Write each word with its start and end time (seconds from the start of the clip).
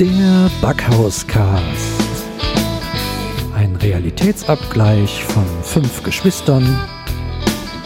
Der 0.00 0.50
Backhauscast. 0.62 2.00
Ein 3.54 3.76
Realitätsabgleich 3.76 5.22
von 5.24 5.44
fünf 5.62 6.02
Geschwistern 6.02 6.64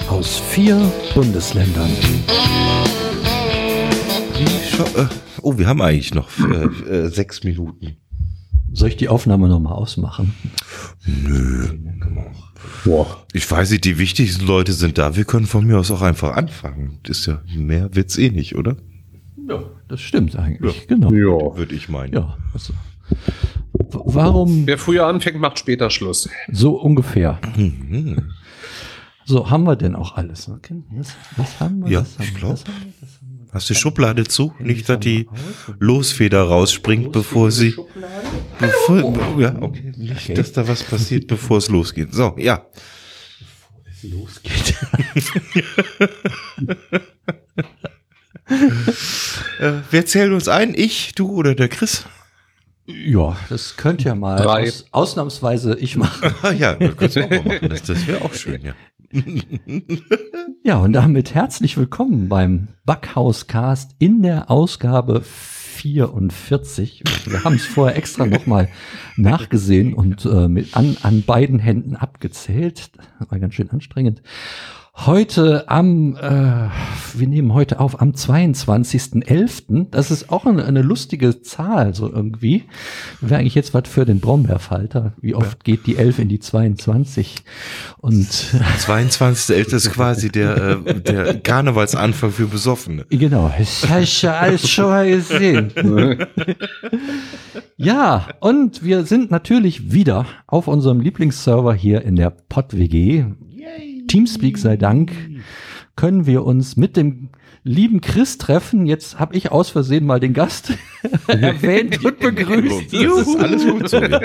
aus 0.09 0.38
vier 0.38 0.92
Bundesländern. 1.12 1.90
Äh, 4.96 5.06
oh, 5.42 5.59
wir 5.59 5.66
haben 5.66 5.82
eigentlich 5.82 6.14
noch 6.14 6.30
äh, 6.38 6.66
äh, 6.88 7.09
sechs 7.09 7.42
Minuten. 7.42 7.96
Soll 8.73 8.91
ich 8.91 8.96
die 8.96 9.09
Aufnahme 9.09 9.48
nochmal 9.48 9.73
ausmachen? 9.73 10.33
Nö. 11.05 11.66
Boah. 12.84 13.27
Ich 13.33 13.51
weiß 13.51 13.73
nicht, 13.73 13.84
die 13.84 13.98
wichtigsten 13.98 14.46
Leute 14.46 14.73
sind 14.73 14.98
da. 14.98 15.16
Wir 15.16 15.24
können 15.24 15.46
von 15.46 15.66
mir 15.66 15.80
aus 15.80 15.91
auch 15.91 16.02
einfach 16.02 16.37
anfangen. 16.37 17.01
Das 17.02 17.19
ist 17.19 17.27
ja 17.27 17.42
mehr 17.56 17.92
wird's 17.96 18.16
eh 18.19 18.30
nicht, 18.30 18.55
oder? 18.55 18.77
Ja, 19.48 19.62
das 19.88 20.00
stimmt 20.00 20.37
eigentlich. 20.37 20.80
Ja. 20.82 20.87
Genau. 20.88 21.12
Ja, 21.12 21.56
würde 21.56 21.74
ich 21.74 21.88
meinen. 21.88 22.14
Ja. 22.14 22.37
Also. 22.52 22.73
Warum 23.91 24.66
Wer 24.66 24.78
früher 24.78 25.06
anfängt, 25.06 25.38
macht 25.38 25.59
später 25.59 25.91
Schluss. 25.91 26.28
so 26.50 26.80
ungefähr? 26.80 27.38
Mhm. 27.56 28.33
So, 29.27 29.50
haben 29.50 29.64
wir 29.64 29.77
denn 29.77 29.95
auch 29.95 30.16
alles? 30.16 30.48
Okay, 30.48 30.83
Was, 30.91 31.14
was 31.36 31.60
haben 31.60 31.84
wir? 31.84 31.91
Ja, 31.91 31.98
haben 32.00 32.09
ich 32.20 32.34
wir, 32.34 32.41
glaub. 32.41 32.52
was 32.52 32.64
haben 32.64 32.74
wir, 32.84 32.92
was 33.00 33.20
haben 33.20 33.38
wir? 33.38 33.52
Hast 33.55 33.70
du 33.70 33.74
die 33.74 33.80
Schublade 33.80 34.24
zu? 34.24 34.52
Nicht, 34.59 34.88
dass 34.88 34.98
die 35.00 35.28
Losfeder 35.78 36.42
rausspringt, 36.42 37.12
bevor 37.12 37.50
sie. 37.50 37.74
Bevor, 38.58 39.41
ja, 39.41 39.55
okay. 39.62 39.92
Nicht, 39.97 40.36
dass 40.36 40.52
da 40.52 40.66
was 40.66 40.83
passiert, 40.83 41.27
bevor 41.28 41.58
es 41.58 41.69
losgeht. 41.69 42.12
So, 42.12 42.34
ja. 42.36 42.66
losgeht. 44.02 44.74
Äh, 48.47 49.73
wer 49.91 50.07
zählt 50.07 50.33
uns 50.33 50.48
ein? 50.48 50.75
Ich, 50.75 51.15
du 51.15 51.30
oder 51.30 51.55
der 51.55 51.69
Chris? 51.69 52.05
Ja, 52.86 53.36
das 53.48 53.77
könnt 53.77 54.05
ihr 54.05 54.14
mal 54.14 54.47
aus, 54.47 54.86
ausnahmsweise 54.91 55.78
ich 55.78 55.97
machen. 55.97 56.34
Ah, 56.42 56.53
ja, 56.53 56.75
das 56.75 56.97
kannst 56.97 57.17
du 57.17 57.25
auch 57.25 57.31
mal 57.31 57.45
machen. 57.45 57.69
Das, 57.70 57.83
das 57.83 58.06
wäre 58.06 58.23
auch 58.23 58.34
schön, 58.34 58.61
ja. 58.62 58.75
Ja, 60.64 60.78
und 60.78 60.92
damit 60.92 61.34
herzlich 61.34 61.77
willkommen 61.77 62.28
beim 62.28 62.69
Backhauscast 62.84 63.92
in 63.98 64.23
der 64.23 64.51
Ausgabe 64.51 65.23
44. 65.23 67.03
Wir 67.27 67.45
haben 67.45 67.56
es 67.56 67.64
vorher 67.67 67.97
extra 67.97 68.27
nochmal 68.27 68.69
nachgesehen 69.17 69.95
und 69.95 70.25
äh, 70.27 70.48
mit 70.48 70.77
an, 70.77 70.97
an 71.03 71.23
beiden 71.23 71.58
Händen 71.58 71.97
abgezählt. 71.97 72.91
Das 73.19 73.31
war 73.31 73.39
ganz 73.39 73.55
schön 73.55 73.70
anstrengend. 73.70 74.23
Heute 74.97 75.69
am, 75.69 76.17
äh, 76.17 76.69
wir 77.19 77.27
nehmen 77.27 77.53
heute 77.53 77.81
auf 77.81 78.00
am 78.00 78.12
22.11. 78.12 79.89
Das 79.91 80.12
ist 80.12 80.31
auch 80.31 80.47
eine, 80.47 80.64
eine 80.64 80.83
lustige 80.83 81.42
Zahl, 81.42 81.95
so 81.95 82.11
irgendwie. 82.11 82.62
Wäre 83.20 83.41
eigentlich 83.41 83.56
jetzt 83.56 83.75
was 83.75 83.89
für 83.89 84.05
den 84.05 84.20
Brombeerfalter. 84.20 85.12
Wie 85.20 85.34
oft 85.34 85.64
geht 85.64 85.89
die 85.89 85.97
11 85.97 86.20
in 86.20 86.28
die 86.28 86.39
22? 86.39 87.42
Und 87.98 88.28
22.11. 88.28 89.75
ist 89.75 89.92
quasi 89.92 90.31
der, 90.31 90.81
äh, 90.86 91.01
der 91.01 91.41
Karnevalsanfang 91.41 92.31
für 92.31 92.47
Besoffene. 92.47 93.05
Genau, 93.11 93.53
das 93.58 93.89
habe 93.89 94.03
ich 94.03 94.23
ja 94.23 94.39
alles 94.39 94.70
schon 94.70 94.86
mal 94.86 95.11
gesehen. 95.11 95.73
ja, 97.77 98.29
und 98.39 98.84
wir 98.84 99.05
sind 99.06 99.33
natürlich 99.33 99.92
wieder 99.92 100.25
auf 100.47 100.69
unserem 100.69 101.01
Lieblingsserver 101.01 101.75
hier 101.75 102.03
in 102.03 102.14
der 102.14 102.31
PodWG. 102.31 103.25
Teamspeak 104.15 104.59
sei 104.59 104.77
Dank 104.77 105.11
können 105.97 106.25
wir 106.25 106.45
uns 106.45 106.77
mit 106.77 106.97
dem 106.97 107.31
lieben 107.65 108.01
Chris 108.01 108.39
treffen. 108.39 108.87
Jetzt 108.87 109.19
habe 109.19 109.34
ich 109.34 109.51
aus 109.51 109.70
Versehen 109.70 110.07
mal 110.07 110.20
den 110.20 110.34
Gast 110.34 110.73
erwähnt 111.27 112.05
und 112.05 112.20
begrüßt. 112.20 112.92
Das 112.92 113.27
ist 113.27 113.37
alles 113.37 113.67
gut 113.67 113.89
so. 113.89 114.01
Ja. 114.05 114.20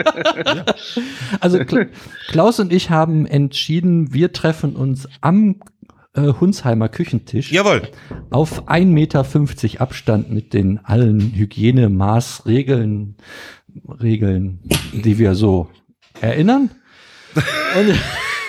Also 1.40 1.58
Kla 1.66 1.88
Klaus 2.28 2.60
und 2.60 2.72
ich 2.72 2.92
haben 2.92 3.26
entschieden, 3.26 4.14
wir 4.14 4.32
treffen 4.32 4.76
uns 4.76 5.08
am 5.22 5.56
äh, 6.14 6.34
Hunsheimer 6.40 6.88
Küchentisch 6.88 7.52
Jawohl. 7.52 7.82
auf 8.30 8.70
1,50 8.70 8.86
Meter 8.86 9.82
Abstand 9.82 10.32
mit 10.32 10.54
den 10.54 10.86
allen 10.86 11.34
Hygienemaßregeln, 11.34 13.16
Regeln, 14.00 14.60
die 14.94 15.18
wir 15.18 15.34
so 15.34 15.68
erinnern. 16.22 16.70
Und 17.36 17.96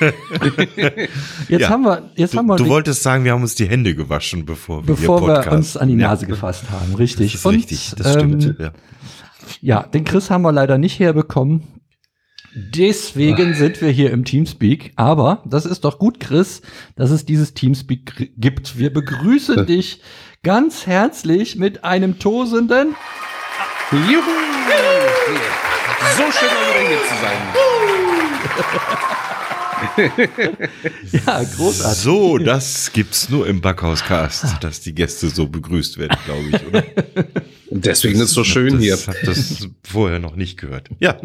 jetzt 1.49 1.61
Ja. 1.63 1.69
haben 1.69 1.85
wir, 1.85 2.11
jetzt 2.17 2.37
haben 2.37 2.47
Du, 2.49 2.53
wir, 2.55 2.57
du 2.57 2.67
wolltest 2.69 3.03
sagen, 3.03 3.25
wir 3.25 3.33
haben 3.33 3.43
uns 3.43 3.55
die 3.55 3.67
Hände 3.69 3.95
gewaschen, 3.95 4.47
bevor 4.47 4.83
wir 4.87 4.95
bevor 4.95 5.21
hier 5.21 5.45
wir 5.47 5.53
uns 5.53 5.77
an 5.77 5.89
die 5.89 5.95
Ja. 5.97 6.09
Nase 6.09 6.27
gefasst 6.27 6.65
haben, 6.71 6.95
richtig. 6.95 7.33
Das 7.33 7.41
ist 7.41 7.47
Und, 7.47 7.55
richtig, 7.55 7.93
das 7.97 8.13
stimmt. 8.13 8.45
ähm, 8.45 8.57
ja. 8.59 8.73
Ja, 9.61 9.83
den 9.83 10.05
Chris 10.05 10.31
haben 10.31 10.43
wir 10.43 10.53
leider 10.53 10.79
nicht 10.79 10.99
herbekommen. 11.01 11.63
Deswegen 12.55 13.55
sind 13.55 13.81
wir 13.81 13.91
hier 13.91 14.11
im 14.11 14.25
Teamspeak. 14.25 14.93
Aber 14.97 15.43
das 15.45 15.67
ist 15.67 15.85
doch 15.85 15.99
gut, 16.01 16.19
Chris, 16.19 16.63
dass 16.97 17.11
es 17.11 17.25
dieses 17.25 17.55
Teamspeak 17.55 18.33
gibt. 18.37 18.77
Wir 18.79 18.93
begrüßen 18.93 19.67
dich 19.67 20.03
ganz 20.43 20.87
herzlich 20.87 21.57
mit 21.57 21.85
einem 21.85 22.19
tosenden. 22.19 22.97
Juhu! 23.93 24.23
So 26.17 26.23
schön, 26.33 26.49
mal 26.49 26.81
wieder 26.81 26.89
hier 26.89 26.99
zu 27.09 27.15
sein. 27.23 27.39
Ja, 31.13 31.43
großartig. 31.43 32.03
So, 32.03 32.39
das 32.39 32.93
gibt's 32.93 33.29
nur 33.29 33.47
im 33.47 33.61
Backhauscast, 33.61 34.57
dass 34.61 34.81
die 34.81 34.95
Gäste 34.95 35.29
so 35.29 35.49
begrüßt 35.49 35.99
werden, 35.99 36.17
glaube 36.25 36.49
ich, 36.51 36.67
oder? 36.67 36.85
Und 37.71 37.87
deswegen 37.87 38.17
ist 38.17 38.29
es 38.29 38.33
so 38.33 38.45
schön 38.45 38.75
das, 38.75 38.83
hier. 38.83 38.95
Ich 38.95 39.09
habe 39.09 39.19
das 39.25 39.69
vorher 39.85 40.19
noch 40.19 40.37
nicht 40.37 40.59
gehört. 40.59 40.89
Ja. 40.99 41.17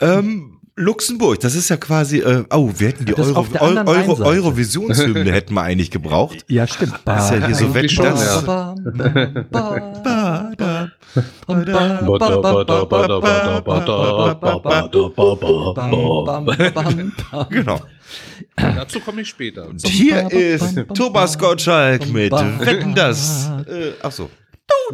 ähm, 0.00 0.60
Luxemburg, 0.80 1.38
das 1.40 1.54
ist 1.54 1.68
ja 1.68 1.76
quasi, 1.76 2.20
äh, 2.20 2.44
oh, 2.50 2.72
wir 2.76 2.88
hätten 2.88 3.04
die 3.04 3.12
Das 3.12 3.28
Euro, 3.28 3.46
Euro, 3.60 3.90
Rheinseite. 3.90 4.24
Eurovisionshymne 4.24 5.30
hätten 5.30 5.54
wir 5.54 5.62
eigentlich 5.62 5.90
gebraucht. 5.90 6.44
Ja, 6.48 6.66
stimmt. 6.66 6.94
Das 7.04 7.26
ist 7.26 7.38
ja 7.38 7.46
hier 7.46 7.54
so 7.54 7.88
schon, 7.88 8.04
das. 8.04 8.44
bam, 8.44 8.76
bam, 8.84 9.46
Ba, 9.50 10.52
Genau. 17.50 17.80
Dazu 18.56 19.00
komme 19.00 19.22
ich 19.22 19.28
später. 19.28 19.66
Hier 19.84 20.30
ist 20.30 20.80
Thomas 20.94 21.38
Gottschalk 21.38 22.06
mit 22.08 22.32
Wetten 22.32 22.94
das. 22.94 23.50
Äh, 23.66 23.92
ach 24.02 24.12
so. 24.12 24.30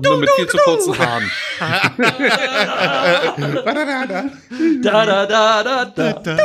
Nur 0.02 0.18
mit 0.18 0.30
viel 0.36 0.46
zu 0.46 0.56
kurzen 0.58 0.98
Haaren. 0.98 1.30
Da, 4.82 5.06
da, 5.06 5.26
da, 5.26 5.62
da, 5.62 6.12
da. 6.12 6.36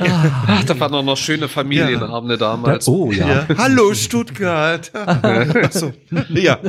Ach, 0.00 0.64
da 0.64 0.78
waren 0.78 0.92
doch 0.92 1.02
noch 1.02 1.16
schöne 1.16 1.48
Familienabende 1.48 2.38
damals. 2.38 2.86
Oh 2.88 3.10
ja. 3.10 3.28
Ja. 3.28 3.46
Hallo 3.58 3.92
Stuttgart. 3.94 4.92
Ach 4.94 5.72
so. 5.72 5.92
Ja. 6.28 6.58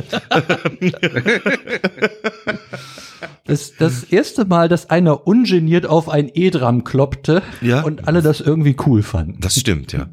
Das, 3.46 3.72
das 3.78 4.04
erste 4.04 4.44
Mal, 4.44 4.68
dass 4.68 4.90
einer 4.90 5.26
ungeniert 5.26 5.86
auf 5.86 6.08
ein 6.08 6.30
E-Dram 6.32 6.84
kloppte 6.84 7.42
Ja. 7.60 7.82
und 7.82 8.06
alle 8.08 8.22
das 8.22 8.40
irgendwie 8.40 8.76
cool 8.86 9.02
fanden. 9.02 9.38
Das 9.40 9.58
stimmt, 9.58 9.92
ja. 9.92 10.08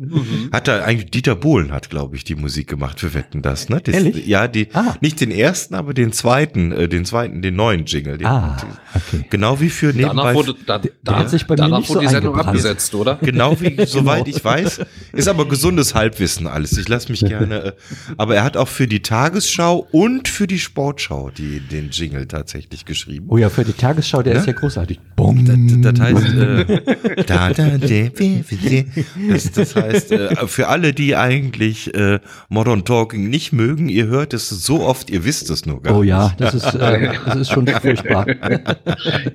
Hat 0.51 0.68
da 0.68 0.84
eigentlich 0.84 1.12
Dieter 1.12 1.35
Bohlen 1.35 1.72
hat, 1.72 1.90
glaube 1.90 2.16
ich, 2.16 2.23
die 2.23 2.35
Musik 2.35 2.68
gemacht 2.68 3.00
für 3.00 3.13
Wetten 3.13 3.41
das, 3.41 3.69
ne? 3.69 3.81
Das, 3.81 3.95
Ehrlich? 3.95 4.25
Ja, 4.28 4.47
die 4.47 4.68
Ah. 4.73 4.95
nicht 5.01 5.22
den 5.22 5.31
ersten, 5.31 5.75
aber 5.75 5.94
den 5.94 6.12
zweiten, 6.12 6.72
äh, 6.72 6.88
den 6.90 7.06
zweiten, 7.06 7.41
den 7.41 7.56
neuen 7.56 7.85
Jingle. 7.85 8.18
Den, 8.18 8.28
Ah, 8.28 8.57
okay. 8.94 9.25
Genau 9.29 9.59
wie 9.59 9.69
für 9.69 9.94
Danach 9.94 10.13
nebenbei. 10.13 10.34
wurde, 10.35 10.56
da, 10.66 10.81
da, 11.03 11.19
hat 11.19 11.29
sich 11.29 11.45
bei 11.47 11.53
mir 11.56 11.62
danach 11.63 11.79
nicht 11.79 11.89
wurde 11.89 12.00
so 12.00 12.06
die 12.06 12.12
Sendung 12.12 12.35
abgesetzt, 12.39 12.94
oder? 12.95 13.16
Genau 13.22 13.59
wie, 13.62 13.75
soweit 13.85 14.28
ich 14.28 14.44
weiß, 14.44 14.81
ist 15.13 15.27
aber 15.27 15.48
gesundes 15.48 15.95
Halbwissen 15.95 16.48
alles. 16.48 16.77
Ich 16.77 16.88
lasse 16.88 17.12
mich 17.12 17.21
gerne, 17.21 17.63
äh, 17.63 17.71
aber 18.18 18.36
er 18.36 18.44
hat 18.44 18.57
auch 18.57 18.68
für 18.68 18.88
die 18.88 19.01
Tagesschau 19.01 19.88
und 19.92 20.27
für 20.27 20.48
die 20.48 20.59
Sportschau 20.59 21.30
die, 21.30 21.59
den 21.59 21.89
Jingle 21.92 22.27
tatsächlich 22.27 22.86
geschrieben. 22.97 23.27
Oh 23.29 23.38
ja, 23.38 23.49
für 23.49 23.63
die 23.63 23.73
Tagesschau, 23.73 24.21
der 24.21 24.33
Ne? 24.33 24.39
ist 24.39 24.47
ja 24.47 24.53
großartig. 24.53 24.99
Bumm. 25.15 25.45
Das, 25.45 25.94
das 25.94 26.01
heißt, 26.05 26.33
äh, 26.33 27.23
da, 27.25 27.49
da, 27.51 27.77
de, 27.77 28.09
de, 28.09 28.44
de. 28.44 28.85
das, 29.29 29.51
das 29.51 29.75
heißt, 29.75 30.11
äh, 30.11 30.47
für 30.47 30.67
alle, 30.67 30.94
die 30.94 31.15
eigentlich 31.15 31.94
äh, 31.95 32.19
Modern 32.49 32.85
Talking 32.85 33.29
nicht 33.29 33.53
mögen, 33.53 33.89
ihr 33.89 34.07
hört 34.07 34.33
es 34.33 34.49
so 34.49 34.81
oft, 34.83 35.09
ihr 35.09 35.23
wisst 35.25 35.49
es 35.49 35.65
nur 35.65 35.81
gar 35.81 35.95
Oh 35.95 36.01
nicht. 36.01 36.09
ja, 36.09 36.33
das 36.38 36.53
ist, 36.55 36.73
äh, 36.75 37.11
das 37.25 37.35
ist 37.35 37.51
schon 37.51 37.67
furchtbar. 37.67 38.25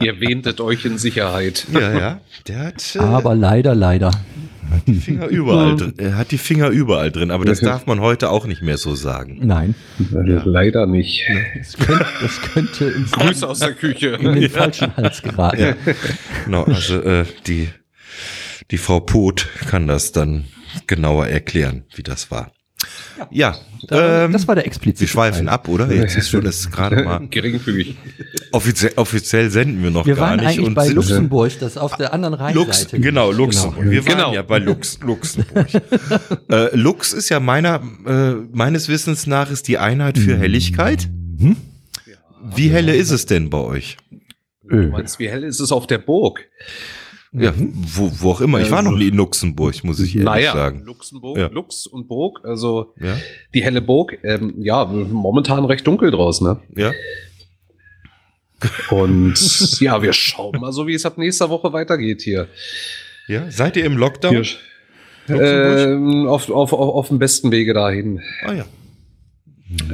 Ihr 0.02 0.20
wähntet 0.20 0.60
euch 0.60 0.84
in 0.84 0.98
Sicherheit. 0.98 1.66
Ja, 1.72 1.92
ja. 1.98 2.20
Der 2.48 2.58
hat, 2.66 2.96
äh, 2.96 2.98
Aber 2.98 3.34
leider, 3.34 3.74
leider. 3.74 4.10
Die 4.86 4.94
Finger 4.94 5.26
überall 5.28 5.76
drin. 5.76 5.94
Er 5.98 6.16
hat 6.16 6.30
die 6.30 6.38
Finger 6.38 6.69
überall 6.69 7.10
drin, 7.10 7.30
aber 7.30 7.44
das 7.44 7.60
darf 7.60 7.86
man 7.86 8.00
heute 8.00 8.30
auch 8.30 8.46
nicht 8.46 8.62
mehr 8.62 8.78
so 8.78 8.94
sagen. 8.94 9.38
Nein, 9.42 9.74
Leider 10.10 10.86
nicht. 10.86 11.24
das 11.56 11.76
könnte, 11.76 12.06
das 12.20 12.40
könnte 12.40 12.84
ins, 12.86 13.12
Grüße 13.12 13.48
aus 13.48 13.58
der 13.60 13.74
Küche. 13.74 14.08
in 14.20 14.34
den 14.34 14.50
falschen 14.50 14.96
Hals 14.96 15.22
geraten. 15.22 15.60
Ja. 15.60 15.76
Genau, 16.44 16.64
also 16.64 17.00
äh, 17.00 17.24
die, 17.46 17.69
die 18.70 18.78
Frau 18.78 19.00
Poth 19.00 19.46
kann 19.69 19.86
das 19.86 20.12
dann 20.12 20.44
genauer 20.86 21.26
erklären, 21.28 21.84
wie 21.94 22.02
das 22.02 22.30
war. 22.30 22.52
Ja, 23.31 23.56
Da, 23.87 24.25
ähm, 24.25 24.32
das 24.32 24.49
war 24.49 24.55
der 24.55 24.67
explizite 24.67 25.00
wir 25.02 25.08
schweifen 25.08 25.46
Teil. 25.46 25.55
ab, 25.55 25.69
oder? 25.69 25.90
Jetzt 25.93 26.17
ist 26.17 26.31
schon 26.31 26.43
das 26.44 26.70
gerade 26.70 27.02
mal 27.05 27.26
Geringfügig. 27.31 27.96
offiziell, 28.52 28.93
offiziell 28.96 29.50
senden 29.50 29.82
wir 29.82 29.90
noch 29.90 30.06
Wir 30.06 30.14
gar 30.17 30.31
waren 30.31 30.40
nicht. 30.40 30.49
eigentlich 30.49 30.67
und 30.67 30.75
bei 30.75 30.87
sind- 30.87 30.94
Luxemburg, 30.96 31.52
das 31.61 31.76
auf 31.76 31.96
der 31.96 32.12
anderen 32.12 32.34
Lux, 32.55 32.79
Rheinseite. 32.81 33.00
genau, 33.00 33.31
Luxemburg. 33.31 33.90
Wir 33.90 34.05
waren 34.06 34.17
Genau. 34.17 34.34
ja 34.34 34.43
bei 34.43 34.58
Lux, 34.58 34.99
Luxemburg. 35.02 35.67
äh, 36.50 36.76
Lux 36.76 37.12
ist 37.12 37.29
ja 37.29 37.38
meiner, 37.40 37.81
äh, 38.06 38.32
meines 38.52 38.88
Wissens 38.88 39.26
nach 39.26 39.50
ist 39.50 39.69
die 39.69 39.79
Einheit 39.79 40.19
für 40.19 40.37
Helligkeit. 40.37 41.08
Mhm. 41.38 41.56
Wie 42.55 42.70
helle 42.70 42.94
ist 42.96 43.11
es 43.11 43.26
denn 43.26 43.50
bei 43.50 43.58
euch? 43.58 43.96
Du 44.69 44.76
meinst, 44.88 45.19
wie 45.19 45.29
hell 45.29 45.44
ist 45.44 45.61
es 45.61 45.70
auf 45.70 45.87
der 45.87 45.99
Burg? 45.99 46.49
Ja, 47.34 47.55
wo, 47.56 48.11
wo 48.20 48.31
auch 48.32 48.40
immer. 48.43 48.61
Ich 48.61 48.70
war 48.70 48.82
noch 48.82 48.93
nie 48.93 49.08
in 49.08 49.14
Luxemburg, 49.14 49.82
muss 49.84 50.00
ich 50.00 50.14
ehrlich 50.14 50.25
naja, 50.26 50.52
sagen. 50.52 50.82
Luxemburg, 50.84 51.38
Ja. 51.38 51.46
Lux 51.46 51.87
und 51.87 52.06
Burg, 52.06 52.40
also 52.44 52.93
Ja, 53.00 53.17
die 53.55 53.62
helle 53.62 53.81
Burg, 53.81 54.19
ähm, 54.23 54.55
ja, 54.58 54.84
momentan 54.84 55.64
recht 55.64 55.87
dunkel 55.87 56.11
draußen, 56.11 56.46
ne? 56.46 56.61
ja. 56.76 56.93
Und 58.90 59.34
ja, 59.81 60.02
wir 60.02 60.12
schauen 60.12 60.61
mal 60.61 60.73
so, 60.73 60.87
wie 60.87 60.94
es 60.94 61.06
ab 61.06 61.17
nächster 61.17 61.49
Woche 61.49 61.73
weitergeht 61.73 62.20
hier. 62.20 62.49
ja. 63.29 63.50
Seid 63.50 63.76
ihr 63.76 63.87
im 63.87 63.96
Lockdown? 63.96 64.44
hier 65.26 65.40
ähm, 65.40 66.26
auf, 66.26 66.50
auf, 66.50 66.73
auf, 66.73 66.94
auf 66.94 67.08
dem 67.08 67.19
besten 67.19 67.50
Wege 67.50 67.73
dahin. 67.75 68.20
Ah 68.44 68.52
ja. 68.52 68.64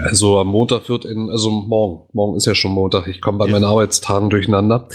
Also 0.02 0.38
am 0.38 0.48
Montag 0.48 0.88
wird 0.88 1.04
in, 1.04 1.30
also 1.30 1.50
morgen, 1.50 2.08
morgen 2.12 2.36
ist 2.36 2.46
ja 2.46 2.54
schon 2.54 2.72
Montag, 2.72 3.06
ich 3.08 3.20
komme 3.20 3.38
bei 3.38 3.46
Ja. 3.46 3.52
meinen 3.52 3.64
Arbeitstagen 3.64 4.30
durcheinander. 4.30 4.88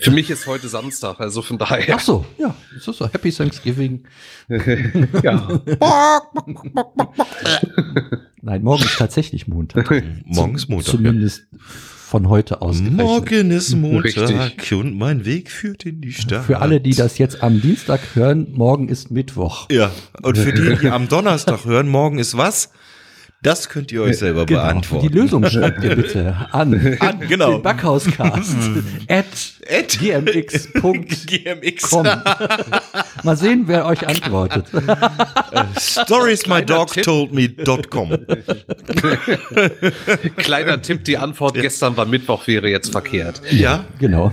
Für 0.00 0.10
mich 0.10 0.30
ist 0.30 0.46
heute 0.46 0.68
Samstag, 0.68 1.20
also 1.20 1.42
von 1.42 1.58
daher. 1.58 1.96
Ach 1.96 2.00
so, 2.00 2.24
ja, 2.38 2.54
das 2.74 2.88
ist 2.88 2.98
so. 2.98 3.06
Happy 3.06 3.32
Thanksgiving. 3.32 4.04
ja. 5.22 5.60
Nein, 8.42 8.62
morgen 8.62 8.82
ist 8.84 8.98
tatsächlich 8.98 9.48
Montag. 9.48 9.90
Morgen 10.24 10.54
ist 10.54 10.68
Montag. 10.68 10.90
Zumindest 10.90 11.42
von 11.58 12.28
heute 12.28 12.62
aus. 12.62 12.80
Ja. 12.80 12.90
Morgen 12.90 13.50
ist 13.50 13.74
Montag 13.76 14.16
Richtig. 14.30 14.72
und 14.72 14.96
mein 14.98 15.24
Weg 15.24 15.50
führt 15.50 15.84
in 15.86 16.00
die 16.00 16.12
Stadt. 16.12 16.44
Für 16.44 16.60
alle, 16.60 16.80
die 16.80 16.94
das 16.94 17.18
jetzt 17.18 17.42
am 17.42 17.60
Dienstag 17.60 18.00
hören, 18.14 18.48
morgen 18.52 18.88
ist 18.88 19.10
Mittwoch. 19.10 19.68
Ja, 19.70 19.90
und 20.22 20.36
für 20.38 20.52
die, 20.52 20.76
die 20.76 20.88
am 20.88 21.08
Donnerstag 21.08 21.64
hören, 21.64 21.88
morgen 21.88 22.18
ist 22.18 22.36
was? 22.36 22.70
Das 23.42 23.70
könnt 23.70 23.90
ihr 23.90 24.02
euch 24.02 24.18
selber 24.18 24.44
Genau. 24.44 24.60
beantworten. 24.60 25.08
Die 25.08 25.14
Lösung 25.18 25.44
schreibt 25.48 25.82
ihr 25.82 25.96
bitte 25.96 26.36
an. 26.52 26.96
An, 27.00 27.20
genau. 27.20 27.52
Den 27.54 27.62
Backhauscast 27.62 28.54
at 29.08 29.24
At 29.68 29.98
gmx.com. 29.98 31.06
GMX. 31.26 31.90
Mal 33.24 33.36
sehen, 33.36 33.64
wer 33.66 33.86
euch 33.86 34.06
antwortet. 34.06 34.66
Stories 35.78 36.46
my 36.48 36.62
dog 36.64 36.92
Tipp. 36.92 37.04
told 37.04 37.32
me.com. 37.32 38.10
Kleiner 40.36 40.82
Tipp, 40.82 41.04
die 41.04 41.16
Antwort 41.16 41.54
gestern 41.54 41.96
war 41.96 42.04
Mittwoch, 42.06 42.46
wäre 42.46 42.68
jetzt 42.68 42.90
verkehrt. 42.92 43.40
Ja? 43.50 43.84
Genau. 43.98 44.32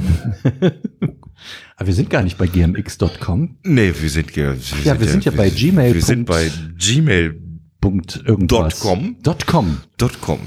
Aber 1.78 1.88
wir 1.88 1.94
sind 1.94 2.10
gar 2.10 2.24
nicht 2.24 2.38
bei 2.38 2.48
gmx.com. 2.48 3.58
Nee, 3.64 3.94
wir 4.00 4.10
sind, 4.10 4.36
ja- 4.36 4.54
wir 4.54 4.84
Ja, 4.84 5.00
wir 5.00 5.08
sind 5.08 5.24
ja 5.26 5.32
bei 5.32 5.50
gmail. 5.50 5.94
Wir 5.94 6.02
sind 6.02 6.26
bei 6.26 6.50
gmail.com. 6.78 7.47
Punkt 7.82 8.24
irgendwas. 8.26 8.80
.com? 8.80 9.16
Dot 9.24 9.46
.com. 9.46 9.78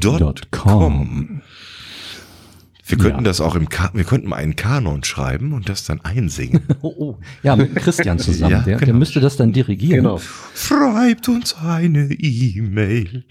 Wir 2.88 2.98
könnten 2.98 3.18
Ja. 3.18 3.24
das 3.24 3.40
auch 3.40 3.56
im 3.56 3.68
Ka 3.68 3.90
wir 3.94 4.04
könnten 4.04 4.28
mal 4.28 4.36
einen 4.36 4.54
Kanon 4.54 5.02
schreiben 5.02 5.52
und 5.52 5.68
das 5.68 5.84
dann 5.84 6.00
einsingen. 6.02 6.62
Oh, 6.82 6.94
oh. 6.98 7.18
Ja, 7.42 7.56
mit 7.56 7.74
Christian 7.74 8.18
zusammen. 8.20 8.52
Ja, 8.52 8.60
der, 8.60 8.78
der 8.78 8.86
genau. 8.86 8.98
müsste 9.00 9.18
das 9.20 9.36
dann 9.36 9.52
dirigieren. 9.52 10.04
Genau. 10.04 10.20
Schreibt 10.54 11.28
uns 11.28 11.56
eine 11.56 12.12
E-Mail. 12.12 13.24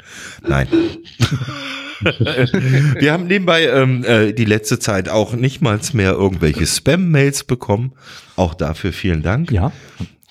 Nein. 0.46 0.68
Wir 2.02 3.14
haben 3.14 3.28
nebenbei 3.28 3.66
ähm, 3.68 4.04
äh, 4.04 4.34
die 4.34 4.46
letzte 4.46 4.80
Zeit 4.80 5.10
auch 5.10 5.34
nicht 5.34 5.62
mal 5.62 5.80
mehr 5.94 6.12
irgendwelche 6.12 6.66
Spam-Mails 6.66 7.44
bekommen. 7.44 7.94
Auch 8.36 8.54
dafür 8.54 8.94
vielen 8.94 9.24
Dank. 9.24 9.52
Ja. 9.52 9.72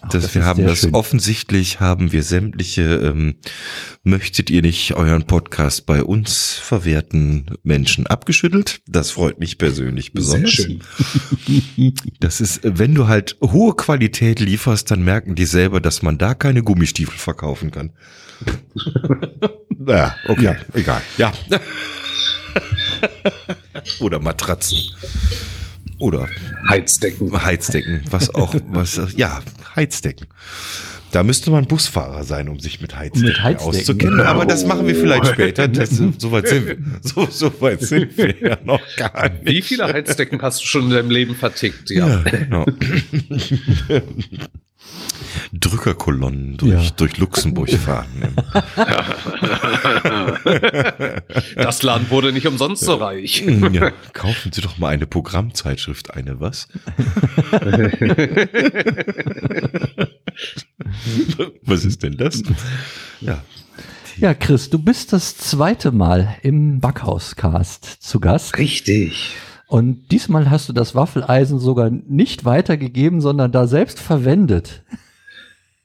Ach, 0.04 0.08
dass 0.10 0.24
das 0.24 0.34
wir 0.34 0.44
haben 0.44 0.64
das 0.64 0.80
schön. 0.80 0.94
offensichtlich 0.94 1.80
haben 1.80 2.12
wir 2.12 2.22
sämtliche 2.22 2.82
ähm, 2.96 3.36
möchtet 4.02 4.50
ihr 4.50 4.62
nicht 4.62 4.94
euren 4.94 5.26
Podcast 5.26 5.86
bei 5.86 6.02
uns 6.02 6.52
verwerten 6.54 7.46
Menschen 7.62 8.06
abgeschüttelt. 8.06 8.80
Das 8.86 9.10
freut 9.10 9.38
mich 9.38 9.58
persönlich 9.58 10.12
besonders. 10.12 10.52
Sehr 10.52 10.66
schön. 10.66 10.82
Das 12.20 12.40
ist, 12.40 12.64
äh, 12.64 12.78
wenn 12.78 12.94
du 12.94 13.08
halt 13.08 13.36
hohe 13.42 13.74
Qualität 13.74 14.40
lieferst, 14.40 14.90
dann 14.90 15.04
merken 15.04 15.34
die 15.34 15.44
selber, 15.44 15.80
dass 15.80 16.02
man 16.02 16.18
da 16.18 16.34
keine 16.34 16.62
Gummistiefel 16.62 17.16
verkaufen 17.16 17.70
kann. 17.70 17.92
ja, 19.86 20.16
okay, 20.28 20.56
egal. 20.72 21.02
Ja. 21.18 21.32
Oder 24.00 24.20
Matratzen. 24.20 24.78
Oder 25.98 26.28
Heizdecken. 26.68 27.32
Heizdecken, 27.44 28.02
was 28.10 28.34
auch, 28.34 28.54
was, 28.68 29.00
ja, 29.16 29.40
Heizdecken. 29.76 30.26
Da 31.12 31.22
müsste 31.22 31.52
man 31.52 31.66
Busfahrer 31.66 32.24
sein, 32.24 32.48
um 32.48 32.58
sich 32.58 32.80
mit 32.80 32.96
Heizdecken, 32.96 33.28
Mit 33.28 33.40
Heizdecken. 33.42 33.68
auszukennen. 33.68 34.20
Aber 34.22 34.46
das 34.46 34.66
machen 34.66 34.88
wir 34.88 34.96
vielleicht 34.96 35.28
später. 35.28 35.68
Das, 35.68 35.90
so 35.90 36.32
weit 36.32 36.48
sind 36.48 36.66
wir. 36.66 36.76
So, 37.02 37.28
so 37.30 37.52
weit 37.60 37.82
sind 37.82 38.16
wir 38.18 38.34
ja 38.40 38.58
noch 38.64 38.80
gar 38.96 39.28
nicht. 39.28 39.44
Wie 39.44 39.62
viele 39.62 39.84
Heizdecken 39.84 40.42
hast 40.42 40.62
du 40.62 40.66
schon 40.66 40.84
in 40.86 40.90
deinem 40.90 41.10
Leben 41.10 41.36
vertickt? 41.36 41.88
Ja. 41.90 42.08
Ja, 42.08 42.22
genau. 42.22 42.66
Drückerkolonnen 45.52 46.56
durch, 46.56 46.84
Ja. 46.84 46.90
durch 46.96 47.18
Luxemburg 47.18 47.70
fahren. 47.70 48.34
Das 51.56 51.82
Land 51.82 52.10
wurde 52.10 52.32
nicht 52.32 52.46
umsonst 52.46 52.84
so 52.84 52.94
reich. 52.96 53.42
Ja, 53.72 53.90
kaufen 54.12 54.52
Sie 54.52 54.60
doch 54.60 54.78
mal 54.78 54.88
eine 54.88 55.06
Programmzeitschrift, 55.06 56.12
eine 56.14 56.40
was? 56.40 56.68
was 61.62 61.84
ist 61.84 62.02
denn 62.02 62.16
das? 62.16 62.42
Ja, 63.20 63.42
Ja, 64.16 64.34
Chris, 64.34 64.70
du 64.70 64.78
bist 64.78 65.12
das 65.12 65.36
zweite 65.36 65.90
Mal 65.92 66.36
im 66.42 66.80
Backhauscast 66.80 67.84
zu 68.00 68.20
Gast. 68.20 68.56
Richtig. 68.58 69.30
Und 69.66 70.10
diesmal 70.12 70.50
hast 70.50 70.68
du 70.68 70.72
das 70.72 70.94
Waffeleisen 70.94 71.58
sogar 71.58 71.90
nicht 71.90 72.44
weitergegeben, 72.44 73.20
sondern 73.20 73.50
da 73.52 73.66
selbst 73.66 73.98
verwendet. 74.00 74.82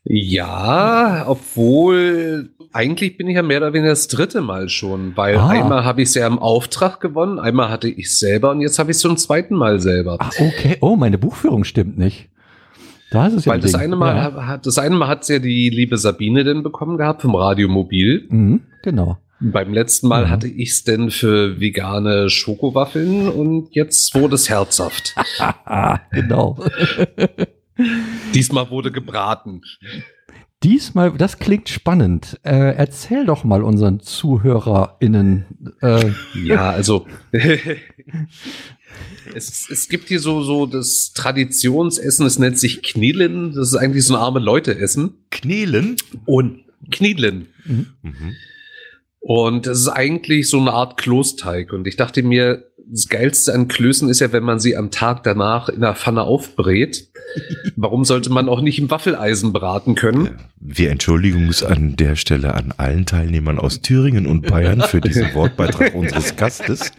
Ja, 0.03 1.25
obwohl 1.27 2.49
eigentlich 2.71 3.17
bin 3.17 3.27
ich 3.27 3.35
ja 3.35 3.41
mehr 3.43 3.57
oder 3.59 3.73
weniger 3.73 3.91
das 3.91 4.07
dritte 4.07 4.41
Mal 4.41 4.69
schon, 4.69 5.15
weil 5.15 5.37
Ah. 5.37 5.49
einmal 5.49 5.83
habe 5.83 6.01
ich 6.01 6.09
es 6.09 6.15
ja 6.15 6.25
im 6.27 6.39
Auftrag 6.39 6.99
gewonnen, 6.99 7.39
einmal 7.39 7.69
hatte 7.69 7.87
ich 7.89 8.05
es 8.07 8.19
selber 8.19 8.51
und 8.51 8.61
jetzt 8.61 8.79
habe 8.79 8.91
ich 8.91 8.95
es 8.97 9.01
zum 9.01 9.17
zweiten 9.17 9.55
Mal 9.55 9.79
selber. 9.79 10.17
Ach, 10.19 10.31
okay. 10.39 10.77
Oh, 10.81 10.95
meine 10.95 11.17
Buchführung 11.17 11.63
stimmt 11.63 11.97
nicht. 11.97 12.29
Da 13.11 13.27
ist 13.27 13.33
es 13.33 13.45
ja 13.45 13.51
weil 13.51 13.59
ein 13.59 13.61
das 13.61 13.71
Ding. 13.71 13.81
eine 13.81 13.95
Mal 13.95 14.15
Ja. 14.15 14.47
hat 14.47 14.65
das 14.65 14.77
eine 14.77 14.95
Mal 14.95 15.07
hat 15.07 15.27
ja 15.29 15.39
die 15.39 15.69
liebe 15.69 15.97
Sabine 15.97 16.43
denn 16.43 16.63
bekommen 16.63 16.97
gehabt 16.97 17.21
vom 17.23 17.35
Radio 17.35 17.67
Mobil. 17.67 18.25
Mhm, 18.29 18.61
genau. 18.83 19.17
Beim 19.41 19.73
letzten 19.73 20.07
Mal 20.07 20.25
Mhm. 20.25 20.29
hatte 20.29 20.47
ich 20.47 20.69
es 20.71 20.83
denn 20.83 21.11
für 21.11 21.59
vegane 21.59 22.29
Schokowaffeln 22.29 23.29
und 23.29 23.69
jetzt 23.73 24.13
wurde 24.15 24.35
es 24.35 24.49
herzhaft. 24.49 25.15
Genau. 26.11 26.57
Diesmal 28.33 28.69
wurde 28.69 28.91
gebraten. 28.91 29.61
Diesmal, 30.63 31.11
das 31.13 31.39
klingt 31.39 31.69
spannend. 31.69 32.37
Äh, 32.43 32.75
erzähl 32.75 33.25
doch 33.25 33.45
mal 33.45 33.63
unseren 33.63 34.01
ZuhörerInnen. 34.01 35.45
Äh, 35.81 36.11
Ja, 36.43 36.69
also 36.71 37.07
es, 39.33 39.69
es 39.69 39.87
gibt 39.87 40.09
hier 40.09 40.19
so, 40.19 40.41
so 40.43 40.65
das 40.65 41.13
Traditionsessen, 41.13 42.25
es 42.25 42.39
nennt 42.39 42.59
sich 42.59 42.81
Knillen. 42.83 43.53
Das 43.53 43.69
ist 43.69 43.75
eigentlich 43.75 44.03
so 44.05 44.15
ein 44.15 44.19
arme 44.21 44.39
Leute-Essen. 44.39 45.13
Knelen. 45.31 45.95
Und 46.25 46.63
Knillen. 46.91 47.47
Mhm. 47.65 47.87
Und 49.19 49.65
das 49.65 49.79
ist 49.79 49.89
eigentlich 49.89 50.49
so 50.49 50.59
eine 50.59 50.71
Art 50.71 50.97
Klosteig. 50.97 51.73
Und 51.73 51.87
ich 51.87 51.97
dachte 51.97 52.23
mir, 52.23 52.68
das 52.91 53.07
Geilste 53.07 53.53
an 53.53 53.67
Klößen 53.67 54.09
ist 54.09 54.19
ja, 54.19 54.31
wenn 54.31 54.43
man 54.43 54.59
sie 54.59 54.75
am 54.75 54.89
Tag 54.89 55.23
danach 55.23 55.69
in 55.69 55.81
der 55.81 55.93
Pfanne 55.95 56.23
aufbrät. 56.23 57.07
Warum 57.75 58.03
sollte 58.03 58.31
man 58.31 58.49
auch 58.49 58.61
nicht 58.61 58.79
im 58.79 58.89
Waffeleisen 58.89 59.53
braten 59.53 59.93
können? 59.93 60.39
Wir 60.59 60.89
entschuldigen 60.89 61.47
uns 61.47 61.63
an 61.63 61.95
der 61.95 62.15
Stelle 62.15 62.55
an 62.55 62.73
allen 62.77 63.05
Teilnehmern 63.05 63.59
aus 63.59 63.81
Thüringen 63.81 64.25
und 64.25 64.47
Bayern 64.47 64.81
für 64.81 65.01
diesen 65.01 65.33
Wortbeitrag 65.35 65.93
unseres 65.93 66.35
Gastes. 66.35 66.91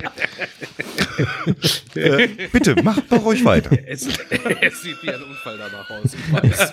äh, 1.94 2.28
bitte, 2.52 2.80
macht 2.82 3.10
doch 3.10 3.24
ruhig 3.24 3.44
weiter. 3.44 3.76
Es, 3.86 4.06
es 4.06 4.82
sieht 4.82 5.02
wie 5.02 5.10
ein 5.10 5.22
Unfall 5.22 5.58
danach 5.58 5.90
aus. 5.90 6.14
Ich 6.14 6.32
weiß. 6.32 6.72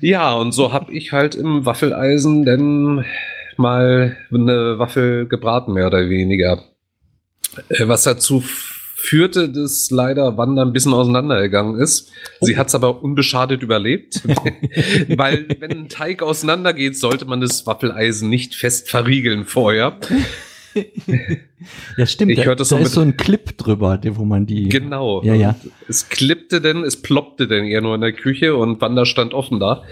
ja, 0.00 0.32
und 0.32 0.52
so 0.52 0.72
habe 0.72 0.92
ich 0.92 1.12
halt 1.12 1.34
im 1.34 1.66
Waffeleisen 1.66 2.46
dann 2.46 3.04
mal 3.58 4.16
eine 4.32 4.78
Waffel 4.78 5.26
gebraten, 5.26 5.72
mehr 5.72 5.86
oder 5.86 6.08
weniger. 6.08 6.62
Äh, 7.68 7.86
Was 7.88 8.02
dazu 8.04 8.42
führte, 8.44 9.50
dass 9.50 9.90
leider 9.90 10.36
Wanda 10.38 10.62
ein 10.62 10.72
bisschen 10.72 10.94
auseinandergegangen 10.94 11.78
ist. 11.78 12.10
Sie 12.40 12.56
hat 12.56 12.68
es 12.68 12.74
aber 12.74 13.02
unbeschadet 13.02 13.62
überlebt, 13.62 14.22
weil 15.16 15.46
wenn 15.60 15.70
ein 15.72 15.88
Teig 15.90 16.22
auseinandergeht, 16.22 16.96
sollte 16.98 17.26
man 17.26 17.40
das 17.42 17.66
Waffeleisen 17.66 18.30
nicht 18.30 18.54
fest 18.54 18.88
verriegeln 18.88 19.44
vorher. 19.44 19.98
Ja, 21.96 22.06
stimmt. 22.06 22.32
Ich 22.32 22.40
da 22.42 22.54
das 22.54 22.68
da 22.68 22.76
so 22.76 22.82
ist 22.82 22.82
mit- 22.88 22.92
so 22.92 23.00
ein 23.02 23.16
Clip 23.16 23.56
drüber, 23.56 24.00
wo 24.04 24.24
man 24.24 24.46
die. 24.46 24.68
Genau. 24.68 25.22
Ja, 25.22 25.34
ja. 25.34 25.54
Es 25.88 26.08
klippte 26.08 26.60
denn, 26.60 26.82
es 26.82 27.00
ploppte 27.00 27.46
denn 27.46 27.64
eher 27.66 27.80
nur 27.80 27.94
in 27.94 28.00
der 28.00 28.12
Küche 28.12 28.56
und 28.56 28.80
Wanda 28.80 29.04
stand 29.04 29.34
offen 29.34 29.60
da. 29.60 29.82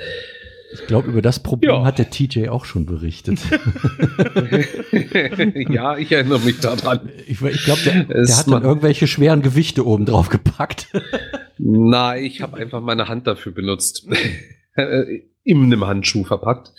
Ich 0.74 0.86
glaube, 0.86 1.08
über 1.08 1.22
das 1.22 1.40
Problem 1.40 1.70
Ja. 1.70 1.84
hat 1.84 1.98
der 1.98 2.10
TJ 2.10 2.48
auch 2.48 2.64
schon 2.64 2.86
berichtet. 2.86 3.38
ja, 5.70 5.96
ich 5.96 6.10
erinnere 6.12 6.40
mich 6.40 6.60
daran. 6.60 7.08
Ich, 7.26 7.42
ich 7.42 7.64
glaube, 7.64 7.80
der, 7.84 8.04
der 8.24 8.36
hat 8.36 8.50
dann 8.50 8.62
irgendwelche 8.62 9.06
schweren 9.06 9.42
Gewichte 9.42 9.86
oben 9.86 10.06
drauf 10.06 10.28
gepackt. 10.28 10.88
Na, 11.58 12.16
ich 12.16 12.40
habe 12.42 12.56
einfach 12.56 12.80
meine 12.80 13.08
Hand 13.08 13.26
dafür 13.26 13.52
benutzt. 13.52 14.06
In 15.44 15.64
einem 15.64 15.84
Handschuh 15.84 16.22
verpackt. 16.22 16.72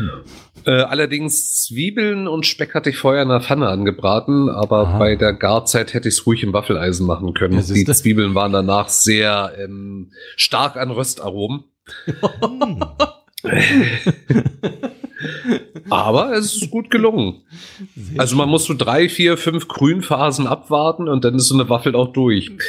äh, 0.66 0.70
allerdings 0.70 1.62
Zwiebeln 1.64 2.28
und 2.28 2.44
Speck 2.44 2.74
hatte 2.74 2.90
ich 2.90 2.98
vorher 2.98 3.22
in 3.22 3.30
der 3.30 3.40
Pfanne 3.40 3.66
angebraten, 3.68 4.50
aber 4.50 4.88
Aha. 4.88 4.98
bei 4.98 5.16
der 5.16 5.32
Garzeit 5.32 5.94
hätte 5.94 6.08
ich 6.10 6.16
es 6.16 6.26
ruhig 6.26 6.42
im 6.42 6.52
Waffeleisen 6.52 7.06
machen 7.06 7.32
können. 7.32 7.54
Ja, 7.54 7.62
Die. 7.62 7.84
Zwiebeln 7.86 8.34
waren 8.34 8.52
danach 8.52 8.90
sehr 8.90 9.52
ähm, 9.58 10.10
stark 10.36 10.76
an 10.76 10.90
Röstaromen. 10.90 11.64
Aber 15.90 16.32
es 16.32 16.56
ist 16.56 16.70
gut 16.70 16.90
gelungen. 16.90 17.42
Also 18.18 18.36
man 18.36 18.48
muss 18.48 18.64
so 18.64 18.74
drei, 18.74 19.08
vier, 19.08 19.36
fünf 19.36 19.68
Grünphasen 19.68 20.46
abwarten 20.46 21.08
und 21.08 21.24
dann 21.24 21.34
ist 21.34 21.48
so 21.48 21.54
eine 21.54 21.68
Waffel 21.68 21.94
auch 21.94 22.12
durch. 22.12 22.50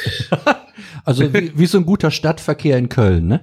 Also 1.06 1.32
wie, 1.32 1.52
wie 1.56 1.66
so 1.66 1.78
ein 1.78 1.86
guter 1.86 2.10
Stadtverkehr 2.10 2.76
in 2.76 2.88
Köln, 2.88 3.28
ne? 3.28 3.40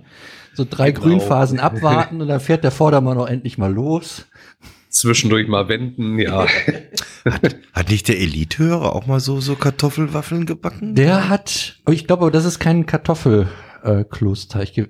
So 0.54 0.66
drei 0.70 0.92
Genau. 0.92 1.08
Grünphasen 1.08 1.60
abwarten 1.62 2.22
und 2.22 2.28
dann 2.28 2.42
fährt 2.42 2.64
der 2.64 2.72
Vordermann 2.72 3.18
auch 3.18 3.28
endlich 3.28 3.58
mal 3.58 3.74
los. 3.74 4.26
Zwischendurch 4.90 5.48
mal 5.48 5.70
wenden, 5.70 6.20
ja. 6.20 6.46
Hat 7.74 7.90
nicht 7.90 8.10
der 8.10 8.20
Elite-Hörer 8.20 8.94
auch 8.94 9.08
mal 9.08 9.22
so, 9.22 9.40
so 9.40 9.56
Kartoffelwaffeln 9.56 10.46
gebacken? 10.46 10.94
Der 10.94 11.30
hat, 11.30 11.80
ich 11.90 12.06
glaube, 12.06 12.24
aber 12.24 12.32
das 12.32 12.44
ist 12.46 12.60
kein 12.60 12.86
Kartoffelklosteig, 12.86 13.73
äh, 13.84 14.06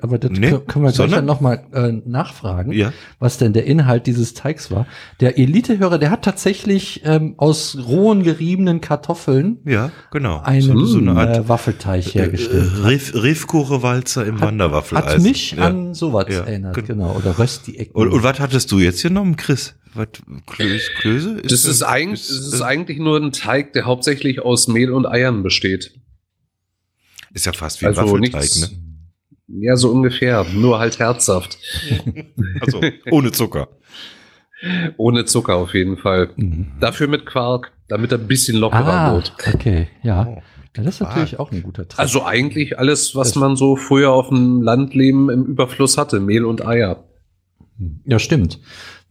aber 0.02 0.18
das 0.18 0.32
Nee, 0.32 0.52
können 0.68 0.86
wir 0.86 0.92
gleich 0.92 1.10
dann 1.12 1.26
nochmal 1.26 1.64
äh, 1.74 1.92
nachfragen, 2.06 2.72
Ja. 2.72 2.94
was 3.20 3.38
denn 3.38 3.54
der 3.54 3.66
Inhalt 3.66 4.08
dieses 4.08 4.34
Teigs 4.34 4.72
war. 4.72 4.86
Der 5.20 5.38
Elitehörer, 5.40 5.98
der 5.98 6.12
hat 6.12 6.24
tatsächlich 6.24 7.02
ähm, 7.06 7.34
aus 7.38 7.78
rohen 7.88 8.24
geriebenen 8.24 8.82
Kartoffeln 8.82 9.58
Ja, 9.66 9.92
genau. 10.12 10.42
einen 10.42 10.62
so, 10.62 10.86
so 10.86 10.98
eine 11.00 11.12
Art 11.14 11.38
äh, 11.38 11.50
Waffelteig 11.50 12.14
hergestellt. 12.14 12.72
äh, 12.84 12.88
Riff, 12.88 13.14
Riffkuchenwalzer 13.14 14.26
im 14.26 14.40
Wanderwaffeleisen. 14.42 15.10
Hat 15.12 15.22
mich 15.22 15.52
ja. 15.54 15.64
an 15.64 15.94
sowas 15.94 16.26
Ja, 16.30 16.42
erinnert, 16.42 16.76
gen- 16.76 16.86
genau. 16.86 17.16
Oder 17.16 17.38
Rösti-Ecken. 17.40 17.94
Und, 17.96 18.10
und 18.10 18.24
was 18.24 18.40
hattest 18.40 18.72
du 18.72 18.80
jetzt 18.80 19.02
genommen, 19.04 19.36
Chris? 19.36 19.76
Was, 19.96 20.08
Klöse? 20.48 20.90
Klöse? 20.98 21.42
Das 21.44 21.66
ist, 21.66 21.84
eigentlich, 21.84 22.22
das 22.28 22.32
ist 22.54 22.62
eigentlich 22.62 22.98
nur 22.98 23.18
ein 23.20 23.32
Teig, 23.32 23.74
der 23.74 23.86
hauptsächlich 23.86 24.42
aus 24.42 24.68
Mehl 24.68 24.92
und 24.92 25.06
Eiern 25.06 25.44
besteht. 25.44 25.94
Ist 27.34 27.46
ja 27.46 27.54
fast 27.54 27.82
wie 27.82 27.86
ein 27.86 27.90
Also 27.98 28.02
Waffelteig, 28.14 28.42
nichts. 28.42 28.72
ne? 28.72 28.78
Ja, 29.60 29.76
so 29.76 29.92
ungefähr. 29.92 30.46
Nur 30.54 30.80
halt 30.80 31.00
herzhaft. 31.00 31.58
Also 32.62 32.82
ohne 33.12 33.32
Zucker. 33.32 33.68
Ohne 34.98 35.26
Zucker 35.26 35.56
auf 35.56 35.74
jeden 35.74 35.98
Fall. 35.98 36.30
Mhm. 36.38 36.72
Dafür 36.80 37.08
mit 37.08 37.26
Quark, 37.26 37.72
damit 37.90 38.12
er 38.14 38.18
ein 38.20 38.28
bisschen 38.28 38.58
lockerer 38.58 38.88
Ah, 38.94 39.14
wird. 39.14 39.34
okay, 39.54 39.88
ja. 40.02 40.26
Oh. 40.28 40.42
Das 40.76 40.88
ist 40.88 41.02
natürlich 41.02 41.38
auch 41.40 41.52
ein 41.52 41.62
guter 41.62 41.88
Trick. 41.88 42.00
Also 42.00 42.26
eigentlich 42.26 42.80
alles, 42.80 43.16
was 43.16 43.30
Das- 43.34 43.36
man 43.36 43.56
so 43.56 43.76
früher 43.76 44.12
auf 44.12 44.30
dem 44.30 44.62
Landleben 44.62 45.30
im 45.30 45.46
Überfluss 45.46 45.98
hatte. 45.98 46.20
Mehl 46.20 46.46
und 46.46 46.66
Eier. 46.66 47.04
Ja, 48.06 48.18
stimmt. 48.18 48.60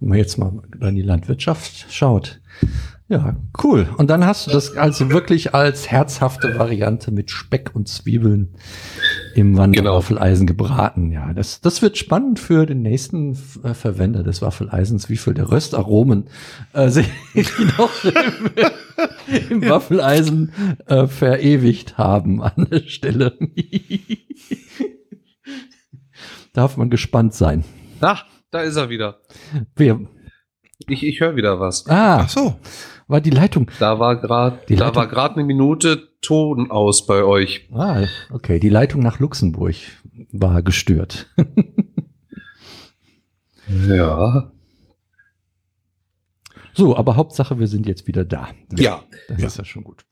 Wenn 0.00 0.08
man 0.08 0.18
jetzt 0.18 0.38
mal 0.38 0.60
in 0.80 0.96
die 0.96 1.02
Landwirtschaft 1.02 1.86
schaut. 1.92 2.40
Ja, 3.12 3.36
cool. 3.62 3.86
Und 3.98 4.08
dann 4.08 4.24
hast 4.24 4.46
du 4.46 4.50
das 4.52 4.74
also 4.74 5.10
wirklich 5.10 5.54
als 5.54 5.90
herzhafte 5.90 6.58
Variante 6.58 7.10
mit 7.10 7.30
Speck 7.30 7.72
und 7.74 7.86
Zwiebeln 7.86 8.54
im 9.34 9.54
Wanderwaffeleisen 9.58 10.46
gebraten. 10.46 11.12
Ja, 11.12 11.34
das, 11.34 11.60
das 11.60 11.82
wird 11.82 11.98
spannend 11.98 12.40
für 12.40 12.64
den 12.64 12.80
nächsten 12.80 13.32
äh, 13.64 13.74
Verwender 13.74 14.22
des 14.22 14.40
Waffeleisens, 14.40 15.10
wie 15.10 15.18
viel 15.18 15.34
der 15.34 15.50
Röstaromen 15.50 16.30
äh, 16.72 16.88
sich 16.88 17.06
noch 17.76 17.92
im, 18.02 18.50
im 19.50 19.68
Waffeleisen 19.68 20.54
äh, 20.86 21.06
verewigt 21.06 21.98
haben 21.98 22.42
an 22.42 22.66
der 22.70 22.88
Stelle. 22.88 23.36
Darf 26.54 26.78
man 26.78 26.88
gespannt 26.88 27.34
sein. 27.34 27.62
Ah, 28.00 28.20
da 28.50 28.62
ist 28.62 28.76
er 28.76 28.88
wieder. 28.88 29.20
Wir, 29.76 30.00
Ich, 30.88 31.02
ich 31.02 31.20
höre 31.20 31.36
wieder 31.36 31.60
was. 31.60 31.86
ah, 31.88 32.20
Ach 32.22 32.28
so. 32.30 32.56
War 33.08 33.20
die 33.20 33.30
Leitung. 33.30 33.70
Da 33.78 33.98
war 33.98 34.16
gerade, 34.20 34.58
Die 34.68 34.76
da 34.76 34.86
Leitung- 34.86 34.96
war 34.96 35.08
gerade 35.08 35.34
eine 35.36 35.44
Minute 35.44 36.08
Ton 36.22 36.70
aus 36.70 37.06
bei 37.06 37.24
euch. 37.24 37.68
Ah, 37.72 38.04
okay, 38.30 38.58
die 38.60 38.68
Leitung 38.68 39.02
nach 39.02 39.18
Luxemburg 39.18 39.74
war 40.32 40.62
gestört. 40.62 41.26
Ja. 43.88 44.50
So, 46.74 46.96
aber 46.96 47.16
Hauptsache, 47.16 47.58
wir 47.58 47.68
sind 47.68 47.86
jetzt 47.86 48.06
wieder 48.06 48.24
da. 48.24 48.48
Ja. 48.76 49.02
Das 49.28 49.40
Ja. 49.40 49.46
ist 49.46 49.58
ja 49.58 49.64
schon 49.64 49.84
gut. 49.84 50.04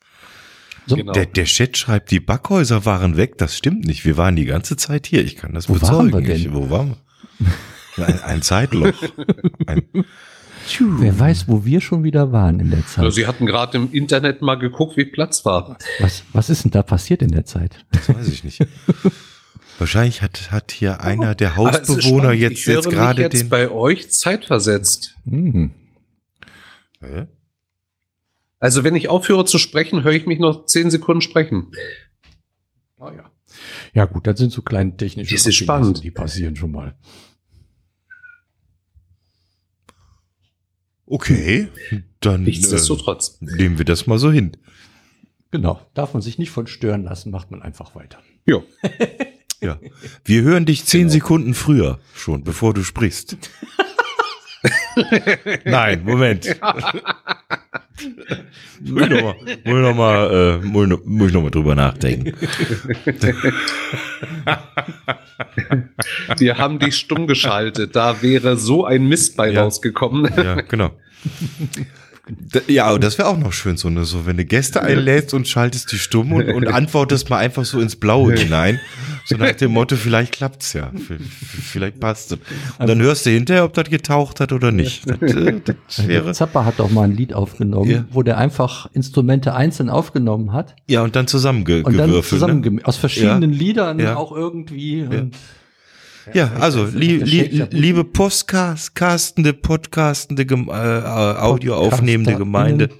So, 0.86 0.96
Genau. 0.96 1.12
Der, 1.12 1.26
der 1.26 1.44
Chat 1.44 1.76
schreibt, 1.76 2.10
die 2.10 2.20
Backhäuser 2.20 2.84
waren 2.84 3.16
weg. 3.16 3.38
Das 3.38 3.56
stimmt 3.56 3.84
nicht. 3.84 4.04
Wir 4.04 4.16
waren 4.16 4.36
die 4.36 4.44
ganze 4.44 4.76
Zeit 4.76 5.06
hier. 5.06 5.24
Ich 5.24 5.36
kann 5.36 5.52
das 5.52 5.68
Wo 5.68 5.74
waren 5.74 5.80
bezeugen. 5.80 6.12
wir 6.12 6.20
denn? 6.22 6.36
Ich, 6.36 6.52
wo 6.52 6.70
waren 6.70 6.96
wir? 7.96 8.06
Ein, 8.06 8.20
ein 8.22 8.42
Zeitloch. 8.42 8.92
Ein, 9.66 9.82
wer 10.80 11.18
weiß, 11.18 11.48
wo 11.48 11.64
wir 11.64 11.80
schon 11.80 12.04
wieder 12.04 12.32
waren 12.32 12.60
in 12.60 12.70
der 12.70 12.86
Zeit. 12.86 13.04
Also 13.04 13.10
Sie 13.10 13.26
hatten 13.26 13.46
gerade 13.46 13.76
im 13.76 13.92
Internet 13.92 14.42
mal 14.42 14.56
geguckt, 14.56 14.96
wie 14.96 15.04
Platz 15.04 15.44
war. 15.44 15.78
Was, 15.98 16.24
was 16.32 16.50
ist 16.50 16.64
denn 16.64 16.70
da 16.70 16.82
passiert 16.82 17.22
in 17.22 17.30
der 17.30 17.44
Zeit? 17.44 17.84
das 17.92 18.08
weiß 18.08 18.28
ich 18.28 18.44
nicht. 18.44 18.60
Wahrscheinlich 19.78 20.20
hat, 20.20 20.50
hat 20.52 20.72
hier 20.72 21.00
einer 21.00 21.34
der 21.34 21.56
es 21.56 21.88
ist 21.88 21.88
Hausbewohner 21.88 22.32
jetzt, 22.32 22.58
ich 22.58 22.66
jetzt 22.66 22.90
gerade 22.90 23.22
jetzt 23.22 23.40
den. 23.40 23.48
bei 23.48 23.70
euch 23.70 24.10
zeitversetzt. 24.10 25.16
Hm. 25.24 25.70
Hä? 27.00 27.26
Also 28.58 28.84
wenn 28.84 28.94
ich 28.94 29.08
aufhöre 29.08 29.46
zu 29.46 29.56
sprechen, 29.56 30.04
höre 30.04 30.12
ich 30.12 30.26
mich 30.26 30.38
noch 30.38 30.66
zehn 30.66 30.90
Sekunden 30.90 31.22
sprechen. 31.22 31.72
Ah, 32.98 33.10
ja. 33.16 33.30
ja 33.94 34.04
gut, 34.04 34.26
das 34.26 34.38
sind 34.38 34.52
so 34.52 34.60
kleine 34.60 34.98
technische 34.98 35.34
Das 35.34 35.46
ist 35.46 35.46
Raffinessen, 35.46 35.64
spannend. 35.64 36.04
Die 36.04 36.10
passieren 36.10 36.56
schon 36.56 36.72
mal. 36.72 36.94
Okay, 41.10 41.68
dann 42.20 42.42
äh, 42.42 42.44
Nichtsdestotrotz. 42.46 43.38
nehmen 43.40 43.78
wir 43.78 43.84
das 43.84 44.06
mal 44.06 44.18
so 44.18 44.30
hin. 44.30 44.52
Genau, 45.50 45.80
darf 45.94 46.14
man 46.14 46.22
sich 46.22 46.38
nicht 46.38 46.50
von 46.50 46.68
stören 46.68 47.02
lassen, 47.02 47.32
macht 47.32 47.50
man 47.50 47.60
einfach 47.62 47.94
weiter. 47.94 48.18
Ja. 48.46 48.62
Ja. 49.62 49.78
Wir 50.24 50.40
hören 50.40 50.64
dich 50.64 50.86
zehn 50.86 51.00
Genau. 51.02 51.12
Sekunden 51.12 51.52
früher 51.52 51.98
schon, 52.14 52.44
bevor 52.44 52.72
du 52.72 52.82
sprichst. 52.82 53.36
Nein, 55.64 56.02
Moment. 56.04 56.46
muss 58.80 59.02
ich 59.02 59.08
noch 59.10 59.22
mal, 59.22 59.34
muss 59.34 59.46
ich 59.64 59.64
noch 59.64 59.94
mal, 59.94 60.60
äh, 60.62 60.66
muss 60.66 60.84
ich 60.84 60.88
noch, 60.90 61.04
muss 61.04 61.28
ich 61.28 61.34
noch 61.34 61.42
mal 61.42 61.50
drüber 61.50 61.74
nachdenken. 61.74 62.32
Wir 66.38 66.58
haben 66.58 66.78
dich 66.78 66.96
stumm 66.96 67.26
geschaltet. 67.26 67.96
Da 67.96 68.22
wäre 68.22 68.56
so 68.56 68.84
ein 68.84 69.08
Mist 69.08 69.36
bei 69.36 69.50
Ja. 69.50 69.62
rausgekommen. 69.64 70.30
Ja, 70.36 70.60
genau. 70.62 70.90
Ja, 72.66 72.86
aber 72.86 72.98
das 72.98 73.18
wäre 73.18 73.28
auch 73.28 73.38
noch 73.38 73.52
schön, 73.52 73.76
so, 73.76 73.88
ne, 73.90 74.04
so 74.04 74.26
wenn 74.26 74.36
du 74.36 74.44
Gäste 74.44 74.82
einlädst 74.82 75.34
und 75.34 75.46
schaltest 75.48 75.92
die 75.92 75.98
stumm 75.98 76.32
und, 76.32 76.48
und 76.50 76.66
antwortest 76.72 77.30
mal 77.30 77.38
einfach 77.38 77.64
so 77.64 77.80
ins 77.80 77.96
Blaue 77.96 78.34
hinein. 78.34 78.80
So 79.24 79.36
nach 79.36 79.52
dem 79.52 79.72
Motto, 79.72 79.96
vielleicht 79.96 80.32
klappt's 80.32 80.72
ja, 80.72 80.90
vielleicht 81.62 82.00
passt 82.00 82.32
es. 82.32 82.38
Und 82.78 82.88
dann 82.88 83.00
hörst 83.00 83.26
du 83.26 83.30
hinterher, 83.30 83.64
ob 83.64 83.74
das 83.74 83.88
getaucht 83.88 84.40
hat 84.40 84.52
oder 84.52 84.72
nicht. 84.72 85.08
Das, 85.08 85.20
äh, 85.34 85.60
das 85.86 86.06
wäre, 86.08 86.32
Zappa 86.32 86.64
hat 86.64 86.78
doch 86.78 86.90
mal 86.90 87.04
ein 87.04 87.12
Lied 87.16 87.34
aufgenommen, 87.34 87.90
Ja. 87.90 88.04
wo 88.10 88.22
der 88.22 88.38
einfach 88.38 88.88
Instrumente 88.92 89.54
einzeln 89.54 89.90
aufgenommen 89.90 90.52
hat 90.52 90.74
ja, 90.88 91.02
und 91.02 91.14
dann 91.14 91.20
und 91.20 91.24
dann 91.24 91.26
zusammengewürfelt. 91.28 92.24
zusammen 92.24 92.60
ne? 92.60 92.80
aus 92.84 92.96
verschiedenen 92.96 93.52
Liedern 93.52 93.98
Ja. 94.00 94.16
auch 94.16 94.32
irgendwie. 94.32 95.02
Und 95.02 95.36
Ja, 96.34 96.52
also 96.60 96.84
li, 96.84 97.16
li, 97.18 97.64
liebe 97.70 98.04
Postcastende, 98.04 99.52
podcastende, 99.52 100.44
Gem- 100.46 100.68
äh, 100.68 100.98
äh, 100.98 101.02
Audio 101.38 101.76
aufnehmende 101.76 102.36
Gemeinde. 102.36 102.90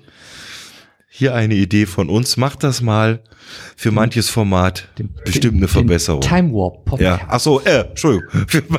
Hier 1.09 1.35
eine 1.35 1.55
Idee 1.55 1.87
von 1.87 2.09
uns. 2.09 2.37
Macht 2.37 2.63
das 2.63 2.81
mal 2.81 3.21
für 3.77 3.91
manches 3.91 4.29
Format. 4.31 4.89
den- 4.99 5.13
Bestimmt 5.25 5.55
den- 5.55 5.61
eine 5.61 5.69
Verbesserung. 5.69 6.21
Den 6.23 6.29
Time 6.31 6.53
Warp 6.53 6.85
Podcast. 6.85 7.21
Ja, 7.21 7.27
ach 7.29 7.41
so, 7.41 7.61
äh, 7.63 7.81
Entschuldigung. 7.89 8.29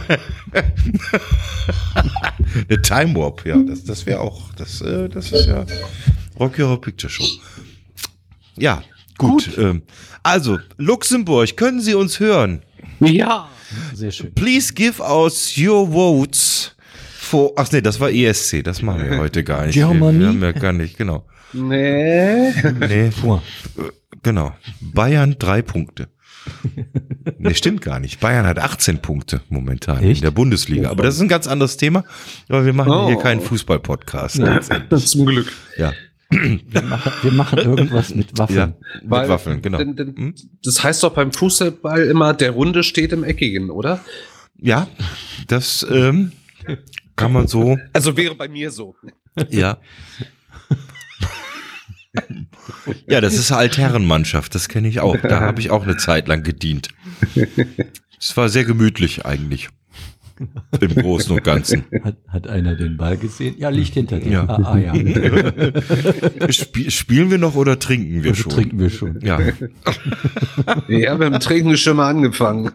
eine 2.69 2.81
Time 2.81 3.15
Warp, 3.15 3.45
ja, 3.45 3.57
das, 3.61 3.83
das 3.83 4.05
wäre 4.05 4.19
auch, 4.21 4.51
das, 4.55 4.81
äh, 4.81 5.07
das 5.09 5.31
ist 5.31 5.45
ja 5.47 5.65
Rocky 6.39 6.61
Horror 6.61 6.81
Picture 6.81 7.09
Show. 7.11 7.25
Ja, 8.57 8.81
Gut. 9.17 9.51
Ähm, 9.59 9.83
also, 10.23 10.57
Luxemburg, 10.77 11.55
können 11.55 11.79
Sie 11.79 11.93
uns 11.93 12.19
hören? 12.19 12.63
Ja. 12.99 13.47
Sehr 13.93 14.11
schön. 14.11 14.33
Please 14.33 14.73
give 14.73 15.01
us 15.01 15.57
your 15.57 15.91
votes 15.91 16.75
for. 17.19 17.51
Ach 17.55 17.71
nee, 17.71 17.81
das 17.81 17.99
war 17.99 18.09
ESC. 18.11 18.63
Das 18.63 18.81
machen 18.81 19.09
wir 19.09 19.17
heute 19.19 19.43
gar 19.43 19.65
nicht. 19.65 19.75
Germany? 19.75 20.19
Wir 20.19 20.27
haben 20.27 20.41
ja 20.43 20.51
gar 20.51 20.73
nicht, 20.73 20.97
genau. 20.97 21.25
Nee. 21.53 22.53
Nee, 22.79 23.11
Vor. 23.11 23.43
genau. 24.23 24.53
Bayern 24.79 25.35
drei 25.37 25.61
Punkte. 25.61 26.07
Nee, 27.37 27.53
stimmt 27.53 27.81
gar 27.81 27.99
nicht. 27.99 28.19
Bayern 28.19 28.47
hat 28.47 28.57
18 28.57 28.99
Punkte 29.01 29.41
momentan 29.49 30.03
Echt? 30.03 30.17
in 30.17 30.21
der 30.23 30.31
Bundesliga. 30.31 30.89
Aber 30.89 31.03
das 31.03 31.15
ist 31.15 31.21
ein 31.21 31.27
ganz 31.27 31.47
anderes 31.47 31.77
Thema. 31.77 32.03
Aber 32.49 32.65
wir 32.65 32.73
machen 32.73 32.91
Oh. 32.91 33.07
hier 33.07 33.17
keinen 33.17 33.41
Fußball-Podcast. 33.41 34.41
Zum 35.05 35.25
Glück. 35.25 35.51
Ja. 35.77 35.93
Wir 36.31 36.81
machen, 36.83 37.11
wir 37.21 37.31
machen 37.33 37.59
irgendwas 37.59 38.15
mit 38.15 38.37
Waffen. 38.37 38.55
Ja, 38.55 38.67
mit 38.67 38.77
Weil- 39.03 39.29
Waffeln, 39.29 39.61
genau. 39.61 39.77
Denn, 39.79 39.95
denn, 39.95 40.15
Hm? 40.15 40.35
Das 40.63 40.81
heißt 40.83 41.03
doch 41.03 41.13
beim 41.13 41.31
Fußball 41.33 42.03
immer, 42.05 42.33
der 42.33 42.51
Runde 42.51 42.83
steht 42.83 43.11
im 43.11 43.23
Eckigen, 43.23 43.69
oder? 43.69 43.99
Ja, 44.57 44.87
das 45.47 45.85
ähm, 45.91 46.31
kann 47.15 47.33
man 47.33 47.47
so. 47.47 47.77
Also 47.93 48.15
wäre 48.15 48.35
bei 48.35 48.47
mir 48.47 48.71
so. 48.71 48.95
Ja. 49.49 49.77
Ja, 53.07 53.21
das 53.21 53.35
ist 53.35 53.51
eine 53.51 53.59
Altherrenmannschaft, 53.61 54.53
das 54.55 54.67
kenne 54.67 54.87
ich 54.87 54.99
auch. 54.99 55.15
Da 55.17 55.39
habe 55.41 55.61
ich 55.61 55.69
auch 55.71 55.83
eine 55.83 55.97
Zeit 55.97 56.27
lang 56.27 56.43
gedient. 56.43 56.89
Es 58.19 58.35
war 58.37 58.49
sehr 58.49 58.65
gemütlich 58.65 59.25
eigentlich. 59.25 59.69
Im 60.79 60.95
Großen 60.95 61.31
und 61.35 61.43
Ganzen. 61.43 61.83
Hat, 62.03 62.17
hat 62.27 62.47
einer 62.47 62.75
den 62.75 62.97
Ball 62.97 63.17
gesehen? 63.17 63.55
Ja, 63.57 63.69
liegt 63.69 63.93
hinter 63.93 64.19
dir. 64.19 64.31
Ja. 64.31 64.45
Ah, 64.47 64.73
ah, 64.73 64.77
ja. 64.77 64.93
Spie 66.51 66.89
spielen 66.91 67.29
wir 67.31 67.37
noch 67.37 67.55
oder 67.55 67.77
trinken 67.79 68.23
wir 68.23 68.31
Also 68.31 68.43
schon? 68.43 68.51
trinken 68.53 68.79
wir 68.79 68.89
schon. 68.89 69.19
Ja. 69.21 69.39
Ja, 70.87 71.19
wir 71.19 71.25
haben 71.25 71.39
Trinken 71.39 71.77
schon 71.77 71.97
mal 71.97 72.09
angefangen. 72.09 72.71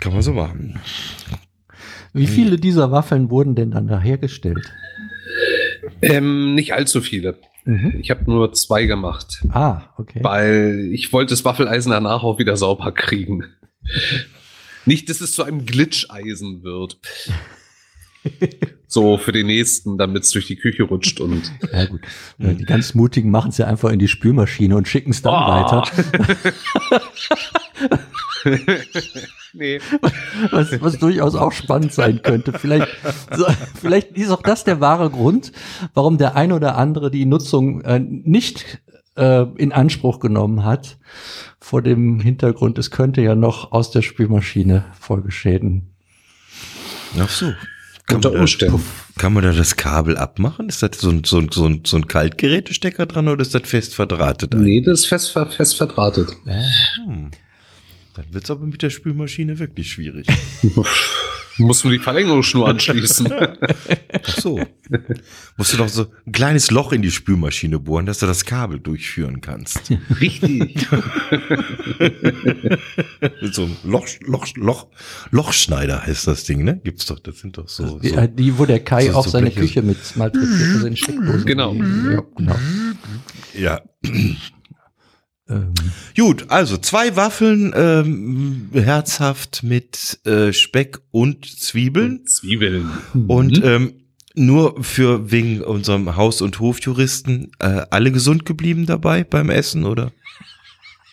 Kann 0.00 0.12
man 0.12 0.22
so 0.22 0.32
machen. 0.32 0.78
Wie 2.12 2.26
viele 2.26 2.56
dieser 2.58 2.90
Waffeln 2.92 3.30
wurden 3.30 3.54
denn 3.54 3.70
dann 3.70 3.86
da 3.88 4.00
hergestellt? 4.00 4.72
ähm, 6.02 6.54
nicht 6.54 6.72
allzu 6.74 7.00
viele. 7.00 7.38
Mhm. 7.64 7.94
Ich 8.00 8.10
habe 8.10 8.24
nur 8.26 8.52
zwei 8.52 8.86
gemacht, 8.86 9.42
Ah, 9.50 9.82
okay. 9.98 10.20
weil 10.22 10.88
ich 10.92 11.12
wollte 11.12 11.30
das 11.30 11.44
Waffeleisen 11.44 11.90
danach 11.90 12.22
auch 12.22 12.38
wieder 12.38 12.56
sauber 12.56 12.92
kriegen. 12.92 13.44
Nicht, 14.86 15.08
dass 15.10 15.20
es 15.20 15.32
zu 15.32 15.42
einem 15.42 15.66
Glitscheisen 15.66 16.62
wird. 16.62 16.98
So 18.88 19.18
für 19.18 19.30
den 19.32 19.46
nächsten, 19.46 19.98
damit 19.98 20.24
es 20.24 20.30
durch 20.30 20.46
die 20.46 20.56
Küche 20.56 20.82
rutscht 20.84 21.20
und 21.20 21.52
Ja, 21.72 21.84
gut. 21.86 22.00
Ja, 22.38 22.52
Die 22.54 22.64
ganz 22.64 22.94
Mutigen 22.94 23.30
machen 23.30 23.50
es 23.50 23.58
ja 23.58 23.66
einfach 23.66 23.90
in 23.90 23.98
die 24.00 24.08
Spülmaschine 24.08 24.76
und 24.76 24.88
schicken 24.88 25.10
es 25.10 25.22
dann 25.22 25.34
Oh. 25.34 25.48
weiter. 25.48 25.84
nee. 29.52 29.80
Was, 30.50 30.80
was 30.80 30.98
durchaus 30.98 31.34
auch 31.34 31.52
spannend 31.52 31.92
sein 31.92 32.20
könnte. 32.22 32.58
Vielleicht, 32.58 32.88
so, 33.36 33.44
vielleicht 33.80 34.12
ist 34.12 34.30
auch 34.30 34.42
das 34.42 34.64
der 34.64 34.80
wahre 34.80 35.10
Grund, 35.10 35.52
warum 35.94 36.18
der 36.18 36.36
ein 36.36 36.52
oder 36.52 36.76
andere 36.76 37.10
die 37.10 37.26
Nutzung 37.26 37.80
äh, 37.82 37.98
nicht 38.00 38.80
äh, 39.16 39.42
in 39.56 39.72
Anspruch 39.72 40.20
genommen 40.20 40.64
hat. 40.64 40.98
Vor 41.60 41.82
dem 41.82 42.20
Hintergrund, 42.20 42.78
es 42.78 42.90
könnte 42.90 43.22
ja 43.22 43.34
noch 43.34 43.72
aus 43.72 43.90
der 43.90 44.02
Spülmaschine 44.02 44.84
Folgeschäden. 44.98 45.88
Ach 47.18 47.28
so. 47.28 47.52
Kann 48.06 48.16
Unter 48.16 48.28
man, 48.28 48.36
da, 48.36 48.40
Umständen. 48.42 48.82
kann 49.18 49.32
man 49.32 49.42
da 49.42 49.52
das 49.52 49.76
Kabel 49.76 50.16
abmachen? 50.16 50.68
Ist 50.68 50.82
das 50.82 50.98
so 50.98 51.10
ein, 51.10 51.24
so 51.24 51.38
ein, 51.38 51.48
so 51.50 51.66
ein, 51.66 51.82
so 51.84 51.96
ein 51.96 52.06
Kaltgerätestecker 52.06 53.06
dran 53.06 53.26
oder 53.26 53.42
ist 53.42 53.52
das 53.52 53.62
fest 53.68 53.96
verdrahtet? 53.96 54.54
Nee, 54.54 54.80
das 54.80 55.00
ist 55.00 55.06
fest, 55.06 55.32
fest 55.32 55.76
verdrahtet. 55.76 56.30
Hm. 56.44 57.32
Dann 58.14 58.24
wird's 58.30 58.50
aber 58.50 58.64
mit 58.64 58.80
der 58.82 58.90
Spülmaschine 58.90 59.58
wirklich 59.58 59.90
schwierig. 59.90 60.28
Musst 61.58 61.84
du 61.84 61.90
die 61.90 61.98
Verlängerungsschnur 61.98 62.68
anschließen. 62.70 63.32
Ach 63.32 64.36
so. 64.38 64.60
Musst 65.56 65.72
du 65.72 65.76
doch 65.78 65.88
so 65.88 66.06
ein 66.26 66.32
kleines 66.32 66.70
Loch 66.70 66.92
in 66.92 67.02
die 67.02 67.10
Spülmaschine 67.10 67.78
bohren, 67.78 68.06
dass 68.06 68.18
du 68.18 68.26
das 68.26 68.44
Kabel 68.44 68.78
durchführen 68.78 69.40
kannst. 69.40 69.90
Richtig. 70.20 70.86
Mit 73.40 73.54
so 73.54 73.64
einem 73.64 73.76
Loch, 73.84 74.06
Loch, 74.26 74.46
Loch, 74.56 74.86
Lochschneider 75.30 76.02
heißt 76.06 76.26
das 76.26 76.44
Ding, 76.44 76.64
ne? 76.64 76.80
Gibt's 76.84 77.06
doch, 77.06 77.18
das 77.20 77.38
sind 77.38 77.56
doch 77.58 77.68
so. 77.68 77.98
Die, 77.98 78.08
so. 78.10 78.16
äh, 78.16 78.28
die, 78.32 78.58
wo 78.58 78.66
der 78.66 78.80
Kai 78.80 79.06
so- 79.08 79.14
auch 79.14 79.24
so 79.24 79.30
seine 79.30 79.46
Bleche. 79.50 79.60
Küche 79.60 79.82
mit 79.82 79.98
malträtiert, 80.16 80.74
also 80.74 80.86
in 80.86 80.96
Steckdosen. 80.96 81.44
Genau. 81.46 81.74
Ja, 81.74 82.22
genau. 82.36 82.56
Ja. 83.54 83.80
Ähm, 85.48 85.74
Gut, 86.16 86.46
also 86.48 86.76
zwei 86.76 87.14
Waffeln, 87.16 87.72
ähm, 87.76 88.68
herzhaft 88.72 89.62
mit 89.62 90.18
äh, 90.24 90.52
Speck 90.52 91.00
und 91.10 91.44
Zwiebeln. 91.46 92.26
Zwiebeln. 92.26 92.90
Und 93.28 93.62
ähm, 93.62 93.94
nur 94.34 94.82
für 94.82 95.30
wegen 95.30 95.62
unserem 95.62 96.16
Haus- 96.16 96.42
und 96.42 96.60
Hofjuristen 96.60 97.52
äh, 97.58 97.82
alle 97.90 98.12
gesund 98.12 98.44
geblieben 98.44 98.86
dabei 98.86 99.24
beim 99.24 99.50
Essen, 99.50 99.84
oder? 99.84 100.12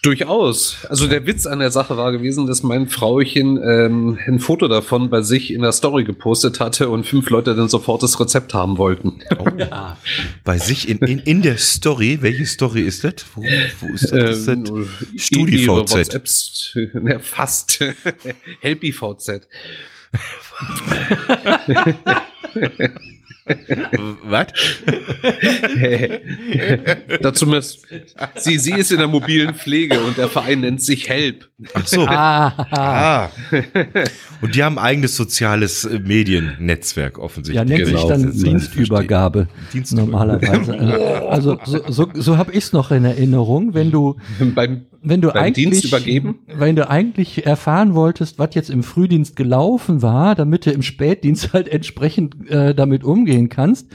Durchaus. 0.04 0.86
Also 0.90 1.08
der 1.08 1.26
Witz 1.26 1.46
an 1.46 1.60
der 1.60 1.72
Sache 1.72 1.96
war 1.96 2.12
gewesen, 2.12 2.46
dass 2.46 2.62
mein 2.62 2.90
Frauchen 2.90 3.58
ähm, 3.64 4.20
ein 4.28 4.40
Foto 4.40 4.68
davon 4.68 5.10
bei 5.10 5.22
sich 5.22 5.54
in 5.54 5.62
der 5.62 5.72
Story 5.72 6.04
gepostet 6.04 6.60
hatte 6.60 6.90
und 6.90 7.08
fünf 7.08 7.30
Leute 7.30 7.56
dann 7.56 7.70
sofort 7.70 8.04
das 8.04 8.20
Rezept 8.20 8.54
haben 8.54 8.78
wollten. 8.78 9.22
ja. 9.58 9.98
Bei 10.44 10.58
sich 10.58 10.90
in, 10.90 10.98
in, 11.00 11.20
in 11.20 11.42
der 11.42 11.58
Story, 11.58 12.18
welche 12.20 12.46
Story 12.46 12.82
ist 12.82 13.06
das? 13.06 13.14
Wo, 13.34 13.42
wo 13.42 13.94
ist 13.94 14.12
das? 14.12 14.40
Ist 14.40 14.48
das 14.50 14.58
Ähm, 14.58 14.90
StudiVZ. 15.16 16.94
ne, 16.96 17.20
fast. 17.22 17.80
HelpyVZ. 18.60 19.48
was? 24.24 24.48
Dazu 27.22 27.48
muss, 27.48 27.82
sie, 28.36 28.58
sie 28.58 28.74
ist 28.74 28.92
in 28.92 28.98
der 29.00 29.08
mobilen 29.08 29.54
Pflege 29.56 30.00
und 30.02 30.18
der 30.18 30.28
Verein 30.30 30.62
nennt 30.62 30.82
sich 30.82 31.10
Help. 31.10 31.50
Ach 31.74 31.86
so. 31.88 32.06
Ah, 32.08 32.68
Ah. 32.72 33.30
Und 34.42 34.56
die 34.56 34.64
haben 34.64 34.78
ein 34.78 34.84
eigenes 34.86 35.16
soziales 35.16 35.86
äh, 35.86 36.00
Mediennetzwerk 36.00 37.18
offensichtlich. 37.20 37.56
ja, 37.56 37.66
nennt 37.66 37.86
sich 37.86 37.96
Genau. 37.96 38.08
dann 38.10 38.24
Das 38.26 38.36
ist- 38.36 38.46
Dienstübergabe. 38.46 39.48
Dienstübergabe. 39.74 40.12
Normalerweise. 40.12 40.76
Äh, 40.76 41.28
Also 41.30 41.58
so, 41.66 41.82
so, 41.90 42.10
so 42.14 42.38
habe 42.38 42.52
ich 42.52 42.66
es 42.66 42.74
noch 42.74 42.92
in 42.92 43.06
Erinnerung, 43.06 43.74
wenn 43.74 43.92
du 43.92 44.18
Beim, 44.56 44.86
wenn 45.04 45.22
du 45.22 45.30
Beim 45.30 45.44
eigentlich 45.44 45.70
Dienst 45.70 45.86
übergeben? 45.86 46.40
wenn 46.48 46.76
du 46.76 46.90
eigentlich 46.90 47.46
erfahren 47.46 47.94
wolltest, 47.94 48.40
was 48.40 48.56
jetzt 48.56 48.70
im 48.70 48.84
Frühdienst 48.84 49.36
gelaufen 49.36 50.02
war, 50.02 50.34
damit 50.34 50.66
du 50.66 50.72
im 50.72 50.82
Spätdienst 50.82 51.54
halt 51.54 51.68
entsprechend 51.68 52.50
äh, 52.50 52.74
damit 52.74 53.04
umgehen 53.04 53.50
kannst 53.50 53.88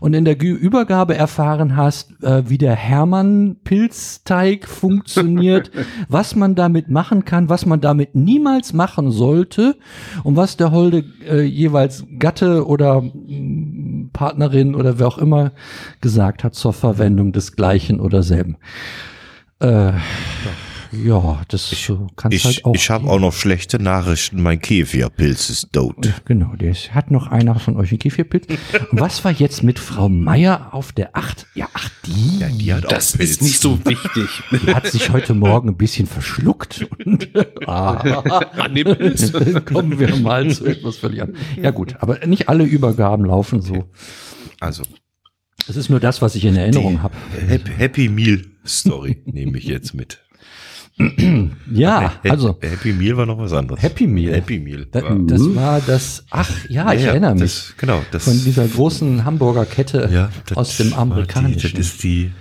und 0.00 0.14
in 0.14 0.24
der 0.24 0.40
Übergabe 0.40 1.14
erfahren 1.14 1.76
hast, 1.76 2.22
äh, 2.22 2.48
wie 2.48 2.58
der 2.58 2.74
Hermann 2.74 3.56
Pilzteig 3.62 4.66
funktioniert, 4.66 5.70
was 6.08 6.34
man 6.34 6.54
damit 6.54 6.90
machen 6.90 7.24
kann, 7.24 7.48
was 7.48 7.64
man 7.64 7.80
damit 7.80 8.14
niemals 8.14 8.72
machen 8.72 9.10
sollte 9.10 9.76
und 10.24 10.36
was 10.36 10.56
der 10.56 10.72
holde 10.72 11.04
äh, 11.28 11.42
jeweils 11.42 12.04
Gatte 12.18 12.66
oder 12.66 13.02
mm, 13.02 14.10
Partnerin 14.12 14.74
oder 14.74 14.98
wer 14.98 15.06
auch 15.06 15.18
immer 15.18 15.52
gesagt 16.00 16.42
hat 16.42 16.54
zur 16.54 16.72
Verwendung 16.72 17.32
des 17.32 17.54
gleichen 17.54 18.00
oder 18.00 18.22
selben. 18.22 18.56
Äh, 19.60 19.92
ja, 20.92 21.42
das 21.48 21.68
so 21.70 22.06
kann's 22.16 22.34
Ich, 22.34 22.44
halt 22.44 22.64
auch. 22.64 22.74
ich 22.74 22.90
habe 22.90 23.08
auch 23.10 23.18
noch 23.18 23.32
schlechte 23.32 23.82
Nachrichten. 23.82 24.40
Mein 24.40 24.60
Käfirpilz 24.60 25.50
ist 25.50 25.72
tot. 25.72 25.96
Genau, 26.24 26.54
der 26.56 26.70
ist, 26.70 26.94
hat 26.94 27.10
noch 27.10 27.26
einer 27.26 27.58
von 27.58 27.76
euch 27.76 27.90
einen 27.90 27.98
Käfirpilz. 27.98 28.46
Und 28.48 28.58
was 29.00 29.24
war 29.24 29.32
jetzt 29.32 29.62
mit 29.62 29.78
Frau 29.78 30.08
Meier 30.08 30.68
auf 30.72 30.92
der 30.92 31.16
Acht? 31.16 31.46
Ja, 31.54 31.68
ach, 31.74 31.88
die, 32.06 32.38
Ja, 32.38 32.48
die 32.48 32.72
hat 32.72 32.84
das 32.90 33.14
auch 33.14 33.18
Pilz. 33.18 33.30
ist 33.32 33.42
nicht 33.42 33.60
so 33.60 33.84
wichtig. 33.84 34.28
die 34.52 34.74
hat 34.74 34.86
sich 34.86 35.10
heute 35.10 35.34
Morgen 35.34 35.70
ein 35.70 35.76
bisschen 35.76 36.06
verschluckt. 36.06 36.86
Und, 37.04 37.28
ah, 37.66 38.40
Annippelt. 38.56 39.66
kommen 39.66 39.98
wir 39.98 40.14
mal 40.16 40.48
zu 40.50 40.66
etwas 40.66 40.96
völlig 40.98 41.22
anderem. 41.22 41.40
Ja 41.60 41.70
gut, 41.72 41.96
aber 42.00 42.24
nicht 42.26 42.48
alle 42.48 42.64
Übergaben 42.64 43.24
laufen 43.24 43.60
so. 43.60 43.84
Also, 44.60 44.82
Das 45.66 45.76
ist 45.76 45.90
nur 45.90 46.00
das, 46.00 46.22
was 46.22 46.34
ich 46.36 46.44
in 46.44 46.56
Erinnerung 46.56 47.02
habe. 47.02 47.14
Happy, 47.48 47.70
Happy 47.76 48.08
Meal 48.08 48.42
Story 48.66 49.22
nehme 49.24 49.58
ich 49.58 49.64
jetzt 49.64 49.94
mit. 49.94 50.20
Ja, 51.70 52.00
Happy- 52.14 52.30
also 52.30 52.58
Happy 52.62 52.92
Meal 52.94 53.16
war 53.18 53.26
noch 53.26 53.36
was 53.38 53.52
anderes. 53.52 53.82
Happy 53.82 54.06
Meal. 54.06 54.32
Happy 54.34 54.58
Meal. 54.58 54.86
Da, 54.90 55.02
war- 55.02 55.18
das 55.18 55.54
war 55.54 55.80
das, 55.82 56.24
ach 56.30 56.48
ja, 56.70 56.92
ich 56.94 57.00
Ja, 57.00 57.06
ja, 57.06 57.10
erinnere 57.12 57.34
mich. 57.34 57.42
Das, 57.42 57.74
genau, 57.76 58.02
das 58.12 58.24
von 58.24 58.42
dieser 58.42 58.66
großen 58.66 59.24
Hamburger 59.26 59.66
Kette 59.66 60.08
ja, 60.10 60.30
aus 60.54 60.78
dem 60.78 60.94
amerikanischen. 60.94 61.68
Die, 61.68 61.76
das 61.76 61.86
ist 61.88 62.02
die, 62.02 62.32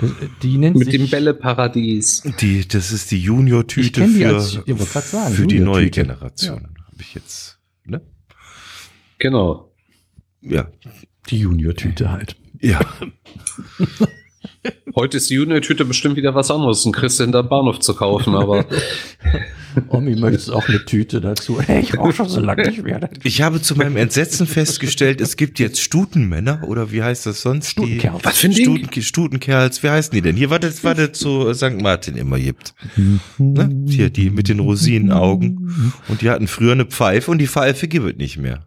Das- 0.00 0.10
die 0.42 0.58
nennt 0.58 0.76
Mit 0.76 0.90
sich, 0.92 0.96
dem 1.00 1.10
Bälleparadies. 1.10 2.22
die, 2.40 2.68
das 2.68 2.92
ist 2.92 3.10
die 3.10 3.18
Junior-Tüte 3.18 4.06
für, 4.06 4.28
als- 4.36 4.52
sagen, 5.10 5.34
für 5.34 5.46
die 5.48 5.58
neue. 5.60 5.90
Generation. 5.90 6.68
Habe 6.86 7.00
ich 7.00 7.14
jetzt, 7.14 7.58
ne? 7.84 8.00
Genau. 9.18 9.72
Ja. 10.40 10.68
die 11.30 11.38
Junior-Tüte 11.40 12.12
halt. 12.12 12.36
Ja. 12.60 12.78
Heute 14.94 15.16
ist 15.16 15.28
die 15.30 15.34
Junior-Tüte 15.34 15.84
bestimmt 15.84 16.16
wieder 16.16 16.34
was 16.34 16.50
anderes, 16.50 16.84
ein 16.84 16.92
kriegst 16.92 17.18
du 17.18 17.24
hinter 17.24 17.42
Bahnhof 17.42 17.80
zu 17.80 17.94
kaufen, 17.94 18.34
aber 18.34 18.64
Omi, 19.88 20.14
möchtest 20.14 20.48
du 20.48 20.52
auch 20.54 20.68
eine 20.68 20.84
Tüte 20.84 21.20
dazu? 21.20 21.60
Hey, 21.60 21.80
ich 21.82 21.98
rauche 21.98 22.12
schon 22.12 22.28
so 22.28 22.38
lange 22.40 22.62
nicht 22.68 22.82
mehr. 22.84 23.10
Ich 23.24 23.42
habe 23.42 23.60
zu 23.60 23.74
meinem 23.74 23.96
Entsetzen 23.96 24.46
festgestellt, 24.46 25.20
es 25.20 25.36
gibt 25.36 25.58
jetzt 25.58 25.80
Stutenmänner 25.80 26.62
oder 26.68 26.92
wie 26.92 27.02
heißt 27.02 27.26
das 27.26 27.42
sonst? 27.42 27.70
Stutenkerls. 27.70 28.18
Die, 28.20 28.24
Was 28.24 28.38
für 28.38 28.46
ein? 28.46 28.52
Stuten, 28.52 29.02
Stutenkerls, 29.02 29.82
wie 29.82 29.90
heißen 29.90 30.12
die 30.14 30.22
denn? 30.22 30.36
Hier, 30.36 30.50
was 30.50 30.64
es, 30.64 30.84
was 30.84 30.98
es 30.98 31.18
zu 31.18 31.52
St. 31.54 31.80
Martin 31.82 32.16
immer 32.16 32.38
gibt. 32.38 32.74
Ne? 33.38 33.84
Hier, 33.88 34.10
die 34.10 34.30
mit 34.30 34.48
den 34.48 34.60
Rosinenaugen. 34.60 35.92
Und 36.08 36.22
die 36.22 36.30
hatten 36.30 36.46
früher 36.46 36.72
eine 36.72 36.86
Pfeife 36.86 37.30
und 37.32 37.38
die 37.38 37.48
Pfeife 37.48 37.88
gibt 37.88 38.06
es 38.06 38.16
nicht 38.16 38.38
mehr. 38.38 38.66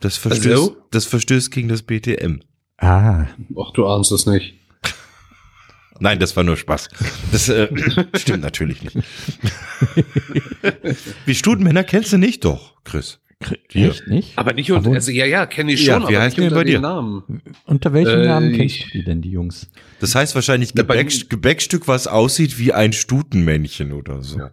Das 0.00 0.16
verstößt, 0.16 0.46
Also? 0.48 0.76
das 0.90 1.04
verstößt 1.04 1.50
gegen 1.50 1.68
das 1.68 1.82
BTM. 1.82 2.40
Ah, 2.78 3.26
ach, 3.58 3.70
du 3.74 3.86
ahnst 3.86 4.12
es 4.12 4.24
nicht. 4.26 4.54
Nein, 6.00 6.18
das 6.18 6.36
war 6.36 6.44
nur 6.44 6.56
Spaß. 6.56 6.88
Das 7.32 7.48
äh, 7.48 7.68
stimmt 8.16 8.42
natürlich 8.42 8.82
nicht. 8.82 8.96
Wie 11.26 11.34
Stutenmänner 11.34 11.84
kennst 11.84 12.12
du 12.12 12.18
nicht 12.18 12.44
doch, 12.44 12.74
Chris. 12.84 13.20
Hier. 13.68 13.90
echt 13.90 14.06
nicht? 14.06 14.32
Aber 14.38 14.54
nicht 14.54 14.72
unter, 14.72 14.92
also 14.92 15.10
ja, 15.10 15.26
ja, 15.26 15.44
kenne 15.44 15.72
ich 15.74 15.84
Ja, 15.84 16.00
schon, 16.00 16.08
wie 16.08 16.16
aber 16.16 16.24
nicht 16.24 16.38
unter 16.40 16.54
bei 16.54 16.64
dir? 16.64 16.80
Namen. 16.80 17.42
Unter 17.66 17.92
welchem 17.92 18.20
Äh, 18.22 18.26
Namen 18.26 18.52
kennst 18.56 18.76
ich- 18.76 18.84
du 18.84 18.90
die 18.92 19.04
denn, 19.04 19.20
die 19.20 19.30
Jungs? 19.30 19.68
Das 20.00 20.14
heißt 20.14 20.34
wahrscheinlich 20.34 20.70
Ja, 20.70 20.76
Gebäck, 20.82 21.28
Gebäckstück, 21.28 21.86
was 21.86 22.06
aussieht 22.06 22.58
wie 22.58 22.72
ein 22.72 22.94
Stutenmännchen 22.94 23.92
oder 23.92 24.22
so. 24.22 24.38
Ja. 24.38 24.52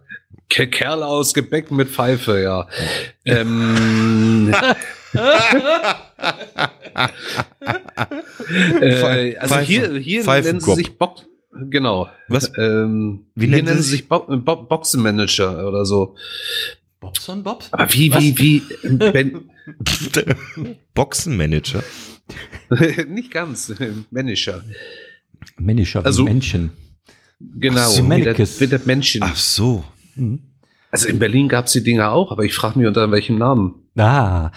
Ke- 0.50 0.66
Kerl 0.66 1.02
aus 1.02 1.32
Gebäck 1.32 1.70
mit 1.70 1.88
Pfeife, 1.88 2.42
ja. 2.42 2.68
ähm, 3.24 4.54
äh, 8.80 9.36
also 9.38 9.58
hier, 9.60 9.94
hier 9.98 10.24
nennen 10.24 10.60
sie 10.60 10.74
sich 10.74 10.98
Box, 10.98 11.24
genau. 11.70 12.08
Was? 12.28 12.50
Ähm, 12.58 13.26
Wie 13.34 13.46
hier 13.46 13.56
nennen 13.56 13.66
nennen 13.68 13.82
sie 13.82 13.90
sich 13.90 14.08
Bo 14.08 14.20
Bo 14.20 14.56
Boxenmanager 14.56 15.66
oder 15.66 15.84
so. 15.84 16.16
Bobson 17.00 17.42
Bobs? 17.42 17.70
Aber 17.72 17.92
wie, 17.92 18.12
wie, 18.14 18.38
wie, 18.38 18.62
ben, 18.96 19.50
Boxenmanager. 20.94 21.82
nicht 23.08 23.30
ganz, 23.30 23.68
äh, 23.70 23.92
Manager. 24.10 24.64
Wie 25.58 26.04
Also- 26.04 26.24
Männchen. 26.24 26.70
Genau, 27.40 27.80
Ach 27.80 27.88
so. 27.88 28.08
wie, 28.10 28.22
das, 28.22 28.60
wie 28.60 28.66
das 28.68 28.86
Männchen. 28.86 29.22
Ach 29.22 29.36
so. 29.36 29.84
Mhm. 30.14 30.40
Also 30.90 31.08
in 31.08 31.18
Berlin 31.18 31.48
gab 31.48 31.66
es 31.66 31.72
die 31.72 31.82
Dinger 31.82 32.12
auch, 32.12 32.30
aber 32.30 32.44
ich 32.44 32.54
frage 32.54 32.78
mich 32.78 32.86
unter 32.88 33.10
welchem 33.10 33.36
Namen. 33.36 33.74
Ah, 33.98 34.50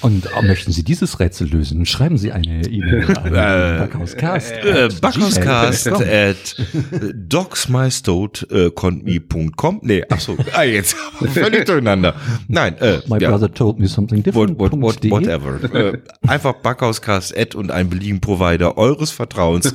und 0.00 0.24
äh, 0.26 0.42
möchten 0.46 0.72
Sie 0.72 0.82
dieses 0.82 1.20
Rätsel 1.20 1.46
lösen? 1.48 1.84
Schreiben 1.84 2.16
Sie 2.16 2.32
eine 2.32 2.62
E-Mail 2.66 3.04
an 3.18 3.26
Äh, 3.26 3.78
Backhauscast. 3.80 4.52
Äh, 4.52 4.88
Backhauscast 5.00 5.88
at 5.88 6.56
dogsmystode.com. 7.14 9.80
Nee, 9.82 10.04
ach 10.08 10.20
so. 10.20 10.36
Ah, 10.54 10.62
jetzt 10.62 10.94
völlig 11.34 11.66
durcheinander. 11.66 12.14
Nein, 12.48 12.78
äh, 12.78 13.00
My 13.08 13.18
ja. 13.18 13.28
brother 13.30 13.52
told 13.52 13.78
me 13.78 13.88
something 13.88 14.18
What, 14.18 14.26
different. 14.26 14.58
what, 14.58 14.72
what, 14.80 15.02
.de. 15.04 15.10
whatever. 15.10 15.62
äh, 15.74 15.98
einfach 16.26 16.54
Backhauscast 16.54 17.36
Ad 17.36 17.54
und 17.56 17.70
ein 17.70 17.90
beliebigen 17.90 18.20
Provider 18.20 18.78
eures 18.78 19.10
Vertrauens. 19.10 19.74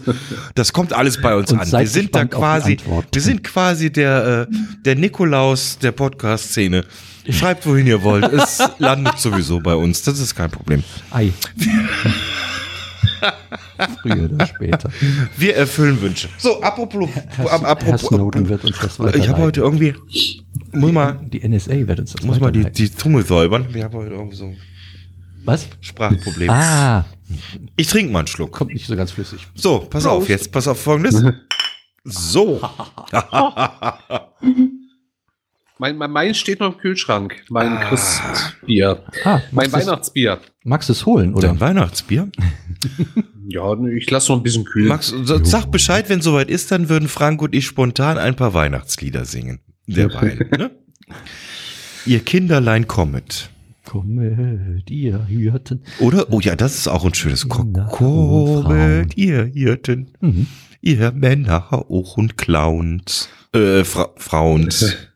Das 0.56 0.74
kommt 0.74 0.94
alles 0.94 1.22
bei 1.22 1.36
uns 1.36 1.52
Und 1.52 1.60
an. 1.60 1.72
Wir 1.72 1.88
sind 1.88 2.16
da 2.16 2.26
quasi, 2.26 2.78
wir 3.12 3.22
sind 3.22 3.44
quasi 3.44 3.92
der, 3.92 4.48
äh, 4.52 4.56
der 4.86 4.96
Nikolaus 4.96 5.78
der 5.80 5.92
Podcast-Szene. 5.92 6.84
Schreibt, 7.30 7.66
wohin 7.66 7.88
ihr 7.88 8.02
wollt. 8.04 8.26
Es 8.34 8.60
landet 8.80 9.18
sowieso 9.20 9.60
bei 9.60 9.76
uns. 9.76 10.02
Das 10.04 10.20
ist 10.20 10.36
kein 10.36 10.52
Problem. 10.52 10.84
Ei. 11.12 11.32
Früher 14.02 14.30
oder 14.32 14.46
später. 14.48 14.90
Wir 15.38 15.56
erfüllen 15.56 16.00
Wünsche. 16.02 16.30
So, 16.38 16.62
apropos, 16.62 17.10
Herr, 17.36 17.52
ap- 17.52 17.62
Herr 17.62 17.70
apropos, 17.70 18.02
Snowden 18.02 18.48
wird 18.50 18.64
uns 18.66 18.78
das 18.80 19.00
ich 19.16 19.28
habe 19.30 19.42
heute 19.42 19.62
irgendwie, 19.62 19.96
muss 20.72 20.92
mal, 20.92 21.20
Die 21.32 21.48
NSA 21.48 21.88
wird 21.88 22.00
uns 22.00 22.14
das 22.14 22.24
muss 22.24 22.40
mal 22.40 22.52
die, 22.52 22.70
die 22.72 22.94
Zunge 22.94 23.24
säubern. 23.24 23.68
Wir 23.74 23.86
haben 23.86 23.94
heute 23.96 24.12
irgendwie 24.12 24.36
so 24.36 24.54
Was? 25.46 25.68
Sprachproblem. 25.82 26.50
Ah, 26.50 27.06
Ich 27.76 27.88
trinke 27.88 28.12
mal 28.12 28.20
einen 28.20 28.28
Schluck. 28.28 28.52
kommt 28.52 28.74
nicht 28.74 28.86
so 28.86 28.96
ganz 28.96 29.12
flüssig. 29.12 29.48
So, 29.56 29.80
pass 29.80 30.06
auf, 30.06 30.30
jetzt 30.30 30.52
pass 30.52 30.68
auf 30.68 30.82
folgendes. 30.82 31.24
So. 32.06 32.60
Mein, 35.80 35.98
mein, 35.98 36.12
mein 36.12 36.34
steht 36.36 36.60
noch 36.60 36.74
im 36.74 36.78
Kühlschrank. 36.78 37.36
Mein 37.50 37.80
Christbier. 37.80 39.04
Ah, 39.24 39.42
Mein 39.52 39.72
Weihnachtsbier. 39.72 40.40
Magst 40.64 40.90
du 40.90 40.94
es 40.94 41.06
holen, 41.06 41.34
oder? 41.34 41.50
Dein 41.50 41.60
Weihnachtsbier? 41.60 42.30
Ja, 43.46 43.78
ich 43.88 44.10
lasse 44.10 44.32
noch 44.32 44.40
ein 44.40 44.44
bisschen 44.44 44.64
kühlen. 44.64 44.88
Max, 44.88 45.14
sag 45.24 45.70
Bescheid, 45.70 46.08
wenn 46.10 46.22
soweit 46.22 46.50
ist, 46.50 46.72
dann 46.72 46.88
würden 46.88 47.10
Frank 47.10 47.42
und 47.42 47.54
ich 47.54 47.66
spontan 47.66 48.18
ein 48.18 48.38
paar 48.38 48.54
Weihnachtslieder 48.54 49.26
singen. 49.26 49.60
Derweil, 49.86 50.50
ne? 50.58 50.72
Ihr 52.06 52.20
Kinderlein 52.22 52.88
kommet. 52.88 53.50
Kommet, 53.86 54.90
ihr 54.90 55.26
Hirten. 55.26 55.84
Oder? 56.00 56.32
Oh 56.32 56.40
ja, 56.40 56.56
das 56.56 56.78
ist 56.78 56.88
auch 56.88 57.04
ein 57.04 57.14
schönes 57.14 57.50
Ko. 57.50 57.66
Kommet, 57.92 59.18
ihr 59.18 59.44
Hirten. 59.44 60.12
Mhm. 60.22 60.48
Ihr 60.82 61.12
Männer 61.12 61.74
auch 61.74 62.16
und 62.18 62.38
Clowns. 62.38 63.28
Äh, 63.54 63.84
Fra 63.84 64.10
Frauens. 64.16 64.96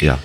ja. 0.00 0.18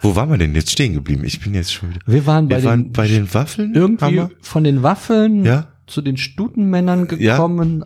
Wo 0.00 0.16
waren 0.16 0.30
wir 0.30 0.38
denn 0.38 0.54
jetzt 0.54 0.70
stehen 0.70 0.94
geblieben? 0.94 1.24
Ich 1.24 1.40
bin 1.40 1.54
jetzt 1.54 1.72
schon 1.72 1.90
wieder. 1.90 2.00
Wir 2.06 2.26
waren 2.26 2.48
bei 2.48 2.56
Wir 2.56 2.62
den, 2.62 2.66
waren 2.68 2.92
bei 2.92 3.08
den 3.08 3.34
Waffeln? 3.34 3.74
irgendwie 3.74 4.04
Haben 4.04 4.14
wir? 4.14 4.30
von 4.40 4.64
den 4.64 4.82
Waffeln 4.82 5.44
Ja. 5.44 5.68
zu 5.86 6.02
den 6.02 6.16
Stutenmännern 6.16 7.06
Ja. 7.18 7.34
gekommen. 7.34 7.84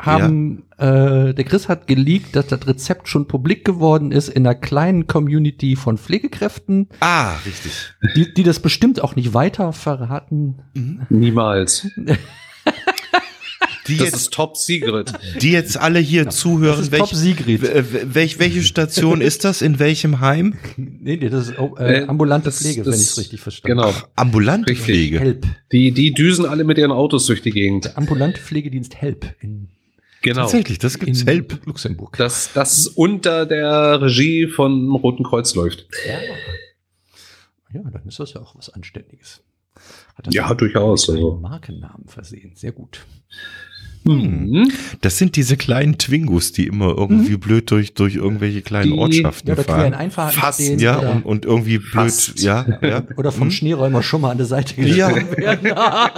Haben, 0.00 0.64
äh, 0.78 1.32
der 1.32 1.44
Chris 1.44 1.68
hat 1.68 1.86
geleakt, 1.86 2.34
dass 2.34 2.48
das 2.48 2.66
Rezept 2.66 3.08
schon 3.08 3.28
publik 3.28 3.64
geworden 3.64 4.10
ist 4.10 4.28
in 4.28 4.44
einer 4.44 4.56
kleinen 4.56 5.06
Community 5.06 5.76
von 5.76 5.96
Pflegekräften, 5.96 6.88
Ah, 6.98 7.34
richtig. 7.46 7.94
die, 8.16 8.34
die 8.34 8.42
das 8.42 8.58
bestimmt 8.58 9.00
auch 9.00 9.14
nicht 9.14 9.32
weiter 9.32 9.72
verraten. 9.72 10.56
Niemals. 11.08 11.86
Die 13.88 13.96
Das 13.96 14.06
jetzt, 14.06 14.16
ist 14.16 14.32
Top 14.32 14.56
Secret. 14.56 15.12
die 15.42 15.50
jetzt 15.52 15.76
alle 15.78 15.98
hier 15.98 16.24
Das 16.26 16.36
zuhören. 16.36 16.80
ist 16.80 16.90
welch, 16.92 17.00
Top 17.10 17.14
Sigrid. 17.14 17.62
w- 17.62 17.84
welch, 18.14 18.38
welche 18.38 18.62
Station 18.62 19.20
ist 19.20 19.44
das? 19.44 19.62
In 19.62 19.78
welchem 19.78 20.20
Heim? 20.20 20.56
Nee, 20.76 21.16
nee, 21.16 21.28
das 21.28 21.48
ist 21.48 21.58
oh, 21.58 21.76
äh, 21.78 22.02
Äh, 22.02 22.06
ambulante 22.06 22.46
das- 22.46 22.58
Pflege, 22.60 22.82
das- 22.82 22.92
wenn 22.94 23.00
ich 23.00 23.06
es 23.08 23.18
richtig 23.18 23.40
verstanden 23.40 23.78
Genau. 23.78 23.92
Ambulante 24.16 24.70
Richtig. 24.70 24.84
Pflege. 24.86 25.20
Help. 25.20 25.46
Die, 25.72 25.92
die 25.92 26.12
düsen 26.12 26.46
alle 26.46 26.64
mit 26.64 26.78
ihren 26.78 26.92
Autos 26.92 27.26
durch 27.26 27.42
die 27.42 27.50
Gegend. 27.52 27.96
Ambulante 27.96 28.40
Pflegedienst 28.40 28.96
Help 28.96 29.34
in, 29.40 29.68
Genau. 30.22 30.40
Tatsächlich, 30.42 30.78
das 30.78 30.98
gibt's. 30.98 31.20
in 31.20 31.26
Help. 31.28 31.60
Luxemburg. 31.66 32.16
Das, 32.16 32.50
das 32.52 32.88
unter 32.88 33.46
der 33.46 34.00
Regie 34.02 34.48
von 34.48 34.90
Roten 34.90 35.22
Kreuz 35.22 35.54
läuft. 35.54 35.86
Ja, 37.72 37.80
dann 37.90 38.02
ist 38.06 38.18
das 38.18 38.32
ja 38.32 38.40
auch 38.40 38.56
was 38.56 38.70
Anständiges. 38.70 39.42
Hat 40.14 40.26
das 40.26 40.34
Ja, 40.34 40.52
durchaus, 40.54 41.08
also. 41.10 41.34
Markennamen 41.36 42.08
versehen. 42.08 42.52
Sehr 42.56 42.72
gut. 42.72 43.00
Mhm. 44.06 44.70
Das 45.00 45.18
sind 45.18 45.36
diese 45.36 45.56
kleinen 45.56 45.98
Twingos, 45.98 46.52
die 46.52 46.66
immer 46.66 46.94
irgendwie 46.96 47.36
blöd 47.36 47.70
durch, 47.70 47.94
durch 47.94 48.16
irgendwelche 48.16 48.62
kleinen 48.62 48.92
Die- 48.92 48.98
Ortschaften 48.98 49.48
Ja, 49.48 49.54
oder 49.54 49.64
quer 49.64 49.74
in 49.74 49.80
fahren. 49.80 49.94
Einfahrten 49.94 50.40
Fast, 50.40 50.60
stehen. 50.62 50.78
Ja, 50.78 50.98
oder, 50.98 51.10
und, 51.12 51.24
und 51.24 51.44
irgendwie 51.44 51.78
blöd, 51.78 51.92
Fast. 51.92 52.40
ja, 52.40 52.66
ja. 52.82 53.02
oder 53.16 53.32
vom 53.32 53.50
Schneeräumer 53.50 54.02
schon 54.02 54.20
mal 54.20 54.30
an 54.30 54.38
der 54.38 54.46
Seite 54.46 54.80
Ja. 54.80 55.10
geschoben 55.10 55.36
werden. 55.36 55.66
ja 55.74 56.10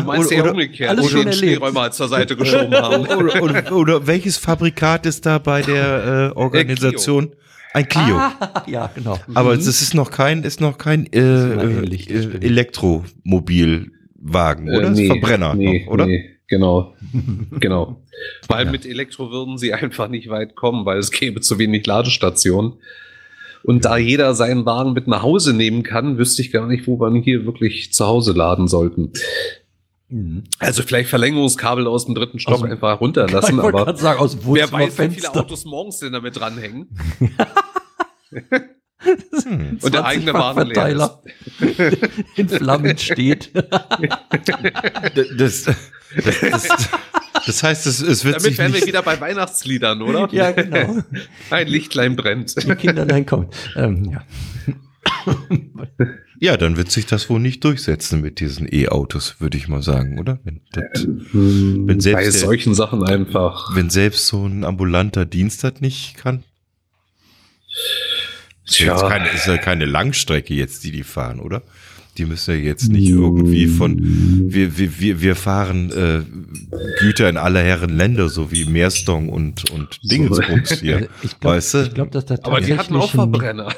Du 0.00 0.04
meinst 0.04 0.28
oder, 0.28 0.36
ja 0.36 0.42
oder, 0.42 0.52
umgekehrt, 0.52 0.90
alles 0.90 1.04
wo 1.04 1.08
schon 1.08 1.24
den. 1.24 1.32
Schneeräumer 1.34 1.90
zur 1.90 2.08
Seite 2.08 2.36
geschoben 2.36 2.74
haben. 2.74 3.06
oder, 3.16 3.42
oder, 3.42 3.72
oder 3.72 4.06
welches 4.06 4.36
Fabrikat 4.38 5.06
ist 5.06 5.26
da 5.26 5.38
bei 5.38 5.62
der 5.62 6.32
äh, 6.34 6.38
Organisation? 6.38 7.30
Ein 7.74 7.88
Clio. 7.88 8.16
Ah, 8.16 8.64
ja, 8.66 8.90
genau. 8.94 9.18
Aber 9.32 9.56
das 9.56 9.66
ist 9.66 9.94
noch 9.94 10.10
kein, 10.10 10.42
ist 10.42 10.60
noch 10.60 10.76
kein 10.76 11.06
äh, 11.12 11.20
äh, 11.20 11.86
äh. 11.86 12.46
Elektromobilwagen, 12.46 14.68
oder? 14.68 14.80
Äh, 14.80 14.82
das 14.82 14.98
nee, 14.98 15.06
Verbrenner 15.06 15.54
nee, 15.54 15.84
noch, 15.86 15.92
oder? 15.92 16.04
Nee, 16.06 16.31
genau. 16.52 16.94
genau. 17.60 17.96
Weil 18.46 18.70
mit 18.70 18.84
Elektro 18.84 19.30
würden 19.30 19.56
sie 19.56 19.72
einfach 19.72 20.08
nicht 20.08 20.28
weit 20.28 20.54
kommen, 20.54 20.84
weil 20.84 20.98
es 20.98 21.10
gäbe 21.10 21.40
zu 21.40 21.58
wenig 21.58 21.86
Ladestationen. 21.86 22.74
Und 23.64 23.86
da 23.86 23.96
jeder 23.96 24.34
seinen 24.34 24.66
Wagen 24.66 24.92
mit 24.92 25.06
nach 25.06 25.22
Hause 25.22 25.54
nehmen 25.54 25.82
kann, 25.82 26.18
wüsste 26.18 26.42
ich 26.42 26.52
gar 26.52 26.66
nicht, 26.66 26.86
wo 26.86 27.00
wir 27.00 27.08
ihn 27.08 27.22
hier 27.22 27.46
wirklich 27.46 27.92
zu 27.92 28.06
Hause 28.06 28.32
laden 28.32 28.68
sollten. 28.68 29.12
Mhm. 30.08 30.44
Also 30.58 30.82
vielleicht 30.82 31.08
Verlängerungskabel 31.08 31.86
aus 31.86 32.04
dem 32.04 32.14
dritten 32.14 32.38
Stock 32.38 32.60
dem- 32.60 32.70
einfach 32.70 33.00
runterlassen, 33.00 33.58
aber 33.60 33.96
sagen, 33.96 34.20
wer 34.44 34.70
weiß, 34.70 34.98
wie 34.98 35.08
viele. 35.08 35.34
Autos 35.34 35.64
morgens 35.64 36.00
denn 36.00 36.12
damit 36.12 36.36
dranhängen. 36.36 36.88
Hm. 39.44 39.78
Und 39.80 39.94
der 39.94 40.04
eigene 40.04 40.32
Wagen 40.34 40.66
leer 40.68 40.74
Verteiler 40.74 41.22
in 42.36 42.48
Flammen 42.48 42.98
steht. 42.98 43.50
Das, 43.54 45.64
das, 45.64 46.40
das, 46.40 46.68
das 47.46 47.62
heißt, 47.62 47.86
es, 47.86 48.00
es 48.00 48.24
wird 48.24 48.36
Damit 48.36 48.42
sich 48.42 48.58
wären 48.58 48.74
wir 48.74 48.86
wieder 48.86 49.02
bei 49.02 49.20
Weihnachtsliedern, 49.20 50.02
oder? 50.02 50.28
ja, 50.32 50.52
genau. 50.52 51.02
Ein 51.50 51.68
Lichtlein 51.68 52.16
brennt. 52.16 52.54
Die 52.62 52.74
Kinderlein 52.74 53.26
kommen. 53.26 53.48
Ähm, 53.76 54.10
ja. 54.12 54.24
Ja, 56.38 56.56
dann 56.56 56.76
wird 56.76 56.90
sich 56.90 57.06
das 57.06 57.30
wohl 57.30 57.40
nicht 57.40 57.62
durchsetzen 57.64 58.20
mit 58.20 58.40
diesen 58.40 58.68
E-Autos, 58.72 59.36
würde 59.40 59.56
ich 59.56 59.68
mal 59.68 59.82
sagen, 59.82 60.18
oder? 60.18 60.40
Wenn, 60.44 60.60
das, 60.72 61.02
Hm, 61.04 61.84
Wenn 61.86 62.00
selbst 62.00 62.16
Bei 62.18 62.22
der- 62.24 62.32
solchen 62.32 62.74
Sachen 62.74 63.04
einfach. 63.04 63.74
wenn 63.76 63.90
selbst 63.90 64.26
so 64.26 64.44
ein 64.46 64.64
ambulanter 64.64 65.24
Dienst 65.24 65.62
das 65.64 65.80
nicht 65.80 66.16
kann. 66.16 66.42
Ist 68.80 68.86
ja. 68.86 69.08
Keine, 69.08 69.28
ist 69.30 69.46
ja 69.46 69.58
keine 69.58 69.84
Langstrecke 69.84 70.54
jetzt, 70.54 70.84
die 70.84 70.90
die 70.92 71.04
fahren, 71.04 71.40
oder? 71.40 71.62
Die 72.22 72.28
müssen 72.28 72.54
ja 72.54 72.60
jetzt 72.60 72.88
nicht 72.88 73.08
irgendwie 73.08 73.66
von, 73.66 73.98
wir, 74.00 74.78
wir, 74.78 75.20
wir, 75.20 75.34
fahren 75.34 75.90
äh, 75.90 76.20
Güter 77.00 77.28
in 77.28 77.36
aller 77.36 77.60
Herren 77.60 77.96
Länder, 77.96 78.28
so 78.28 78.52
wie 78.52 78.64
Meerstong 78.64 79.28
und, 79.28 79.68
und 79.72 79.98
Dingensbums 80.04 80.72
hier. 80.80 81.08
Ich 81.24 81.40
glaube, 81.40 81.56
weißt 81.56 81.74
du? 81.74 81.82
ich 81.82 81.94
glaub, 81.94 82.12
dass 82.12 82.26
da 82.26 82.36
Aber 82.42 82.60
die 82.60 82.78
hatten 82.78 82.94
auch 82.94 83.10
tatsächlich 83.10 83.20
ein, 83.20 83.32
Verbrenner. 83.32 83.74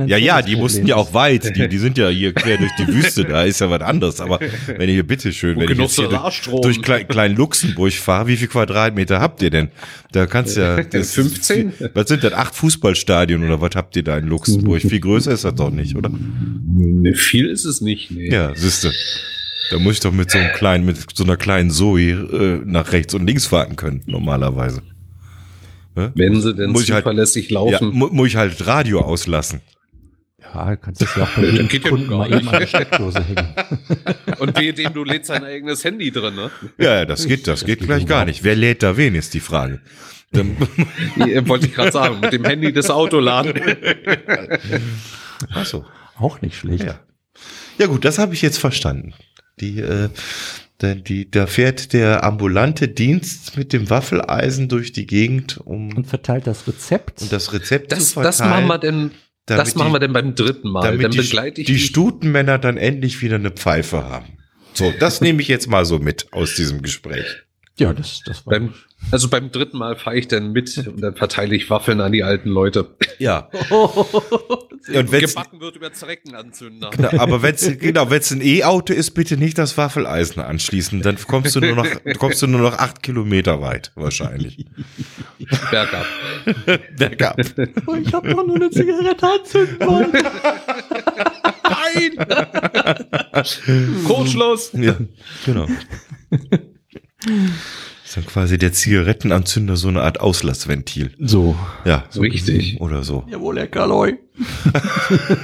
ein 0.00 0.08
Ja, 0.08 0.16
ja, 0.16 0.40
die 0.40 0.56
mussten 0.56 0.78
Problem 0.78 0.96
ja 0.96 1.02
ist. 1.02 1.08
auch 1.08 1.12
weit. 1.12 1.56
Die, 1.56 1.68
die 1.68 1.78
sind 1.78 1.98
ja 1.98 2.08
hier 2.08 2.32
quer 2.32 2.56
durch 2.56 2.72
die 2.78 2.86
Wüste, 2.86 3.24
da 3.28 3.42
ist 3.42 3.60
ja 3.60 3.68
was 3.68 3.82
anderes. 3.82 4.22
Aber 4.22 4.40
wenn 4.66 4.88
ihr 4.88 4.94
hier 4.94 5.06
bitteschön, 5.06 5.60
wenn 5.60 5.70
ich 5.70 5.78
jetzt 5.78 5.96
hier 5.96 6.08
durch, 6.08 6.40
durch 6.62 6.80
Klein, 6.80 7.06
Klein 7.06 7.36
Luxemburg 7.36 7.92
fahre, 7.92 8.28
wie 8.28 8.38
viel 8.38 8.48
Quadratmeter 8.48 9.20
habt 9.20 9.42
ihr 9.42 9.50
denn? 9.50 9.68
Da 10.12 10.24
kannst 10.24 10.56
ja. 10.56 10.82
Das, 10.88 11.12
15? 11.12 11.74
Was 11.92 12.08
sind 12.08 12.24
das? 12.24 12.32
Acht 12.32 12.54
Fußballstadien 12.54 13.44
oder 13.44 13.60
was 13.60 13.72
habt 13.74 13.94
ihr 13.96 14.02
da 14.02 14.16
in 14.16 14.26
Luxemburg? 14.26 14.80
Viel 14.80 15.00
größer 15.00 15.32
ist 15.32 15.44
das 15.44 15.54
doch 15.54 15.70
nicht, 15.70 15.96
oder? 15.96 16.10
Ne, 16.10 17.14
viel 17.14 17.46
ist 17.60 17.64
es 17.64 17.80
nicht. 17.80 18.10
Nee. 18.10 18.30
Ja, 18.32 18.54
siehste. 18.54 18.92
Da 19.70 19.78
muss 19.78 19.94
ich 19.94 20.00
doch 20.00 20.12
mit 20.12 20.30
so 20.30 20.38
einem 20.38 20.52
kleinen, 20.52 20.84
mit 20.86 20.96
so 21.14 21.24
einer 21.24 21.36
kleinen 21.36 21.70
Zoe 21.70 22.10
äh, 22.10 22.62
nach 22.64 22.92
rechts 22.92 23.14
und 23.14 23.26
links 23.26 23.46
fahren 23.46 23.76
können, 23.76 24.02
normalerweise. 24.06 24.82
Ne? 25.94 26.12
Wenn 26.14 26.40
sie 26.40 26.54
denn 26.54 26.70
Muss 26.70 26.90
halt- 26.90 27.02
zuverlässig 27.04 27.50
Ja, 27.50 27.54
laufen. 27.60 27.90
mu 27.90 28.06
muss 28.10 28.28
ich 28.28 28.36
halt 28.36 28.66
Radio 28.66 29.00
auslassen. 29.00 29.60
Ja, 30.54 30.70
du 30.70 30.76
kannst 30.78 31.02
das 31.02 31.14
ja 31.16 31.24
auch 31.24 31.30
bei 31.36 31.44
jedem 31.44 31.68
geht 31.68 31.84
ja 31.84 31.90
Kunden 31.90 32.08
mal 32.16 32.32
eben 32.32 32.48
an 32.48 32.60
der 32.60 32.66
Steckdose 32.66 33.22
hängen. 33.22 33.48
Und 34.38 34.58
wehe 34.58 34.72
dem, 34.72 34.94
du 34.94 35.04
lädst 35.04 35.28
dein 35.28 35.44
eigenes 35.44 35.84
Handy 35.84 36.10
drin, 36.10 36.34
ne? 36.36 36.50
Ja, 36.78 36.94
ja, 37.00 37.04
das 37.04 37.26
geht, 37.26 37.46
das 37.46 37.64
geht 37.66 37.80
gleich 37.80 38.06
gar 38.06 38.24
nicht. 38.24 38.44
Wer 38.44 38.56
lädt 38.56 38.82
da 38.82 38.96
wen, 38.96 39.14
ist 39.14 39.34
die 39.34 39.40
Frage. 39.40 39.80
Dann, 40.32 40.56
Ja, 41.26 41.46
Wollte 41.48 41.66
ich 41.66 41.74
gerade 41.74 41.92
sagen, 41.92 42.20
mit 42.20 42.32
dem 42.32 42.44
Handy 42.44 42.72
das 42.72 42.88
Auto 42.88 43.18
laden. 43.18 43.52
ach 45.52 45.66
so. 45.66 45.84
Auch 46.16 46.40
nicht 46.40 46.56
schlecht. 46.56 46.84
Ja. 46.84 47.00
Ja 47.78 47.86
gut, 47.86 48.04
das 48.04 48.18
habe 48.18 48.34
ich 48.34 48.42
jetzt 48.42 48.58
verstanden. 48.58 49.14
Die, 49.60 49.78
äh, 49.80 50.08
denn 50.82 51.02
die, 51.04 51.28
da 51.30 51.46
fährt 51.46 51.92
der 51.92 52.22
ambulante 52.24 52.86
Dienst 52.88 53.56
mit 53.56 53.72
dem 53.72 53.90
Waffeleisen 53.90 54.68
durch 54.68 54.92
die 54.92 55.06
Gegend, 55.06 55.58
um 55.64 55.96
Und 55.96 56.06
verteilt 56.06 56.46
das 56.46 56.66
Rezept. 56.68 57.22
und 57.22 57.32
das 57.32 57.52
Rezept 57.52 57.90
Das, 57.92 58.10
zu 58.12 58.20
das 58.22 58.36
verteilen. 58.36 58.66
machen 58.66 58.68
wir 58.68 58.78
denn, 58.78 59.10
damit 59.46 59.66
das 59.66 59.74
machen 59.74 59.88
die- 59.88 59.94
wir 59.94 59.98
denn 60.00 60.12
beim 60.12 60.34
dritten 60.34 60.68
Mal. 60.70 60.82
damit 60.82 61.04
Dann 61.04 61.10
die, 61.10 61.18
begleite 61.18 61.60
ich 61.60 61.66
die 61.66 61.72
dich. 61.74 61.86
Stutenmänner 61.86 62.58
dann 62.58 62.76
endlich 62.76 63.20
wieder 63.22 63.36
eine 63.36 63.50
Pfeife 63.50 64.04
haben. 64.04 64.38
So, 64.74 64.92
das 65.00 65.20
nehme 65.20 65.42
ich 65.42 65.48
jetzt 65.48 65.68
mal 65.68 65.84
so 65.84 65.98
mit 65.98 66.32
aus 66.32 66.54
diesem 66.54 66.82
Gespräch. 66.82 67.26
ja, 67.78 67.92
das, 67.92 68.22
das 68.24 68.46
war. 68.46 68.52
Beim, 68.52 68.74
also 69.10 69.28
beim 69.28 69.50
dritten 69.50 69.78
Mal 69.78 69.96
fahre 69.96 70.18
ich 70.18 70.28
dann 70.28 70.52
mit 70.52 70.76
und 70.86 71.00
dann 71.00 71.14
verteile 71.14 71.54
ich 71.56 71.70
Waffeln 71.70 72.00
an 72.00 72.12
die 72.12 72.22
alten 72.22 72.50
Leute. 72.50 72.94
Ja. 73.18 73.48
Und 74.94 75.12
wenn's, 75.12 75.34
Gebacken 75.34 75.60
wird 75.60 75.76
über 75.76 75.92
Zreckenanzünder. 75.92 76.90
Na, 76.98 77.20
aber 77.20 77.42
wenn's, 77.42 77.70
genau, 77.78 78.10
wenn's 78.10 78.30
ein 78.30 78.40
E-Auto 78.40 78.94
ist, 78.94 79.10
bitte 79.10 79.36
nicht 79.36 79.58
das 79.58 79.76
Waffeleisen 79.76 80.40
anschließen. 80.42 81.02
Dann 81.02 81.18
kommst 81.26 81.54
du 81.56 81.60
nur 81.60 81.74
noch, 81.74 81.86
kommst 82.18 82.40
du 82.40 82.46
nur 82.46 82.60
noch 82.60 82.78
acht 82.78 83.02
Kilometer 83.02 83.60
weit, 83.60 83.92
wahrscheinlich. 83.96 84.64
Bergab. 85.70 86.06
Bergab. 86.96 87.38
Oh, 87.86 87.94
ich 87.96 88.12
habe 88.14 88.30
doch 88.30 88.46
nur 88.46 88.56
eine 88.56 88.70
Zigarette 88.70 89.26
anzünden 89.28 89.80
wollen. 89.80 90.12
Nein! 91.64 92.26
Kurzschluss! 94.06 94.70
Ja, 94.72 94.96
genau. 95.44 95.66
Ist 98.08 98.16
dann 98.16 98.24
quasi 98.26 98.56
der 98.56 98.72
Zigarettenanzünder 98.72 99.76
so 99.76 99.88
eine 99.88 100.00
Art 100.02 100.18
Auslassventil. 100.20 101.12
So. 101.20 101.54
Ja, 101.84 102.04
So 102.08 102.22
richtig. 102.22 102.80
oder 102.80 103.02
so. 103.04 103.24
Jawohl, 103.28 103.58
Herr 103.58 103.66
Kaloi. 103.66 104.14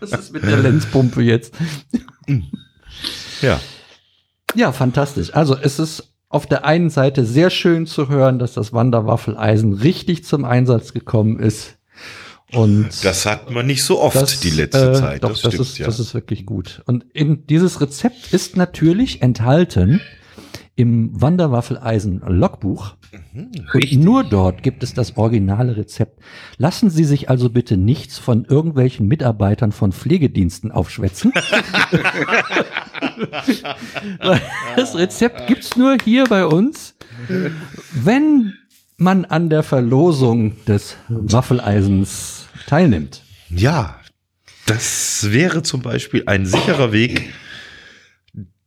Was 0.00 0.12
ist 0.12 0.32
mit 0.32 0.42
der 0.44 0.56
Lenzpumpe 0.56 1.20
jetzt? 1.22 1.54
Ja. 3.42 3.60
Ja, 4.54 4.72
fantastisch. 4.72 5.34
Also 5.34 5.56
es 5.56 5.78
ist 5.78 6.14
auf 6.30 6.46
der 6.46 6.64
einen 6.64 6.88
Seite 6.90 7.24
sehr 7.26 7.50
schön 7.50 7.86
zu 7.86 8.08
hören, 8.08 8.38
dass 8.38 8.54
das 8.54 8.72
Wanderwaffeleisen 8.72 9.74
richtig 9.74 10.24
zum 10.24 10.44
Einsatz 10.46 10.92
gekommen 10.94 11.38
ist. 11.38 11.76
Und 12.54 13.04
Das 13.04 13.24
hat 13.26 13.50
man 13.50 13.66
nicht 13.66 13.82
so 13.82 14.00
oft 14.00 14.16
das, 14.16 14.40
die 14.40 14.50
letzte 14.50 14.90
äh, 14.90 14.94
Zeit. 14.94 15.24
Doch, 15.24 15.30
das 15.30 15.42
das, 15.42 15.54
stimmt, 15.54 15.68
ist, 15.68 15.78
ja. 15.78 15.86
das 15.86 16.00
ist 16.00 16.14
wirklich 16.14 16.44
gut. 16.44 16.82
Und 16.86 17.04
in 17.12 17.46
dieses 17.46 17.80
Rezept 17.80 18.32
ist 18.32 18.56
natürlich 18.56 19.22
enthalten 19.22 20.00
im 20.74 21.10
Wanderwaffeleisen 21.20 22.22
Logbuch. 22.26 22.94
Und 23.74 23.92
nur 23.92 24.24
dort 24.24 24.62
gibt 24.62 24.82
es 24.82 24.94
das 24.94 25.16
originale 25.16 25.76
Rezept. 25.76 26.20
Lassen 26.56 26.88
Sie 26.88 27.04
sich 27.04 27.28
also 27.28 27.50
bitte 27.50 27.76
nichts 27.76 28.18
von 28.18 28.44
irgendwelchen 28.46 29.06
Mitarbeitern 29.06 29.72
von 29.72 29.92
Pflegediensten 29.92 30.70
aufschwätzen. 30.72 31.32
Das 34.76 34.96
Rezept 34.96 35.46
gibt's 35.48 35.76
nur 35.76 35.96
hier 36.02 36.24
bei 36.24 36.46
uns. 36.46 36.94
Wenn 37.92 38.54
man 38.96 39.24
an 39.24 39.50
der 39.50 39.62
Verlosung 39.62 40.64
des 40.66 40.96
Waffeleisens 41.08 42.41
teilnimmt. 42.72 43.22
Ja, 43.50 44.00
das 44.64 45.26
wäre 45.30 45.62
zum 45.62 45.82
Beispiel 45.82 46.22
ein 46.24 46.46
sicherer 46.46 46.90
Weg, 46.90 47.34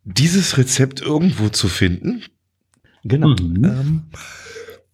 dieses 0.03 0.59
Rezept 0.59 1.01
irgendwo 1.01 1.49
zu 1.49 1.67
finden. 1.67 2.21
Genau. 3.03 3.29
Mhm. 3.29 3.65
Ähm, 3.65 4.03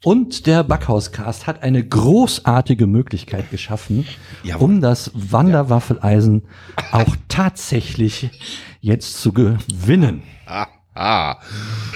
und 0.02 0.48
der 0.48 0.64
Backhauscast 0.64 1.46
hat 1.46 1.62
eine 1.62 1.86
großartige 1.86 2.88
Möglichkeit 2.88 3.52
geschaffen, 3.52 4.08
Jawohl. 4.44 4.64
um 4.64 4.82
das 4.82 5.12
Wanderwaffeleisen 5.14 6.44
auch 6.94 7.14
tatsächlich 7.28 8.30
jetzt 8.80 9.22
zu 9.22 9.34
gewinnen. 9.34 10.24
Ah, 10.46 10.64
ah. 10.64 10.68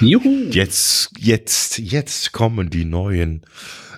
Juhu! 0.02 0.50
Jetzt, 0.52 1.12
jetzt, 1.18 1.78
jetzt 1.80 2.32
kommen 2.32 2.70
die 2.70 2.86
neuen 2.86 3.42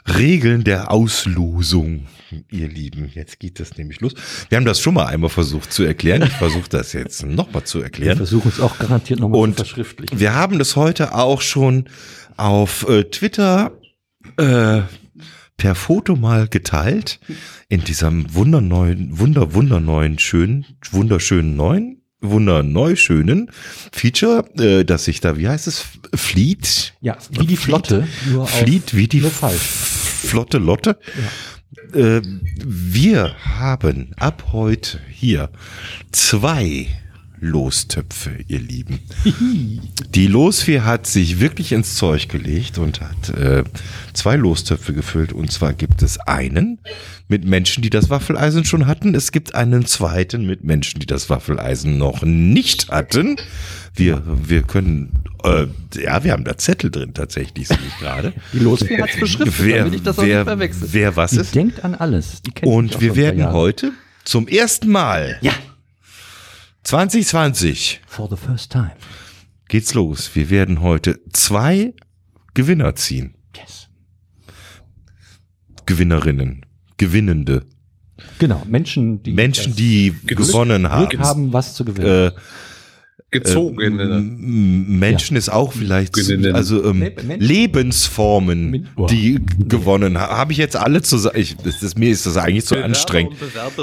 Regeln 0.07 0.63
der 0.63 0.91
Auslosung, 0.91 2.07
ihr 2.49 2.67
Lieben. 2.67 3.09
Jetzt 3.13 3.39
geht 3.39 3.59
das 3.59 3.77
nämlich 3.77 3.99
los. 4.01 4.13
Wir 4.49 4.57
haben 4.57 4.65
das 4.65 4.79
schon 4.79 4.93
mal 4.93 5.05
einmal 5.05 5.29
versucht 5.29 5.71
zu 5.73 5.83
erklären. 5.83 6.23
Ich 6.23 6.33
versuche 6.33 6.69
das 6.69 6.93
jetzt 6.93 7.25
nochmal 7.25 7.63
zu 7.63 7.79
Wir 7.79 7.85
erklären. 7.85 8.17
versuchen 8.17 8.49
es 8.49 8.59
auch 8.59 8.77
garantiert 8.79 9.19
nochmal 9.19 9.37
zu 9.39 9.43
Und 9.43 9.55
verschriftlichen. 9.55 10.19
wir 10.19 10.33
haben 10.33 10.59
das 10.59 10.75
heute 10.75 11.13
auch 11.15 11.41
schon 11.41 11.89
auf 12.37 12.87
äh, 12.87 13.03
Twitter 13.05 13.71
äh, 14.37 14.81
per 15.57 15.75
Foto 15.75 16.15
mal 16.15 16.47
geteilt 16.47 17.19
in 17.69 17.83
diesem 17.83 18.33
wunderneuen, 18.33 19.17
wunder, 19.19 19.53
wunderneuen, 19.53 20.19
schönen, 20.19 20.65
wunderschönen 20.91 21.55
neuen, 21.55 21.96
wunderneu 22.21 22.95
schönen 22.95 23.51
Feature, 23.91 24.45
äh, 24.59 24.83
das 24.83 25.05
sich 25.05 25.21
da, 25.21 25.37
wie 25.37 25.47
heißt 25.47 25.67
es, 25.67 25.85
Fleet? 26.13 26.93
Ja, 27.01 27.17
wie 27.31 27.45
die 27.45 27.57
Flotte. 27.57 28.07
Nur 28.29 28.47
Fleet, 28.47 28.95
wie 28.95 29.07
die. 29.07 29.21
Flotte 29.21 30.57
Lotte. 30.57 30.99
Äh, 31.93 32.21
wir 32.65 33.35
haben 33.59 34.13
ab 34.17 34.49
heute 34.51 34.99
hier 35.09 35.49
zwei 36.11 36.87
Lostöpfe, 37.39 38.31
ihr 38.47 38.59
Lieben. 38.59 38.99
Die 40.15 40.27
Losfee 40.27 40.81
hat 40.81 41.05
sich 41.07 41.39
wirklich 41.39 41.71
ins 41.71 41.95
Zeug 41.95 42.29
gelegt 42.29 42.77
und 42.77 43.01
hat 43.01 43.29
äh, 43.29 43.63
zwei 44.13 44.35
Lostöpfe 44.35 44.93
gefüllt. 44.93 45.33
Und 45.33 45.51
zwar 45.51 45.73
gibt 45.73 46.01
es 46.01 46.19
einen 46.19 46.79
mit 47.27 47.45
Menschen, 47.45 47.81
die 47.83 47.89
das 47.89 48.09
Waffeleisen 48.09 48.65
schon 48.65 48.87
hatten. 48.87 49.13
Es 49.15 49.31
gibt 49.31 49.53
einen 49.55 49.85
zweiten 49.85 50.45
mit 50.45 50.63
Menschen, 50.63 50.99
die 50.99 51.05
das 51.05 51.29
Waffeleisen 51.29 51.97
noch 51.97 52.21
nicht 52.23 52.89
hatten. 52.89 53.35
Wir, 53.93 54.23
wir 54.25 54.63
können, 54.63 55.23
äh, 55.43 55.67
ja, 56.01 56.23
wir 56.23 56.31
haben 56.31 56.43
da 56.43 56.57
Zettel 56.57 56.89
drin 56.91 57.13
tatsächlich, 57.13 57.67
sehe 57.67 57.77
ich 57.87 57.97
gerade. 57.99 58.33
Die 58.53 58.59
Losfee 58.59 59.01
hat's 59.01 59.19
beschriftet, 59.19 59.65
Wer, 59.65 59.77
damit 59.79 59.95
ich 59.95 60.03
das 60.03 60.17
auch 60.19 60.23
wer, 60.23 60.39
nicht 60.39 60.47
verwechsel. 60.47 60.87
wer 60.91 61.15
was 61.15 61.31
Die 61.31 61.39
ist. 61.39 61.55
denkt 61.55 61.83
an 61.83 61.95
alles. 61.95 62.41
Die 62.43 62.51
kennt 62.51 62.63
mich 62.69 62.73
Und 62.77 62.95
auch 62.95 63.01
wir 63.01 63.15
werden 63.15 63.51
heute 63.51 63.91
zum 64.23 64.47
ersten 64.47 64.89
Mal 64.89 65.37
Ja. 65.41 65.51
2020 66.87 67.99
For 68.07 68.29
the 68.29 68.37
first 68.37 68.71
time. 68.71 68.93
geht's 69.67 69.93
los. 69.93 70.33
Wir 70.35 70.49
werden 70.49 70.79
heute 70.79 71.19
zwei 71.33 71.93
Gewinner 72.53 72.95
ziehen. 72.95 73.35
Yes. 73.53 73.89
Gewinnerinnen, 75.85 76.65
Gewinnende, 76.95 77.65
Genau, 78.39 78.63
Menschen, 78.65 79.21
die 79.21 79.33
Menschen, 79.33 79.75
die 79.75 80.15
gewonnen 80.25 80.89
haben. 80.89 81.19
Haben, 81.19 81.51
was 81.51 81.73
zu 81.73 81.83
gewinnen. 81.83 82.27
Äh, 82.27 82.31
Gezogene. 83.29 84.03
Ähm, 84.03 84.99
Menschen 84.99 85.35
ist 85.35 85.49
auch 85.49 85.73
vielleicht, 85.73 86.13
Gezogenen. 86.13 86.55
also 86.55 86.83
ähm, 86.85 87.11
Lebensformen, 87.39 88.69
Min- 88.71 88.87
oh. 88.95 89.05
die 89.05 89.39
gewonnen 89.67 90.17
haben. 90.17 90.37
Habe 90.37 90.51
ich 90.53 90.57
jetzt 90.57 90.77
alle 90.77 91.01
zusammen. 91.01 91.35
Ich, 91.37 91.57
das, 91.57 91.81
das, 91.81 91.95
mir 91.97 92.09
ist 92.09 92.25
das 92.25 92.37
eigentlich 92.37 92.65
zu 92.65 92.81
anstrengend. 92.81 93.35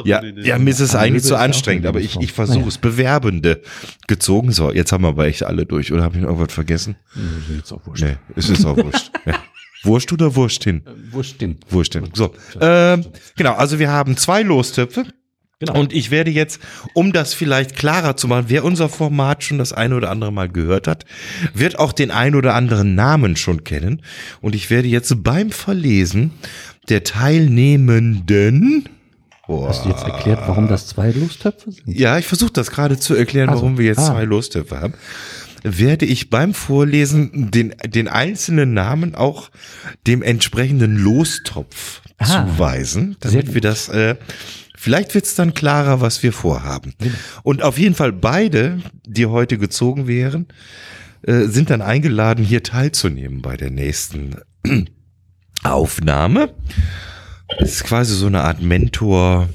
Ja, 0.04 0.22
ja, 0.24 0.58
mir 0.58 0.70
ist 0.70 0.80
es 0.80 0.94
eigentlich 0.94 1.22
zu 1.24 1.34
ist 1.34 1.38
ja 1.38 1.44
anstrengend, 1.44 1.86
aber 1.86 2.00
ich, 2.00 2.16
ich 2.20 2.32
versuche 2.32 2.68
es. 2.68 2.78
Bewerbende 2.78 3.60
gezogen. 4.06 4.50
So, 4.52 4.72
jetzt 4.72 4.92
haben 4.92 5.04
wir 5.04 5.08
aber 5.08 5.26
echt 5.26 5.42
alle 5.42 5.66
durch. 5.66 5.92
Oder 5.92 6.04
habe 6.04 6.16
ich 6.16 6.22
noch 6.22 6.30
irgendwas 6.30 6.54
vergessen? 6.54 6.96
Nee, 7.14 7.56
Jetzt 7.56 7.72
auch 7.72 7.86
wurscht. 7.86 8.02
Nee, 8.02 8.16
es 8.36 8.48
ist 8.48 8.64
auch 8.64 8.76
wurscht. 8.76 9.10
Ja. 9.26 9.34
Wurscht 9.82 10.12
oder 10.14 10.34
Wurscht 10.34 10.64
hin? 10.64 10.82
Äh, 10.86 11.12
Wurscht 11.12 11.40
hin. 11.40 11.58
Wurscht 11.68 11.92
hin. 11.92 12.08
So, 12.14 12.32
ähm, 12.60 13.04
genau, 13.36 13.52
also 13.52 13.78
wir 13.78 13.90
haben 13.90 14.16
zwei 14.16 14.42
Lostöpfe. 14.42 15.04
Genau. 15.66 15.80
Und 15.80 15.92
ich 15.92 16.10
werde 16.10 16.30
jetzt, 16.30 16.60
um 16.92 17.12
das 17.12 17.34
vielleicht 17.34 17.76
klarer 17.76 18.16
zu 18.16 18.28
machen, 18.28 18.46
wer 18.48 18.64
unser 18.64 18.88
Format 18.88 19.44
schon 19.44 19.58
das 19.58 19.72
eine 19.72 19.96
oder 19.96 20.10
andere 20.10 20.32
Mal 20.32 20.48
gehört 20.48 20.86
hat, 20.86 21.04
wird 21.52 21.78
auch 21.78 21.92
den 21.92 22.10
ein 22.10 22.34
oder 22.34 22.54
anderen 22.54 22.94
Namen 22.94 23.36
schon 23.36 23.64
kennen. 23.64 24.02
Und 24.40 24.54
ich 24.54 24.70
werde 24.70 24.88
jetzt 24.88 25.22
beim 25.22 25.50
Verlesen 25.50 26.32
der 26.88 27.04
Teilnehmenden. 27.04 28.88
Boah. 29.46 29.68
Hast 29.68 29.84
du 29.84 29.90
jetzt 29.90 30.04
erklärt, 30.04 30.40
warum 30.46 30.68
das 30.68 30.86
zwei 30.86 31.10
Lostöpfe 31.10 31.70
sind? 31.70 31.86
Ja, 31.86 32.18
ich 32.18 32.26
versuche 32.26 32.52
das 32.52 32.70
gerade 32.70 32.98
zu 32.98 33.14
erklären, 33.14 33.50
Also, 33.50 33.62
warum 33.62 33.78
wir 33.78 33.84
jetzt 33.86 33.98
ah. 33.98 34.12
zwei 34.12 34.24
Lostöpfe 34.24 34.80
haben. 34.80 34.94
Werde 35.62 36.04
ich 36.04 36.28
beim 36.28 36.52
Vorlesen 36.52 37.50
den, 37.50 37.74
den 37.86 38.08
einzelnen 38.08 38.74
Namen 38.74 39.14
auch 39.14 39.50
dem 40.06 40.22
entsprechenden 40.22 40.96
Lostopf 40.96 42.02
Ah. 42.18 42.46
zuweisen, 42.46 43.16
damit 43.20 43.54
wir 43.54 43.60
das, 43.60 43.88
äh, 43.88 44.14
vielleicht 44.84 45.14
wird 45.14 45.24
es 45.24 45.34
dann 45.34 45.54
klarer, 45.54 46.02
was 46.02 46.22
wir 46.22 46.32
vorhaben. 46.32 46.92
Und 47.42 47.62
auf 47.62 47.78
jeden 47.78 47.94
Fall 47.94 48.12
beide, 48.12 48.80
die 49.06 49.24
heute 49.24 49.56
gezogen 49.56 50.06
wären, 50.06 50.46
äh, 51.22 51.46
sind 51.46 51.70
dann 51.70 51.80
eingeladen, 51.80 52.44
hier 52.44 52.62
teilzunehmen 52.62 53.40
bei 53.40 53.56
der 53.56 53.70
nächsten 53.70 54.36
Aufnahme. 55.64 56.50
Das 57.58 57.70
ist 57.70 57.84
quasi 57.84 58.14
so 58.14 58.26
eine 58.26 58.42
Art 58.42 58.60
Mentor. 58.60 59.48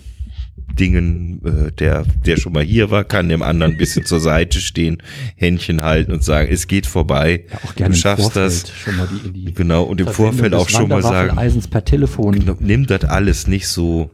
Dingen, 0.80 1.42
äh, 1.44 1.72
der, 1.74 2.06
der 2.26 2.38
schon 2.38 2.54
mal 2.54 2.64
hier 2.64 2.90
war, 2.90 3.04
kann 3.04 3.28
dem 3.28 3.42
anderen 3.42 3.74
ein 3.74 3.78
bisschen 3.78 4.06
zur 4.06 4.22
Seite 4.22 4.62
stehen, 4.62 5.04
Händchen 5.36 5.82
halten 5.82 6.14
und 6.14 6.24
sagen, 6.24 6.48
es 6.50 6.68
geht 6.68 6.86
vorbei. 6.86 7.44
Ja, 7.52 7.58
auch 7.66 7.76
gerne 7.76 7.96
du 7.96 8.00
schaffst 8.00 8.36
das. 8.36 8.64
die, 8.64 9.32
die 9.32 9.54
Genau, 9.54 9.84
und 9.84 10.00
im 10.00 10.08
Vorfeld 10.08 10.54
auch 10.54 10.70
schon 10.70 10.88
mal 10.88 11.02
sagen, 11.02 11.30
Wanderwaffeleisens 11.32 11.68
per 11.68 11.84
Telefon. 11.84 12.56
nimm 12.60 12.86
das 12.86 13.04
alles 13.04 13.48
nicht 13.48 13.68
so 13.68 14.10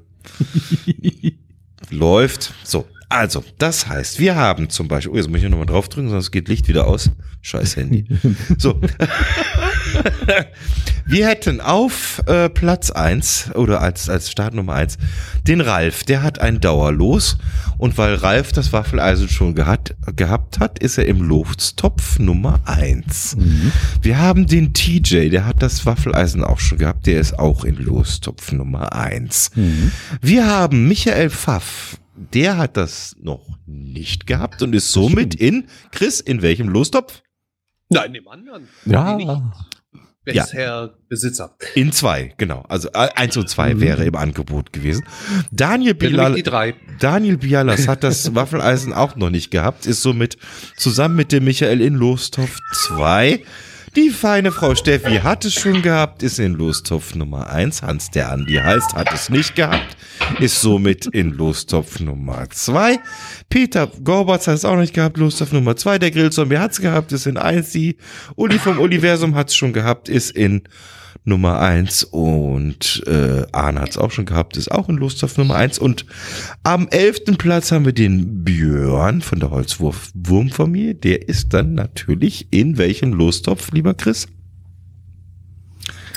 läuft. 1.90 2.54
So, 2.64 2.86
also, 3.10 3.44
das 3.58 3.88
heißt, 3.88 4.20
wir 4.20 4.36
haben 4.36 4.70
zum 4.70 4.88
Beispiel, 4.88 5.14
oh, 5.14 5.18
jetzt 5.18 5.30
muss 5.30 5.42
ich 5.42 5.50
nochmal 5.50 5.66
draufdrücken, 5.68 6.10
sonst 6.10 6.32
geht 6.32 6.48
Licht 6.48 6.68
wieder 6.68 6.88
aus. 6.88 7.12
Scheiß 7.42 7.76
Handy. 7.76 8.08
So. 8.58 8.82
wir 11.06 11.28
hätten 11.28 11.62
auf 11.62 12.24
äh, 12.26 12.50
Platz 12.50 12.90
eins 12.90 13.52
oder 13.54 13.82
als, 13.82 14.10
als 14.10 14.32
Startnummer 14.32 14.74
eins 14.74 14.98
den 15.48 15.62
Ralf. 15.62 16.04
Der 16.04 16.24
hat 16.24 16.40
ein 16.40 16.60
Dauerlos. 16.60 17.38
Und 17.78 17.98
weil 17.98 18.16
Ralf 18.16 18.52
das 18.52 18.74
Waffeleisen 18.74 19.30
schon 19.30 19.54
gehat, 19.54 19.96
gehabt 20.16 20.60
hat, 20.60 20.80
ist 20.80 20.98
er 20.98 21.06
im 21.06 21.22
Lostopf 21.22 22.20
Nummer 22.20 22.62
eins. 22.66 23.36
Wir 24.02 24.18
haben 24.18 24.48
den 24.48 24.74
TJ, 24.74 25.30
der 25.30 25.46
hat 25.46 25.62
das 25.62 25.86
Waffeleisen 25.86 26.44
auch 26.44 26.60
schon 26.60 26.78
gehabt, 26.78 27.06
der 27.06 27.20
ist 27.20 27.38
auch 27.38 27.66
in 27.66 27.76
Lostopf 27.76 28.52
Nummer 28.54 28.94
eins. 28.94 29.52
Wir 30.22 30.48
haben 30.48 30.88
Michael 30.88 31.30
Pfaff, 31.30 31.98
der 32.16 32.58
hat 32.58 32.78
das 32.78 33.16
noch 33.20 33.46
nicht 33.66 34.28
gehabt 34.28 34.62
und 34.62 34.74
ist 34.74 34.92
somit 34.92 35.36
in, 35.36 35.68
Chris, 35.92 36.20
in 36.20 36.42
welchem 36.42 36.70
Lostopf? 36.70 37.22
Nein, 37.90 38.14
dem 38.14 38.28
anderen. 38.28 38.68
Ja. 38.86 39.54
Bisher 40.26 40.96
Besitzer. 41.08 41.56
In 41.76 41.92
zwei, 41.92 42.34
genau. 42.38 42.66
Also 42.68 42.90
äh, 42.90 43.10
eins 43.16 43.38
und 43.38 43.48
zwei 43.48 43.80
wäre 43.80 44.06
im 44.06 44.16
Angebot 44.16 44.74
gewesen. 44.74 45.06
Daniel 45.52 45.94
drei. 45.94 46.74
Daniel 47.00 47.38
Bialas 47.38 47.88
hat 47.88 48.04
das 48.04 48.34
Waffeleisen 48.36 48.92
auch 48.92 49.16
noch 49.16 49.30
nicht 49.30 49.52
gehabt, 49.52 49.86
ist 49.86 50.02
somit 50.02 50.38
zusammen 50.78 51.16
mit 51.16 51.32
dem 51.32 51.44
Michael 51.44 51.80
in 51.80 51.94
Lostopf 51.94 52.58
2. 52.88 53.44
Die 53.96 54.10
feine 54.10 54.52
Frau 54.52 54.76
Steffi 54.76 55.20
hat 55.20 55.46
es 55.46 55.54
schon 55.54 55.82
gehabt, 55.82 56.22
ist 56.22 56.38
in 56.38 56.56
Lostopf 56.56 57.16
Nummer 57.16 57.50
1. 57.50 57.82
Hans 57.82 58.12
der 58.12 58.30
Andi 58.30 58.56
heißt, 58.56 58.94
hat 58.94 59.14
es 59.14 59.30
nicht 59.30 59.56
gehabt, 59.56 59.96
ist 60.42 60.60
somit 60.60 61.06
in 61.06 61.32
Lostopf 61.32 62.02
Nummer 62.02 62.50
2. 62.50 63.00
Peter 63.48 63.88
Gorbatz 64.04 64.48
hat 64.48 64.56
es 64.56 64.66
auch 64.66 64.76
nicht 64.76 64.94
gehabt, 64.94 65.16
Lostopf 65.16 65.54
Nummer 65.54 65.78
2. 65.78 66.00
Der 66.00 66.12
Grillzombie 66.12 66.58
hat 66.58 66.74
es 66.74 66.82
gehabt, 66.82 67.14
ist 67.14 67.26
in 67.26 67.38
1. 67.38 67.72
Die 67.72 67.96
Uli 68.36 68.60
vom 68.60 68.80
Universum 68.80 69.34
hat 69.34 69.48
es 69.48 69.56
schon 69.56 69.72
gehabt, 69.72 70.10
ist 70.10 70.32
in 70.32 70.64
Nummer 71.26 71.60
1 71.60 72.04
und 72.06 73.04
äh, 73.08 73.46
Arne 73.52 73.82
hat 73.82 73.90
es 73.90 73.98
auch 73.98 74.12
schon 74.12 74.26
gehabt, 74.26 74.58
ist 74.58 74.72
auch 74.72 74.88
in 74.90 74.96
Lostopf 74.96 75.38
Nummer 75.38 75.56
1 75.56 75.80
und 75.80 76.06
am 76.64 76.88
elften 76.88 77.38
Platz 77.38 77.72
haben 77.72 77.86
wir 77.86 77.94
den 77.94 78.44
Björn 78.44 79.22
von 79.22 79.40
der 79.40 79.50
Holzwurf-Wurmfamilie, 79.50 80.96
der 80.96 81.28
ist 81.28 81.54
dann 81.54 81.74
natürlich 81.74 82.48
in 82.52 82.78
welchem 82.78 83.14
Lostopf, 83.14 83.72
lieber 83.72 83.96
Chris? 83.96 84.28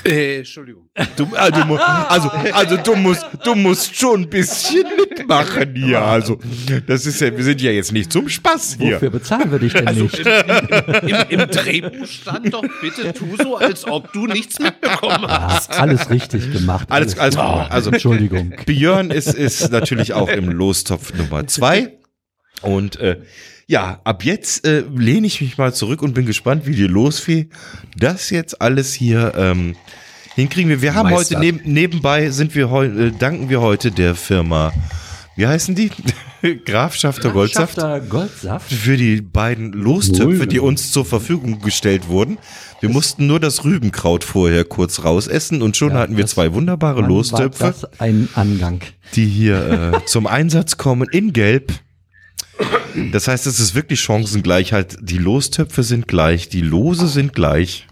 Äh, 0.05 0.37
Entschuldigung. 0.39 0.89
Du, 1.15 1.25
also, 1.35 1.75
also, 1.75 2.29
also 2.29 2.77
du 2.77 2.95
musst, 2.95 3.25
du 3.43 3.55
musst 3.55 3.95
schon 3.95 4.21
ein 4.23 4.29
bisschen 4.29 4.85
mitmachen 4.97 5.75
hier. 5.75 6.01
Also, 6.01 6.39
das 6.87 7.05
ist 7.05 7.21
ja, 7.21 7.35
wir 7.35 7.43
sind 7.43 7.61
ja 7.61 7.71
jetzt 7.71 7.91
nicht 7.91 8.11
zum 8.11 8.27
Spaß 8.29 8.77
hier. 8.79 8.95
wofür 8.95 9.09
bezahlen 9.09 9.51
wir 9.51 9.59
dich 9.59 9.73
denn 9.73 9.87
Also, 9.87 10.03
nicht? 10.03 10.19
Im, 10.19 11.39
Im 11.39 11.47
Drehbuch 11.49 12.05
stand 12.07 12.53
doch 12.53 12.63
bitte, 12.81 13.13
tu 13.13 13.25
so, 13.41 13.57
als 13.57 13.85
ob 13.87 14.11
du 14.13 14.27
nichts 14.27 14.59
mitbekommen 14.59 15.23
Ja, 15.27 15.53
hast. 15.53 15.71
alles 15.71 16.09
richtig 16.09 16.51
gemacht. 16.51 16.87
Alles- 16.91 17.17
alles 17.17 17.35
gut. 17.35 17.43
Also- 17.45 17.91
Entschuldigung. 17.91 18.53
Björn 18.65 19.11
ist, 19.11 19.33
ist 19.33 19.71
natürlich 19.71 20.13
auch 20.13 20.29
im 20.29 20.49
Lostopf 20.49 21.13
Nummer 21.13 21.45
zwei. 21.47 21.97
Und 22.61 22.97
äh, 22.99 23.21
ja, 23.69 24.01
ab 24.03 24.25
jetzt 24.25 24.65
äh, 24.65 24.83
lehne 24.95 25.27
ich 25.27 25.41
mich 25.41 25.59
mal 25.59 25.71
zurück 25.71 26.01
und 26.01 26.15
bin 26.15 26.25
gespannt, 26.25 26.65
wie 26.65 26.73
die 26.75 26.87
Losfee 26.87 27.49
das 27.95 28.31
jetzt 28.31 28.59
alles 28.63 28.93
hier 28.95 29.33
ähm, 29.37 29.75
hinkriegen. 30.33 30.69
Wir, 30.71 30.81
wir 30.81 30.95
haben 30.95 31.11
Meistert. 31.11 31.37
heute 31.37 31.45
neben, 31.45 31.71
nebenbei 31.71 32.31
sind 32.31 32.55
wir 32.55 32.71
äh, 32.71 33.11
danken 33.11 33.47
wir 33.49 33.61
heute 33.61 33.91
der 33.91 34.15
Firma, 34.15 34.73
wie 35.35 35.45
heißen 35.45 35.75
die? 35.75 35.91
Grafschafter 36.65 37.29
Goldsaft. 37.29 37.75
Grafschafter 37.75 38.07
Goldsaft. 38.09 38.73
Für 38.73 38.97
die 38.97 39.21
beiden 39.21 39.71
Lostöpfe, 39.73 40.47
die 40.47 40.59
uns 40.59 40.91
zur 40.91 41.05
Verfügung 41.05 41.59
gestellt 41.61 42.07
wurden. 42.07 42.39
Wir 42.79 42.89
mussten 42.89 43.27
nur 43.27 43.39
das 43.39 43.63
Rübenkraut 43.65 44.23
vorher 44.23 44.65
kurz 44.65 45.03
rausessen 45.03 45.61
und 45.61 45.77
schon 45.77 45.91
Ja, 45.91 45.99
hatten 45.99 46.17
wir 46.17 46.23
das- 46.23 46.31
zwei 46.31 46.53
wunderbare 46.53 46.97
Wann 46.97 47.03
war 47.03 47.09
Lostöpfe 47.09 47.65
das 47.65 47.99
ein 47.99 48.29
Angang. 48.33 48.79
die 49.13 49.25
hier 49.27 49.93
äh, 50.01 50.05
zum 50.07 50.25
Einsatz 50.25 50.77
kommen 50.77 51.07
in 51.11 51.33
Gelb. 51.33 51.71
Das 53.11 53.27
heißt, 53.27 53.47
es 53.47 53.59
ist 53.59 53.75
wirklich 53.75 54.01
Chancengleichheit. 54.01 54.97
Die 55.01 55.17
Lostöpfe 55.17 55.83
sind 55.83 56.07
gleich, 56.07 56.49
die 56.49 56.61
Lose 56.61 57.07
sind 57.07 57.33
gleich. 57.33 57.87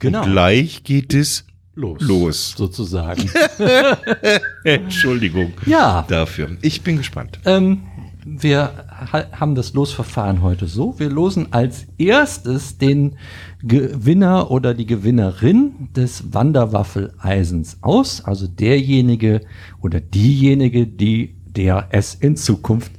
Genau. 0.00 0.22
Und 0.22 0.32
gleich 0.32 0.84
geht 0.84 1.14
es 1.14 1.44
Los. 1.74 2.00
los. 2.00 2.54
Sozusagen. 2.56 3.30
Entschuldigung 4.64 5.52
ja. 5.66 6.04
dafür. 6.08 6.56
Ich 6.60 6.82
bin 6.82 6.98
gespannt. 6.98 7.40
Ähm, 7.44 7.82
wir 8.24 8.86
ha 9.12 9.26
haben 9.32 9.54
das 9.54 9.74
Losverfahren 9.74 10.42
heute 10.42 10.66
so. 10.66 10.98
Wir 10.98 11.10
losen 11.10 11.48
als 11.52 11.86
erstes 11.98 12.78
den 12.78 13.16
Gewinner 13.62 14.50
oder 14.50 14.72
die 14.74 14.86
Gewinnerin 14.86 15.88
des 15.94 16.32
Wanderwaffeleisens 16.32 17.78
aus. 17.82 18.24
Also 18.24 18.46
derjenige 18.46 19.42
oder 19.80 20.00
diejenige, 20.00 20.86
die 20.86 21.36
der 21.56 21.88
es 21.90 22.14
in 22.14 22.36
Zukunft 22.36 22.92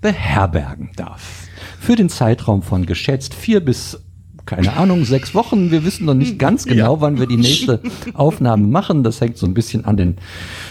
beherbergen 0.00 0.90
darf. 0.96 1.46
Für 1.80 1.96
den 1.96 2.08
Zeitraum 2.08 2.62
von 2.62 2.86
geschätzt 2.86 3.34
vier 3.34 3.60
bis 3.60 4.00
keine 4.48 4.72
Ahnung, 4.78 5.04
sechs 5.04 5.34
Wochen. 5.34 5.70
Wir 5.70 5.84
wissen 5.84 6.06
noch 6.06 6.14
nicht 6.14 6.38
ganz 6.38 6.64
genau, 6.64 7.02
wann 7.02 7.18
wir 7.18 7.26
die 7.26 7.36
nächste 7.36 7.82
Aufnahme 8.14 8.66
machen. 8.66 9.04
Das 9.04 9.20
hängt 9.20 9.36
so 9.36 9.44
ein 9.44 9.52
bisschen 9.52 9.84
an 9.84 9.98
den 9.98 10.16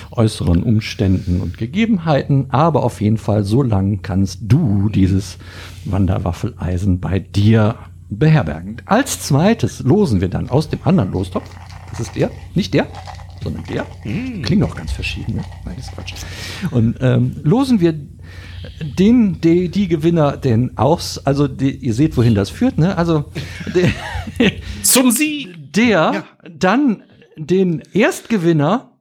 äußeren 0.09 0.63
Umständen 0.63 1.41
und 1.41 1.59
Gegebenheiten. 1.59 2.47
Aber 2.49 2.83
auf 2.83 3.01
jeden 3.01 3.17
Fall, 3.17 3.43
so 3.43 3.61
lang 3.61 4.01
kannst 4.01 4.39
du 4.41 4.89
dieses 4.89 5.37
Wanderwaffeleisen 5.85 6.99
bei 6.99 7.19
dir 7.19 7.75
beherbergen. 8.09 8.81
Als 8.85 9.21
zweites 9.21 9.81
losen 9.81 10.21
wir 10.21 10.29
dann 10.29 10.49
aus 10.49 10.69
dem 10.69 10.79
anderen 10.83 11.11
Lostopf. 11.11 11.47
Das 11.91 11.99
ist 11.99 12.15
der, 12.15 12.31
nicht 12.55 12.73
der, 12.73 12.87
sondern 13.43 13.63
der. 13.65 13.85
Klingt 14.41 14.63
auch 14.63 14.75
ganz 14.75 14.91
verschieden. 14.91 15.35
Ne? 15.35 15.43
Nein, 15.65 15.75
ist 15.77 15.91
Quatsch. 15.91 16.13
Und 16.71 16.97
ähm, 17.01 17.35
losen 17.43 17.79
wir 17.79 17.93
den, 18.81 19.41
die, 19.41 19.69
die 19.69 19.87
Gewinner 19.87 20.37
denn 20.37 20.77
aus, 20.77 21.19
also 21.25 21.47
die, 21.47 21.75
ihr 21.75 21.93
seht, 21.93 22.17
wohin 22.17 22.35
das 22.35 22.49
führt, 22.49 22.77
ne? 22.77 22.97
Also 22.97 23.25
der, 23.73 23.89
Zum 24.83 25.11
Sieg! 25.11 25.73
der 25.73 26.25
dann 26.49 27.03
den 27.37 27.83
Erstgewinner 27.93 28.97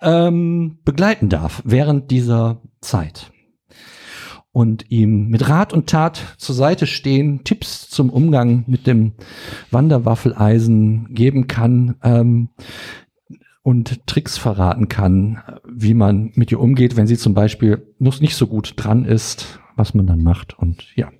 ähm, 0.00 0.78
begleiten 0.84 1.28
darf 1.28 1.62
während 1.64 2.10
dieser 2.10 2.60
Zeit. 2.80 3.30
und 4.52 4.90
ihm 4.90 5.28
mit 5.28 5.50
Rat 5.50 5.74
und 5.74 5.86
Tat 5.86 6.34
zur 6.38 6.54
Seite 6.54 6.86
stehen, 6.86 7.44
Tipps 7.44 7.90
zum 7.90 8.08
Umgang 8.08 8.64
mit 8.66 8.86
dem 8.86 9.12
Wanderwaffeleisen 9.70 11.12
geben 11.12 11.46
kann 11.46 11.96
ähm, 12.02 12.48
und 13.66 14.06
Tricks 14.06 14.38
verraten 14.38 14.86
kann, 14.86 15.42
wie 15.68 15.94
man 15.94 16.30
mit 16.36 16.52
ihr 16.52 16.60
umgeht, 16.60 16.96
wenn 16.96 17.08
sie 17.08 17.16
zum 17.16 17.34
Beispiel 17.34 17.92
noch 17.98 18.20
nicht 18.20 18.36
so 18.36 18.46
gut 18.46 18.74
dran 18.76 19.04
ist, 19.04 19.58
was 19.74 19.92
man 19.92 20.06
dann 20.06 20.22
macht. 20.22 20.56
Und 20.56 20.86
ja. 20.94 21.10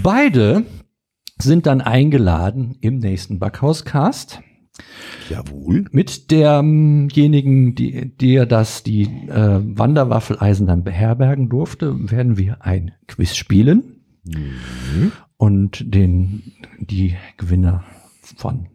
Beide 0.00 0.64
sind 1.38 1.66
dann 1.66 1.80
eingeladen 1.80 2.76
im 2.80 2.98
nächsten 2.98 3.40
Backhauscast. 3.40 4.42
Jawohl. 5.28 5.86
Mit 5.90 6.30
derjenigen, 6.30 7.74
die, 7.74 8.16
der 8.16 8.46
das 8.46 8.84
die 8.84 9.02
äh, 9.02 9.60
Wanderwaffeleisen 9.60 10.68
dann 10.68 10.84
beherbergen 10.84 11.48
durfte, 11.48 12.12
werden 12.12 12.38
wir 12.38 12.64
ein 12.64 12.92
Quiz 13.08 13.34
spielen 13.34 13.98
Mhm. 14.24 15.10
und 15.36 15.82
den 15.84 16.52
die 16.78 17.16
Gewinner 17.38 17.82
von 18.36 18.68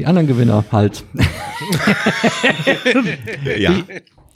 die 0.00 0.06
anderen 0.06 0.26
Gewinner 0.26 0.64
halt. 0.72 1.04
Ja. 3.58 3.74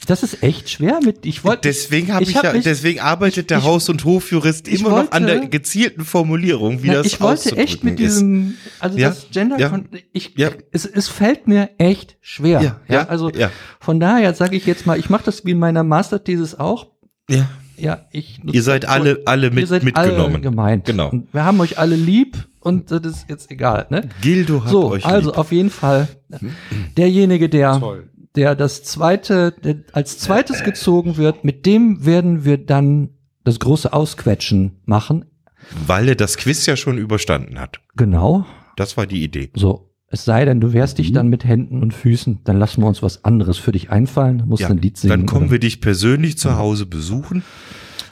Das 0.06 0.22
ist 0.22 0.42
echt 0.42 0.68
schwer 0.68 1.00
mit. 1.02 1.24
Ich 1.24 1.44
wollte. 1.44 1.62
Deswegen 1.62 2.12
habe 2.12 2.22
ich, 2.24 2.36
hab 2.36 2.44
ja, 2.44 2.52
mich- 2.52 2.64
deswegen 2.64 3.00
arbeitet 3.00 3.48
der 3.48 3.58
ich- 3.58 3.64
Haus- 3.64 3.88
und 3.88 4.04
Hofjurist 4.04 4.68
ich 4.68 4.80
immer 4.80 4.90
noch 4.90 5.12
an 5.12 5.22
wollte- 5.24 5.40
der 5.40 5.48
gezielten 5.48 6.04
Formulierung, 6.04 6.82
wie 6.82 6.88
Na, 6.88 6.94
das 6.94 7.06
ich 7.06 7.20
wollte 7.22 7.56
echt 7.56 7.84
mit 7.84 7.98
diesem, 7.98 8.56
also 8.80 8.98
Ja, 8.98 9.08
das 9.08 9.28
Gender, 9.32 9.58
ja, 9.58 9.72
ich, 10.12 10.34
ja. 10.36 10.50
es, 10.72 10.84
es 10.84 11.08
fällt 11.08 11.46
mir 11.48 11.70
echt 11.78 12.18
schwer. 12.20 12.60
Ja, 12.60 12.80
ja, 12.86 13.08
also 13.08 13.30
ja. 13.30 13.50
von 13.80 13.98
daher 13.98 14.34
sage 14.34 14.56
ich 14.58 14.66
jetzt 14.66 14.84
mal, 14.84 14.98
ich 14.98 15.08
mache 15.08 15.24
das 15.24 15.46
wie 15.46 15.52
in 15.52 15.58
meiner 15.58 15.84
Masterthesis 15.84 16.54
auch. 16.54 16.88
Ja. 17.30 17.48
Ja, 17.78 18.04
ich. 18.12 18.40
Ihr 18.44 18.62
seid 18.62 18.84
alle, 18.86 19.22
alle 19.24 19.46
ihr 19.48 19.52
mit, 19.54 19.66
seid 19.68 19.82
mitgenommen. 19.84 20.34
alle 20.34 20.40
gemeint. 20.40 20.84
Genau. 20.84 21.08
Und 21.08 21.32
wir 21.32 21.44
haben 21.44 21.58
euch 21.60 21.78
alle 21.78 21.96
lieb 21.96 22.46
und 22.64 22.90
das 22.90 23.04
ist 23.04 23.26
jetzt 23.28 23.50
egal, 23.50 23.86
ne? 23.90 24.08
Gildo 24.20 24.64
hat 24.64 24.70
So, 24.70 24.90
euch 24.90 25.04
also 25.06 25.30
lieb. 25.30 25.38
auf 25.38 25.52
jeden 25.52 25.70
Fall 25.70 26.08
derjenige, 26.96 27.48
der, 27.48 27.78
Toll. 27.80 28.08
der 28.36 28.54
das 28.54 28.82
zweite, 28.82 29.52
der 29.52 29.76
als 29.92 30.18
zweites 30.18 30.64
gezogen 30.64 31.16
wird, 31.16 31.44
mit 31.44 31.66
dem 31.66 32.04
werden 32.04 32.44
wir 32.44 32.58
dann 32.58 33.10
das 33.44 33.60
große 33.60 33.92
Ausquetschen 33.92 34.80
machen. 34.84 35.26
Weil 35.86 36.08
er 36.08 36.14
das 36.14 36.36
Quiz 36.36 36.66
ja 36.66 36.76
schon 36.76 36.98
überstanden 36.98 37.58
hat. 37.58 37.80
Genau. 37.96 38.44
Das 38.76 38.96
war 38.96 39.06
die 39.06 39.22
Idee. 39.22 39.50
So. 39.54 39.90
Es 40.08 40.24
sei 40.24 40.44
denn, 40.44 40.60
du 40.60 40.72
wehrst 40.72 40.98
dich 40.98 41.12
dann 41.12 41.28
mit 41.28 41.44
Händen 41.44 41.82
und 41.82 41.92
Füßen, 41.92 42.40
dann 42.44 42.56
lassen 42.58 42.82
wir 42.82 42.86
uns 42.86 43.02
was 43.02 43.24
anderes 43.24 43.58
für 43.58 43.72
dich 43.72 43.90
einfallen. 43.90 44.44
Musst 44.46 44.62
Ja, 44.62 44.68
ein 44.68 44.78
Lied 44.78 44.96
singen. 44.96 45.10
dann 45.10 45.26
kommen 45.26 45.46
oder- 45.46 45.52
wir 45.52 45.58
dich 45.58 45.80
persönlich 45.80 46.38
zu 46.38 46.56
Hause 46.56 46.86
besuchen 46.86 47.42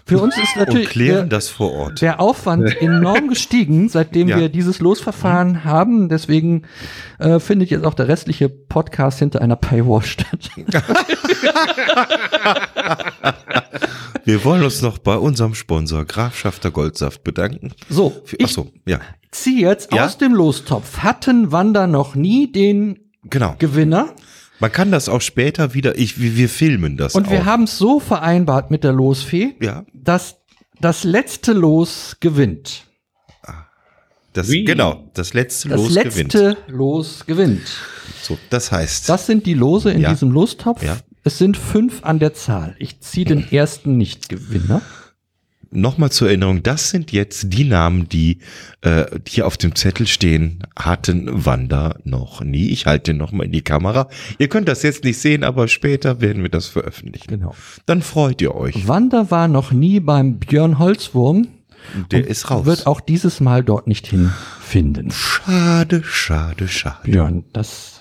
Für 0.04 0.18
uns 0.18 0.36
ist 0.36 0.56
und 0.56 0.66
natürlich 0.66 0.88
klären 0.88 1.28
der, 1.28 1.38
das 1.38 1.48
vor 1.48 1.72
Ort. 1.72 2.00
der 2.02 2.18
Aufwand 2.20 2.74
enorm 2.82 3.28
gestiegen, 3.28 3.88
seitdem 3.88 4.28
Ja. 4.28 4.38
wir 4.38 4.48
dieses 4.48 4.80
Losverfahren 4.80 5.64
haben. 5.64 6.08
Deswegen 6.08 6.62
äh, 7.18 7.38
findet 7.38 7.70
jetzt 7.70 7.84
auch 7.84 7.94
der 7.94 8.08
restliche 8.08 8.48
Podcast 8.48 9.20
hinter 9.20 9.40
einer 9.40 9.56
Paywall 9.56 10.02
statt. 10.02 10.50
Wir 14.24 14.44
wollen 14.44 14.62
uns 14.62 14.82
noch 14.82 14.98
bei 14.98 15.16
unserem 15.16 15.54
Sponsor 15.54 16.04
Grafschafter 16.04 16.70
Goldsaft 16.70 17.24
bedanken. 17.24 17.72
So, 17.88 18.12
Für, 18.24 18.36
ich 18.38 18.52
so, 18.52 18.70
ja, 18.86 19.00
ziehe 19.32 19.68
jetzt 19.68 19.92
Ja? 19.92 20.04
aus 20.06 20.16
dem 20.18 20.32
Lostopf. 20.34 20.98
Hatten 20.98 21.50
Wander 21.50 21.86
noch 21.88 22.14
nie 22.14 22.50
den 22.52 23.00
genau. 23.24 23.56
Gewinner? 23.58 24.10
Man 24.62 24.70
kann 24.70 24.92
das 24.92 25.08
auch 25.08 25.20
später 25.20 25.74
wieder, 25.74 25.98
ich, 25.98 26.20
wir, 26.20 26.36
wir 26.36 26.48
filmen 26.48 26.96
das 26.96 27.16
Und 27.16 27.26
auch. 27.26 27.32
wir 27.32 27.44
haben 27.44 27.64
es 27.64 27.76
so 27.78 27.98
vereinbart 27.98 28.70
mit 28.70 28.84
der 28.84 28.92
Losfee, 28.92 29.56
ja, 29.60 29.84
dass 29.92 30.36
das 30.80 31.02
letzte 31.02 31.52
Los 31.52 32.16
gewinnt. 32.20 32.84
das, 34.32 34.48
Wie? 34.50 34.62
genau, 34.64 35.10
das 35.14 35.34
letzte 35.34 35.68
Das 35.68 35.80
Los 35.80 35.90
letzte 35.90 36.24
gewinnt. 36.24 36.56
Los 36.68 37.26
gewinnt. 37.26 37.66
So, 38.22 38.38
das 38.50 38.70
heißt, 38.70 39.08
Das 39.08 39.26
sind 39.26 39.46
die 39.46 39.54
Lose 39.54 39.90
in 39.90 40.00
Ja. 40.00 40.10
diesem 40.10 40.30
Lostopf. 40.30 40.80
Ja. 40.82 40.96
Es 41.24 41.38
sind 41.38 41.56
fünf 41.56 42.04
an 42.04 42.20
der 42.20 42.32
Zahl. 42.32 42.76
Ich 42.78 43.00
ziehe 43.00 43.26
den 43.26 43.42
ersten 43.52 43.96
Nicht-Gewinner. 43.96 44.80
Nochmal 45.72 46.10
zur 46.10 46.28
Erinnerung, 46.28 46.62
das 46.62 46.90
sind 46.90 47.12
jetzt 47.12 47.52
die 47.52 47.64
Namen, 47.64 48.08
die 48.08 48.38
äh, 48.82 49.04
hier 49.26 49.46
auf 49.46 49.56
dem 49.56 49.74
Zettel 49.74 50.06
stehen, 50.06 50.64
hatten 50.76 51.28
Wanda 51.44 51.96
noch 52.04 52.42
nie. 52.42 52.68
Ich 52.68 52.86
halte 52.86 53.12
den 53.12 53.18
nochmal 53.18 53.46
in 53.46 53.52
die 53.52 53.62
Kamera. 53.62 54.08
Ihr 54.38 54.48
könnt 54.48 54.68
das 54.68 54.82
jetzt 54.82 55.04
nicht 55.04 55.18
sehen, 55.18 55.44
aber 55.44 55.68
später 55.68 56.20
werden 56.20 56.42
wir 56.42 56.50
das 56.50 56.66
veröffentlichen. 56.66 57.28
Genau. 57.28 57.54
Dann 57.86 58.02
freut 58.02 58.40
ihr 58.40 58.54
euch. 58.54 58.86
Wanda 58.86 59.30
war 59.30 59.48
noch 59.48 59.72
nie 59.72 60.00
beim 60.00 60.38
Björn 60.38 60.78
Holzwurm. 60.78 61.48
Der 62.10 62.26
ist 62.26 62.50
raus. 62.50 62.64
Wird 62.64 62.86
auch 62.86 63.00
dieses 63.00 63.40
Mal 63.40 63.64
dort 63.64 63.88
nicht 63.88 64.06
hinfinden. 64.06 65.10
Schade, 65.10 66.02
schade, 66.04 66.68
schade. 66.68 67.10
Björn, 67.10 67.44
das. 67.52 68.00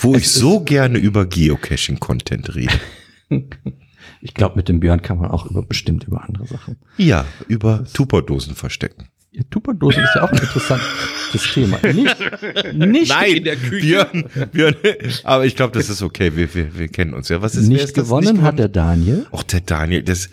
Wo 0.00 0.16
ich 0.16 0.28
so 0.28 0.60
gerne 0.60 0.98
über 0.98 1.26
Geocaching-Content 1.26 2.54
rede. 2.54 2.80
Ich 4.20 4.34
glaube, 4.34 4.56
mit 4.56 4.68
dem 4.68 4.80
Björn 4.80 5.02
kann 5.02 5.18
man 5.18 5.30
auch 5.30 5.46
über 5.46 5.62
bestimmt 5.62 6.04
über 6.04 6.24
andere 6.24 6.46
Sachen. 6.46 6.76
Ja, 6.96 7.24
über 7.48 7.84
Tupperdosen 7.92 8.54
verstecken. 8.54 9.08
Ja, 9.32 9.42
Tupperdosen 9.50 10.02
ist 10.02 10.14
ja 10.14 10.22
auch 10.22 10.32
ein 10.32 10.38
interessantes 10.38 11.42
Thema. 11.52 11.78
Nicht, 11.92 12.16
nicht, 12.74 13.36
in 13.36 13.44
der 13.44 13.56
Küche. 13.56 14.06
Björn, 14.12 14.24
Björn, 14.50 14.74
aber 15.24 15.44
ich 15.44 15.56
glaube, 15.56 15.78
das 15.78 15.90
ist 15.90 16.00
okay. 16.00 16.34
Wir, 16.34 16.54
wir, 16.54 16.78
wir 16.78 16.88
kennen 16.88 17.12
uns 17.12 17.28
ja. 17.28 17.42
Was 17.42 17.54
ist 17.54 17.68
nicht 17.68 17.92
gewonnen 17.92 18.40
hat 18.40 18.58
der 18.58 18.68
Daniel. 18.68 19.26
Och, 19.32 19.42
der 19.42 19.60
Daniel, 19.60 20.02
das, 20.02 20.30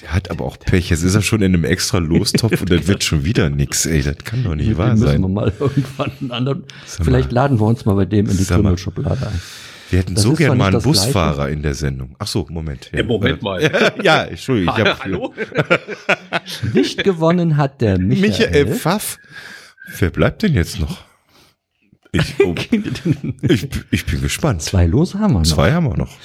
der 0.00 0.14
hat 0.14 0.30
aber 0.30 0.46
auch 0.46 0.58
Pech. 0.58 0.88
Jetzt 0.90 1.02
ist 1.02 1.14
er 1.14 1.20
schon 1.22 1.42
in 1.42 1.54
einem 1.54 1.64
extra 1.64 1.98
Lostopf 1.98 2.60
und 2.60 2.70
dann 2.70 2.86
wird 2.86 3.04
schon 3.04 3.24
wieder 3.24 3.50
nix. 3.50 3.84
Ey, 3.84 4.02
das 4.02 4.16
kann 4.24 4.44
doch 4.44 4.54
nicht 4.54 4.76
wahr 4.78 4.92
müssen 4.92 5.02
wir 5.02 5.10
sein. 5.12 5.32
mal 5.32 5.52
irgendwann 5.60 6.12
einen 6.20 6.30
anderen. 6.30 6.60
Mal. 6.60 7.04
Vielleicht 7.04 7.32
laden 7.32 7.60
wir 7.60 7.66
uns 7.66 7.84
mal 7.84 7.94
bei 7.94 8.06
dem 8.06 8.30
in 8.30 8.36
die. 8.36 8.44
Krümelschublade 8.44 9.26
ein. 9.26 9.40
Wir 9.90 10.00
hätten 10.00 10.14
Das 10.14 10.24
so 10.24 10.34
gern 10.34 10.58
mal 10.58 10.66
nicht 10.66 10.74
einen 10.76 10.82
Busfahrer 10.82 11.48
in 11.48 11.62
der 11.62 11.74
Sendung. 11.74 12.14
Ach 12.18 12.26
so, 12.26 12.46
Moment. 12.50 12.90
Ja, 12.92 13.02
Moment 13.02 13.42
mal. 13.42 13.62
ja, 14.02 14.24
Entschuldigung. 14.24 14.74
Ich 14.76 14.84
hab 14.84 15.02
Hallo? 15.04 15.34
Nicht 16.74 17.04
gewonnen 17.04 17.56
hat 17.56 17.80
der 17.80 17.98
Michael. 17.98 18.28
Michael 18.28 18.66
Pfaff. 18.74 19.18
Wer 19.98 20.10
bleibt 20.10 20.42
denn 20.42 20.54
jetzt 20.54 20.78
noch? 20.78 21.04
Ich, 22.12 22.34
oh, 22.40 22.54
ich, 23.42 23.68
ich 23.90 24.06
bin 24.06 24.22
gespannt. 24.22 24.62
Zwei 24.62 24.86
Lose 24.86 25.18
haben 25.18 25.34
wir 25.34 25.40
noch. 25.40 25.46
Zwei 25.46 25.72
haben 25.72 25.86
wir 25.86 25.96
noch. 25.96 26.16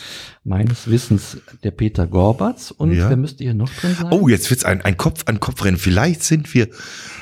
Meines 0.45 0.89
Wissens 0.89 1.37
der 1.63 1.71
Peter 1.71 2.05
Gorbatz 2.07 2.71
und 2.71 2.91
Ja. 2.93 3.09
wer 3.09 3.15
müsste 3.17 3.43
hier 3.45 3.53
noch 3.53 3.69
drin 3.69 3.95
sein? 3.99 4.11
Oh, 4.11 4.27
jetzt 4.27 4.49
wird's 4.49 4.65
ein, 4.65 4.81
ein 4.81 4.97
Kopf 4.97 5.23
an 5.27 5.39
Kopf 5.39 5.63
rennen. 5.63 5.77
Vielleicht 5.77 6.23
sind 6.23 6.53
wir, 6.53 6.67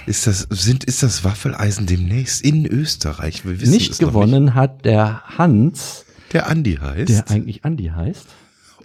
ist 0.07 0.25
das, 0.27 0.47
sind, 0.49 0.83
ist 0.83 1.03
das 1.03 1.23
Waffeleisen 1.23 1.85
demnächst 1.85 2.43
in 2.43 2.65
Österreich? 2.65 3.45
Wir 3.45 3.59
wissen 3.61 3.71
nicht 3.73 3.91
es 3.91 4.01
noch 4.01 4.09
gewonnen 4.09 4.53
hat 4.55 4.85
der 4.85 5.23
Hans, 5.37 6.05
Nicht. 6.07 6.10
Der 6.33 6.47
Andi 6.49 6.75
heißt. 6.81 7.09
der 7.09 7.29
eigentlich 7.29 7.63
Andi 7.65 7.85
heißt. 7.93 8.27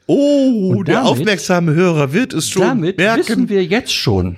oh, 0.06 0.74
Und 0.78 0.88
der 0.88 0.96
damit- 0.96 1.10
aufmerksame 1.10 1.74
Hörer 1.74 2.12
wird 2.12 2.32
es 2.34 2.48
schon 2.48 2.62
Damit 2.62 2.98
merken. 2.98 3.20
wissen 3.20 3.48
wir 3.48 3.64
jetzt 3.64 3.92
schon, 3.94 4.36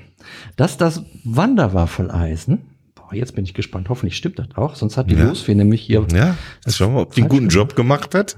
dass 0.56 0.76
das 0.76 1.02
Wanderwaffeleisen, 1.24 2.60
boah, 2.94 3.14
jetzt 3.14 3.34
bin 3.34 3.44
ich 3.44 3.54
gespannt, 3.54 3.88
hoffentlich 3.88 4.16
stimmt 4.16 4.38
das 4.38 4.48
auch, 4.56 4.74
sonst 4.76 4.96
hat 4.96 5.10
die 5.10 5.14
Ja. 5.14 5.24
Losfee 5.24 5.54
nämlich 5.54 5.82
hier 5.82 6.06
ja, 6.12 6.36
jetzt 6.64 6.76
schauen 6.76 6.94
wir, 6.94 7.00
ob 7.02 7.14
die 7.14 7.20
einen 7.22 7.28
guten 7.30 7.48
Job 7.48 7.74
gemacht 7.76 8.14
hat. 8.14 8.36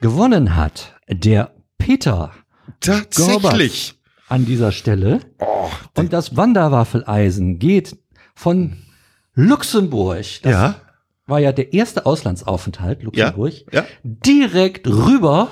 gewonnen 0.00 0.56
hat. 0.56 0.94
Der 1.08 1.52
Peter 1.78 2.32
Tatsächlich. 2.80 3.94
an 4.28 4.46
dieser 4.46 4.72
Stelle. 4.72 5.20
Oh, 5.38 5.68
Und 5.96 6.12
das 6.12 6.36
Wanderwaffeleisen 6.36 7.58
geht 7.58 7.96
von 8.34 8.76
Luxemburg. 9.34 10.24
Das 10.42 10.52
ja, 10.52 10.74
war 11.30 11.38
ja 11.40 11.52
der 11.52 11.72
erste 11.72 12.04
Auslandsaufenthalt, 12.06 13.02
Luxemburg. 13.02 13.54
ja. 13.72 13.84
direkt 14.02 14.86
rüber 14.86 15.48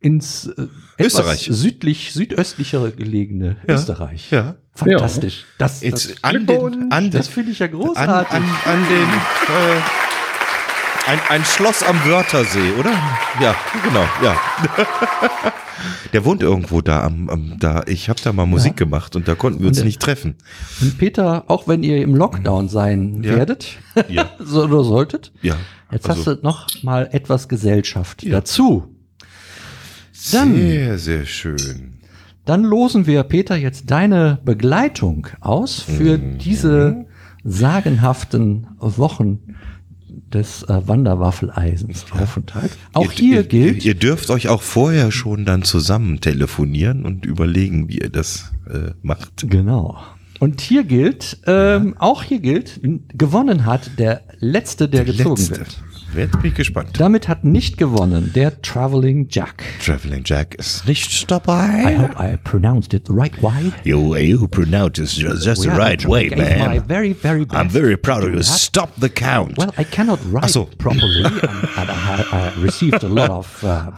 ins 0.00 0.46
äh, 0.46 0.66
Österreich. 0.98 1.48
südlich, 1.50 2.12
südöstlichere 2.12 2.92
gelegene 2.92 3.56
Ja. 3.66 3.74
Österreich. 3.74 4.30
Ja. 4.30 4.56
Fantastisch. 4.72 5.46
Das, 5.58 5.80
Jetzt 5.82 6.10
das, 6.10 6.24
an 6.24 6.46
den, 6.46 6.92
an, 6.92 7.10
das 7.10 7.28
finde 7.28 7.50
ich 7.52 7.58
ja 7.60 7.66
an, 7.66 7.72
großartig. 7.72 8.32
an, 8.32 8.42
an 8.42 8.86
den, 8.88 9.08
äh, 9.08 9.80
ein, 11.06 11.18
ein 11.28 11.44
Schloss 11.44 11.82
am 11.82 11.96
Wörthersee, 12.04 12.72
oder? 12.78 12.90
Ja, 13.40 13.54
genau, 13.84 14.04
ja. 14.22 14.36
Der 16.12 16.24
wohnt 16.24 16.42
irgendwo 16.42 16.80
da 16.80 17.02
am, 17.04 17.28
am 17.28 17.58
da. 17.58 17.82
Ich 17.86 18.08
habe 18.08 18.18
da 18.22 18.32
mal 18.32 18.46
Musik 18.46 18.76
gemacht 18.76 19.14
und 19.14 19.28
da 19.28 19.34
konnten 19.34 19.60
wir 19.60 19.68
uns 19.68 19.76
Und 19.78 19.82
der- 19.82 19.86
nicht 19.86 20.00
treffen. 20.00 20.36
Und 20.80 20.96
Peter, 20.98 21.44
auch 21.48 21.68
wenn 21.68 21.82
ihr 21.82 21.98
im 22.02 22.14
Lockdown 22.14 22.68
sein 22.68 23.22
Ja. 23.22 23.36
werdet, 23.36 23.76
Ja. 24.08 24.30
so 24.38 24.64
oder 24.64 24.82
solltet, 24.84 25.32
Ja. 25.42 25.56
jetzt 25.92 26.08
also, 26.08 26.18
hast 26.32 26.38
du 26.40 26.42
noch 26.42 26.66
mal 26.82 27.08
etwas 27.12 27.48
Gesellschaft 27.48 28.24
dazu. 28.28 28.94
Dann, 30.32 30.54
sehr, 30.56 30.98
sehr 30.98 31.24
schön. 31.26 31.98
dann 32.46 32.64
losen 32.64 33.06
wir, 33.06 33.22
Peter, 33.22 33.54
jetzt 33.56 33.90
deine 33.90 34.38
Begleitung 34.44 35.28
aus 35.40 35.80
für 35.82 36.16
Mhm. 36.18 36.38
diese 36.38 37.04
sagenhaften 37.44 38.66
Wochen 38.80 39.54
des 40.32 40.62
äh, 40.64 40.86
Wanderwaffeleisens 40.86 42.06
Aufenthalt. 42.12 42.72
Auch 42.92 43.04
ihr, 43.04 43.10
hier 43.12 43.36
ihr, 43.36 43.44
gilt, 43.44 43.84
Ihr 43.84 43.94
dürft 43.94 44.30
euch 44.30 44.48
auch 44.48 44.62
vorher 44.62 45.12
schon 45.12 45.44
dann 45.44 45.62
zusammen 45.62 46.20
telefonieren 46.20 47.04
und 47.04 47.24
überlegen, 47.24 47.88
wie 47.88 47.98
ihr 47.98 48.10
das 48.10 48.52
äh, 48.68 48.92
macht. 49.02 49.48
genau. 49.48 49.98
Und 50.38 50.60
hier 50.60 50.84
gilt, 50.84 51.38
ähm, 51.46 51.94
auch 51.98 52.22
hier 52.22 52.40
gilt, 52.40 52.80
gewonnen 53.16 53.64
hat 53.64 53.98
der 53.98 54.22
Letzte, 54.38 54.88
der, 54.88 55.04
gezogen 55.04 55.36
Letzte. 55.36 55.58
wird. 55.58 55.82
Jetzt 56.16 56.32
bin 56.40 56.50
ich 56.50 56.54
gespannt. 56.54 56.90
Damit 56.98 57.28
hat 57.28 57.44
nicht 57.44 57.76
gewonnen 57.76 58.32
der 58.34 58.60
Traveling 58.62 59.26
Jack. 59.30 59.62
Traveling 59.84 60.22
Jack 60.24 60.54
ist 60.54 60.86
nicht 60.88 61.22
I 61.22 61.26
dabei. 61.26 61.98
hope 61.98 62.14
I 62.18 62.36
pronounced 62.42 62.94
it 62.94 63.06
the 63.06 63.12
right 63.12 63.34
way. 63.42 63.72
You, 63.84 64.16
you 64.16 64.48
pronounce 64.48 64.98
it 64.98 65.08
just, 65.10 65.62
the 65.62 65.68
Yeah, 65.68 65.76
right 65.76 66.04
I 66.04 66.08
way, 66.08 66.28
gave 66.28 66.38
my 66.38 66.44
man. 66.44 66.84
very, 66.88 67.12
very 67.12 67.44
best 67.44 67.54
I'm 67.60 67.68
very 67.68 67.96
proud 67.96 68.24
of 68.24 68.32
you. 68.34 68.42
Stop 68.42 68.90
the 68.98 69.08
count. 69.10 69.56
Well, 69.58 69.72
I 69.76 69.84
cannot 69.84 70.18
write 70.30 70.50
so. 70.50 70.64
properly, 70.78 71.24
and, 71.24 71.42
and 71.42 71.90
I, 71.90 72.24
I 72.32 72.52
received 72.62 73.02
a 73.04 73.08
lot 73.08 73.30
of. 73.30 73.62
Uh, 73.64 73.90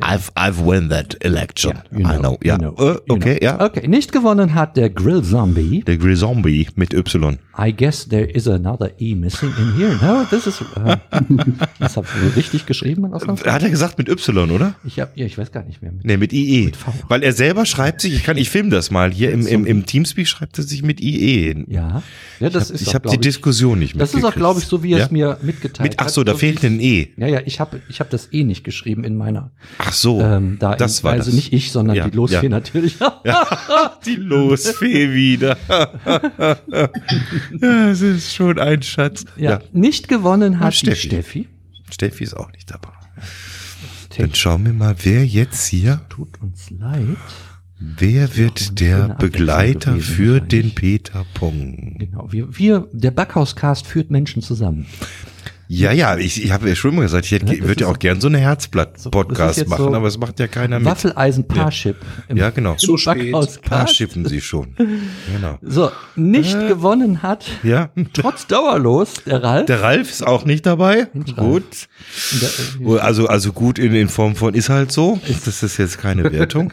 I've 0.00 0.30
I've 0.36 0.60
won 0.60 0.88
that 0.88 1.14
election. 1.20 1.72
yeah, 1.92 1.98
you 1.98 2.04
know, 2.04 2.10
I 2.10 2.18
know. 2.18 2.38
you 2.42 2.50
Ja. 2.50 2.56
know, 2.58 2.74
Äh, 2.78 2.98
you 3.08 3.16
okay, 3.16 3.38
know. 3.38 3.48
ja. 3.48 3.60
Okay, 3.60 3.86
nicht 3.88 4.10
gewonnen 4.12 4.54
hat 4.54 4.76
der 4.76 4.90
Grill 4.90 5.22
Zombie. 5.22 5.82
Der 5.86 5.96
Grizombie 5.96 6.66
mit 6.76 6.92
Y. 6.94 7.38
I 7.58 7.72
guess 7.72 8.08
there 8.08 8.24
is 8.24 8.48
another 8.48 8.90
E 8.98 9.14
missing 9.14 9.52
in 9.58 9.74
here. 9.76 9.96
No, 10.02 10.24
this 10.24 10.46
is. 10.46 10.60
Uh, 10.76 10.96
das 11.78 11.96
habe 11.96 12.06
ich 12.30 12.36
richtig 12.36 12.66
geschrieben. 12.66 13.04
in 13.04 13.12
Ausnahmsweise? 13.12 13.52
Hat 13.52 13.62
er 13.62 13.70
gesagt 13.70 13.98
mit 13.98 14.08
Y, 14.08 14.50
oder? 14.50 14.74
Ich 14.84 14.98
habe, 15.00 15.10
ja, 15.14 15.26
ich 15.26 15.36
weiß 15.38 15.52
gar 15.52 15.64
nicht 15.64 15.82
mehr. 15.82 15.92
Nee, 16.02 16.16
mit 16.16 16.32
IE. 16.32 16.70
V. 16.72 16.92
Weil 17.08 17.22
er 17.22 17.32
selber 17.32 17.66
schreibt 17.66 18.00
sich, 18.00 18.14
ich 18.14 18.24
kann, 18.24 18.36
ich 18.36 18.50
film 18.50 18.70
das 18.70 18.90
mal. 18.90 19.12
Hier 19.12 19.30
im, 19.32 19.46
im, 19.46 19.66
im 19.66 19.86
Teamspeak 19.86 20.26
schreibt 20.28 20.58
er 20.58 20.64
sich 20.64 20.82
mit 20.82 21.00
IE. 21.00 21.44
hin. 21.48 21.66
Ja, 21.68 22.02
ja 22.40 22.50
das 22.50 22.70
ist. 22.70 22.82
Ich 22.82 22.94
habe 22.94 23.08
die 23.08 23.14
ich, 23.14 23.20
Diskussion 23.20 23.78
nicht 23.78 24.00
Das 24.00 24.14
ist 24.14 24.24
auch, 24.24 24.34
glaube 24.34 24.60
ich, 24.60 24.66
so 24.66 24.82
wie 24.82 24.92
er 24.92 24.98
Ja? 24.98 25.04
es 25.06 25.10
mir 25.10 25.38
mitgeteilt 25.42 25.90
Mit, 25.90 26.00
ach 26.00 26.06
hat. 26.06 26.12
so, 26.12 26.24
da 26.24 26.34
wie 26.34 26.38
fehlt 26.38 26.58
ich- 26.58 26.64
ein 26.64 26.80
E. 26.80 27.08
Ja, 27.16 27.26
ja, 27.26 27.40
ich 27.44 27.60
habe 27.60 27.80
ich 27.88 28.00
hab 28.00 28.10
das 28.10 28.28
E 28.32 28.44
nicht 28.44 28.64
geschrieben 28.64 29.04
in 29.04 29.16
meiner. 29.16 29.50
Ach 29.78 29.92
so, 29.92 30.20
Ähm, 30.20 30.56
da 30.58 30.74
das 30.76 30.98
in, 30.98 31.04
war 31.04 31.12
also 31.12 31.26
das. 31.26 31.34
nicht 31.34 31.52
ich, 31.52 31.72
sondern 31.72 31.96
Ja, 31.96 32.08
die 32.08 32.16
Losfee 32.16 32.48
natürlich. 32.48 32.96
Die 34.06 34.16
Losfee 34.16 35.12
wieder. 35.14 35.56
ja, 37.60 37.88
es 37.90 38.00
ist 38.00 38.34
schon 38.34 38.58
ein 38.58 38.82
Schatz. 38.82 39.24
Ja, 39.36 39.60
nicht 39.72 40.08
gewonnen 40.08 40.60
hat 40.60 40.74
Steffi. 40.74 41.08
die 41.08 41.14
Steffi. 41.16 41.48
Steffi 41.92 42.24
ist 42.24 42.34
auch 42.34 42.50
nicht 42.52 42.70
dabei. 42.70 42.90
Dann 44.18 44.34
schauen 44.34 44.64
wir 44.66 44.72
mal, 44.72 44.94
wer 45.02 45.24
jetzt 45.26 45.66
hier, 45.66 46.00
Tut 46.08 46.40
uns 46.40 46.70
leid. 46.70 47.16
wer 47.78 48.36
wird 48.36 48.80
der 48.80 49.08
Begleiter 49.18 49.92
gewesen 49.94 50.14
für 50.14 50.40
den 50.40 50.74
Peter 50.74 51.24
Pong? 51.34 51.96
Genau, 51.98 52.30
wir, 52.30 52.56
wir 52.56 52.88
der 52.92 53.10
Backhauscast 53.10 53.86
führt 53.86 54.10
Menschen 54.10 54.42
zusammen. 54.42 54.86
Ja, 55.74 55.90
ja, 55.90 56.18
ich, 56.18 56.44
ich 56.44 56.52
habe 56.52 56.68
ja 56.68 56.74
schon 56.74 56.94
mal 56.94 57.00
gesagt, 57.02 57.24
ich 57.24 57.30
Ja, 57.30 57.38
hätte, 57.38 57.56
das 57.56 57.66
würde 57.66 57.80
ja 57.84 57.86
auch 57.88 57.98
gern 57.98 58.20
so 58.20 58.28
eine 58.28 58.36
das 58.38 58.46
Herzblatt-Podcast 58.46 59.56
jetzt 59.58 59.68
machen, 59.70 59.84
so 59.84 59.94
aber 59.94 60.06
es 60.06 60.18
macht 60.18 60.38
ja 60.38 60.46
keiner 60.46 60.78
mit. 60.78 60.86
Waffeleisen 60.86 61.48
Parship. 61.48 61.96
im- 62.28 62.36
Ja, 62.36 62.50
genau. 62.50 62.74
So 62.76 62.98
spät. 62.98 63.34
Schippen 63.88 64.26
sie 64.26 64.42
schon. 64.42 64.74
Genau. 64.76 65.58
So, 65.62 65.90
nicht 66.14 66.54
Äh. 66.54 66.68
gewonnen 66.68 67.22
hat, 67.22 67.46
Ja, 67.62 67.88
trotz 68.12 68.46
dauerlos, 68.46 69.14
der 69.24 69.42
Ralf. 69.42 69.64
der 69.66 69.80
Ralf 69.82 70.10
ist 70.10 70.26
auch 70.26 70.44
nicht 70.44 70.66
dabei. 70.66 71.06
Gut. 71.36 71.64
Der- 72.78 73.02
Also, 73.02 73.26
also 73.28 73.52
gut 73.52 73.78
in, 73.78 73.94
in 73.94 74.08
Form 74.08 74.36
von 74.36 74.52
ist 74.54 74.68
halt 74.68 74.92
so. 74.92 75.18
Das 75.46 75.62
ist 75.62 75.78
jetzt 75.78 75.98
keine 75.98 76.30
Wertung. 76.32 76.72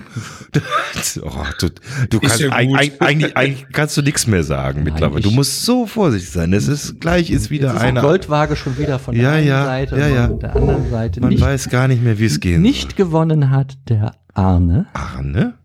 oh, 1.21 1.31
du 1.59 1.69
du 2.09 2.19
kannst, 2.19 2.39
ja 2.39 2.49
eig- 2.51 2.67
gut. 2.67 2.79
eig- 2.79 2.99
eigentlich, 3.01 3.37
eigentlich 3.37 3.65
kannst 3.71 3.95
du 3.95 4.01
nichts 4.01 4.27
mehr 4.27 4.43
sagen 4.43 4.83
mittlerweile. 4.83 5.21
Du 5.21 5.31
musst 5.31 5.63
so 5.63 5.85
vorsichtig 5.85 6.31
sein. 6.31 6.51
Es 6.53 6.67
ist 6.67 6.99
gleich 6.99 7.29
ist 7.31 7.49
wieder 7.49 7.67
Jetzt 7.69 7.77
ist 7.77 7.81
eine. 7.83 7.99
die 8.01 8.05
Goldwaage 8.05 8.55
schon 8.55 8.77
wieder 8.77 8.88
von 8.97 9.13
der 9.13 9.23
Ja, 9.23 9.31
einen 9.33 9.47
ja, 9.47 9.65
Seite 9.65 9.99
ja, 9.99 10.07
ja. 10.07 10.27
der 10.27 10.55
anderen 10.55 10.89
Seite. 10.89 11.21
Man 11.21 11.29
nicht, 11.29 11.41
weiß 11.41 11.69
gar 11.69 11.87
nicht 11.87 12.01
mehr, 12.01 12.17
wie 12.17 12.25
es 12.25 12.39
gehen 12.39 12.61
nicht 12.61 12.95
gewonnen 12.95 13.51
hat 13.51 13.77
der 13.89 14.15
Arne. 14.33 14.87
Arne? 14.93 15.55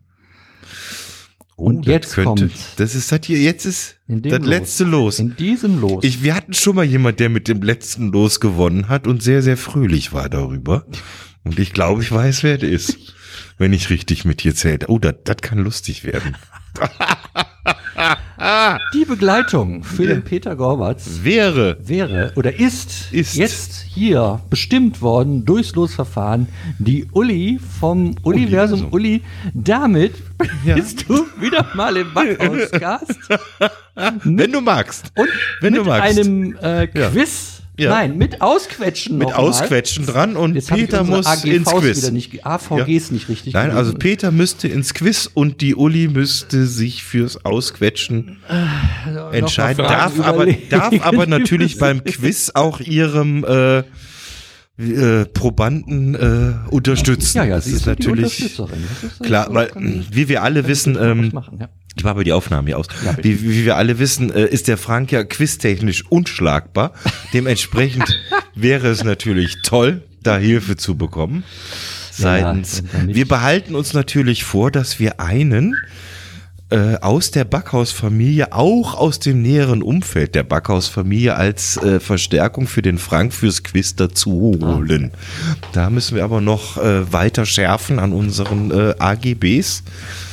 Oh, 1.57 1.67
Und 1.67 1.85
jetzt 1.85 2.15
kommt's. 2.15 2.75
Das 2.75 2.95
ist 2.95 3.11
das 3.11 3.21
hier, 3.23 3.39
jetzt 3.39 3.65
ist 3.65 3.95
das 4.07 4.39
Los. 4.39 4.47
letzte 4.47 4.83
Los. 4.83 5.19
In 5.19 5.35
diesem 5.37 5.79
Los. 5.79 6.03
Ich, 6.03 6.21
wir 6.21 6.35
hatten 6.35 6.53
schon 6.53 6.75
mal 6.75 6.83
jemand, 6.83 7.19
der 7.21 7.29
mit 7.29 7.47
dem 7.47 7.61
letzten 7.61 8.11
Los 8.11 8.41
gewonnen 8.41 8.89
hat 8.89 9.07
und 9.07 9.23
sehr, 9.23 9.41
sehr 9.41 9.55
fröhlich 9.55 10.11
war 10.11 10.27
darüber. 10.27 10.85
Und 11.45 11.57
ich 11.57 11.71
glaube, 11.71 12.01
ich 12.01 12.11
weiß, 12.11 12.43
wer 12.43 12.57
der 12.57 12.69
ist. 12.69 12.97
Wenn 13.57 13.71
ich 13.71 13.89
richtig 13.89 14.25
mit 14.25 14.43
dir 14.43 14.53
zählte. 14.53 14.89
Oh, 14.89 14.99
das 14.99 15.15
das 15.23 15.37
kann 15.37 15.59
lustig 15.59 16.03
werden. 16.03 16.35
die 18.93 19.05
Begleitung 19.05 19.83
für 19.83 20.05
den 20.07 20.21
Peter 20.23 20.55
Gorbatz 20.55 21.19
Wäre. 21.23 21.77
wäre 21.81 22.33
oder 22.35 22.57
ist, 22.59 23.11
Ist. 23.13 23.35
jetzt 23.35 23.85
hier 23.87 24.41
bestimmt 24.49 25.01
worden 25.01 25.45
durchs 25.45 25.73
Losverfahren 25.75 26.47
die 26.79 27.07
Uli 27.13 27.59
vom 27.79 28.15
Universum 28.23 28.79
Universum. 28.81 28.87
Uli. 28.93 29.21
Damit 29.53 30.13
Ja. 30.65 30.75
bist 30.75 31.05
du 31.07 31.25
wieder 31.39 31.65
mal 31.75 31.95
im 31.95 32.13
Backhauscast 32.13 33.15
Wenn 34.23 34.51
du 34.51 34.59
magst. 34.61 35.11
und 35.15 35.29
Wenn 35.61 35.73
mit 35.73 35.81
du 35.81 35.85
magst. 35.87 36.19
einem 36.19 36.57
äh, 36.61 36.87
Quiz. 36.87 37.54
Ja. 37.77 37.89
Nein, 37.89 38.17
mit 38.17 38.41
Ausquetschen 38.41 39.17
Mit 39.17 39.27
noch 39.29 39.37
mal. 39.37 39.43
Ausquetschen 39.43 40.05
dran 40.05 40.37
und 40.37 40.55
Jetzt 40.55 40.69
Peter 40.69 41.03
muss 41.03 41.25
AGVs 41.25 41.43
ins 41.45 41.69
Quiz. 41.71 41.97
Wieder 42.03 42.11
nicht, 42.11 42.45
AVGs 42.45 43.11
nicht 43.11 43.27
richtig 43.27 43.53
Nein, 43.53 43.63
gelesen. 43.69 43.77
also 43.77 43.93
Peter 43.97 44.31
müsste 44.31 44.67
ins 44.67 44.93
Quiz 44.93 45.29
und 45.33 45.59
die 45.61 45.75
Uli 45.75 46.07
müsste 46.07 46.67
sich 46.67 47.03
fürs 47.03 47.43
Ausquetschen 47.45 48.37
entscheiden. 49.31 49.85
Fragen 49.85 50.17
Darf 50.17 50.19
aber, 50.27 50.45
darf 50.69 50.93
aber 51.05 51.27
natürlich 51.27 51.77
beim 51.77 52.03
Quiz 52.03 52.51
auch 52.53 52.79
ihrem 52.79 53.43
äh, 53.43 53.79
äh, 54.77 55.25
Probanden 55.25 56.15
äh, 56.15 56.53
unterstützen. 56.73 57.37
Ja, 57.37 57.43
ja, 57.45 57.55
das 57.55 57.65
sie 57.65 57.71
ist 57.71 57.77
ist 57.81 57.85
ja 57.87 57.95
die 57.95 58.03
natürlich. 58.07 58.37
Das 58.57 59.03
ist- 59.03 59.23
klar, 59.23 59.47
weil 59.51 59.69
wie 60.11 60.27
wir 60.29 60.43
alle 60.43 60.67
wissen, 60.67 60.97
ähm, 60.99 61.29
machen, 61.33 61.57
ja. 61.59 61.69
Ich 61.95 62.03
mache 62.03 62.11
aber 62.11 62.23
die 62.23 62.33
Aufnahmen 62.33 62.67
hier 62.67 62.77
aus. 62.77 62.87
Ja, 63.05 63.15
wie, 63.21 63.41
wie 63.41 63.65
wir 63.65 63.77
alle 63.77 63.99
wissen, 63.99 64.29
äh, 64.33 64.45
ist 64.45 64.67
der 64.67 64.77
Frank 64.77 65.11
ja 65.11 65.23
quiztechnisch 65.23 66.03
unschlagbar. 66.09 66.93
Dementsprechend 67.33 68.05
wäre 68.55 68.87
es 68.89 69.03
natürlich 69.03 69.57
toll, 69.63 70.03
da 70.21 70.37
Hilfe 70.37 70.75
zu 70.77 70.95
bekommen. 70.95 71.43
Seitens. 72.11 72.81
nicht- 73.05 73.15
wir 73.15 73.27
behalten 73.27 73.75
uns 73.75 73.93
natürlich 73.93 74.43
vor, 74.43 74.71
dass 74.71 74.99
wir 74.99 75.19
einen 75.19 75.75
äh, 76.71 76.95
aus 76.95 77.29
der 77.31 77.43
Backhausfamilie, 77.45 78.51
auch 78.51 78.95
aus 78.95 79.19
dem 79.19 79.41
näheren 79.41 79.83
Umfeld 79.83 80.33
der 80.33 80.43
Backhausfamilie 80.43 81.35
als 81.35 81.77
äh, 81.77 81.99
Verstärkung 81.99 82.67
für 82.67 82.81
den 82.81 82.97
Frank 82.97 83.33
fürs 83.33 83.63
Quiz 83.63 83.95
dazu 83.95 84.31
holen. 84.31 85.11
Da 85.73 85.89
müssen 85.91 86.15
wir 86.15 86.23
aber 86.23 86.41
noch 86.41 86.77
äh, 86.77 87.11
weiter 87.13 87.45
schärfen 87.45 87.99
an 87.99 88.13
unseren 88.13 88.71
äh, 88.71 88.95
AGBs, 88.97 89.83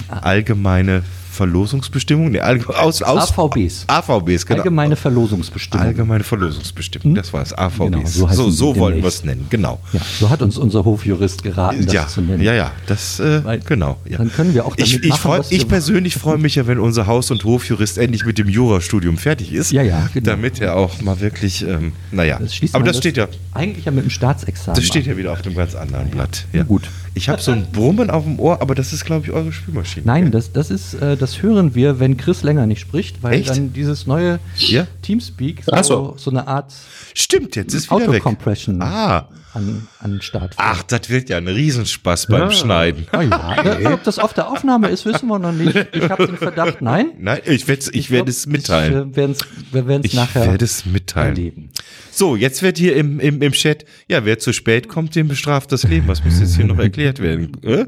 allgemeine 0.08 1.02
Verlosungsbestimmungen, 1.42 2.32
nee, 2.32 2.40
allg- 2.40 2.66
aus, 2.68 3.02
aus, 3.02 3.36
AVBs. 3.36 3.84
AVBs, 3.88 4.46
genau. 4.46 4.58
Allgemeine 4.60 4.94
Verlosungsbestimmung. 4.96 5.86
Allgemeine 5.86 6.22
Verlosungsbestimmung, 6.24 7.14
das 7.16 7.32
war 7.32 7.42
es, 7.42 7.52
AVBs. 7.56 7.78
Genau, 7.90 8.06
so 8.06 8.28
so 8.28 8.50
so, 8.50 8.74
sie 8.74 8.80
wollen 8.80 8.96
wir 9.02 9.08
es 9.08 9.24
nennen, 9.24 9.46
genau. 9.50 9.80
Ja, 9.92 10.00
so 10.20 10.30
hat 10.30 10.40
uns 10.42 10.56
unser 10.56 10.84
Hofjurist 10.84 11.42
geraten, 11.42 11.84
das 11.84 11.94
Ja, 11.94 12.06
zu 12.06 12.20
nennen. 12.20 12.42
ja, 12.42 12.54
ja, 12.54 12.70
das, 12.86 13.18
äh, 13.20 13.44
Weil 13.44 13.58
genau. 13.60 13.96
Ja. 14.08 14.18
dann 14.18 14.32
können 14.32 14.54
wir 14.54 14.64
auch 14.66 14.76
damit 14.76 14.88
ich, 14.92 15.02
ich, 15.02 15.08
machen, 15.10 15.18
freu, 15.20 15.40
ich 15.50 15.66
persönlich 15.68 16.14
freue 16.14 16.38
mich 16.38 16.54
ja, 16.54 16.66
wenn 16.66 16.78
unser 16.78 17.06
Haus- 17.06 17.30
und 17.30 17.42
Hofjurist 17.44 17.98
endlich 17.98 18.24
mit 18.24 18.38
dem 18.38 18.48
Jurastudium 18.48 19.18
fertig 19.18 19.52
ist. 19.52 19.72
Ja, 19.72 19.82
ja, 19.82 20.08
genau. 20.14 20.30
Damit 20.30 20.60
er 20.60 20.76
auch 20.76 21.00
mal 21.02 21.20
wirklich, 21.20 21.66
ähm, 21.66 21.92
naja. 22.12 22.38
Das 22.38 22.52
Aber 22.72 22.84
das 22.84 22.98
steht 22.98 23.16
ja, 23.16 23.26
Eigentlich 23.52 23.84
ja 23.84 23.92
mit 23.92 24.04
dem 24.04 24.10
Staatsexamen. 24.10 24.76
das 24.76 24.84
steht 24.86 25.06
ja 25.06 25.16
wieder 25.16 25.32
auf 25.32 25.44
einem 25.44 25.54
ganz 25.54 25.74
anderen 25.74 26.08
Blatt. 26.10 26.46
Ja. 26.52 26.62
Gut. 26.62 26.88
Ich 27.14 27.28
habe 27.28 27.42
so 27.42 27.52
ein 27.52 27.66
Brummen 27.72 28.08
auf 28.10 28.24
dem 28.24 28.38
Ohr, 28.40 28.62
aber 28.62 28.74
das 28.74 28.92
ist, 28.92 29.04
glaube 29.04 29.26
ich, 29.26 29.32
eure 29.32 29.52
Spülmaschine. 29.52 30.06
Nein, 30.06 30.30
das, 30.30 30.52
das 30.52 30.70
ist, 30.70 30.94
äh, 30.94 31.16
das 31.16 31.42
hören 31.42 31.74
wir, 31.74 32.00
wenn 32.00 32.16
Chris 32.16 32.42
länger 32.42 32.66
nicht 32.66 32.80
spricht, 32.80 33.22
weil 33.22 33.34
Echt? 33.34 33.50
dann 33.50 33.72
dieses 33.72 34.06
neue 34.06 34.38
Ja? 34.56 34.86
Teamspeak 35.02 35.62
so, 35.64 35.82
so. 35.82 36.14
so 36.16 36.30
eine 36.30 36.46
Art 36.46 36.72
Stimmt, 37.14 37.56
jetzt 37.56 37.74
ist 37.74 37.90
wieder 37.90 38.00
weg. 38.00 38.08
Autocompression 38.22 38.80
Ah. 38.80 39.28
an, 39.52 39.86
an 40.00 40.12
den 40.12 40.22
Start. 40.22 40.54
Ach, 40.56 40.82
das 40.84 41.10
wird 41.10 41.28
ja 41.28 41.36
ein 41.36 41.46
Riesenspaß 41.48 42.28
beim 42.28 42.50
Schneiden. 42.50 43.06
Ah 43.12 43.20
ja. 43.22 43.90
Ob 43.92 44.02
das 44.04 44.18
auf 44.18 44.32
der 44.32 44.48
Aufnahme 44.48 44.88
ist, 44.88 45.04
wissen 45.04 45.26
wir 45.28 45.38
noch 45.38 45.52
nicht. 45.52 45.76
Ich 45.92 46.08
habe 46.08 46.26
den 46.26 46.38
Verdacht, 46.38 46.80
nein. 46.80 47.10
Nein, 47.18 47.40
ich 47.44 47.68
werde 47.68 47.84
ich 47.92 48.08
glaub, 48.08 48.26
es 48.28 48.46
mitteilen. 48.46 49.10
Ich, 49.10 49.16
werden's, 49.16 49.40
wir 49.70 49.86
werden 49.86 50.00
es 50.02 50.06
Ich 50.12 50.14
nachher 50.14 50.46
werde 50.46 50.64
es 50.64 50.86
mitteilen. 50.86 51.28
erleben. 51.36 51.70
So, 52.14 52.36
jetzt 52.36 52.62
wird 52.62 52.76
hier 52.76 52.94
im, 52.94 53.20
im, 53.20 53.40
im 53.40 53.52
Chat, 53.52 53.86
ja, 54.06 54.26
wer 54.26 54.38
zu 54.38 54.52
spät 54.52 54.86
kommt, 54.86 55.14
dem 55.16 55.28
bestraft 55.28 55.72
das 55.72 55.84
Leben. 55.84 56.08
Was 56.08 56.22
muss 56.22 56.40
jetzt 56.40 56.56
hier 56.56 56.66
noch 56.66 56.78
erklärt 56.78 57.20
werden? 57.20 57.52
Äh? 57.62 57.86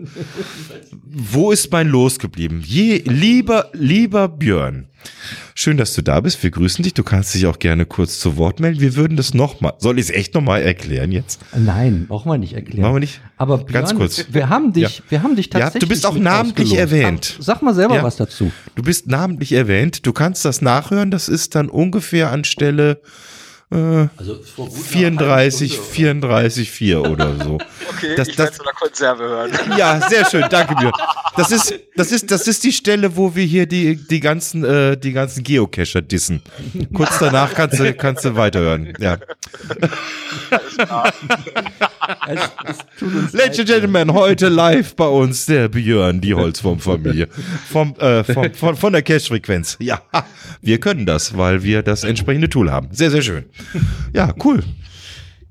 Wo 1.05 1.51
ist 1.53 1.71
mein 1.71 1.89
Los 1.89 2.19
geblieben? 2.19 2.63
Je, 2.65 3.03
lieber, 3.05 3.69
lieber 3.75 4.29
Björn, 4.29 4.87
schön, 5.55 5.77
dass 5.77 5.93
du 5.95 6.01
da 6.03 6.21
bist. 6.21 6.43
Wir 6.43 6.51
grüßen 6.51 6.83
dich. 6.83 6.95
Du 6.95 7.03
kannst 7.03 7.35
dich 7.35 7.47
auch 7.47 7.59
gerne 7.59 7.85
kurz 7.85 8.19
zu 8.19 8.39
Wort 8.39 8.61
melden. 8.61 8.81
Wir 8.81 8.97
würden 8.97 9.17
das 9.19 9.35
nochmal, 9.35 9.75
soll 9.79 9.99
ich 9.99 10.07
es 10.07 10.11
echt 10.11 10.33
nochmal 10.35 10.63
erklären 10.63 11.13
jetzt? 11.13 11.41
Nein, 11.55 12.07
brauchen 12.09 12.31
wir 12.31 12.39
nicht 12.39 12.55
erklären. 12.55 12.81
Machen 12.81 12.95
wir 12.97 13.01
nicht? 13.01 13.21
Aber 13.37 13.59
Björn, 13.59 13.73
Ganz 13.85 13.95
kurz. 13.95 14.25
Wir 14.33 14.49
haben 14.49 14.73
dich, 14.73 14.99
Ja. 14.99 15.05
wir 15.11 15.23
haben 15.23 15.37
dich 15.37 15.47
Ja, 15.53 15.61
tatsächlich. 15.61 15.81
du 15.81 15.89
bist 15.89 16.07
auch 16.07 16.17
namentlich 16.17 16.73
ausgelost. 16.73 16.93
erwähnt. 16.93 17.37
Sag 17.41 17.61
mal 17.61 17.75
selber 17.75 17.97
Ja. 17.97 18.03
was 18.03 18.17
dazu. 18.17 18.51
Du 18.75 18.83
bist 18.83 19.07
namentlich 19.07 19.53
erwähnt. 19.53 20.07
Du 20.07 20.15
kannst 20.15 20.47
das 20.47 20.63
nachhören. 20.63 21.11
Das 21.11 21.29
ist 21.29 21.55
dann 21.55 21.69
ungefähr 21.69 22.33
an 22.33 22.45
Stelle 22.45 23.01
Äh, 23.73 23.77
Also 24.17 24.41
vor 24.43 24.67
gut 24.69 24.75
einer 24.77 24.85
34, 24.85 25.71
halben 25.73 25.85
Stunde, 25.85 25.95
34, 25.97 26.71
4 26.71 27.01
oder 27.03 27.35
so. 27.43 27.59
Okay, 27.97 28.15
Das- 28.17 28.29
ich 28.29 28.37
das- 28.37 28.47
werde 28.47 28.57
von 28.57 28.67
der 28.67 28.75
Konserve 28.75 29.23
hören. 29.25 29.51
Ja, 29.79 30.01
sehr 30.09 30.25
schön, 30.29 30.45
danke 30.51 30.75
mir. 30.75 30.93
Das 31.37 31.51
ist, 31.51 31.75
das 31.97 32.13
ist, 32.13 32.31
das 32.31 32.47
ist 32.47 32.63
die 32.63 32.73
Stelle, 32.73 33.17
wo 33.17 33.35
wir 33.35 33.45
hier 33.45 33.67
die, 33.67 33.97
die 33.97 34.21
ganzen, 34.21 34.65
äh, 34.65 34.97
die 34.97 35.13
ganzen 35.13 35.43
Geocacher 35.43 36.03
dissen. 36.03 36.43
Kurz 36.95 37.19
danach 37.19 37.53
kannst 37.55 37.81
du, 37.81 37.93
kannst 37.95 38.25
du 38.25 38.37
weiterhören. 38.37 38.93
Ja. 39.01 39.19
Es, 40.51 40.77
es 40.77 40.77
tut 40.77 40.91
uns 40.91 41.94
Ladies 43.33 43.59
and. 43.61 43.69
Gentlemen, 43.69 44.13
heute 44.13 44.49
live 44.49 44.95
bei 44.95 45.07
uns 45.07 45.47
der 45.47 45.69
Björn, 45.69 46.21
die 46.21 46.35
Holzwurmfamilie. 46.35 47.29
Vom, 47.71 47.95
äh, 47.97 48.25
vom, 48.25 48.53
von, 48.53 48.77
von 48.77 48.93
der 48.93 49.03
Cache-Frequenz. 49.03 49.77
Ja, 49.81 50.01
wir 50.61 50.79
können 50.79 51.07
das, 51.07 51.37
weil 51.37 51.63
wir 51.63 51.83
das 51.83 52.05
entsprechende 52.05 52.49
Tool 52.49 52.71
haben. 52.71 52.89
Sehr, 52.93 53.11
sehr 53.11 53.23
schön. 53.23 53.45
Ja, 54.13 54.35
cool. 54.45 54.63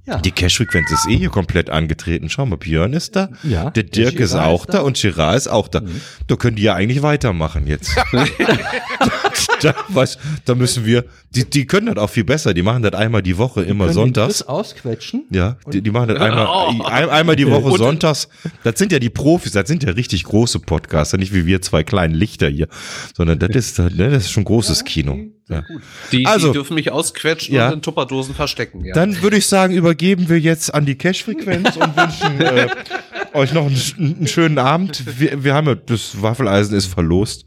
Ja. 0.05 0.17
Die 0.19 0.31
Cache-Frequenz 0.31 0.91
ist 0.91 1.07
eh 1.07 1.15
hier 1.17 1.29
komplett 1.29 1.69
angetreten. 1.69 2.29
Schau 2.29 2.45
mal, 2.45 2.57
Björn 2.57 2.91
ist 2.91 3.15
da. 3.15 3.29
Ja, 3.43 3.69
Der 3.69 3.83
Dirk 3.83 4.19
ist 4.19 4.35
auch 4.35 4.61
ist 4.65 4.73
da 4.73 4.79
da. 4.79 4.83
und 4.83 4.97
Girard 4.97 5.37
ist 5.37 5.47
auch 5.47 5.69
da. 5.69 5.81
Da 6.27 6.35
können 6.35 6.57
die 6.57 6.63
ja 6.63 6.75
eigentlich 6.75 7.01
weitermachen 7.01 7.67
jetzt. 7.67 7.95
da, 9.61 9.73
was, 9.87 10.17
da 10.43 10.55
müssen 10.55 10.85
wir, 10.85 11.05
die, 11.29 11.49
die 11.49 11.65
können 11.65 11.87
das 11.87 11.97
auch 11.97 12.09
viel 12.09 12.25
besser. 12.25 12.53
Die 12.53 12.63
machen 12.63 12.83
das 12.83 12.93
einmal 12.93 13.21
die 13.21 13.37
Woche, 13.37 13.63
immer 13.63 13.85
den 13.87 13.93
sonntags. 13.93 14.39
Chris 14.39 14.41
ausquetschen. 14.43 15.23
Ja, 15.31 15.55
die, 15.71 15.81
die 15.81 15.91
machen 15.91 16.09
das 16.09 16.19
einmal, 16.19 16.47
ein, 16.85 17.09
einmal 17.09 17.35
die 17.37 17.49
Woche 17.49 17.77
sonntags. 17.77 18.27
Das 18.63 18.77
sind 18.77 18.91
ja 18.91 18.99
die 18.99 19.09
Profis, 19.09 19.53
das 19.53 19.69
sind 19.69 19.83
ja 19.83 19.91
richtig 19.91 20.25
große 20.25 20.59
Podcaster, 20.59 21.17
nicht 21.17 21.33
wie 21.33 21.45
wir 21.45 21.61
zwei 21.61 21.83
kleinen 21.83 22.13
Lichter 22.13 22.49
hier, 22.49 22.67
sondern 23.15 23.39
das 23.39 23.49
ist, 23.53 23.79
das 23.79 23.91
ist 23.93 24.31
schon 24.31 24.43
großes 24.43 24.83
Kino. 24.83 25.17
Ja. 25.49 25.63
Die, 26.11 26.25
Also- 26.25 26.47
die 26.47 26.53
dürfen 26.53 26.75
mich 26.75 26.91
ausquetschen 26.91 27.53
Ja. 27.55 27.67
und 27.67 27.73
in 27.73 27.81
Tupperdosen 27.81 28.33
verstecken. 28.33 28.85
Ja. 28.85 28.93
Dann 28.93 29.21
würde 29.21 29.37
ich 29.37 29.45
sagen, 29.47 29.73
übergeben 29.73 30.29
wir 30.29 30.39
jetzt 30.39 30.73
an 30.73 30.85
die 30.85 30.95
Cash-Frequenz 30.95 31.75
und 31.75 31.95
wünschen 31.97 32.39
äh, 32.41 32.67
euch 33.33 33.51
noch 33.53 33.65
einen, 33.65 34.15
einen 34.15 34.27
schönen 34.27 34.57
Abend. 34.57 35.03
Wir, 35.19 35.43
wir 35.43 35.53
haben 35.53 35.67
ja, 35.67 35.75
das 35.75 36.21
Waffeleisen 36.21 36.77
ist 36.77 36.85
verlost. 36.87 37.45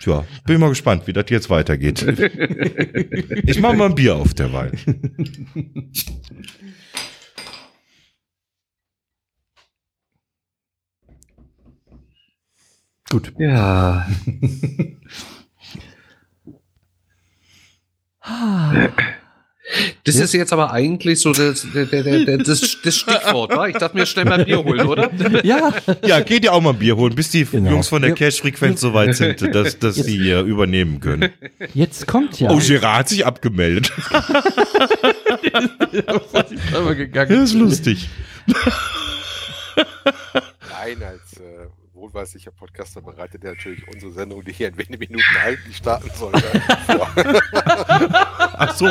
Tja, 0.00 0.24
bin 0.46 0.60
mal 0.60 0.68
gespannt, 0.68 1.06
wie 1.06 1.12
das 1.12 1.26
jetzt 1.28 1.50
weitergeht. 1.50 2.04
Ich 3.46 3.58
mache 3.60 3.74
mal 3.74 3.86
ein 3.88 3.94
Bier 3.94 4.16
auf 4.16 4.34
derweil. 4.34 4.72
Gut. 13.10 13.32
ja. 13.38 14.06
Das 20.04 20.16
ist 20.16 20.34
jetzt 20.34 20.52
aber 20.52 20.72
eigentlich 20.72 21.20
so 21.20 21.32
das, 21.32 21.66
der, 21.74 21.86
das, 22.38 22.76
das 22.82 22.96
Stichwort, 22.98 23.56
wa? 23.56 23.66
Ich 23.66 23.78
darf 23.78 23.94
mir 23.94 24.04
schnell 24.04 24.26
mal 24.26 24.40
ein 24.40 24.44
Bier 24.44 24.62
holen, 24.62 24.86
oder? 24.86 25.10
Ja, 25.42 25.72
Ja, 26.04 26.20
geht 26.20 26.44
ja 26.44 26.52
auch 26.52 26.60
mal 26.60 26.68
ein 26.70 26.78
Bier 26.78 26.96
holen, 26.96 27.14
bis 27.14 27.30
die 27.30 27.46
Genau. 27.46 27.70
Jungs 27.70 27.88
von 27.88 28.02
der 28.02 28.12
Cash-Frequenz 28.12 28.82
so 28.82 28.92
weit 28.92 29.16
sind, 29.16 29.40
dass, 29.54 29.78
dass 29.78 29.94
sie 29.96 30.18
hier 30.18 30.42
übernehmen 30.42 31.00
können. 31.00 31.30
jetzt 31.72 32.06
kommt 32.06 32.38
ja. 32.40 32.50
Oh, 32.50 32.58
Gerard 32.58 32.98
hat 32.98 33.08
sich 33.08 33.24
abgemeldet. 33.24 33.90
Das 37.14 37.30
ist 37.30 37.54
lustig. 37.54 38.08
Nein, 38.46 38.56
als 41.02 41.40
äh, 41.40 41.53
wohlweislicher 42.04 42.50
Podcaster 42.50 43.00
bereitet 43.00 43.42
er 43.44 43.52
natürlich 43.52 43.80
unsere 43.88 44.12
Sendung, 44.12 44.44
die 44.44 44.52
hier 44.52 44.68
in 44.68 44.76
wenigen 44.76 44.98
Minuten 44.98 45.24
eigentlich 45.42 45.76
starten 45.78 46.10
soll, 46.14 46.32
vor. 46.86 47.10
Ach 48.56 48.76
so. 48.76 48.86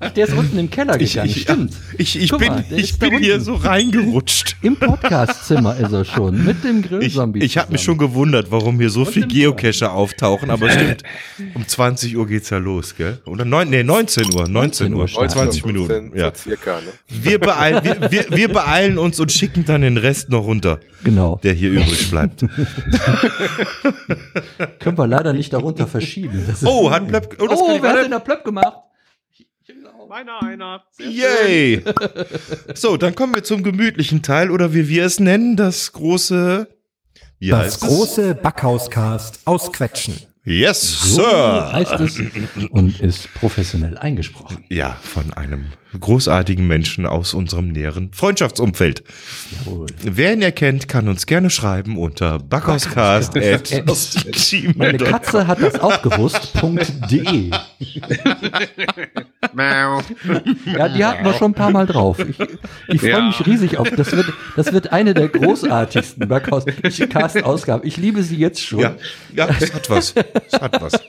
Ach, 0.00 0.10
der 0.10 0.26
ist 0.26 0.34
unten 0.34 0.58
im 0.58 0.68
Keller 0.68 1.00
Ich, 1.00 1.12
gegangen. 1.12 1.30
ich, 1.30 1.42
Stimmt. 1.42 1.72
ich, 1.98 2.20
ich 2.20 2.30
bin, 2.30 2.48
mal, 2.48 2.64
ich 2.70 2.98
bin 2.98 3.18
hier 3.18 3.40
so 3.40 3.54
reingerutscht. 3.54 4.56
Im 4.62 4.76
Podcastzimmer 4.76 5.76
ist 5.76 5.92
er 5.92 6.04
schon. 6.04 6.44
Mit 6.44 6.64
dem 6.64 6.80
Ich, 6.80 6.88
Grillzombie. 6.88 7.40
ich 7.44 7.56
habe 7.56 7.70
mich 7.72 7.82
schon 7.82 7.98
gewundert, 7.98 8.50
warum 8.50 8.80
hier 8.80 8.90
so 8.90 9.04
viel 9.04 9.22
im 9.22 9.28
Geocacher 9.28 9.92
auftauchen, 9.92 10.50
aber 10.50 10.68
stimmt, 10.70 11.04
um 11.54 11.66
20 11.66 12.16
Uhr 12.16 12.26
geht's 12.26 12.50
ja 12.50 12.58
los, 12.58 12.96
gell? 12.96 13.20
Oder 13.24 13.44
neun, 13.44 13.70
nee, 13.70 13.84
19 13.84 14.34
Uhr, 14.34 14.48
19 14.48 14.94
Uhr, 14.94 15.06
19 15.06 15.28
20 15.28 15.62
15 15.62 15.72
Minuten, 15.72 16.18
ja. 16.18 16.34
circa, 16.34 16.80
ne? 16.80 16.92
Wir 17.08 17.38
beeilen, 17.38 17.84
wir, 17.84 18.10
wir, 18.10 18.26
wir 18.30 18.48
beeilen 18.52 18.98
uns 18.98 19.20
und 19.20 19.30
schicken 19.30 19.64
dann 19.64 19.82
den 19.82 19.96
Rest 19.96 20.28
noch 20.30 20.39
runter, 20.40 20.80
Genau. 21.04 21.38
der 21.42 21.52
hier 21.54 21.70
übrig 21.70 22.10
bleibt. 22.10 22.40
Können 24.78 24.98
wir 24.98 25.06
leider 25.06 25.32
nicht 25.32 25.52
darunter 25.52 25.86
verschieben. 25.86 26.44
Oh, 26.64 26.90
hat 26.90 27.08
Plöpp, 27.08 27.36
oh, 27.40 27.46
das 27.46 27.60
oh 27.60 27.78
wer 27.80 27.90
hat 27.92 28.04
denn 28.04 28.10
da 28.10 28.18
Plöpp 28.18 28.44
gemacht? 28.44 28.74
Meiner 30.08 30.42
einer. 30.42 30.82
Sehr 30.90 31.08
Yay! 31.08 31.84
So, 32.74 32.96
dann 32.96 33.14
kommen 33.14 33.34
wir 33.34 33.44
zum 33.44 33.62
gemütlichen 33.62 34.22
Teil 34.22 34.50
oder 34.50 34.74
wie 34.74 34.88
wir 34.88 35.04
es 35.04 35.20
nennen, 35.20 35.56
das 35.56 35.92
große. 35.92 36.66
Wie 37.38 37.48
Das 37.50 37.58
heißt 37.74 37.80
große 37.82 38.34
Backhauscast 38.34 39.40
ausquetschen. 39.44 40.14
es? 40.14 40.26
Yes, 40.44 41.00
So 41.14 41.22
Sir! 41.22 41.70
heißt 41.72 41.92
es 42.00 42.18
und 42.70 43.00
ist 43.00 43.32
professionell 43.34 43.96
eingesprochen. 43.98 44.64
Ja, 44.68 44.96
von 45.00 45.32
einem 45.32 45.66
großartigen 45.98 46.66
Menschen 46.66 47.06
aus 47.06 47.34
unserem 47.34 47.68
näheren 47.68 48.12
Freundschaftsumfeld. 48.12 49.02
Jawohl. 49.64 49.86
Wer 50.02 50.32
ihn 50.34 50.42
erkennt, 50.42 50.88
kann 50.88 51.08
uns 51.08 51.26
gerne 51.26 51.50
schreiben 51.50 51.96
unter 51.98 52.38
backhauscast 52.38 53.34
Meine. 54.76 54.98
Katze 54.98 55.46
hat 55.46 55.62
das 55.62 55.80
auch 55.80 56.02
gewusst. 56.02 56.52
.de. 57.10 57.50
Mau. 59.52 60.00
Ja, 60.66 60.88
die 60.88 61.04
hatten 61.04 61.24
wir 61.24 61.34
schon 61.34 61.52
ein 61.52 61.54
paar 61.54 61.70
Mal 61.70 61.86
drauf. 61.86 62.18
Ich, 62.20 62.38
ich 62.88 63.00
freue 63.00 63.10
Ja. 63.10 63.26
mich 63.26 63.44
riesig 63.46 63.78
auf. 63.78 63.90
Das 63.90 64.12
wird, 64.12 64.32
das 64.56 64.72
wird 64.72 64.92
eine 64.92 65.14
der 65.14 65.28
großartigsten 65.28 66.28
Backhaus-Cast-Ausgaben. 66.28 67.86
Ich 67.86 67.96
liebe 67.96 68.22
sie 68.22 68.36
jetzt 68.36 68.60
schon. 68.62 68.80
Ja, 68.80 68.94
ja, 69.34 69.48
es 69.58 69.72
hat 69.74 69.90
was. 69.90 70.14
Es 70.46 70.60
hat 70.60 70.80
was. 70.80 70.92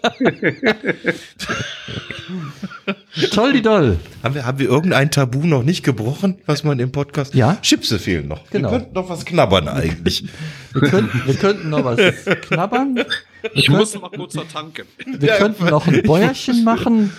Toll, 3.32 3.54
die 3.54 3.62
doll. 3.62 3.98
Haben 4.24 4.36
wir, 4.36 4.46
haben 4.46 4.60
wir 4.60 4.70
irgendein 4.70 5.12
Tabu 5.12 5.46
noch 5.46 5.64
nicht 5.64 5.84
gebrochen, 5.84 6.38
was 6.46 6.64
man 6.64 6.80
im 6.80 6.92
Podcast? 6.92 7.34
Ja. 7.34 7.58
Chipse 7.62 8.00
fehlen 8.00 8.28
noch. 8.28 8.50
Genau. 8.50 8.72
Wir 8.72 8.80
könnten 8.80 8.94
noch 8.94 9.10
was 9.10 9.26
knabbern 9.26 9.68
eigentlich. 9.68 10.26
Wir 10.74 10.90
könnten, 10.90 11.22
wir 11.26 11.36
könnten 11.36 11.70
noch 11.70 11.84
was 11.84 12.00
knabbern. 12.48 13.04
Ich 13.54 13.70
muss 13.70 14.00
mal 14.00 14.10
kurz 14.10 14.34
vertanken. 14.34 14.86
Wir 15.06 15.34
könnten 15.34 15.66
noch 15.66 15.88
ein 15.88 16.04
Bäuerchen 16.04 16.64
machen. 16.64 17.12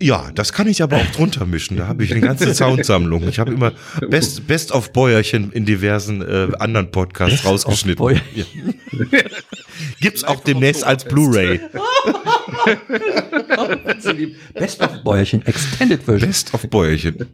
Ja, 0.00 0.30
das 0.34 0.52
kann 0.52 0.68
ich 0.68 0.82
aber 0.82 0.96
auch 0.96 1.06
drunter 1.06 1.44
mischen. 1.44 1.76
Da 1.76 1.88
habe 1.88 2.04
ich 2.04 2.12
eine 2.12 2.20
ganze 2.20 2.54
Soundsammlung. 2.54 3.28
Ich 3.28 3.40
habe 3.40 3.52
immer 3.52 3.72
Best, 4.08 4.46
Best 4.46 4.70
of 4.70 4.92
Bäuerchen 4.92 5.50
in 5.52 5.64
diversen 5.64 6.22
äh, 6.22 6.48
anderen 6.58 6.90
Podcasts 6.92 7.44
rausgeschnitten. 7.44 7.98
Bäuerchen. 7.98 8.24
Ja. 8.34 8.44
Gibt's 10.00 10.22
auch 10.24 10.42
demnächst 10.44 10.84
als 10.84 11.04
Blu-ray. 11.04 11.60
Best 14.54 14.80
of 14.80 15.02
Bäuerchen, 15.02 15.44
Extended 15.46 16.02
Version. 16.04 16.28
Best 16.28 16.54
of 16.54 16.68
Bäuerchen. 16.68 17.26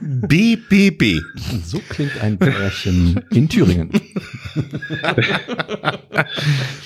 BBB. 0.00 1.20
So 1.64 1.80
klingt 1.88 2.20
ein 2.20 2.36
Bäuerchen 2.36 3.20
in 3.30 3.48
Thüringen. 3.48 3.90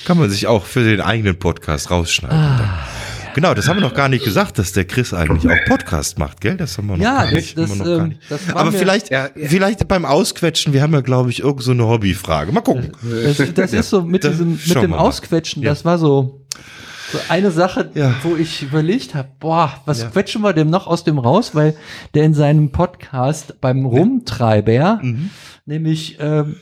Kann 0.04 0.18
man 0.18 0.28
sich 0.30 0.46
auch 0.46 0.66
für 0.66 0.84
den 0.84 1.00
eigenen 1.00 1.38
Podcast 1.38 1.90
rausschneiden. 1.90 2.38
Ah. 2.38 2.86
Genau, 3.36 3.52
das 3.54 3.68
haben 3.68 3.76
wir 3.76 3.82
noch 3.82 3.94
gar 3.94 4.08
nicht 4.08 4.24
gesagt, 4.24 4.58
dass 4.58 4.72
der 4.72 4.86
Chris 4.86 5.12
eigentlich 5.12 5.46
auch 5.46 5.64
Podcast 5.68 6.18
macht, 6.18 6.40
gell? 6.40 6.56
Das 6.56 6.76
haben 6.78 6.86
wir 6.88 6.96
noch 6.96 7.04
Ja, 7.04 7.16
gar 7.16 7.24
das- 7.26 7.32
nicht. 7.34 7.58
das, 7.58 7.70
haben 7.70 7.78
wir 7.78 7.84
noch 7.84 7.96
gar 7.96 8.02
ähm, 8.04 8.08
nicht. 8.08 8.20
das 8.30 8.40
Aber 8.54 8.70
mir- 8.70 8.78
vielleicht, 8.78 9.10
Ja, 9.10 9.26
ja. 9.26 9.48
vielleicht 9.48 9.86
beim 9.88 10.04
Ausquetschen, 10.06 10.72
wir 10.72 10.80
haben 10.82 10.94
ja, 10.94 11.02
glaube 11.02 11.28
ich, 11.30 11.40
irgend 11.40 11.62
so 11.62 11.70
eine 11.72 11.86
Hobbyfrage. 11.86 12.50
Mal 12.50 12.62
gucken. 12.62 12.92
Das, 13.24 13.36
das 13.54 13.72
ist 13.74 13.90
so 13.90 14.00
mit 14.02 14.24
diesem, 14.24 14.52
mit 14.52 14.74
dem. 14.82 14.94
Ausquetschen, 14.94 15.62
Ja. 15.62 15.68
das 15.68 15.84
war 15.84 15.98
so, 15.98 16.46
so 17.12 17.18
eine 17.28 17.50
Sache, 17.50 17.90
Ja. 17.94 18.14
wo 18.22 18.36
ich 18.36 18.62
überlegt 18.62 19.14
habe, 19.14 19.28
boah, 19.38 19.70
was 19.84 20.00
Ja. 20.00 20.08
quetschen 20.08 20.40
wir 20.40 20.54
dem 20.54 20.70
noch 20.70 20.86
aus 20.86 21.04
dem 21.04 21.18
raus, 21.18 21.54
weil 21.54 21.76
der 22.14 22.24
in 22.24 22.32
seinem 22.32 22.72
Podcast 22.72 23.60
beim 23.60 23.84
Rumtreiber 23.84 24.98
Mhm. 25.02 25.28
nämlich 25.66 26.16
ähm, 26.20 26.56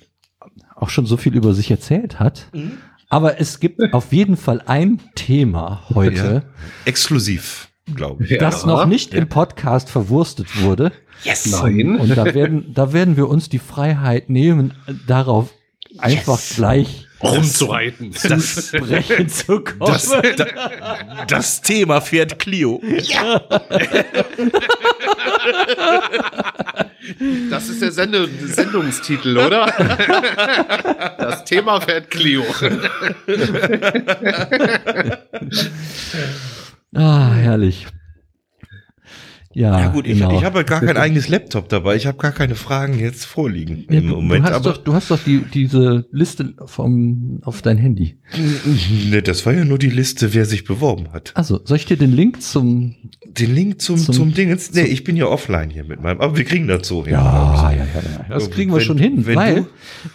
auch 0.75 0.91
schon 0.91 1.07
so 1.07 1.17
viel 1.17 1.37
über 1.37 1.55
sich 1.55 1.71
erzählt 1.71 2.19
hat. 2.19 2.49
Mhm. 2.53 2.73
Aber 3.15 3.41
es 3.41 3.61
gibt 3.61 3.81
auf 3.93 4.13
jeden 4.13 4.37
Fall 4.37 4.61
ein 4.67 5.01
Thema 5.15 5.85
heute, 5.95 6.43
Exklusiv, 6.85 7.69
glaube 7.95 8.25
ich. 8.25 8.31
Ja. 8.31 8.39
das 8.39 8.67
noch 8.67 8.87
nicht 8.87 9.15
im 9.15 9.29
Podcast 9.29 9.89
verwurstet 9.89 10.49
wurde. 10.63 10.91
Yes. 11.23 11.47
Nein. 11.47 12.01
Und 12.01 12.17
da 12.17 12.35
werden, 12.35 12.75
da 12.75 12.93
werden 12.93 13.17
wir 13.17 13.29
uns 13.29 13.49
die 13.49 13.61
Freiheit 13.61 14.31
nehmen, 14.31 14.75
darauf 15.07 15.55
einfach 15.99 16.41
gleich 16.57 17.04
Rumzureiten. 17.23 18.13
zu 18.13 18.41
sprechen 18.41 19.29
zu 19.29 19.61
kommen. 19.61 19.93
Das, 19.93 20.09
da, 20.37 20.47
das 21.27 21.61
Thema 21.63 22.01
fährt 22.01 22.39
Clio. 22.39 22.81
Das 27.51 27.69
ist 27.69 27.83
der 27.83 27.93
Sende 27.93 28.29
Sendungstitel, 28.47 29.39
oder? 29.39 29.67
Das 31.19 31.45
Thema 31.45 31.81
fährt 31.81 32.11
Clio. 32.11 32.45
Ah, 36.95 37.33
herrlich. 37.33 37.87
Ja, 39.55 39.79
Ja 39.81 39.89
gut, 39.89 40.07
ich, 40.07 40.19
genau. 40.19 40.37
ich 40.37 40.45
habe 40.45 40.57
halt 40.59 40.67
gar 40.67 40.81
kein 40.81 40.97
eigenes 40.97 41.29
Laptop 41.29 41.69
dabei. 41.69 41.97
Ich 41.97 42.07
habe 42.07 42.19
gar 42.19 42.33
keine 42.33 42.55
Fragen 42.57 42.99
jetzt 42.99 43.25
vorliegen 43.25 43.85
Ja, 43.89 43.99
im 44.01 44.09
du, 44.09 44.15
Moment. 44.17 44.45
du 44.45 44.49
hast 44.49 44.55
aber 44.55 44.73
doch, 44.75 44.77
du 44.85 44.95
hast 44.95 45.11
doch 45.11 45.19
die, 45.25 45.43
diese 45.53 46.07
Liste 46.11 46.55
vom, 46.67 47.39
auf 47.43 47.63
dein 47.63 47.79
Handy. 47.79 48.19
ne, 49.11 49.23
das 49.23 49.47
war 49.47 49.53
ja 49.53 49.65
nur 49.65 49.79
die 49.79 49.91
Liste, 49.91 50.35
wer 50.35 50.45
sich 50.45 50.65
beworben 50.65 51.13
hat. 51.13 51.33
Also, 51.35 51.61
soll 51.65 51.77
ich 51.77 51.87
dir 51.87 51.97
den 51.97 52.13
Link 52.13 52.43
zum, 52.43 52.97
Den 53.25 53.55
Link 53.55 53.81
zum, 53.81 53.97
Zum- 53.99 54.15
zum, 54.15 54.35
Dingens. 54.35 54.73
Nee, 54.73 54.83
ich 54.83 55.05
bin 55.05 55.17
ja 55.17 55.27
offline 55.27 55.71
hier 55.71 55.85
mit 55.85 56.01
meinem. 56.03 56.21
Aber 56.21 56.37
wir 56.37 56.45
kriegen 56.45 56.67
das 56.67 56.89
so 56.89 57.05
hin. 57.05 57.13
ja, 57.15 57.71
ja, 57.73 57.77
ja, 57.79 57.85
das 58.29 58.51
kriegen 58.51 58.71
wir 58.73 58.79
Wenn- 58.79 58.85
schon 58.85 58.99
hin, 58.99 59.27
wenn 59.27 59.37
weil 59.37 59.55
du- 59.57 59.67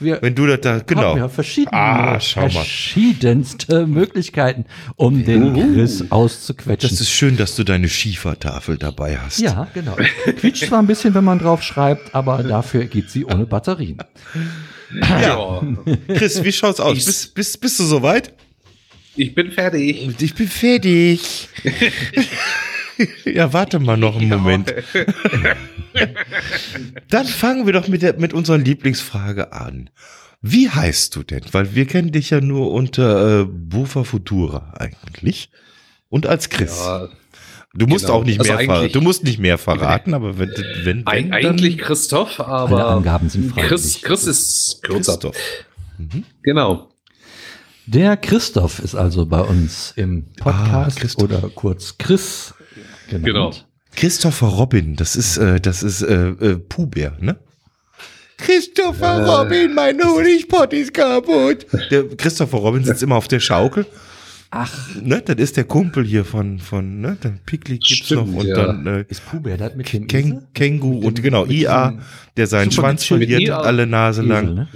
wir 0.01 0.21
Wenn 0.21 0.35
du 0.35 0.47
das 0.47 0.59
da, 0.61 0.79
genau. 0.79 1.01
haben 1.11 1.17
ja 1.17 1.29
verschiedene, 1.29 1.73
Ah, 1.73 2.19
verschiedenste 2.19 3.87
Möglichkeiten, 3.87 4.65
um 4.95 5.23
den 5.23 5.53
Chris 5.73 6.11
auszuquetschen. 6.11 6.89
Das 6.89 6.99
ist 6.99 7.09
schön, 7.09 7.37
dass 7.37 7.55
du 7.55 7.63
deine 7.63 7.87
Schiefertafel 7.89 8.77
dabei 8.77 9.17
hast. 9.17 9.28
Ja, 9.37 9.67
genau. 9.73 9.95
Quietscht 10.39 10.67
zwar 10.67 10.81
ein 10.81 10.87
bisschen, 10.87 11.13
wenn 11.13 11.23
man 11.23 11.39
drauf 11.39 11.61
schreibt, 11.63 12.15
aber 12.15 12.43
dafür 12.43 12.85
geht 12.85 13.09
sie 13.09 13.25
ohne 13.25 13.45
Batterien. 13.45 13.97
Ja. 14.91 15.61
Chris, 16.07 16.43
wie 16.43 16.51
schaut's 16.51 16.79
aus? 16.79 17.05
Bist, 17.05 17.35
bist, 17.35 17.61
bist 17.61 17.79
du 17.79 17.83
soweit? 17.83 18.33
Ich 19.15 19.35
bin 19.35 19.51
fertig. 19.51 20.21
Ich 20.21 20.33
bin 20.33 20.47
fertig. 20.47 21.49
ja, 23.25 23.53
warte 23.53 23.79
mal 23.79 23.97
noch 23.97 24.15
einen 24.15 24.29
Moment. 24.29 24.73
Dann 27.09 27.25
fangen 27.25 27.65
wir 27.65 27.73
doch 27.73 27.87
mit, 27.87 28.01
der, 28.01 28.17
mit 28.17 28.33
unserer 28.33 28.57
Lieblingsfrage 28.57 29.51
an. 29.53 29.89
Wie 30.41 30.69
heißt 30.69 31.15
du 31.15 31.23
denn? 31.23 31.43
Weil 31.51 31.75
wir 31.75 31.85
kennen 31.85 32.11
dich 32.11 32.29
ja 32.29 32.39
nur 32.39 32.71
unter 32.71 33.41
äh, 33.41 33.45
Bufa 33.45 34.05
Futura 34.05 34.73
eigentlich. 34.77 35.49
Und 36.07 36.25
als 36.25 36.49
Chris. 36.49 36.79
Ja, 36.79 37.09
du 37.73 37.87
musst 37.87 38.05
genau. 38.05 38.19
auch 38.19 38.23
nicht 38.23 38.39
Also 38.39 38.53
mehr 38.53 38.89
du 38.89 39.01
musst 39.01 39.23
nicht 39.23 39.39
mehr 39.39 39.57
verraten, 39.57 40.13
aber 40.13 40.37
wenn, 40.37 40.51
wenn, 40.83 41.07
Eig 41.07 41.25
wenn 41.25 41.33
eigentlich 41.33 41.77
Christoph, 41.77 42.39
Alle 42.39 42.47
aber 42.49 42.87
Angaben 42.87 43.29
sind 43.29 43.55
Chris, 43.55 43.93
freiwillig. 43.95 44.01
Chris 44.03 44.27
ist 44.27 44.79
kürzer. 44.83 45.11
Christoph. 45.13 45.35
Genau. 46.43 46.89
Der 47.85 48.17
Christoph 48.17 48.79
ist 48.79 48.95
also 48.95 49.25
bei 49.25 49.41
uns 49.41 49.93
im 49.95 50.25
Podcast 50.37 50.97
Ah, 50.97 51.01
Christoph. 51.01 51.23
oder 51.23 51.49
kurz 51.53 51.97
Chris 51.97 52.53
genannt. 53.09 53.25
Genau. 53.25 53.51
Christopher 53.95 54.47
Robin, 54.47 54.95
das 54.95 55.15
ist, 55.15 55.37
äh, 55.37 55.59
das 55.59 55.81
ist 55.83 56.01
äh, 56.03 56.29
äh, 56.29 56.57
Puber, 56.57 57.17
ne? 57.19 57.37
Christopher 58.37 59.25
Robin, 59.25 59.73
mein 59.73 60.01
Honigpott 60.01 60.71
ist 60.71 60.93
kaputt. 60.93 61.65
Der 61.91 62.07
Christopher 62.15 62.59
Robin 62.59 62.83
sitzt 62.85 63.03
immer 63.03 63.15
auf 63.15 63.27
der 63.27 63.39
Schaukel. 63.41 63.85
Ach, 64.51 64.95
Ne, 65.01 65.21
das 65.21 65.35
ist 65.37 65.57
der 65.57 65.63
Kumpel 65.65 66.03
hier 66.05 66.25
von, 66.25 66.57
von 66.57 67.01
ne, 67.01 67.17
der 67.23 67.33
Pickli 67.45 67.77
gibt's 67.77 68.07
Stimmt, 68.07 68.31
noch 68.33 68.39
und 68.39 68.47
ja. 68.47 68.55
dann 68.55 68.87
äh, 68.87 69.05
ist 69.07 69.23
Puber, 69.29 69.55
der 69.55 69.67
hat 69.67 69.77
mit 69.77 69.93
dem 69.93 70.07
Ken, 70.07 70.25
Esel? 70.27 70.47
Känguru 70.55 70.93
Mit 70.95 71.03
dem- 71.03 71.07
und 71.07 71.21
genau, 71.21 71.45
IA, 71.45 71.99
der 72.35 72.47
seinen 72.47 72.71
Super 72.71 72.87
Schwanz 72.87 73.05
verliert, 73.05 73.49
alle 73.51 73.85
Nase 73.85 74.21
Esel, 74.21 74.29
lang. 74.31 74.53
ne? 74.55 74.67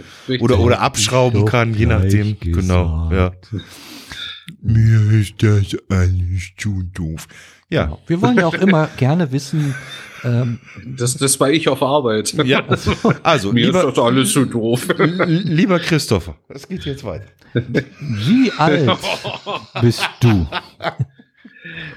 Oder, 0.42 0.60
oder 0.60 0.80
abschrauben 0.82 1.42
Doch 1.42 1.50
kann, 1.52 1.74
je 1.74 1.88
nachdem. 1.88 2.38
gleich 2.40 2.54
Genau, 2.56 3.10
ja. 3.12 3.30
gesagt. 3.30 3.66
Mir 4.62 5.12
ist 5.20 5.42
das 5.42 5.76
alles 5.90 6.52
zu 6.58 6.84
doof. 6.94 7.28
Ja, 7.70 7.86
Genau. 7.86 8.00
Wir 8.08 8.22
wollen 8.22 8.38
ja 8.38 8.46
auch 8.46 8.54
immer 8.54 8.88
gerne 8.98 9.32
wissen, 9.32 9.74
ähm, 10.24 10.60
Das, 10.86 11.18
das 11.18 11.40
war 11.40 11.50
ich 11.52 11.68
auf 11.68 11.82
Arbeit. 11.82 12.34
ja. 12.46 12.64
Also, 13.24 13.52
Mir 13.52 13.66
lieber, 13.68 13.88
ist 13.88 13.98
das 13.98 14.04
alles 14.06 14.32
so 14.34 14.46
doof. 14.46 14.88
Lieber 15.28 15.80
Christopher, 15.80 16.36
das 16.48 16.68
geht 16.68 16.86
jetzt 16.86 17.04
weiter. 17.04 17.26
Wie 17.54 18.52
alt 18.58 18.98
bist 19.82 20.08
du? 20.20 20.48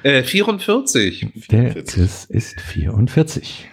Äh, 0.03 0.23
44. 0.23 1.29
Der 1.51 1.83
Chris 1.85 2.25
ist 2.25 2.61
44. 2.61 3.69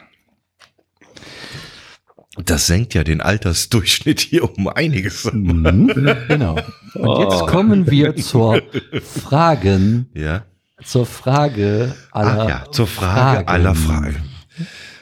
Das 2.38 2.66
senkt 2.66 2.96
ja 2.96 3.04
den 3.04 3.22
Altersdurchschnitt 3.22 4.20
hier 4.20 4.44
um 4.58 4.68
einiges. 4.68 5.32
Mhm, 5.32 6.18
genau. 6.28 6.56
Und 6.96 7.20
jetzt 7.20 7.46
kommen 7.48 7.90
wir 7.92 8.16
zur 8.16 8.62
Fragen, 9.04 10.10
Ja. 10.16 10.44
zur 10.84 11.06
Frage 11.06 11.94
aller 12.12 12.44
Ach 12.44 12.50
ja, 12.50 12.72
zur 12.72 12.88
Frage 12.88 13.48
aller 13.48 13.76
Fragen. 13.76 14.24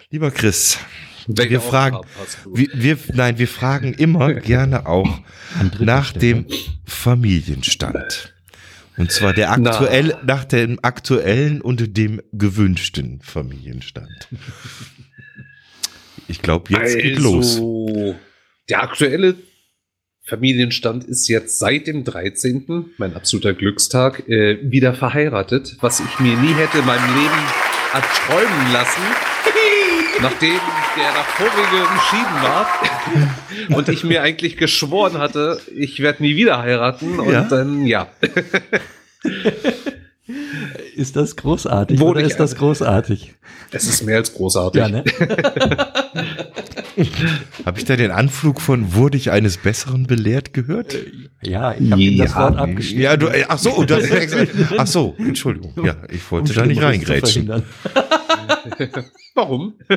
Lieber 0.10 0.30
Chris, 0.32 0.78
wir 1.38 1.62
fragen, 1.62 1.98
wir, 2.52 2.68
wir, 2.74 2.98
nein, 3.14 3.38
wir 3.38 3.48
fragen 3.48 3.94
immer 3.94 4.34
gerne 4.52 4.86
auch 4.86 5.20
nach 5.80 6.14
dem 6.14 6.46
Familienstand. 6.86 8.34
Und 8.98 9.12
zwar 9.12 9.34
der 9.34 9.52
aktuell, 9.52 10.16
nach 10.26 10.44
dem 10.46 10.80
aktuellen 10.82 11.62
und 11.62 11.98
dem 11.98 12.22
gewünschten 12.34 13.22
Familienstand. 13.22 14.28
Ich 16.28 16.42
glaube, 16.42 16.72
jetzt 16.72 16.98
geht 16.98 17.20
los. 17.20 17.56
Also, 17.56 18.16
Der 18.70 18.84
aktuelle 18.84 19.36
Familienstand 20.24 21.04
ist 21.04 21.28
jetzt 21.28 21.60
seit 21.60 21.88
dem 21.88 22.04
13., 22.04 22.94
mein 22.98 23.16
absoluter 23.16 23.54
Glückstag, 23.54 24.30
äh, 24.30 24.60
wieder 24.62 24.94
verheiratet, 24.94 25.78
was 25.82 26.00
ich 26.00 26.20
mir 26.20 26.38
nie 26.38 26.54
hätte 26.54 26.78
in 26.78 26.86
meinem 26.86 27.16
Leben 27.16 27.40
erträumen 27.94 28.72
lassen. 28.72 29.02
Nachdem 30.22 30.60
der 30.96 31.12
vorige 31.38 31.84
geschieden 31.94 32.42
war 32.42 32.68
und 33.78 33.90
ich 33.90 34.04
mir 34.04 34.22
eigentlich 34.22 34.58
geschworen 34.58 35.18
hatte, 35.20 35.60
ich 35.76 36.00
werde 36.02 36.24
nie 36.24 36.36
wieder 36.36 36.60
heiraten 36.60 37.20
und 37.20 37.32
Ja? 37.32 37.44
dann, 37.44 37.86
ja. 37.86 38.08
Ist 40.96 41.16
das 41.18 41.36
großartig 41.36 42.00
Wurde 42.00 42.12
oder 42.12 42.22
ich 42.22 42.28
ist 42.28 42.40
das 42.40 42.56
großartig? 42.56 43.34
Es 43.72 43.86
ist 43.86 44.04
mehr 44.04 44.18
als 44.18 44.34
großartig. 44.34 44.80
Ja, 44.80 44.88
ne? 44.88 45.04
Habe 47.66 47.80
ich 47.80 47.86
da 47.86 47.96
den 47.96 48.12
Anflug 48.12 48.62
von 48.62 48.94
wurde 48.94 49.18
ich 49.18 49.32
eines 49.32 49.58
Besseren 49.58 50.08
belehrt 50.08 50.54
gehört? 50.54 50.96
Ja, 51.42 51.74
ich 51.78 51.92
habe 51.92 52.02
ihm 52.02 52.18
das 52.18 52.32
Ja, 52.34 52.40
Wort 52.40 52.56
nee. 52.56 52.62
abgeschnitten. 52.62 53.02
Ja, 53.02 53.18
du, 53.18 53.28
äh, 53.28 53.46
ach 53.48 53.58
so, 53.58 53.84
das 53.84 54.04
ist 54.04 54.12
extra, 54.12 54.46
ach 54.78 54.88
so, 54.88 55.16
Entschuldigung. 55.18 55.74
Ja, 55.84 55.96
ich 56.10 56.30
wollte 56.32 56.54
da 56.54 56.66
nicht 56.66 56.82
reingrätschen. 56.82 57.64
Warum? 59.34 59.74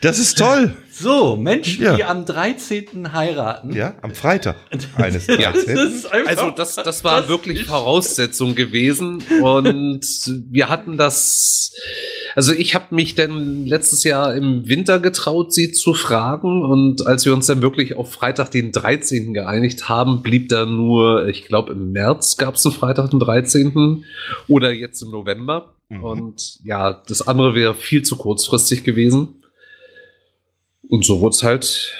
Das 0.00 0.18
ist 0.18 0.36
toll. 0.38 0.74
So, 0.90 1.36
Menschen, 1.36 1.84
Ja. 1.84 1.96
die 1.96 2.04
am 2.04 2.24
13. 2.26 3.12
heiraten. 3.12 3.72
Ja, 3.72 3.94
am 4.02 4.12
Freitag 4.14 4.56
eines 4.96 5.26
Ja, 5.26 5.52
Tages. 5.52 6.06
einfach, 6.06 6.28
Also 6.28 6.50
das, 6.50 6.74
das 6.76 7.04
war 7.04 7.28
wirklich 7.28 7.64
Voraussetzung 7.64 8.54
gewesen 8.54 9.22
und 9.42 10.00
wir 10.50 10.68
hatten 10.68 10.96
das, 10.98 11.72
also 12.34 12.52
ich 12.52 12.74
habe 12.74 12.94
mich 12.94 13.14
dann 13.14 13.64
letztes 13.66 14.04
Jahr 14.04 14.34
im 14.34 14.68
Winter 14.68 14.98
getraut, 14.98 15.54
sie 15.54 15.72
zu 15.72 15.94
fragen 15.94 16.62
und 16.64 17.06
als 17.06 17.24
wir 17.24 17.32
uns 17.32 17.46
dann 17.46 17.62
wirklich 17.62 17.94
auf 17.96 18.12
Freitag 18.12 18.50
den 18.50 18.72
13. 18.72 19.32
geeinigt 19.34 19.88
haben, 19.88 20.22
blieb 20.22 20.48
da 20.48 20.66
nur, 20.66 21.26
ich 21.28 21.46
glaube 21.46 21.72
im 21.72 21.92
März 21.92 22.36
gab 22.36 22.56
es 22.56 22.66
einen 22.66 22.74
Freitag 22.74 23.10
den 23.10 23.20
13. 23.20 24.04
oder 24.48 24.72
jetzt 24.72 25.00
im 25.02 25.10
November 25.10 25.72
Mhm. 25.98 26.04
und 26.04 26.58
ja, 26.64 26.92
das 27.06 27.26
andere 27.26 27.54
wäre 27.54 27.74
viel 27.74 28.02
zu 28.02 28.16
kurzfristig 28.16 28.84
gewesen 28.84 29.42
und 30.88 31.04
so 31.04 31.20
wurde 31.20 31.34
es 31.34 31.42
halt 31.42 31.92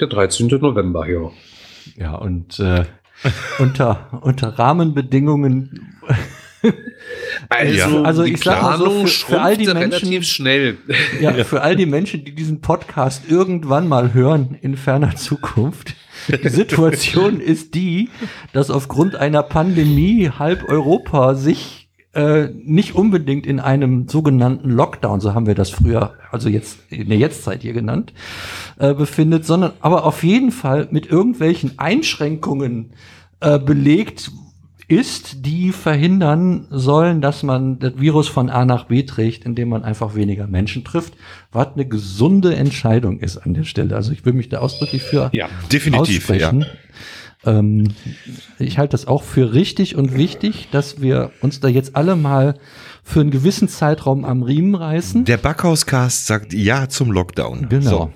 der 0.00 0.08
13. 0.08 0.48
November, 0.48 1.08
ja. 1.08 1.30
Ja, 1.96 2.14
und 2.16 2.58
äh, 2.60 2.84
unter, 3.58 4.20
unter 4.22 4.48
Rahmenbedingungen. 4.58 5.98
Also, 7.50 8.02
Also 8.04 8.22
ich 8.22 8.42
sag 8.42 8.62
mal 8.62 8.78
so, 8.78 9.06
für- 9.06 9.26
für 9.26 9.40
all 9.40 9.56
die 9.58 9.66
Menschen- 9.66 9.90
relativ 10.08 10.24
schnell. 10.24 10.78
Ja, 11.20 11.32
für 11.44 11.60
all 11.60 11.76
die 11.76 11.84
Menschen, 11.84 12.24
die 12.24 12.34
diesen 12.34 12.62
Podcast 12.62 13.24
irgendwann 13.28 13.86
mal 13.86 14.14
hören 14.14 14.56
in 14.62 14.76
ferner 14.78 15.14
Zukunft. 15.14 15.94
Die 16.28 16.48
Situation 16.48 17.40
ist 17.40 17.74
die, 17.74 18.08
dass 18.54 18.70
aufgrund 18.70 19.14
einer 19.14 19.42
Pandemie 19.42 20.30
halb 20.30 20.66
Europa 20.66 21.34
sich 21.34 21.83
äh, 22.14 22.48
nicht 22.64 22.94
unbedingt 22.94 23.46
in 23.46 23.60
einem 23.60 24.08
sogenannten 24.08 24.70
Lockdown, 24.70 25.20
so 25.20 25.34
haben 25.34 25.46
wir 25.46 25.54
das 25.54 25.70
früher, 25.70 26.14
also 26.30 26.48
jetzt 26.48 26.78
in 26.90 27.08
der 27.08 27.18
Jetztzeit 27.18 27.62
hier 27.62 27.72
genannt, 27.72 28.12
äh, 28.78 28.94
befindet, 28.94 29.44
sondern 29.44 29.72
aber 29.80 30.04
auf 30.04 30.22
jeden 30.22 30.50
Fall 30.50 30.88
mit 30.90 31.06
irgendwelchen 31.06 31.78
Einschränkungen 31.78 32.92
äh, 33.40 33.58
belegt 33.58 34.30
ist, 34.86 35.46
die 35.46 35.72
verhindern 35.72 36.66
sollen, 36.70 37.20
dass 37.20 37.42
man 37.42 37.78
das 37.78 37.94
Virus 37.96 38.28
von 38.28 38.50
A 38.50 38.64
nach 38.64 38.84
B 38.84 39.02
trägt, 39.02 39.46
indem 39.46 39.70
man 39.70 39.82
einfach 39.82 40.14
weniger 40.14 40.46
Menschen 40.46 40.84
trifft, 40.84 41.14
was 41.52 41.68
eine 41.74 41.86
gesunde 41.86 42.54
Entscheidung 42.54 43.18
ist 43.20 43.38
an 43.38 43.54
der 43.54 43.64
Stelle. 43.64 43.96
Also 43.96 44.12
ich 44.12 44.24
will 44.26 44.34
mich 44.34 44.50
da 44.50 44.58
ausdrücklich 44.58 45.02
für 45.02 45.30
Ja, 45.32 45.48
Definitiv, 45.72 46.28
ja. 46.28 46.52
Ähm, 47.46 47.88
ich 48.58 48.78
halte 48.78 48.92
das 48.92 49.06
auch 49.06 49.22
für 49.22 49.52
richtig 49.54 49.96
und 49.96 50.16
wichtig, 50.16 50.68
dass 50.72 51.00
wir 51.00 51.30
uns 51.40 51.60
da 51.60 51.68
jetzt 51.68 51.96
alle 51.96 52.16
mal 52.16 52.54
für 53.02 53.20
einen 53.20 53.30
gewissen 53.30 53.68
Zeitraum 53.68 54.24
am 54.24 54.42
Riemen 54.42 54.74
reißen. 54.74 55.24
Der 55.24 55.36
Backhauscast 55.36 56.26
sagt 56.26 56.52
Ja 56.54 56.88
zum 56.88 57.10
Lockdown. 57.12 57.68
Genau. 57.68 57.90
So. 57.90 58.10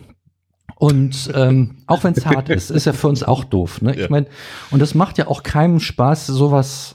Und 0.76 1.30
ähm, 1.34 1.78
auch 1.86 2.04
wenn 2.04 2.14
es 2.14 2.24
hart 2.24 2.48
ist, 2.50 2.70
ist 2.70 2.84
ja 2.84 2.92
für 2.92 3.08
uns 3.08 3.22
auch 3.22 3.44
doof. 3.44 3.82
Ne? 3.82 3.96
Ja. 3.96 4.04
Ich 4.04 4.10
meine, 4.10 4.26
und 4.70 4.80
es 4.80 4.94
macht 4.94 5.18
ja 5.18 5.26
auch 5.26 5.42
keinem 5.42 5.80
Spaß, 5.80 6.26
sowas 6.28 6.94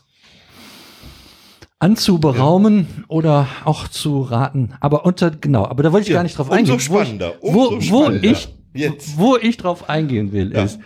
anzuberaumen 1.79 3.03
oder 3.09 3.47
auch 3.65 3.87
zu 3.87 4.21
raten. 4.21 4.73
Aber 4.79 5.05
unter, 5.05 5.31
genau, 5.31 5.65
aber 5.65 5.83
da 5.83 5.91
wollte 5.91 6.03
ich 6.05 6.09
Ja, 6.09 6.15
gar 6.19 6.23
nicht 6.23 6.37
drauf 6.37 6.47
umso 6.49 6.57
eingehen. 6.57 6.79
spannender, 6.79 7.33
Wo, 7.41 7.53
wo, 7.53 7.63
umso 7.65 7.91
wo 7.93 8.01
spannender. 8.03 8.31
ich, 8.31 8.55
Jetzt. 8.73 9.17
wo 9.17 9.35
ich 9.35 9.57
drauf 9.57 9.89
eingehen 9.89 10.31
will, 10.31 10.53
Ja. 10.53 10.63
ist, 10.63 10.79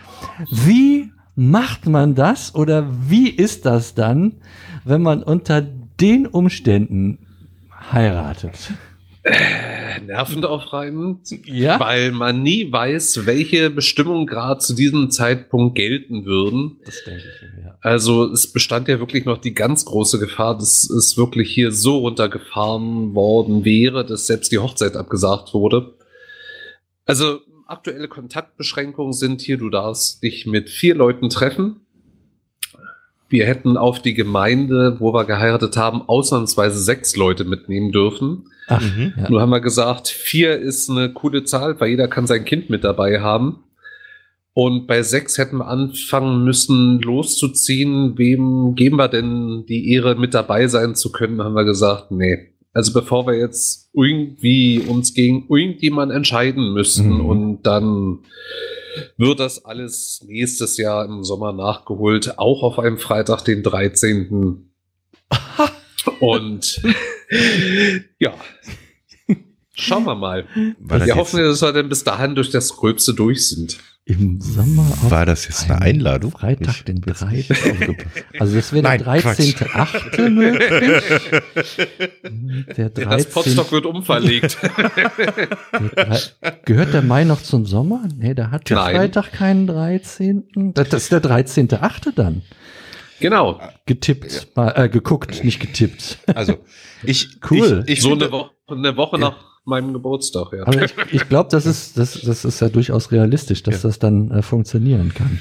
wie 0.50 1.12
macht 1.38 1.86
man 1.86 2.16
das 2.16 2.52
oder 2.56 2.84
wie 3.08 3.28
ist 3.30 3.64
das 3.64 3.94
dann, 3.94 4.40
wenn 4.84 5.02
man 5.02 5.22
unter 5.22 5.60
den 5.62 6.26
Umständen 6.26 7.18
heiratet? 7.92 8.72
Nervenaufreibend, 10.04 11.28
Ja. 11.46 11.78
weil 11.78 12.10
man 12.10 12.42
nie 12.42 12.72
weiß, 12.72 13.24
welche 13.26 13.70
Bestimmungen 13.70 14.26
gerade 14.26 14.58
zu 14.58 14.74
diesem 14.74 15.10
Zeitpunkt 15.12 15.76
gelten 15.76 16.24
würden. 16.24 16.78
Das 16.84 17.04
denke 17.04 17.22
ich 17.22 17.64
ja. 17.64 17.76
Also 17.82 18.24
es 18.32 18.52
bestand 18.52 18.88
ja 18.88 18.98
wirklich 18.98 19.24
noch 19.24 19.38
die 19.38 19.54
ganz 19.54 19.84
große 19.84 20.18
Gefahr, 20.18 20.56
dass 20.58 20.90
es 20.90 21.16
wirklich 21.16 21.50
hier 21.54 21.70
so 21.70 21.98
runtergefahren 21.98 23.14
worden 23.14 23.64
wäre, 23.64 24.04
dass 24.04 24.26
selbst 24.26 24.50
die 24.50 24.58
Hochzeit 24.58 24.96
abgesagt 24.96 25.54
wurde. 25.54 25.94
Also 27.04 27.40
aktuelle 27.68 28.08
Kontaktbeschränkungen 28.08 29.12
sind 29.12 29.40
hier, 29.40 29.58
du 29.58 29.70
darfst 29.70 30.22
dich 30.22 30.46
mit 30.46 30.70
vier 30.70 30.94
Leuten 30.94 31.28
treffen. 31.30 31.80
Wir 33.28 33.44
hätten 33.46 33.76
auf 33.76 34.00
die 34.00 34.14
Gemeinde, 34.14 34.96
wo 35.00 35.12
wir 35.12 35.24
geheiratet 35.26 35.76
haben, 35.76 36.02
ausnahmsweise 36.08 36.78
sechs 36.80 37.14
Leute 37.14 37.44
mitnehmen 37.44 37.92
dürfen. 37.92 38.44
Ach, 38.68 38.80
Mhm. 38.82 39.12
ja. 39.16 39.30
Nur 39.30 39.40
haben 39.42 39.50
wir 39.50 39.60
gesagt, 39.60 40.08
vier 40.08 40.58
ist 40.58 40.88
eine 40.90 41.12
coole 41.12 41.44
Zahl, 41.44 41.78
weil 41.78 41.90
jeder 41.90 42.08
kann 42.08 42.26
sein 42.26 42.44
Kind 42.44 42.70
mit 42.70 42.84
dabei 42.84 43.20
haben. 43.20 43.64
Und 44.54 44.86
bei 44.86 45.02
sechs 45.02 45.38
hätten 45.38 45.58
wir 45.58 45.68
anfangen 45.68 46.42
müssen, 46.44 47.00
loszuziehen. 47.00 48.16
Wem 48.18 48.74
geben 48.74 48.96
wir 48.96 49.08
denn 49.08 49.64
die 49.68 49.92
Ehre, 49.92 50.16
mit 50.16 50.34
dabei 50.34 50.66
sein 50.66 50.94
zu 50.96 51.12
können? 51.12 51.42
Haben 51.42 51.54
wir 51.54 51.64
gesagt, 51.64 52.10
nee. 52.10 52.48
Also 52.72 52.92
bevor 52.92 53.26
wir 53.26 53.34
jetzt 53.38 53.90
irgendwie 53.92 54.80
uns 54.80 55.14
gegen 55.14 55.46
irgendjemand 55.48 56.12
entscheiden 56.12 56.72
müssten 56.72 57.14
Mhm. 57.14 57.26
und 57.26 57.62
dann 57.62 58.18
wird 59.16 59.40
das 59.40 59.64
alles 59.64 60.22
nächstes 60.26 60.76
Jahr 60.76 61.04
im 61.04 61.24
Sommer 61.24 61.52
nachgeholt, 61.52 62.38
auch 62.38 62.62
auf 62.62 62.78
einem 62.78 62.98
Freitag, 62.98 63.42
den 63.44 63.62
13. 63.62 64.70
Und 66.20 66.82
ja, 68.18 68.34
schauen 69.74 70.04
wir 70.04 70.14
mal. 70.14 70.46
Wir 70.78 71.14
hoffen, 71.16 71.40
dass 71.40 71.62
wir 71.62 71.72
dann 71.72 71.88
bis 71.88 72.02
dahin 72.04 72.34
durch 72.34 72.50
das 72.50 72.74
Gröbste 72.76 73.14
durch 73.14 73.48
sind. 73.48 73.78
Im 74.10 74.40
Sommer 74.40 74.82
auf 74.90 75.10
war 75.10 75.26
das 75.26 75.44
jetzt 75.44 75.70
eine 75.70 75.82
Einladung? 75.82 76.30
Freitag, 76.30 76.76
Ich- 76.76 76.84
den 76.84 77.02
13. 77.02 77.44
Also 78.38 78.56
das 78.56 78.72
wäre 78.72 78.82
der 78.82 78.98
Nein, 79.06 79.20
Quatsch. 79.20 79.38
13.8. 79.38 80.28
möglich. 80.30 81.02
Der 82.76 82.88
Das 82.88 83.04
13. 83.04 83.32
Potstock 83.32 83.70
wird 83.72 83.84
umverlegt. 83.84 84.56
der 85.96 86.20
Gehört 86.64 86.94
der 86.94 87.02
Mai 87.02 87.24
noch 87.24 87.42
zum 87.42 87.66
Sommer? 87.66 88.08
Nee, 88.16 88.32
da 88.32 88.50
hat 88.50 88.70
der 88.70 88.78
Nein. 88.78 88.96
Freitag 88.96 89.32
keinen 89.32 89.66
13. 89.66 90.72
Das 90.74 90.88
das 90.88 91.02
ist 91.04 91.12
der 91.12 91.22
13.8. 91.22 92.12
dann. 92.14 92.40
genau. 93.20 93.60
Getippt, 93.84 94.48
mal, 94.56 94.70
äh, 94.76 94.88
geguckt, 94.88 95.44
nicht 95.44 95.60
getippt. 95.60 96.18
Also, 96.34 96.56
ich, 97.02 97.38
Cool. 97.50 97.84
Ich, 97.86 97.98
ich 97.98 98.02
so 98.02 98.12
eine, 98.12 98.30
Wo 98.32 98.48
eine 98.68 98.96
Woche 98.96 99.18
nach 99.18 99.36
meinem 99.68 99.92
Geburtstag, 99.92 100.48
ja. 100.52 100.66
Aber 100.66 100.82
ich, 100.84 100.94
ich 101.12 101.28
glaube, 101.28 101.48
das 101.50 101.66
ist, 101.66 101.96
das, 101.98 102.20
das 102.20 102.44
ist 102.44 102.60
ja 102.60 102.68
durchaus 102.68 103.12
realistisch, 103.12 103.62
dass 103.62 103.82
das 103.82 103.98
dann 103.98 104.30
äh, 104.30 104.42
funktionieren 104.42 105.12
kann. 105.14 105.38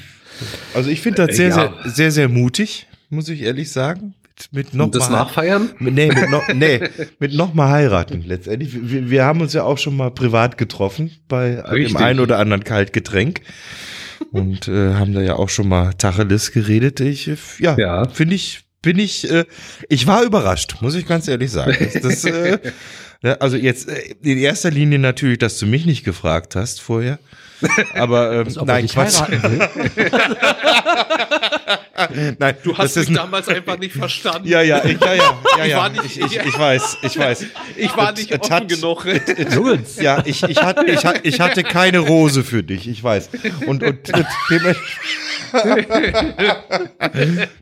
Also 0.73 0.89
ich 0.89 1.01
finde 1.01 1.25
das 1.25 1.29
Äh, 1.35 1.37
sehr, 1.37 1.47
ja. 1.49 1.53
sehr, 1.55 1.91
sehr, 1.91 2.11
sehr 2.11 2.29
mutig, 2.29 2.87
muss 3.09 3.27
ich 3.29 3.41
ehrlich 3.41 3.71
sagen. 3.71 4.13
Mit, 4.51 4.65
mit 4.67 4.73
noch 4.75 4.85
Und 4.85 4.95
das 4.95 5.09
mal, 5.09 5.17
Nachfeiern? 5.17 5.69
mit, 5.79 5.95
nee, 5.95 6.07
mit 6.13 6.29
noch, 6.29 6.47
nee, 6.53 6.79
mit 7.17 7.33
noch 7.33 7.55
mal 7.55 7.69
heiraten 7.71 8.23
letztendlich. 8.23 8.71
Wir, 8.91 9.09
wir 9.09 9.25
haben 9.25 9.41
uns 9.41 9.53
ja 9.53 9.63
auch 9.63 9.79
schon 9.79 9.97
mal 9.97 10.11
privat 10.11 10.59
getroffen 10.59 11.09
bei 11.27 11.59
Richtig. 11.61 11.93
dem 11.95 11.97
einen 11.97 12.19
oder 12.19 12.37
anderen 12.37 12.63
Kaltgetränk 12.63 13.41
und 14.31 14.67
äh, 14.67 14.93
haben 14.93 15.13
da 15.13 15.21
ja 15.21 15.37
auch 15.37 15.49
schon 15.49 15.67
mal 15.67 15.93
Tacheles 15.93 16.51
geredet. 16.51 16.99
Ich, 16.99 17.27
äh, 17.27 17.35
ja, 17.59 17.75
Ja. 17.79 18.07
finde 18.09 18.35
ich, 18.35 18.61
bin 18.83 18.99
ich, 18.99 19.27
äh, 19.31 19.45
ich 19.89 20.05
war 20.05 20.21
überrascht, 20.23 20.75
muss 20.81 20.93
ich 20.93 21.07
ganz 21.07 21.27
ehrlich 21.27 21.51
sagen. 21.51 21.75
Das, 21.79 21.93
das, 22.01 22.23
äh, 22.25 22.59
also 23.39 23.57
jetzt 23.57 23.89
äh, 23.89 24.15
in 24.21 24.37
erster 24.37 24.71
Linie 24.71 24.99
natürlich, 24.99 25.39
dass 25.39 25.57
du 25.59 25.65
mich 25.65 25.85
nicht 25.85 26.03
gefragt 26.03 26.55
hast 26.55 26.81
vorher. 26.81 27.19
Aber 27.95 28.31
ähm, 28.33 28.45
Also, 28.45 28.63
nein, 28.65 28.87
Quatsch. 28.87 29.19
Nein, 32.37 32.55
Du 32.63 32.77
hast 32.77 32.95
mich 32.95 33.11
damals 33.11 33.47
einfach 33.47 33.79
nicht 33.79 33.95
verstanden. 33.95 34.47
Ja, 34.47 34.61
ja, 34.61 34.85
ich, 34.85 34.99
ja, 35.01 35.13
ja, 35.15 35.23
ja, 35.57 35.63
Ich 35.65 35.71
ja. 35.71 35.77
war 35.77 35.89
nicht- 35.89 36.05
ich, 36.05 36.21
ich, 36.21 36.35
ich 36.45 36.57
weiß, 36.59 36.97
ich 37.01 37.17
weiß. 37.17 37.45
Ich 37.75 37.97
war 37.97 38.11
nicht 38.11 38.31
es 38.31 38.39
offen 38.39 38.53
hat- 38.53 38.67
genug. 38.69 39.05
Jungs, 39.51 39.99
Ja, 39.99 40.21
ich, 40.23 40.43
ich, 40.43 40.61
hatte, 40.61 40.85
ich, 40.85 41.03
hatte, 41.05 41.21
ich 41.23 41.39
hatte 41.39 41.63
keine 41.63 41.97
Rose 41.99 42.43
für 42.43 42.61
dich, 42.61 42.87
ich 42.87 43.03
weiß. 43.03 43.29
Und, 43.65 43.81
und, 43.83 44.13
und 44.13 44.27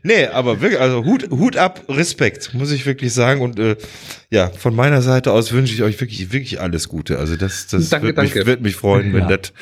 Nee, 0.02 0.26
aber 0.26 0.60
wirklich, 0.60 0.80
also 0.80 1.04
Hut, 1.04 1.30
Hut 1.30 1.56
ab, 1.56 1.82
Respekt, 1.88 2.52
muss 2.54 2.70
ich 2.72 2.84
wirklich 2.84 3.14
sagen. 3.14 3.40
Und 3.40 3.58
äh, 3.58 3.76
ja, 4.30 4.50
von 4.50 4.74
meiner 4.74 5.02
Seite 5.02 5.32
aus 5.32 5.45
wünsche 5.52 5.74
ich 5.74 5.82
euch 5.82 6.00
wirklich, 6.00 6.32
wirklich 6.32 6.60
alles 6.60 6.88
Gute. 6.88 7.18
Also 7.18 7.36
das, 7.36 7.66
das 7.68 7.88
Danke, 7.88 8.08
wird, 8.08 8.18
mich, 8.18 8.32
danke. 8.32 8.46
wird 8.46 8.60
mich 8.60 8.76
freuen, 8.76 9.12
wenn 9.12 9.28
Ja. 9.28 9.36
das 9.36 9.52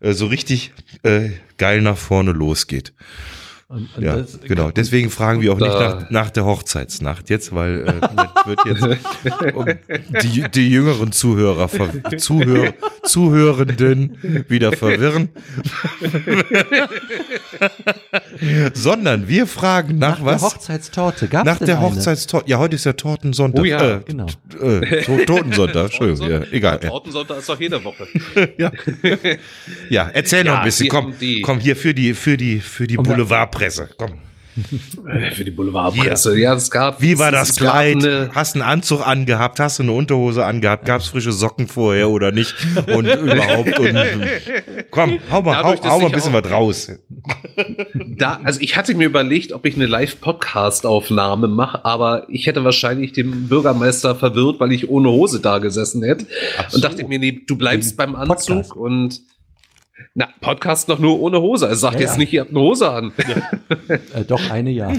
äh, 0.00 0.12
so 0.12 0.26
richtig 0.26 0.72
äh, 1.02 1.30
geil 1.58 1.82
nach 1.82 1.98
vorne 1.98 2.32
losgeht. 2.32 2.92
Und, 3.70 3.88
und 3.96 4.02
Ja, 4.02 4.16
das- 4.16 4.40
genau. 4.40 4.72
Deswegen 4.72 5.10
fragen 5.10 5.40
wir 5.42 5.52
auch 5.52 5.58
nicht 5.60 5.68
nach, 5.72 6.10
nach 6.10 6.30
der 6.30 6.44
Hochzeitsnacht 6.44 7.30
jetzt, 7.30 7.54
weil 7.54 7.86
äh, 7.86 7.92
das 8.00 8.10
wird 8.46 8.58
jetzt 8.66 8.82
um 9.54 9.64
die, 10.24 10.44
die 10.52 10.68
jüngeren 10.70 11.12
Zuhörer, 11.12 11.70
Zuhör, 12.18 12.74
Zuhörenden 13.04 14.44
wieder 14.48 14.72
verwirren. 14.72 15.28
Sondern 18.74 19.28
wir 19.28 19.46
fragen 19.46 19.98
nach, 19.98 20.18
Nach 20.18 20.24
was? 20.24 20.40
der 20.40 20.50
Hochzeitstorte. 20.50 21.28
Gab's 21.28 21.44
nach 21.46 21.58
denn 21.58 21.66
der? 21.68 21.80
Hochzeitstorte. 21.80 22.50
Ja, 22.50 22.58
heute 22.58 22.74
ist 22.76 22.84
ja 22.86 22.92
Tortensonntag. 22.94 23.62
Oh 23.62 23.64
ja, 23.64 23.96
äh, 23.96 24.00
genau. 24.04 24.26
Äh, 24.60 25.02
to 25.02 25.18
Totensonntag, 25.26 25.84
Entschuldigung. 25.86 26.28
Ja, 26.30 26.40
egal. 26.50 26.80
Ja. 26.82 26.88
Tortensonntag 26.88 27.38
ist 27.38 27.48
doch 27.48 27.60
jede 27.60 27.82
Woche. 27.84 28.06
ja, 29.90 30.10
erzähl 30.12 30.42
noch 30.44 30.52
Ja, 30.54 30.58
ein 30.60 30.64
bisschen. 30.64 30.88
Komm, 30.88 31.14
komm 31.42 31.58
hier 31.60 31.76
für 31.76 31.94
die, 31.94 32.14
für 32.14 32.36
die, 32.36 32.60
für 32.60 32.86
die 32.86 32.96
da- 32.96 33.02
Boulevardpresse. 33.60 33.88
Komm. 33.96 34.12
Für 35.32 35.44
die 35.44 35.52
Boulevardpresse. 35.52 36.36
Ja, 36.38 36.54
es 36.54 36.70
gab. 36.70 37.00
Wie 37.00 37.18
war 37.18 37.30
das 37.30 37.54
Kleid? 37.56 38.06
Hast 38.34 38.56
du 38.56 38.60
einen 38.60 38.68
Anzug 38.68 39.06
angehabt? 39.06 39.60
Hast 39.60 39.78
du 39.78 39.84
eine 39.84 39.92
Unterhose 39.92 40.44
angehabt? 40.44 40.84
Gab 40.86 41.00
es 41.00 41.06
frische 41.06 41.30
Socken 41.30 41.68
vorher 41.68 42.10
oder 42.10 42.32
nicht? 42.32 42.54
Und 42.92 43.06
überhaupt. 43.14 43.78
Und, 43.78 43.96
komm, 44.90 45.18
hau 45.30 45.42
mal, 45.42 45.62
Dadurch, 45.62 45.80
hau, 45.82 45.90
hau 45.90 46.00
mal 46.00 46.06
ein 46.06 46.12
bisschen 46.12 46.32
was 46.32 46.50
raus. 46.50 46.92
da, 48.18 48.40
also 48.42 48.60
ich 48.60 48.76
hatte 48.76 48.94
mir 48.94 49.04
überlegt, 49.06 49.52
ob 49.52 49.64
ich 49.66 49.76
eine 49.76 49.86
Live-Podcast-Aufnahme 49.86 51.46
mache, 51.46 51.84
aber 51.84 52.26
ich 52.28 52.46
hätte 52.46 52.64
wahrscheinlich 52.64 53.12
den 53.12 53.48
Bürgermeister 53.48 54.16
verwirrt, 54.16 54.58
weil 54.58 54.72
ich 54.72 54.88
ohne 54.88 55.10
Hose 55.10 55.40
da 55.40 55.58
gesessen 55.58 56.02
hätte. 56.02 56.26
So. 56.68 56.76
Und 56.76 56.84
dachte 56.84 57.06
mir, 57.06 57.20
nee, 57.20 57.40
du 57.46 57.56
bleibst 57.56 57.96
beim 57.96 58.16
Anzug 58.16 58.56
Podcast. 58.56 58.72
und 58.76 59.20
na, 60.14 60.28
Podcast 60.40 60.88
noch 60.88 60.98
nur 60.98 61.20
ohne 61.20 61.40
Hose. 61.40 61.66
Also 61.68 61.80
sagt 61.80 61.94
Ja, 61.94 62.00
jetzt 62.00 62.12
ja. 62.12 62.18
nicht, 62.18 62.32
ihr 62.32 62.40
habt 62.40 62.50
eine 62.50 62.60
Hose 62.60 62.90
an. 62.90 63.12
Äh, 64.14 64.24
doch, 64.24 64.50
eine 64.50 64.70
ja. 64.70 64.92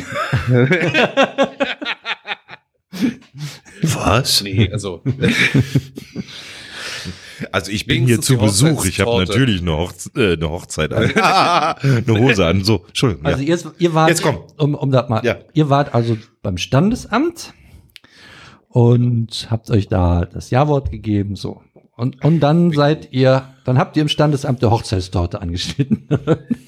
Was? 3.84 4.44
Nee, 4.44 4.70
also. 4.72 5.02
Also 7.52 7.72
ich 7.72 7.86
bin 7.86 8.06
hier 8.06 8.22
zu 8.22 8.38
Besuch. 8.38 8.86
Ich 8.86 9.00
habe 9.00 9.18
natürlich 9.26 9.62
eine, 9.62 9.78
Hochze 9.78 10.12
äh, 10.16 10.34
eine 10.34 10.50
Hochzeit 10.50 10.94
an. 10.94 11.04
eine 11.16 12.20
Hose 12.20 12.46
an. 12.46 12.64
So, 12.64 12.86
Entschuldigung. 12.88 13.26
Also 13.26 13.42
ja. 13.42 13.56
ihr, 13.56 13.74
ihr 13.80 13.94
wart, 13.94 14.10
Jetzt 14.10 14.22
komm. 14.22 14.40
Um, 14.58 14.76
um 14.76 14.92
das 14.92 15.10
mal, 15.10 15.26
Ja. 15.26 15.38
ihr 15.54 15.70
wart 15.70 15.96
also 15.96 16.18
beim 16.42 16.58
Standesamt 16.58 17.54
und 18.68 19.48
habt 19.50 19.70
euch 19.72 19.88
da 19.88 20.26
das 20.26 20.50
Ja-Wort 20.50 20.92
gegeben, 20.92 21.36
so. 21.36 21.62
Und, 21.96 22.24
und 22.24 22.40
dann 22.40 22.72
seid 22.72 23.12
ihr, 23.12 23.51
dann 23.72 23.80
habt 23.80 23.96
ihr 23.96 24.02
im 24.02 24.10
Standesamt 24.10 24.62
der 24.62 24.70
Hochzeitstorte 24.70 25.42
angeschnitten. 25.42 26.10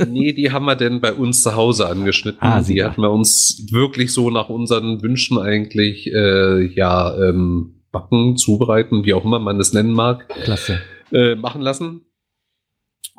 Nee, 0.08 0.32
die 0.34 0.52
haben 0.52 0.66
wir 0.66 0.76
denn 0.76 1.02
bei 1.02 1.14
uns 1.14 1.44
zu 1.44 1.56
Hause 1.56 1.88
angeschnitten. 1.88 2.40
Ah, 2.42 2.62
die 2.62 2.84
hatten 2.84 3.02
wir 3.02 3.12
uns 3.12 3.68
wirklich 3.72 4.12
so 4.14 4.30
nach 4.30 4.50
unseren 4.50 5.02
Wünschen 5.02 5.38
eigentlich 5.38 6.08
äh, 6.08 6.66
ja 6.66 7.16
ähm, 7.18 7.82
backen, 7.92 8.38
zubereiten, 8.38 9.04
wie 9.06 9.14
auch 9.14 9.26
immer 9.26 9.40
man 9.40 9.60
es 9.60 9.74
nennen 9.74 9.92
mag, 9.92 10.30
Klasse. 10.44 10.80
äh, 11.12 11.36
machen 11.36 11.62
lassen. 11.62 12.02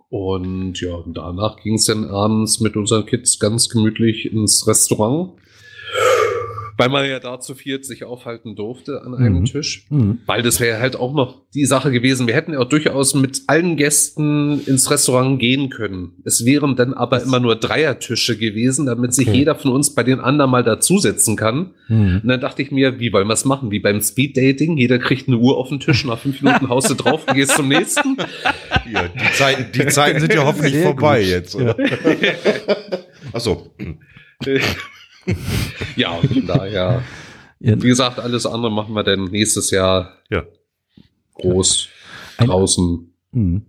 Und 0.09 0.81
ja, 0.81 1.03
danach 1.07 1.57
ging 1.63 1.75
es 1.75 1.85
dann 1.85 2.09
abends 2.09 2.61
mit 2.61 2.77
unseren 2.77 3.05
Kids 3.05 3.39
ganz 3.39 3.69
gemütlich 3.69 4.33
ins 4.33 4.67
Restaurant. 4.67 5.33
Weil 6.77 6.89
man 6.89 7.09
ja 7.09 7.21
da 7.21 7.39
zu 7.39 7.55
viert 7.55 7.85
sich 7.85 8.03
aufhalten 8.05 8.57
durfte 8.57 9.03
an 9.03 9.15
einem 9.15 9.41
Mhm. 9.41 9.45
Tisch. 9.45 9.87
Mhm. 9.91 10.19
Weil 10.27 10.43
das 10.43 10.59
wäre 10.59 10.81
halt 10.81 10.97
auch 10.97 11.15
noch 11.15 11.43
die 11.55 11.67
Sache 11.67 11.93
gewesen. 11.93 12.27
Wir 12.27 12.35
hätten 12.35 12.53
ja 12.53 12.59
auch 12.59 12.69
durchaus 12.69 13.15
mit 13.15 13.43
allen 13.47 13.77
Gästen 13.77 14.61
ins 14.67 14.91
Restaurant 14.91 15.39
gehen 15.39 15.71
können. 15.71 16.13
Es 16.25 16.45
wären 16.45 16.75
dann 16.75 16.93
aber 16.93 17.23
immer 17.23 17.39
nur 17.39 17.55
Dreiertische 17.57 18.37
gewesen, 18.37 18.87
damit 18.87 19.15
sich 19.15 19.29
Okay. 19.29 19.39
jeder 19.39 19.55
von 19.55 19.71
uns 19.71 19.95
bei 19.95 20.03
den 20.03 20.19
anderen 20.19 20.51
mal 20.51 20.65
dazusetzen 20.65 21.37
kann. 21.37 21.75
Mhm. 21.89 22.21
Und 22.23 22.29
dann 22.29 22.41
dachte 22.41 22.63
ich 22.63 22.71
mir, 22.73 22.99
wie 22.99 23.13
wollen 23.13 23.29
wir 23.29 23.35
es 23.35 23.45
machen? 23.45 23.71
Wie 23.71 23.79
beim 23.79 24.01
Speeddating? 24.01 24.77
Jeder 24.77 24.99
kriegt 24.99 25.29
eine 25.29 25.37
Uhr 25.39 25.57
auf 25.57 25.69
den 25.69 25.79
Tisch, 25.81 26.05
nach 26.05 26.19
fünf 26.19 26.43
Minuten 26.43 26.69
haust 26.69 26.91
du 26.91 26.95
drauf 26.95 27.23
und 27.29 27.35
gehst 27.35 27.53
zum 27.53 27.69
nächsten. 27.69 28.17
Ja, 28.93 29.05
die, 29.09 29.33
Zeiten, 29.35 29.67
die 29.73 29.87
Zeiten 29.87 30.19
sind 30.21 30.35
ja 30.35 30.45
hoffentlich 30.45 30.73
Sehr 30.73 30.83
vorbei 30.83 31.21
gut. 31.21 31.31
jetzt, 31.31 31.55
oder? 31.55 31.77
Achso. 33.33 33.71
ja, 35.97 36.11
und 36.11 36.33
von 36.33 36.47
daher, 36.47 37.03
Ja, 37.61 37.83
wie 37.83 37.89
gesagt, 37.89 38.19
alles 38.19 38.47
andere 38.47 38.71
machen 38.73 38.95
wir 38.95 39.03
dann 39.03 39.25
nächstes 39.25 39.71
Jahr 39.71 40.13
Ja. 40.31 40.43
groß 41.35 41.89
Ein- 42.39 42.47
draußen. 42.49 43.13
Mhm. 43.33 43.63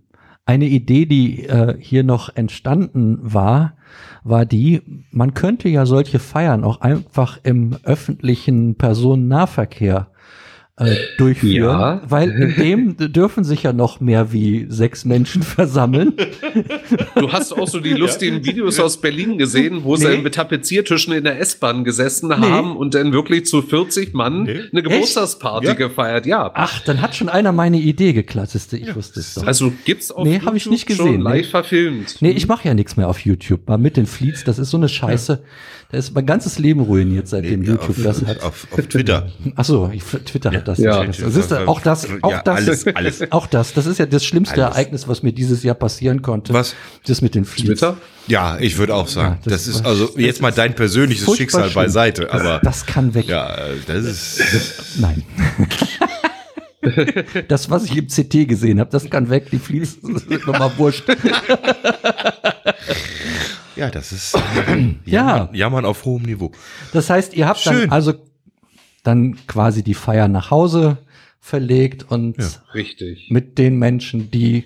Eine 0.48 0.66
Idee, 0.66 1.06
die 1.06 1.44
äh, 1.46 1.76
hier 1.80 2.04
noch 2.04 2.36
entstanden 2.36 3.18
war, 3.20 3.76
war 4.22 4.46
die, 4.46 4.80
man 5.10 5.34
könnte 5.34 5.68
ja 5.68 5.86
solche 5.86 6.20
Feiern 6.20 6.62
auch 6.62 6.80
einfach 6.80 7.40
im 7.42 7.76
öffentlichen 7.82 8.76
Personennahverkehr 8.76 10.08
äh, 10.78 10.94
durchführen, 11.16 11.54
Ja. 11.70 12.02
weil 12.06 12.30
in 12.30 12.54
dem 12.96 12.96
dürfen 13.12 13.44
sich 13.44 13.62
ja 13.62 13.72
noch 13.72 14.00
mehr 14.00 14.32
wie 14.32 14.66
sechs 14.68 15.04
Menschen 15.06 15.42
versammeln. 15.42 16.12
Du 17.14 17.32
hast 17.32 17.52
auch 17.52 17.66
so 17.66 17.80
die 17.80 17.94
lustigen 17.94 18.44
Videos 18.44 18.78
aus 18.78 19.00
Berlin 19.00 19.38
gesehen, 19.38 19.84
wo 19.84 19.96
sie 19.96 20.08
Nee. 20.08 20.18
mit 20.18 20.34
Tapeziertischen 20.34 21.14
in 21.14 21.24
der 21.24 21.40
S-Bahn 21.40 21.82
gesessen 21.84 22.36
haben 22.38 22.76
und 22.76 22.94
dann 22.94 23.12
wirklich 23.12 23.46
zu 23.46 23.62
40 23.62 24.12
Mann 24.12 24.42
Nee. 24.42 24.60
eine 24.70 24.82
Geburtstagsparty 24.82 25.66
Ja. 25.68 25.72
gefeiert. 25.74 26.26
Ja. 26.26 26.50
Ach, 26.54 26.80
dann 26.80 27.00
hat 27.00 27.14
schon 27.16 27.28
einer 27.30 27.52
meine 27.52 27.78
Idee 27.78 28.12
du, 28.72 28.76
Ich 28.76 28.94
wusste 28.94 29.20
es 29.20 29.34
doch. 29.34 29.46
Also 29.46 29.72
gibt's 29.86 30.10
auf 30.10 30.26
Nee, 30.26 30.40
hab 30.44 30.54
ich 30.54 30.66
nicht 30.66 30.92
schon 30.94 31.06
gesehen, 31.06 31.20
live 31.22 31.36
nee. 31.46 31.50
verfilmt. 31.50 32.16
Nee, 32.20 32.32
ich 32.32 32.48
mache 32.48 32.68
ja 32.68 32.74
nichts 32.74 32.96
mehr 32.98 33.08
auf 33.08 33.20
YouTube. 33.20 33.66
Mal 33.66 33.78
mit 33.78 33.96
den 33.96 34.04
Fleets, 34.06 34.44
das 34.44 34.58
ist 34.58 34.70
so 34.70 34.76
eine 34.76 34.88
Scheiße. 34.90 35.42
Da 35.88 35.98
ist 35.98 36.12
mein 36.14 36.26
ganzes 36.26 36.58
Leben 36.58 36.80
ruiniert, 36.80 37.28
seitdem 37.28 37.62
Ja, 37.62 37.72
YouTube 37.72 37.90
auf, 37.98 38.02
das 38.02 38.24
hat. 38.26 38.42
Auf, 38.42 38.66
auf 38.72 38.86
Twitter. 38.88 39.28
Ach 39.54 39.64
so, 39.64 39.88
ich, 39.94 40.02
Twitter 40.02 40.50
hat 40.50 40.66
das. 40.66 40.78
Ja. 40.78 41.04
nicht. 41.04 41.22
das 41.22 41.36
ist 41.36 41.52
auch 41.52 41.80
das, 41.80 42.08
auch 42.22 42.30
Ja, 42.32 42.42
das, 42.42 42.56
alles, 42.56 42.86
alles. 42.88 43.22
auch 43.32 43.46
das. 43.46 43.72
Das 43.72 43.86
ist 43.86 43.98
ja 43.98 44.06
das 44.06 44.24
schlimmste 44.24 44.64
Alles. 44.64 44.74
Ereignis, 44.76 45.06
was 45.06 45.22
mir 45.22 45.32
dieses 45.32 45.62
Jahr 45.62 45.76
passieren 45.76 46.22
konnte. 46.22 46.52
Was? 46.52 46.74
Das 47.06 47.22
mit 47.22 47.36
den 47.36 47.44
Fleets. 47.44 47.68
Twitter? 47.80 47.96
Ja, 48.26 48.58
ich 48.58 48.78
würde 48.78 48.96
auch 48.96 49.06
sagen, 49.06 49.38
Ja, 49.44 49.50
das 49.52 49.66
das, 49.66 49.76
ist 49.76 49.86
also 49.86 50.06
das 50.06 50.16
jetzt 50.16 50.42
mal 50.42 50.50
dein 50.50 50.74
persönliches 50.74 51.36
Schicksal 51.36 51.70
schlimm. 51.70 51.74
beiseite, 51.84 52.32
aber 52.32 52.58
Das 52.64 52.84
kann 52.84 53.14
weg. 53.14 53.28
ja, 53.28 53.56
das 53.86 54.04
ist 54.04 54.40
Nein. 54.98 55.22
das, 57.46 57.70
was 57.70 57.84
ich 57.84 57.96
im 57.96 58.08
CT 58.08 58.48
gesehen 58.48 58.80
habe, 58.80 58.90
das 58.90 59.08
kann 59.08 59.30
weg. 59.30 59.50
Die 59.52 59.58
Fleets 59.60 59.98
sind 60.02 60.28
mir 60.30 60.58
mal 60.58 60.72
wurscht. 60.76 61.04
Ja, 63.76 63.90
das 63.90 64.12
ist 64.12 64.34
Ja. 65.04 65.36
Jammern, 65.36 65.54
Jammern 65.54 65.84
auf 65.84 66.04
hohem 66.04 66.22
Niveau. 66.24 66.52
Das 66.92 67.10
heißt, 67.10 67.34
ihr 67.34 67.46
habt 67.46 67.64
dann 67.66 67.74
Schön. 67.76 67.90
also 67.92 68.14
dann 69.02 69.36
quasi 69.46 69.82
die 69.84 69.94
Feier 69.94 70.28
nach 70.28 70.50
Hause 70.50 70.98
verlegt 71.40 72.10
und 72.10 72.38
Ja. 72.38 72.48
Richtig. 72.74 73.28
mit 73.30 73.58
den 73.58 73.78
Menschen, 73.78 74.30
die, 74.30 74.64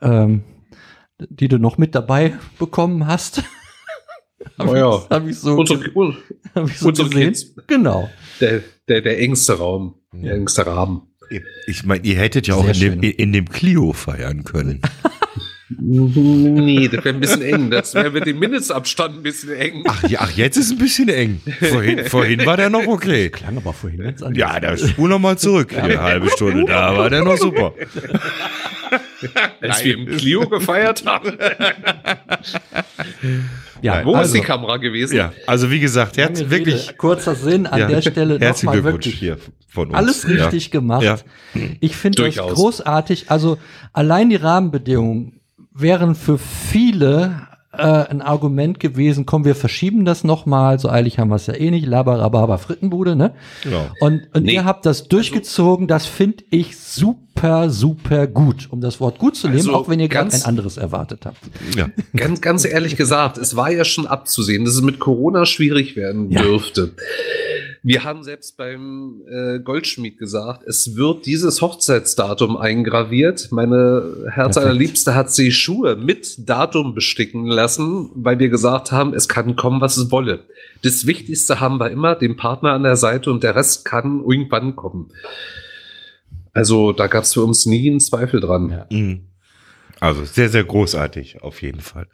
ähm, 0.00 0.42
die 1.18 1.48
du 1.48 1.58
noch 1.58 1.76
mit 1.78 1.94
dabei 1.94 2.34
bekommen 2.58 3.06
hast. 3.06 3.42
Hab 4.58 4.68
Oh 4.68 4.72
ich- 4.74 4.78
ja. 4.78 5.06
Hab 5.10 5.26
ich 5.26 5.38
so, 5.38 5.58
hab 6.54 6.68
ich 6.68 6.78
so 6.78 6.88
gesehen. 6.90 7.10
Kids. 7.10 7.54
Genau. 7.66 8.08
der, 8.40 8.62
der, 8.88 9.02
der 9.02 9.18
engste 9.20 9.58
Raum, 9.58 9.96
der 10.12 10.34
engste 10.34 10.66
Rahmen. 10.66 11.02
Ich 11.66 11.84
meine, 11.84 12.04
ihr 12.06 12.16
hättet 12.16 12.46
ja 12.46 12.54
auch 12.54 12.64
in 12.68 12.72
dem, 12.78 13.02
schön. 13.02 13.02
in 13.02 13.32
dem 13.32 13.48
Clio 13.48 13.92
feiern 13.92 14.44
können. 14.44 14.80
Nee, 15.68 16.86
das 16.88 17.04
wäre 17.04 17.14
ein 17.16 17.20
bisschen 17.20 17.42
eng. 17.42 17.70
Das 17.70 17.94
wäre 17.94 18.10
mit 18.10 18.24
dem 18.24 18.38
Mindestabstand 18.38 19.16
ein 19.16 19.22
bisschen 19.24 19.52
eng. 19.54 19.82
Ach, 19.88 20.08
ja, 20.08 20.20
ach, 20.22 20.30
jetzt 20.30 20.56
ist 20.56 20.70
ein 20.70 20.78
bisschen 20.78 21.08
eng. 21.08 21.40
Vorhin, 21.58 22.04
vorhin 22.06 22.46
war 22.46 22.56
der 22.56 22.70
noch 22.70 22.86
okay. 22.86 23.30
Klang 23.30 23.56
aber 23.56 23.72
vorhin 23.72 24.00
ganz 24.02 24.22
anders. 24.22 24.38
Ja, 24.38 24.60
da 24.60 24.76
spul 24.76 25.08
noch 25.08 25.18
mal 25.18 25.36
zurück. 25.36 25.70
Hier, 25.72 25.82
eine 25.82 26.00
halbe 26.00 26.30
Stunde, 26.30 26.64
da 26.66 26.96
war 26.96 27.10
der 27.10 27.24
noch 27.24 27.36
super. 27.36 27.74
Als 29.60 29.82
wir 29.84 29.94
im 29.98 30.06
Clio 30.16 30.48
gefeiert 30.48 31.04
haben. 31.04 31.36
ja, 33.82 34.04
Wo 34.04 34.14
also, 34.14 34.34
ist 34.34 34.40
die 34.40 34.46
Kamera 34.46 34.76
gewesen? 34.76 35.16
Ja, 35.16 35.32
also 35.46 35.70
wie 35.70 35.80
gesagt, 35.80 36.16
lange 36.16 36.28
herz, 36.38 36.50
wirklich 36.50 36.88
Rede, 36.88 36.96
kurzer 36.96 37.34
Sinn 37.34 37.66
an 37.66 37.80
ja, 37.80 37.86
der 37.88 38.02
Stelle 38.02 38.38
herzlichen 38.38 38.66
nochmal 38.66 38.82
Glückwunsch 38.82 39.06
wirklich 39.06 39.18
hier 39.18 39.38
von 39.68 39.88
uns. 39.88 39.96
alles 39.96 40.22
Ja. 40.22 40.44
richtig 40.44 40.70
gemacht. 40.70 41.02
Ja. 41.02 41.18
Ich 41.80 41.96
finde 41.96 42.22
das 42.22 42.34
Durchaus. 42.36 42.54
großartig. 42.54 43.30
Also 43.30 43.58
allein 43.92 44.30
die 44.30 44.36
Rahmenbedingungen 44.36 45.40
wären 45.76 46.14
für 46.14 46.38
viele 46.38 47.46
äh, 47.72 47.82
ein 47.82 48.22
Argument 48.22 48.80
gewesen, 48.80 49.26
komm, 49.26 49.44
wir 49.44 49.54
verschieben 49.54 50.04
das 50.06 50.24
nochmal, 50.24 50.78
so 50.78 50.88
eilig 50.88 51.18
haben 51.18 51.28
wir 51.28 51.34
es 51.36 51.46
ja 51.46 51.54
eh 51.54 51.70
nicht, 51.70 51.86
Labarababa 51.86 52.56
Frittenbude, 52.56 53.16
ne? 53.16 53.34
Genau. 53.62 53.86
Und, 54.00 54.22
und 54.34 54.44
Nee. 54.44 54.54
ihr 54.54 54.64
habt 54.64 54.86
das 54.86 55.08
durchgezogen, 55.08 55.86
das 55.86 56.06
finde 56.06 56.44
ich 56.48 56.78
super, 56.78 57.68
super 57.68 58.26
gut, 58.28 58.68
um 58.70 58.80
das 58.80 58.98
Wort 58.98 59.18
gut 59.18 59.36
zu 59.36 59.48
nehmen, 59.48 59.58
Also 59.58 59.74
auch 59.74 59.88
wenn 59.90 60.00
ihr 60.00 60.08
ganz- 60.08 60.42
ein 60.42 60.48
anderes 60.48 60.78
erwartet 60.78 61.26
habt. 61.26 61.36
Ja. 61.76 61.90
Ganz, 62.16 62.40
ganz 62.40 62.64
ehrlich 62.64 62.96
gesagt, 62.96 63.36
es 63.36 63.56
war 63.56 63.70
ja 63.70 63.84
schon 63.84 64.06
abzusehen, 64.06 64.64
dass 64.64 64.74
es 64.74 64.80
mit 64.82 64.98
Corona 64.98 65.44
schwierig 65.44 65.96
werden 65.96 66.30
Ja. 66.30 66.40
dürfte. 66.40 66.92
Wir 67.86 68.02
haben 68.02 68.24
selbst 68.24 68.56
beim 68.56 69.22
äh, 69.30 69.60
Goldschmied 69.60 70.18
gesagt, 70.18 70.64
es 70.66 70.96
wird 70.96 71.24
dieses 71.24 71.62
Hochzeitsdatum 71.62 72.56
eingraviert. 72.56 73.52
Meine 73.52 74.26
Herzallerliebste 74.28 75.14
hat 75.14 75.30
sie 75.30 75.52
Schuhe 75.52 75.94
mit 75.94 76.48
Datum 76.48 76.96
besticken 76.96 77.46
lassen, 77.46 78.10
weil 78.16 78.40
wir 78.40 78.48
gesagt 78.48 78.90
haben, 78.90 79.14
es 79.14 79.28
kann 79.28 79.54
kommen, 79.54 79.80
was 79.80 79.96
es 79.98 80.10
wolle. 80.10 80.46
Das 80.82 81.06
Wichtigste 81.06 81.60
haben 81.60 81.78
wir 81.78 81.92
immer, 81.92 82.16
den 82.16 82.34
Partner 82.34 82.72
an 82.72 82.82
der 82.82 82.96
Seite 82.96 83.30
und 83.30 83.44
der 83.44 83.54
Rest 83.54 83.84
kann 83.84 84.18
irgendwann 84.18 84.74
kommen. 84.74 85.12
Also 86.52 86.90
da 86.90 87.06
gab 87.06 87.22
es 87.22 87.34
für 87.34 87.44
uns 87.44 87.66
nie 87.66 87.88
einen 87.88 88.00
Zweifel 88.00 88.40
dran. 88.40 88.70
Ja. 88.70 88.86
Mhm. 88.90 89.28
Also 90.00 90.24
sehr, 90.24 90.48
sehr 90.48 90.64
großartig, 90.64 91.40
auf 91.42 91.62
jeden 91.62 91.82
Fall. 91.82 92.08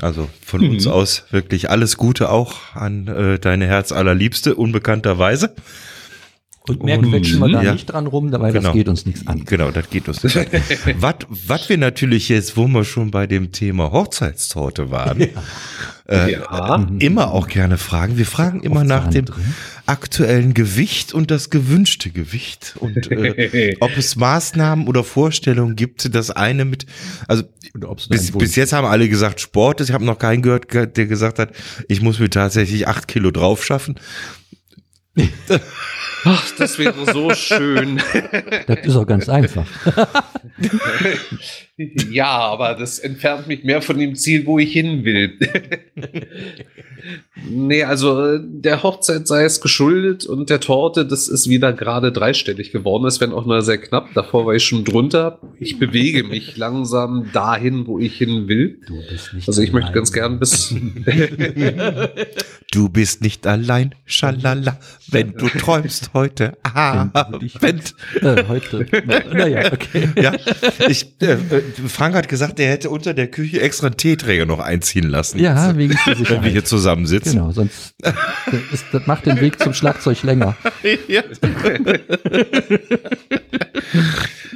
Also 0.00 0.28
von 0.44 0.68
uns 0.68 0.86
Mhm. 0.86 0.92
aus 0.92 1.24
wirklich 1.30 1.70
alles 1.70 1.96
Gute 1.96 2.30
auch 2.30 2.74
an 2.74 3.08
äh, 3.08 3.38
deine 3.38 3.66
Herz 3.66 3.92
allerliebste, 3.92 4.54
unbekannterweise. 4.54 5.54
Und 6.68 6.82
mehr 6.84 6.98
Und- 6.98 7.10
quetschen 7.10 7.38
wir 7.40 7.48
da 7.48 7.62
ja. 7.62 7.72
nicht 7.72 7.86
dran 7.86 8.06
rum, 8.06 8.30
weil 8.32 8.52
das 8.52 8.62
Genau. 8.62 8.72
geht 8.74 8.88
uns 8.88 9.06
nichts 9.06 9.26
an. 9.26 9.44
Genau, 9.44 9.70
das 9.70 9.88
geht 9.90 10.08
uns 10.08 10.22
nicht. 10.22 10.36
an. 10.36 10.46
was, 11.46 11.68
wir 11.68 11.78
natürlich 11.78 12.28
jetzt, 12.28 12.56
wo 12.56 12.66
wir 12.68 12.84
schon 12.84 13.10
bei 13.10 13.26
dem 13.26 13.52
Thema 13.52 13.90
Hochzeitstorte 13.92 14.90
waren, 14.90 15.20
äh, 16.08 16.32
Ja. 16.32 16.86
immer 16.98 17.32
auch 17.32 17.48
gerne 17.48 17.78
fragen. 17.78 18.16
Wir 18.18 18.26
fragen 18.26 18.62
immer 18.62 18.84
nach 18.84 19.08
dem 19.08 19.26
drin. 19.26 19.44
aktuellen 19.86 20.54
Gewicht 20.54 21.12
und 21.14 21.30
das 21.30 21.50
gewünschte 21.50 22.10
Gewicht 22.10 22.74
und 22.78 23.10
äh, 23.10 23.76
ob 23.80 23.96
es 23.96 24.16
Maßnahmen 24.16 24.86
oder 24.86 25.04
Vorstellungen 25.04 25.76
gibt, 25.76 26.14
das 26.14 26.30
eine 26.30 26.64
mit, 26.64 26.86
also 27.26 27.44
bis, 28.08 28.32
bis 28.32 28.56
jetzt 28.56 28.72
haben 28.72 28.86
alle 28.86 29.08
gesagt 29.08 29.40
Sport 29.40 29.80
ist. 29.80 29.88
Ich 29.88 29.94
habe 29.94 30.04
noch 30.04 30.18
keinen 30.18 30.42
gehört, 30.42 30.68
ge- 30.68 30.86
der 30.86 31.06
gesagt 31.06 31.38
hat, 31.38 31.52
ich 31.88 32.00
muss 32.02 32.18
mir 32.18 32.30
tatsächlich 32.30 32.88
acht 32.88 33.08
Kilo 33.08 33.30
drauf 33.30 33.64
schaffen. 33.64 33.94
Ach, 36.24 36.50
das 36.58 36.78
wäre 36.78 37.12
so 37.12 37.32
schön. 37.34 38.00
Das 38.66 38.78
ist 38.84 38.96
auch 38.96 39.06
ganz 39.06 39.28
einfach. 39.28 39.66
Ja, 42.10 42.28
aber 42.30 42.74
das 42.74 42.98
entfernt 42.98 43.46
mich 43.46 43.62
mehr 43.64 43.80
von 43.82 43.98
dem 43.98 44.14
Ziel, 44.16 44.46
wo 44.46 44.58
ich 44.58 44.72
hin 44.72 45.04
will. 45.04 45.38
nee, 47.48 47.84
also 47.84 48.24
äh, 48.34 48.40
der 48.42 48.82
Hochzeit 48.82 49.26
sei 49.28 49.44
es 49.44 49.60
geschuldet 49.60 50.26
und 50.26 50.50
der 50.50 50.58
Torte, 50.60 51.06
das 51.06 51.28
ist 51.28 51.48
wieder 51.48 51.72
gerade 51.72 52.10
dreistellig 52.12 52.72
geworden. 52.72 53.06
Es 53.06 53.20
wenn 53.20 53.32
auch 53.32 53.46
nur 53.46 53.62
sehr 53.62 53.78
knapp. 53.78 54.12
Davor 54.14 54.46
war 54.46 54.54
ich 54.54 54.64
schon 54.64 54.84
drunter. 54.84 55.38
Ich 55.60 55.78
bewege 55.78 56.24
mich 56.24 56.56
langsam 56.56 57.30
dahin, 57.32 57.86
wo 57.86 57.98
ich 58.00 58.16
hin 58.16 58.48
will. 58.48 58.80
Du 58.86 58.96
bist 59.08 59.34
nicht 59.34 59.48
Also 59.48 59.62
ich 59.62 59.72
möchte 59.72 59.88
allein. 59.90 59.94
ganz 59.94 60.12
gern 60.12 60.38
bis. 60.40 60.74
Du 62.70 62.88
bist 62.88 63.22
nicht 63.22 63.46
allein, 63.46 63.94
schalala, 64.04 64.78
wenn 65.10 65.32
du 65.32 65.48
träumst 65.48 66.10
heute. 66.12 66.56
Ah, 66.64 67.08
Wenn 67.14 67.32
du 67.32 67.38
dich- 67.38 67.62
wenn, 67.62 67.80
Äh, 68.20 68.44
heute. 68.48 68.86
Naja, 69.32 69.72
okay. 69.72 70.08
ja, 70.20 70.32
ich, 70.88 71.06
äh, 71.22 71.32
äh, 71.32 71.38
Frank 71.88 72.14
hat 72.14 72.28
gesagt, 72.28 72.58
er 72.60 72.70
hätte 72.70 72.90
unter 72.90 73.14
der 73.14 73.26
Küche 73.28 73.60
extra 73.60 73.88
einen 73.88 73.96
Teeträger 73.96 74.46
noch 74.46 74.58
einziehen 74.58 75.08
lassen. 75.08 75.38
Ja, 75.38 75.76
wegen 75.76 75.92
der 75.92 75.98
wenn 76.06 76.18
wir 76.18 76.24
Sicherheit. 76.26 76.52
hier 76.52 76.64
zusammensitzen. 76.64 77.32
Genau, 77.32 77.50
sonst 77.52 77.94
das, 78.00 78.14
ist, 78.72 78.84
das 78.92 79.06
macht 79.06 79.26
den 79.26 79.40
Weg 79.40 79.60
zum 79.62 79.72
Schlagzeug 79.74 80.22
länger. 80.22 80.56
Ja. 81.08 81.22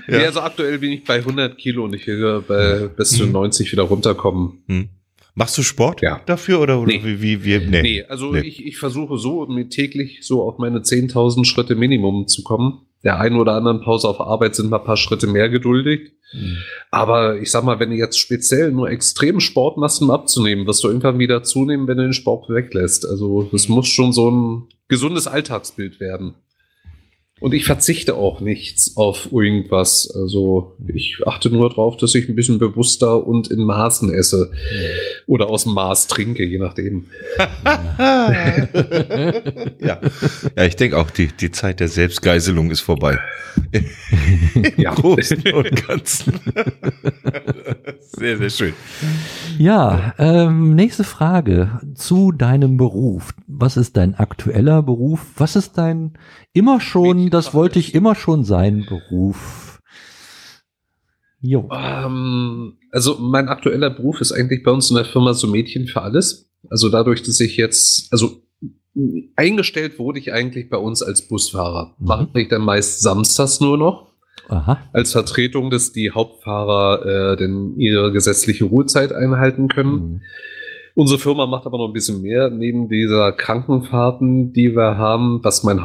Ja. 0.08 0.18
also 0.26 0.40
aktuell 0.40 0.78
bin 0.78 0.92
ich 0.92 1.04
bei 1.04 1.16
100 1.16 1.56
Kilo 1.56 1.84
und 1.84 1.94
ich 1.94 2.06
will 2.06 2.42
bei 2.46 2.88
bis 2.88 3.10
zu 3.10 3.26
90 3.26 3.70
wieder 3.72 3.84
runterkommen. 3.84 4.62
Hm. 4.68 4.88
Machst 5.34 5.56
du 5.56 5.62
Sport 5.62 6.02
Ja. 6.02 6.20
dafür 6.26 6.60
oder, 6.60 6.78
oder 6.80 6.92
Nee. 6.92 7.00
wie, 7.04 7.22
wie, 7.22 7.44
wie 7.44 7.58
nee. 7.66 7.82
Nee, 7.82 8.04
also 8.04 8.32
Nee. 8.32 8.40
Ich, 8.40 8.64
ich 8.66 8.76
versuche 8.78 9.16
so 9.18 9.46
mir 9.46 9.68
täglich 9.68 10.18
so 10.22 10.42
auf 10.42 10.58
meine 10.58 10.80
10.000 10.80 11.44
Schritte 11.46 11.74
Minimum 11.74 12.28
zu 12.28 12.42
kommen. 12.42 12.82
Der 13.04 13.18
einen 13.18 13.36
oder 13.36 13.54
anderen 13.54 13.80
Pause 13.80 14.08
auf 14.08 14.20
Arbeit 14.20 14.54
sind 14.54 14.70
mal 14.70 14.78
ein 14.78 14.84
paar 14.84 14.96
Schritte 14.96 15.26
mehr 15.26 15.48
geduldig. 15.48 16.12
Hm. 16.30 16.56
Aber 16.90 17.36
ich 17.36 17.50
sag 17.50 17.64
mal, 17.64 17.80
wenn 17.80 17.90
du 17.90 17.96
jetzt 17.96 18.18
speziell 18.18 18.72
nur 18.72 18.90
extrem 18.90 19.40
Sport 19.40 19.76
machst, 19.76 20.00
um 20.02 20.10
abzunehmen, 20.10 20.66
wirst 20.66 20.84
du 20.84 20.88
irgendwann 20.88 21.18
wieder 21.18 21.42
zunehmen, 21.42 21.88
wenn 21.88 21.98
du 21.98 22.04
den 22.04 22.12
Sport 22.12 22.48
weglässt. 22.48 23.06
Also 23.06 23.48
das 23.50 23.68
muss 23.68 23.88
schon 23.88 24.12
so 24.12 24.30
ein 24.30 24.68
gesundes 24.88 25.26
Alltagsbild 25.26 26.00
werden. 26.00 26.34
Und 27.42 27.54
ich 27.54 27.64
verzichte 27.64 28.14
auch 28.14 28.40
nichts 28.40 28.96
auf 28.96 29.32
irgendwas. 29.32 30.08
Also 30.14 30.76
ich 30.86 31.18
achte 31.26 31.50
nur 31.50 31.68
darauf, 31.68 31.96
dass 31.96 32.14
ich 32.14 32.28
ein 32.28 32.36
bisschen 32.36 32.60
bewusster 32.60 33.26
und 33.26 33.48
in 33.48 33.64
Maßen 33.64 34.14
esse. 34.14 34.52
Oder 35.26 35.50
aus 35.50 35.64
dem 35.64 35.74
Maß 35.74 36.06
trinke, 36.06 36.44
je 36.44 36.58
nachdem. 36.58 37.06
ja. 37.98 40.00
ja, 40.56 40.64
ich 40.64 40.76
denke 40.76 40.96
auch, 40.96 41.10
die, 41.10 41.28
die 41.28 41.50
Zeit 41.50 41.80
der 41.80 41.88
Selbstgeiselung 41.88 42.70
ist 42.70 42.80
vorbei. 42.80 43.18
Ja. 44.76 44.94
Großen 44.94 45.42
und 45.52 45.86
Ganzen. 45.86 46.34
sehr, 48.00 48.38
sehr 48.38 48.50
schön. 48.50 48.72
Ja, 49.58 50.14
ähm, 50.18 50.74
nächste 50.74 51.04
Frage 51.04 51.80
zu 51.94 52.32
deinem 52.32 52.76
Beruf. 52.76 53.34
Was 53.46 53.76
ist 53.76 53.96
dein 53.96 54.14
aktueller 54.14 54.82
Beruf? 54.82 55.20
Was 55.36 55.56
ist 55.56 55.76
dein 55.76 56.12
immer 56.52 56.80
schon, 56.80 57.30
das 57.30 57.54
wollte 57.54 57.78
ich 57.78 57.94
immer 57.94 58.14
schon 58.14 58.44
sein, 58.44 58.84
Beruf? 58.88 59.80
Jo. 61.40 61.68
Ähm, 61.72 62.78
also 62.92 63.18
mein 63.18 63.48
aktueller 63.48 63.90
Beruf 63.90 64.20
ist 64.20 64.32
eigentlich 64.32 64.62
bei 64.62 64.70
uns 64.70 64.90
in 64.90 64.96
der 64.96 65.04
Firma 65.04 65.34
so 65.34 65.48
Mädchen 65.48 65.86
für 65.86 66.02
alles. 66.02 66.50
Also 66.70 66.88
dadurch, 66.88 67.22
dass 67.22 67.40
ich 67.40 67.56
jetzt, 67.56 68.12
also 68.12 68.42
eingestellt 69.36 69.98
wurde 69.98 70.18
ich 70.18 70.32
eigentlich 70.32 70.70
bei 70.70 70.76
uns 70.76 71.02
als 71.02 71.26
Busfahrer. 71.26 71.94
Mhm. 71.98 72.06
Mache 72.06 72.28
ich 72.34 72.48
dann 72.48 72.62
meist 72.62 73.02
samstags 73.02 73.60
nur 73.60 73.76
noch. 73.76 74.12
Aha. 74.48 74.78
Als 74.92 75.12
Vertretung, 75.12 75.70
dass 75.70 75.92
die 75.92 76.10
Hauptfahrer 76.10 77.32
äh, 77.32 77.36
denn 77.36 77.78
ihre 77.78 78.12
gesetzliche 78.12 78.64
Ruhezeit 78.64 79.12
einhalten 79.12 79.68
können. 79.68 79.92
Mhm. 79.92 80.20
Unsere 80.94 81.18
Firma 81.18 81.46
macht 81.46 81.66
aber 81.66 81.78
noch 81.78 81.88
ein 81.88 81.92
bisschen 81.92 82.22
mehr. 82.22 82.50
Neben 82.50 82.88
dieser 82.88 83.32
Krankenfahrten, 83.32 84.52
die 84.52 84.76
wir 84.76 84.98
haben, 84.98 85.42
was 85.42 85.64
mein 85.64 85.82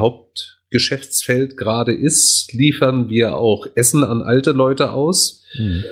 Hauptgeschäftsfeld 0.68 1.56
gerade 1.56 1.92
ist, 1.92 2.52
liefern 2.52 3.08
wir 3.08 3.36
auch 3.36 3.66
Essen 3.74 4.04
an 4.04 4.22
alte 4.22 4.52
Leute 4.52 4.92
aus, 4.92 5.42
Mhm. 5.58 5.84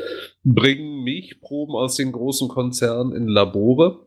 bringen 0.44 1.02
Milchproben 1.02 1.74
aus 1.74 1.96
den 1.96 2.12
großen 2.12 2.48
Konzernen 2.48 3.14
in 3.16 3.26
Labore. 3.26 4.00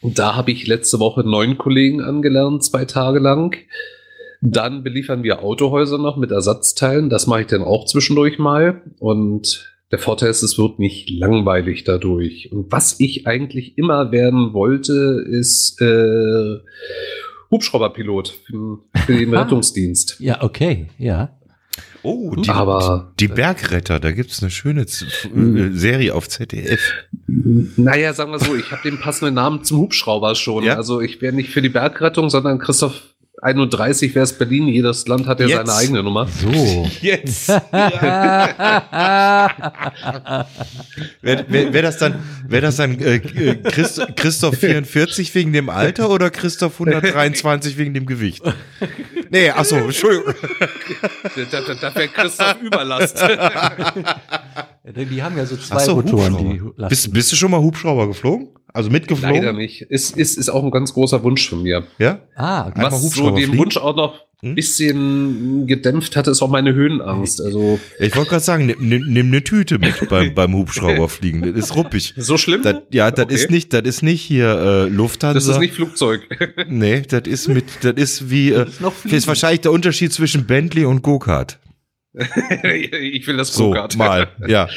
Und 0.00 0.18
da 0.18 0.36
habe 0.36 0.52
ich 0.52 0.66
letzte 0.66 1.00
Woche 1.00 1.24
neun 1.24 1.58
Kollegen 1.58 2.00
angelernt, 2.00 2.62
zwei 2.64 2.84
Tage 2.84 3.18
lang. 3.18 3.56
Dann 4.40 4.84
beliefern 4.84 5.22
wir 5.24 5.42
Autohäuser 5.42 5.98
noch 5.98 6.16
mit 6.16 6.30
Ersatzteilen. 6.30 7.10
Das 7.10 7.26
mache 7.26 7.42
ich 7.42 7.46
dann 7.48 7.62
auch 7.62 7.86
zwischendurch 7.86 8.38
mal. 8.38 8.82
Und 9.00 9.74
der 9.90 9.98
Vorteil 9.98 10.30
ist, 10.30 10.42
es 10.42 10.58
wird 10.58 10.78
nicht 10.78 11.10
langweilig 11.10 11.84
dadurch. 11.84 12.52
Und 12.52 12.70
was 12.70 13.00
ich 13.00 13.26
eigentlich 13.26 13.78
immer 13.78 14.12
werden 14.12 14.52
wollte, 14.52 15.24
ist 15.28 15.80
äh, 15.80 16.58
Hubschrauberpilot 17.50 18.28
für, 18.46 18.78
für 19.06 19.16
den 19.16 19.34
Ah. 19.34 19.42
Rettungsdienst. 19.42 20.16
Ja, 20.20 20.42
okay, 20.42 20.88
ja. 20.98 21.30
Oh, 22.02 22.34
die, 22.36 22.50
Aber 22.50 23.12
die 23.18 23.28
Bergretter, 23.28 23.98
da 23.98 24.12
gibt's 24.12 24.42
eine 24.42 24.50
schöne 24.50 24.84
Z 24.86 25.08
äh, 25.34 25.70
Serie 25.72 26.14
auf 26.14 26.28
ZDF. 26.28 26.80
naja, 27.26 28.12
sagen 28.12 28.30
wir 28.30 28.38
so, 28.38 28.54
ich 28.54 28.70
habe 28.70 28.82
den 28.82 29.00
passenden 29.00 29.34
Namen 29.34 29.64
zum 29.64 29.78
Hubschrauber 29.78 30.34
schon. 30.34 30.64
Ja? 30.64 30.74
Also 30.76 31.00
ich 31.00 31.22
wäre 31.22 31.32
nicht 31.34 31.50
für 31.50 31.62
die 31.62 31.70
Bergrettung, 31.70 32.28
sondern 32.28 32.58
Christoph 32.58 33.13
31 33.42 34.14
wäre 34.14 34.24
es 34.24 34.32
Berlin. 34.32 34.68
Jedes 34.68 35.08
Land 35.08 35.26
hat 35.26 35.40
ja 35.40 35.46
Jetzt? 35.46 35.66
seine 35.66 35.78
eigene 35.78 36.02
Nummer. 36.02 36.28
So. 36.28 36.88
Jetzt. 37.00 37.48
Wäre 37.48 37.62
wär, 41.48 41.72
wär 41.72 41.82
das 41.82 41.98
dann, 41.98 42.22
wär 42.46 42.60
das 42.60 42.76
dann 42.76 42.98
äh, 43.00 43.16
äh, 43.16 43.56
Christ, 43.56 44.00
Christoph 44.16 44.58
44 44.58 45.34
wegen 45.34 45.52
dem 45.52 45.68
Alter 45.68 46.10
oder 46.10 46.30
Christoph 46.30 46.80
123 46.80 47.76
wegen 47.76 47.92
dem 47.92 48.06
Gewicht? 48.06 48.42
Nee, 49.30 49.50
achso, 49.50 49.76
Entschuldigung. 49.76 50.34
Da, 51.50 51.60
da, 51.60 51.74
da 51.74 51.94
wäre 51.94 52.08
Christoph 52.08 52.62
Überlast. 52.62 53.20
die 54.84 55.22
haben 55.22 55.36
ja 55.36 55.46
so 55.46 55.56
zwei 55.56 55.84
so, 55.84 55.96
Motoren. 55.96 56.72
Bist, 56.88 57.12
bist 57.12 57.32
du 57.32 57.36
schon 57.36 57.50
mal 57.50 57.60
Hubschrauber 57.60 58.06
geflogen? 58.06 58.48
Also 58.74 58.90
mitgeflogen? 58.90 59.36
Leider 59.36 59.52
nicht. 59.52 59.82
Ist, 59.82 60.16
ist, 60.16 60.36
ist 60.36 60.48
auch 60.50 60.62
ein 60.64 60.70
ganz 60.72 60.92
großer 60.92 61.22
Wunsch 61.22 61.48
von 61.48 61.62
mir. 61.62 61.84
Ja? 61.98 62.18
ah, 62.34 62.64
Einmal 62.64 62.90
Was 62.92 63.00
so 63.00 63.06
Hubschrauber 63.06 63.36
den 63.38 63.46
fliegen? 63.48 63.58
Wunsch 63.58 63.76
auch 63.78 63.96
noch 63.96 64.14
ein 64.42 64.48
Hm? 64.50 64.54
bisschen 64.56 65.66
gedämpft 65.66 66.16
hatte, 66.16 66.30
ist 66.30 66.42
auch 66.42 66.50
meine 66.50 66.74
Höhenangst. 66.74 67.40
Also 67.40 67.78
Ich 67.98 68.14
wollte 68.14 68.28
gerade 68.30 68.44
sagen, 68.44 68.66
nimm, 68.66 68.76
nimm, 68.80 69.04
nimm 69.10 69.26
eine 69.28 69.42
Tüte 69.42 69.78
mit 69.78 70.06
beim, 70.10 70.34
beim 70.34 70.52
Hubschrauberfliegen. 70.54 71.40
Das 71.54 71.64
ist 71.70 71.76
ruppig. 71.76 72.12
so 72.18 72.36
schlimm? 72.36 72.60
Das, 72.62 72.76
ja, 72.90 73.10
das 73.10 73.24
Okay. 73.26 73.34
ist 73.36 73.50
nicht, 73.50 73.72
das 73.72 73.82
ist 73.84 74.02
nicht 74.02 74.20
hier 74.20 74.48
äh, 74.48 74.88
Lufthansa. 74.88 75.34
Das 75.34 75.46
ist 75.46 75.60
nicht 75.60 75.72
Flugzeug. 75.74 76.22
Nee, 76.68 77.02
das 77.08 77.22
ist 77.26 77.48
mit, 77.48 77.64
das 77.82 77.94
ist 77.94 78.28
wie, 78.30 78.50
äh, 78.50 78.66
ist 78.68 78.80
noch 78.82 78.92
das 79.04 79.12
ist 79.12 79.28
wahrscheinlich 79.28 79.60
der 79.62 79.70
Unterschied 79.72 80.12
zwischen 80.12 80.46
Bentley 80.46 80.84
und 80.84 81.00
Go-Kart. 81.02 81.58
ich 82.12 83.26
will 83.26 83.36
das 83.38 83.54
So, 83.54 83.68
Go-Kart. 83.68 83.96
mal, 83.96 84.28
ja. 84.46 84.68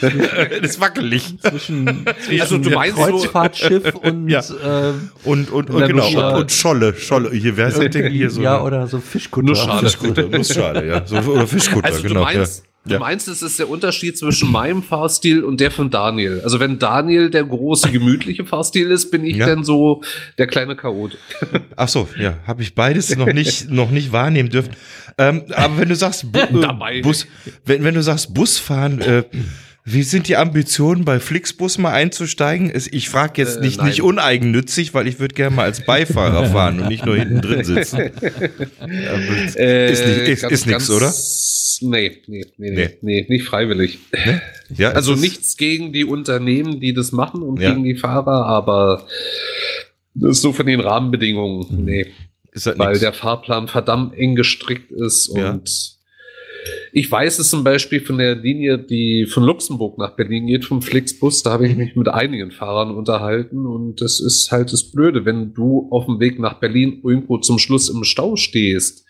das 0.60 0.70
ist 0.72 0.80
wackelig. 0.80 1.34
zwischen, 1.40 2.04
zwischen 2.24 2.40
Also 2.40 2.58
du 2.58 2.70
meinst 2.70 2.96
so- 2.96 3.02
Kreuzfahrtschiff 3.04 3.94
und 4.02 4.28
Ja. 4.28 4.40
äh, 4.40 4.92
Und, 5.24 5.50
und, 5.50 5.70
und 5.70 5.78
Na, 5.80 5.86
genau, 5.86 6.38
und, 6.38 6.50
Scholle, 6.52 6.94
Scholle. 6.96 7.30
Hier, 7.32 7.56
ist 7.58 7.78
das 7.78 7.90
Ding 7.90 8.10
hier 8.10 8.30
so? 8.30 8.40
ja, 8.42 8.62
oder 8.62 8.86
so 8.86 8.98
Fischkutter. 9.00 9.48
Nussschale. 9.48 9.80
Fischkutter, 9.88 10.22
Nussschale, 10.30 10.86
ja. 10.86 11.06
So, 11.06 11.16
oder 11.16 11.46
Fischkutter, 11.46 11.86
Also 11.86 12.02
genau. 12.02 12.14
du 12.20 12.20
meinst, 12.24 12.58
ja. 12.58 12.64
du 12.86 12.94
Ja. 12.94 13.00
meinst, 13.00 13.28
es 13.28 13.42
ist 13.42 13.58
der 13.58 13.68
Unterschied 13.68 14.16
zwischen 14.16 14.50
meinem 14.50 14.82
Fahrstil 14.82 15.42
und 15.44 15.60
der 15.60 15.70
von 15.70 15.90
Daniel. 15.90 16.40
Also 16.42 16.60
wenn 16.60 16.78
Daniel 16.78 17.28
der 17.30 17.44
große, 17.44 17.90
gemütliche 17.90 18.44
Fahrstil 18.44 18.90
ist, 18.90 19.10
bin 19.10 19.24
ich 19.24 19.36
Ja. 19.36 19.46
dann 19.46 19.64
so 19.64 20.02
der 20.38 20.46
kleine 20.46 20.76
Chaot. 20.76 21.18
Ach 21.76 21.88
so, 21.88 22.08
ja, 22.18 22.34
habe 22.46 22.62
ich 22.62 22.74
beides 22.74 23.14
noch 23.16 23.26
nicht, 23.32 23.70
noch 23.70 23.90
nicht 23.90 24.12
wahrnehmen 24.12 24.48
dürfen. 24.50 24.70
Ähm, 25.20 25.42
aber 25.54 25.78
wenn 25.78 25.88
du 25.88 25.96
sagst, 25.96 26.30
Bu 26.30 26.38
äh, 26.38 26.60
Dabei. 26.60 27.00
Bus, 27.02 27.26
wenn, 27.66 27.82
wenn 27.82 27.94
du 27.94 28.02
sagst 28.02 28.32
Busfahren, 28.34 29.00
äh, 29.00 29.24
wie 29.90 30.02
sind 30.02 30.28
die 30.28 30.36
Ambitionen 30.36 31.04
bei 31.04 31.20
Flixbus 31.20 31.78
mal 31.78 31.92
einzusteigen? 31.92 32.72
Ich 32.90 33.08
frage 33.08 33.40
jetzt 33.40 33.56
Äh, 33.56 33.60
nicht, 33.60 33.78
nein. 33.78 33.86
nicht 33.88 34.02
uneigennützig, 34.02 34.92
weil 34.94 35.06
ich 35.06 35.18
würde 35.18 35.34
gerne 35.34 35.54
mal 35.56 35.64
als 35.64 35.84
Beifahrer 35.86 36.46
fahren 36.50 36.80
und 36.80 36.88
nicht 36.88 37.06
nur 37.06 37.16
hinten 37.16 37.40
drin 37.40 37.64
sitzen. 37.64 37.98
Aber 38.80 39.44
ist 39.44 39.56
nicht, 39.56 40.28
ist, 40.28 40.42
ganz- 40.42 40.52
ist 40.52 40.66
nix, 40.66 40.88
ganz- 40.88 40.90
oder? 40.90 41.12
Nee, 41.90 42.22
nee, 42.26 42.44
nee, 42.56 42.70
Nee. 42.70 42.76
nee, 42.76 42.90
nee, 43.02 43.26
nicht 43.28 43.44
freiwillig. 43.44 43.98
Ja, 44.76 44.90
Also 44.92 45.14
nichts 45.14 45.56
gegen 45.56 45.92
die 45.92 46.04
Unternehmen, 46.04 46.80
die 46.80 46.92
das 46.92 47.12
machen 47.12 47.42
und 47.42 47.60
Ja. 47.60 47.70
gegen 47.70 47.84
die 47.84 47.94
Fahrer, 47.94 48.46
aber 48.46 49.06
das 50.14 50.32
ist 50.32 50.42
so 50.42 50.52
von 50.52 50.66
den 50.66 50.80
Rahmenbedingungen. 50.80 51.84
Nee, 51.84 52.06
Ist 52.52 52.66
halt 52.66 52.78
weil 52.78 52.88
nix. 52.90 53.00
der 53.00 53.12
Fahrplan 53.12 53.68
verdammt 53.68 54.14
eng 54.18 54.34
gestrickt 54.34 54.90
ist 54.90 55.30
Ja. 55.36 55.60
Ich 56.92 57.10
weiß 57.10 57.38
es 57.38 57.50
zum 57.50 57.64
Beispiel 57.64 58.00
von 58.00 58.18
der 58.18 58.34
Linie, 58.34 58.78
die 58.78 59.26
von 59.26 59.42
Luxemburg 59.44 59.98
nach 59.98 60.16
Berlin 60.16 60.46
geht, 60.46 60.64
vom 60.64 60.82
Flixbus, 60.82 61.42
da 61.42 61.52
habe 61.52 61.66
ich 61.66 61.76
mich 61.76 61.96
mit 61.96 62.08
einigen 62.08 62.50
Fahrern 62.50 62.90
unterhalten 62.90 63.66
und 63.66 64.00
das 64.00 64.20
ist 64.20 64.50
halt 64.50 64.72
das 64.72 64.84
Blöde, 64.84 65.24
wenn 65.24 65.54
du 65.54 65.88
auf 65.90 66.06
dem 66.06 66.20
Weg 66.20 66.38
nach 66.38 66.54
Berlin 66.54 67.00
irgendwo 67.04 67.38
zum 67.38 67.58
Schluss 67.58 67.88
im 67.88 68.04
Stau 68.04 68.36
stehst, 68.36 69.04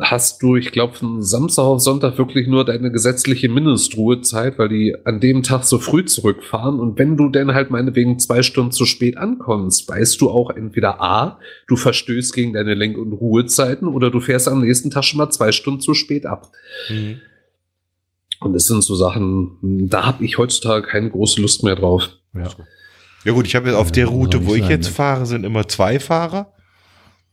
hast 0.00 0.42
du, 0.42 0.54
ich 0.56 0.70
glaube, 0.70 0.94
von 0.94 1.22
Samstag 1.22 1.64
auf 1.64 1.80
Sonntag 1.80 2.18
wirklich 2.18 2.46
nur 2.46 2.64
deine 2.64 2.92
gesetzliche 2.92 3.48
Mindestruhezeit, 3.48 4.56
weil 4.58 4.68
die 4.68 4.94
an 5.04 5.18
dem 5.18 5.42
Tag 5.42 5.64
so 5.64 5.78
früh 5.78 6.04
zurückfahren. 6.04 6.78
Und 6.78 6.98
wenn 6.98 7.16
du 7.16 7.28
dann 7.28 7.52
halt 7.52 7.70
meinetwegen 7.70 8.18
zwei 8.20 8.42
Stunden 8.42 8.70
zu 8.70 8.84
spät 8.86 9.16
ankommst, 9.16 9.88
weißt 9.88 10.20
du 10.20 10.30
auch 10.30 10.50
entweder 10.50 11.00
A, 11.02 11.40
du 11.66 11.74
verstößt 11.76 12.32
gegen 12.32 12.52
deine 12.52 12.74
Lenk- 12.74 12.96
und 12.96 13.12
Ruhezeiten 13.12 13.88
oder 13.88 14.10
du 14.10 14.20
fährst 14.20 14.46
am 14.48 14.60
nächsten 14.60 14.90
Tag 14.90 15.04
schon 15.04 15.18
mal 15.18 15.30
zwei 15.30 15.50
Stunden 15.50 15.80
zu 15.80 15.94
spät 15.94 16.26
ab. 16.26 16.52
Mhm. 16.88 17.20
Und 18.40 18.52
das 18.52 18.66
sind 18.66 18.84
so 18.84 18.94
Sachen, 18.94 19.88
da 19.88 20.06
habe 20.06 20.24
ich 20.24 20.38
heutzutage 20.38 20.86
keine 20.86 21.10
große 21.10 21.40
Lust 21.42 21.64
mehr 21.64 21.74
drauf. 21.74 22.08
Ja. 22.34 22.48
Ja 23.24 23.32
gut, 23.32 23.46
ich 23.48 23.56
habe 23.56 23.66
jetzt 23.68 23.76
auf 23.76 23.90
der 23.90 24.04
Ja, 24.04 24.10
Route, 24.10 24.38
soll 24.38 24.46
wo 24.46 24.54
ich 24.54 24.62
sein, 24.62 24.70
jetzt 24.70 24.86
ne? 24.86 24.92
fahre, 24.92 25.26
sind 25.26 25.44
immer 25.44 25.66
zwei 25.66 25.98
Fahrer. 25.98 26.52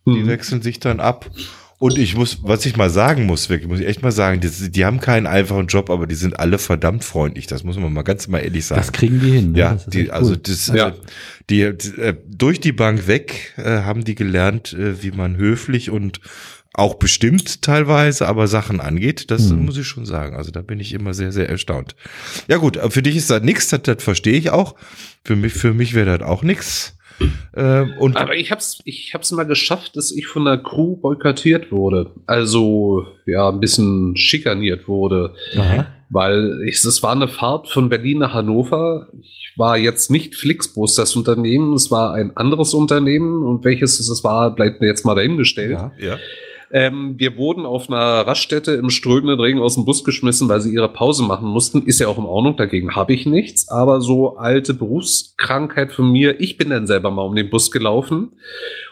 Die 0.08 0.22
Hm. 0.22 0.28
wechseln 0.28 0.62
sich 0.64 0.80
dann 0.80 1.00
ab. 1.00 1.30
Und 1.78 1.98
ich 1.98 2.16
muss, 2.16 2.40
was 2.42 2.66
ich 2.66 2.78
mal 2.78 2.90
sagen 2.90 3.26
muss, 3.26 3.50
wirklich, 3.50 3.68
muss 3.70 3.82
ich 3.82 3.88
echt 3.88 4.02
mal 4.02 4.12
sagen, 4.12 4.40
die, 4.40 4.72
die 4.72 4.86
haben 4.86 5.02
keinen 5.02 5.28
einfachen 5.28 5.68
Job, 5.68 5.90
aber 5.90 6.08
die 6.08 6.16
sind 6.16 6.40
alle 6.40 6.58
verdammt 6.58 7.04
freundlich. 7.04 7.48
Das 7.48 7.64
muss 7.66 7.78
man 7.78 7.92
mal 7.92 8.04
ganz 8.04 8.28
mal 8.30 8.40
ehrlich 8.40 8.66
sagen. 8.66 8.80
Das 8.82 8.94
kriegen 8.94 9.20
die 9.20 9.32
hin. 9.32 9.52
ne? 9.52 9.60
Ja, 9.60 9.78
die, 9.88 10.10
also 10.10 10.32
cool. 10.32 10.38
das, 10.38 10.68
Ja. 10.68 10.86
also 10.86 11.00
die, 11.50 11.74
die 11.78 12.02
äh, 12.02 12.16
durch 12.28 12.62
die 12.62 12.72
Bank 12.72 13.08
weg 13.08 13.54
äh, 13.58 13.82
haben 13.82 14.06
die 14.06 14.16
gelernt, 14.16 14.72
äh, 14.74 15.04
wie 15.04 15.12
man 15.12 15.36
höflich 15.36 15.90
und 15.90 16.22
auch 16.74 16.96
bestimmt 16.96 17.62
teilweise, 17.62 18.28
aber 18.28 18.48
Sachen 18.48 18.80
angeht. 18.80 19.30
Das 19.30 19.50
Hm. 19.50 19.66
muss 19.66 19.78
ich 19.78 19.86
schon 19.88 20.06
sagen. 20.06 20.36
Also 20.36 20.52
da 20.52 20.62
bin 20.62 20.80
ich 20.80 20.94
immer 20.94 21.14
sehr, 21.14 21.32
sehr 21.34 21.50
erstaunt. 21.50 21.96
Ja 22.48 22.58
gut, 22.58 22.78
äh, 22.78 22.90
für 22.90 23.02
dich 23.02 23.18
ist 23.18 23.30
das 23.30 23.44
nichts, 23.44 23.68
das, 23.68 23.82
das 23.84 24.02
verstehe 24.02 24.38
ich 24.38 24.50
auch. 24.50 24.76
Für 25.26 25.36
mich, 25.36 25.54
für 25.54 25.74
mich 25.74 25.94
wäre 25.94 26.18
das 26.20 26.28
auch 26.28 26.42
nichts. 26.42 26.95
Äh, 27.54 27.86
und 28.00 28.18
Aber 28.18 28.36
ich 28.36 28.52
hab's, 28.52 28.80
ich 28.86 29.14
hab's 29.14 29.32
mal 29.32 29.46
geschafft, 29.46 29.96
dass 29.96 30.12
ich 30.12 30.28
von 30.28 30.46
der 30.46 30.58
Crew 30.58 30.96
boykottiert 30.98 31.72
wurde. 31.72 32.12
Also, 32.26 33.06
ja, 33.26 33.50
ein 33.50 33.60
bisschen 33.60 34.16
schikaniert 34.18 34.88
wurde. 34.88 35.34
Aha. 35.58 35.88
Weil 36.10 36.62
ich, 36.66 36.84
es 36.84 37.02
war 37.02 37.14
eine 37.14 37.28
Fahrt 37.28 37.70
von 37.70 37.90
Berlin 37.90 38.20
nach 38.20 38.34
Hannover. 38.34 39.08
Ich 39.22 39.54
war 39.56 39.78
jetzt 39.78 40.12
nicht 40.12 40.36
Flixbus, 40.36 40.96
das 40.96 41.16
Unternehmen. 41.16 41.74
Es 41.74 41.90
war 41.90 42.14
ein 42.14 42.36
anderes 42.38 42.74
Unternehmen. 42.74 43.44
Und 43.44 43.64
welches 43.64 44.00
es 44.00 44.24
war, 44.24 44.54
bleibt 44.54 44.82
mir 44.82 44.88
jetzt 44.88 45.06
mal 45.06 45.16
dahingestellt. 45.16 45.72
Ja. 45.72 45.92
ja. 46.00 46.18
Ähm, 46.72 47.16
wir 47.18 47.38
wurden 47.38 47.66
auf 47.66 47.90
einer 47.90 48.28
Raststätte 48.28 48.74
im 48.74 48.90
strömenden 48.90 49.40
Regen 49.40 49.62
aus 49.62 49.76
dem 49.76 49.86
Bus 49.86 50.04
geschmissen, 50.04 50.50
weil 50.50 50.62
sie 50.62 50.74
ihre 50.74 50.90
Pause 50.90 51.24
machen 51.24 51.48
mussten. 51.48 51.84
Ist 51.84 52.00
ja 52.00 52.08
auch 52.08 52.18
in 52.18 52.26
Ordnung, 52.26 52.58
dagegen 52.58 52.96
habe 52.96 53.14
ich 53.14 53.26
nichts. 53.26 53.70
Aber 53.70 54.02
so 54.02 54.38
alte 54.38 54.74
Berufskrankheit 54.74 55.92
von 55.92 56.12
mir, 56.12 56.40
ich 56.40 56.58
bin 56.58 56.70
dann 56.70 56.88
selber 56.88 57.12
mal 57.12 57.24
um 57.24 57.36
den 57.36 57.50
Bus 57.50 57.72
gelaufen 57.72 58.32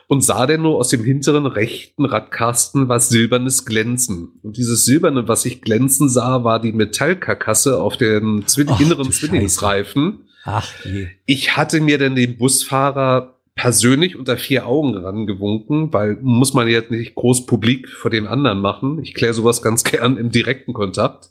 und 0.08 0.24
sah 0.24 0.45
dann 0.45 0.62
nur 0.62 0.78
aus 0.78 0.90
dem 0.90 1.04
hinteren 1.04 1.45
rechten 1.45 2.06
Radkasten 2.06 2.90
was 2.90 3.10
Silbernes 3.10 3.66
glänzen. 3.66 4.40
Und 4.44 4.58
dieses 4.58 4.86
Silberne, 4.86 5.28
was 5.28 5.45
ich 5.45 5.62
glänzen 5.62 6.10
sah, 6.10 6.44
war 6.44 6.60
die 6.60 6.74
Metallkarkasse 6.74 7.82
auf 7.82 7.98
den 7.98 8.45
Zwilling 8.45 8.76
Ach, 8.76 8.80
inneren 8.80 9.12
Zwillingsreifen. 9.12 10.28
Ach 10.44 10.70
je. 10.84 11.08
Ich 11.26 11.56
hatte 11.56 11.80
mir 11.80 11.98
dann 11.98 12.16
den 12.16 12.38
Busfahrer 12.38 13.32
persönlich 13.55 14.17
unter 14.17 14.38
vier 14.38 14.65
Augen 14.65 14.97
rangewunken, 14.97 15.93
weil 15.93 16.17
muss 16.21 16.53
man 16.53 16.67
jetzt 16.67 16.91
nicht 16.91 17.15
groß 17.15 17.45
publik 17.45 17.88
vor 17.89 18.09
den 18.09 18.27
anderen 18.27 18.59
machen. 18.59 18.99
Ich 19.03 19.13
kläre 19.13 19.34
sowas 19.34 19.61
ganz 19.61 19.84
gern 19.84 20.17
im 20.17 20.31
direkten 20.31 20.73
Kontakt. 20.73 21.30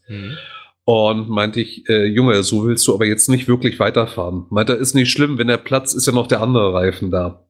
Und 0.84 1.28
meinte 1.28 1.60
ich, 1.60 1.88
äh, 1.88 2.06
Junge, 2.06 2.42
so 2.42 2.64
willst 2.64 2.86
du 2.88 2.94
aber 2.94 3.06
jetzt 3.06 3.28
nicht 3.28 3.46
wirklich 3.46 3.78
weiterfahren. 3.78 4.46
Meinte 4.50 4.74
er, 4.74 4.78
ist 4.78 4.94
nicht 4.94 5.12
schlimm, 5.12 5.38
wenn 5.38 5.46
der 5.46 5.56
Platz 5.56 5.94
ist 5.94 6.06
ja 6.06 6.12
noch 6.12 6.26
der 6.26 6.42
andere 6.42 6.74
Reifen 6.74 7.10
da. 7.12 7.44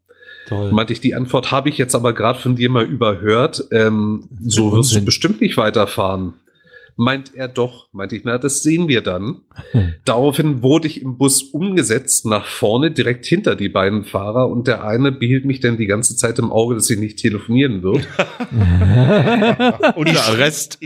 Toll. 0.48 0.72
Meinte 0.72 0.92
ich, 0.92 1.00
die 1.00 1.14
Antwort 1.14 1.50
habe 1.50 1.68
ich 1.68 1.78
jetzt 1.78 1.94
aber 1.94 2.12
gerade 2.12 2.38
von 2.38 2.56
dir 2.56 2.68
mal 2.68 2.84
überhört. 2.84 3.64
Ähm, 3.70 4.28
so 4.44 4.72
wirst 4.72 4.94
du 4.94 5.00
bestimmt 5.02 5.40
nicht 5.40 5.56
weiterfahren. 5.56 6.34
Meint 6.96 7.34
er 7.34 7.48
doch. 7.48 7.88
Meinte 7.92 8.16
ich, 8.16 8.22
na, 8.24 8.38
das 8.38 8.62
sehen 8.62 8.88
wir 8.88 9.00
dann. 9.00 9.40
Hm. 9.72 9.94
Daraufhin 10.04 10.62
wurde 10.62 10.86
ich 10.86 11.00
im 11.02 11.16
Bus 11.16 11.42
umgesetzt 11.42 12.26
nach 12.26 12.44
vorne, 12.44 12.90
direkt 12.90 13.24
hinter 13.26 13.56
die 13.56 13.68
beiden 13.68 14.04
Fahrer. 14.04 14.48
Und 14.48 14.66
der 14.66 14.84
eine 14.84 15.12
behielt 15.12 15.44
mich 15.44 15.60
dann 15.60 15.78
die 15.78 15.86
ganze 15.86 16.16
Zeit 16.16 16.38
im 16.38 16.52
Auge, 16.52 16.74
dass 16.74 16.86
sie 16.86 16.96
nicht 16.96 17.18
telefonieren 17.18 17.82
wird. 17.82 18.06
Unter 19.96 20.24
Arrest. 20.26 20.78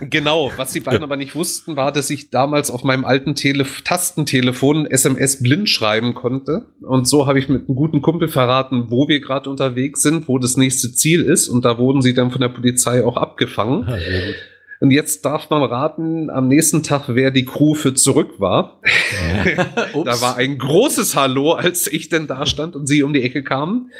genau, 0.00 0.52
was 0.56 0.72
die 0.72 0.80
beiden 0.80 1.02
aber 1.02 1.16
nicht 1.16 1.34
wussten, 1.34 1.76
war, 1.76 1.92
dass 1.92 2.10
ich 2.10 2.30
damals 2.30 2.70
auf 2.70 2.84
meinem 2.84 3.04
alten 3.04 3.34
Tele 3.34 3.66
Tastentelefon 3.84 4.86
SMS 4.86 5.42
blind 5.42 5.68
schreiben 5.68 6.14
konnte. 6.14 6.66
Und 6.82 7.08
so 7.08 7.26
habe 7.26 7.38
ich 7.38 7.48
mit 7.48 7.66
einem 7.66 7.76
guten 7.76 8.02
Kumpel 8.02 8.28
verraten, 8.28 8.86
wo 8.90 9.08
wir 9.08 9.20
gerade 9.20 9.50
unterwegs 9.50 10.02
sind, 10.02 10.28
wo 10.28 10.38
das 10.38 10.56
nächste 10.56 10.92
Ziel 10.92 11.22
ist. 11.22 11.48
Und 11.48 11.64
da 11.64 11.78
wurden 11.78 12.02
sie 12.02 12.14
dann 12.14 12.30
von 12.30 12.40
der 12.40 12.48
Polizei 12.48 13.04
auch 13.04 13.16
abgefangen. 13.16 13.84
Ah, 13.86 13.98
sehr 13.98 14.26
gut. 14.26 14.36
Und 14.82 14.90
jetzt 14.90 15.24
darf 15.24 15.48
man 15.48 15.62
raten, 15.62 16.28
am 16.28 16.48
nächsten 16.48 16.82
Tag, 16.82 17.04
wer 17.06 17.30
die 17.30 17.44
Crew 17.44 17.74
für 17.74 17.94
zurück 17.94 18.40
war. 18.40 18.80
Da 20.04 20.20
war 20.20 20.36
ein 20.36 20.58
großes 20.58 21.14
Hallo, 21.14 21.52
als 21.52 21.86
ich 21.86 22.08
denn 22.08 22.26
da 22.26 22.46
stand 22.46 22.74
und 22.74 22.88
sie 22.88 23.04
um 23.04 23.12
die 23.12 23.22
Ecke 23.22 23.44
kamen. 23.44 23.92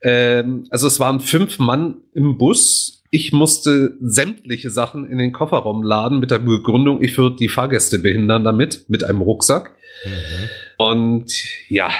Ähm, 0.00 0.66
also 0.70 0.86
es 0.86 1.00
waren 1.00 1.18
fünf 1.18 1.58
Mann 1.58 1.96
im 2.14 2.38
Bus. 2.38 3.02
Ich 3.10 3.32
musste 3.32 3.96
sämtliche 4.00 4.70
Sachen 4.70 5.10
in 5.10 5.18
den 5.18 5.32
Kofferraum 5.32 5.82
laden 5.82 6.20
mit 6.20 6.30
der 6.30 6.38
Begründung, 6.38 7.02
ich 7.02 7.18
würde 7.18 7.34
die 7.34 7.48
Fahrgäste 7.48 7.98
behindern 7.98 8.44
damit, 8.44 8.84
mit 8.86 9.02
einem 9.02 9.22
Rucksack. 9.22 9.74
Und 10.76 11.32
ja, 11.68 11.90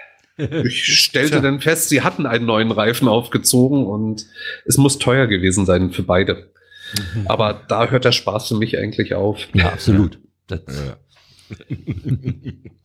ich 0.38 0.86
stellte 0.86 1.32
Tja. 1.32 1.40
dann 1.40 1.60
fest, 1.60 1.90
sie 1.90 2.00
hatten 2.00 2.24
einen 2.24 2.46
neuen 2.46 2.70
Reifen 2.70 3.08
aufgezogen 3.08 3.84
und 3.84 4.24
es 4.64 4.78
muss 4.78 4.98
teuer 4.98 5.26
gewesen 5.26 5.66
sein 5.66 5.90
für 5.90 6.02
beide. 6.02 6.48
Aber 7.26 7.60
da 7.68 7.88
hört 7.88 8.04
der 8.04 8.12
Spaß 8.12 8.48
für 8.48 8.56
mich 8.56 8.78
eigentlich 8.78 9.14
auf. 9.14 9.48
Ja, 9.54 9.72
absolut. 9.72 10.18
Ja. 10.50 10.58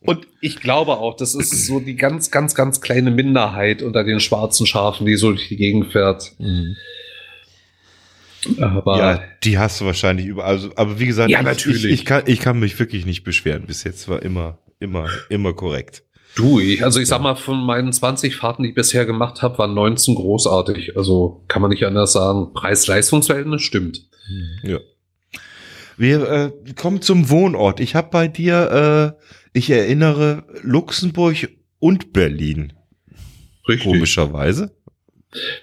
Und 0.02 0.28
ich 0.42 0.60
glaube 0.60 0.94
auch, 0.98 1.16
das 1.16 1.36
ist 1.36 1.66
so 1.66 1.80
die 1.80 1.96
ganz, 1.96 2.32
ganz, 2.32 2.56
ganz 2.56 2.82
kleine 2.82 3.12
Minderheit 3.12 3.82
unter 3.82 4.04
den 4.04 4.20
schwarzen 4.20 4.66
Schafen, 4.66 5.06
die 5.06 5.16
so 5.16 5.30
durch 5.32 5.48
die 5.50 5.58
Gegend 5.58 5.92
fährt. 5.92 6.34
Mhm. 6.40 6.76
Aber 8.60 8.98
ja, 8.98 9.24
die 9.44 9.58
hast 9.58 9.80
du 9.80 9.86
wahrscheinlich 9.86 10.26
überall. 10.26 10.52
Also, 10.52 10.72
aber 10.76 11.00
wie 11.00 11.06
gesagt, 11.06 11.30
Ja, 11.30 11.40
ich, 11.40 11.46
natürlich. 11.46 11.86
Ich, 11.86 11.92
ich, 11.92 12.06
kann, 12.06 12.24
ich 12.26 12.40
kann 12.40 12.60
mich 12.60 12.78
wirklich 12.78 13.06
nicht 13.06 13.24
beschweren. 13.24 13.66
Bis 13.66 13.84
jetzt 13.84 14.10
war 14.10 14.22
immer, 14.22 14.58
immer, 14.80 15.08
immer 15.30 15.54
korrekt. 15.54 16.04
Du, 16.36 16.60
ich, 16.60 16.84
also 16.84 17.00
ich 17.00 17.08
sag 17.08 17.22
mal, 17.22 17.36
von 17.36 17.66
meinen 17.66 17.92
20 17.92 18.36
Fahrten, 18.36 18.64
die 18.64 18.70
ich 18.70 18.76
bisher 18.76 19.06
gemacht 19.06 19.42
habe, 19.42 19.58
waren 19.58 19.74
19 19.74 20.16
großartig. 20.16 20.98
Also 20.98 21.44
kann 21.48 21.62
man 21.62 21.72
nicht 21.72 21.86
anders 21.86 22.14
sagen. 22.14 22.54
Preis-Leistungsverhältnis 22.54 23.62
stimmt. 23.62 24.08
Ja. 24.64 24.80
Wir 25.98 26.30
äh, 26.30 26.74
kommen 26.74 27.02
zum 27.02 27.30
Wohnort. 27.30 27.80
Ich 27.80 27.96
habe 27.96 28.10
bei 28.12 28.28
dir, 28.28 29.16
äh, 29.18 29.26
ich 29.54 29.70
erinnere, 29.70 30.44
Luxemburg 30.62 31.50
und 31.80 32.14
Berlin. 32.14 32.74
Richtig. 33.68 33.92
Komischerweise. 33.92 34.76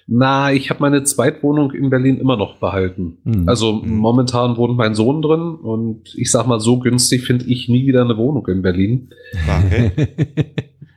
Na, 0.07 0.53
ich 0.53 0.71
habe 0.71 0.81
meine 0.81 1.05
Zweitwohnung 1.05 1.73
in 1.73 1.91
Berlin 1.91 2.19
immer 2.19 2.37
noch 2.37 2.57
behalten. 2.59 3.19
Mhm. 3.25 3.49
Also 3.49 3.73
Mhm. 3.75 3.97
momentan 3.97 4.57
wohnt 4.57 4.77
mein 4.77 4.95
Sohn 4.95 5.23
drin 5.23 5.55
und 5.55 6.15
ich 6.17 6.31
sag 6.31 6.47
mal, 6.47 6.61
so 6.61 6.79
günstig 6.79 7.25
finde 7.25 7.45
ich 7.47 7.69
nie 7.69 7.87
wieder 7.87 8.03
eine 8.03 8.17
Wohnung 8.17 8.47
in 8.49 8.63
Berlin. 8.63 9.11
Okay. 9.67 9.93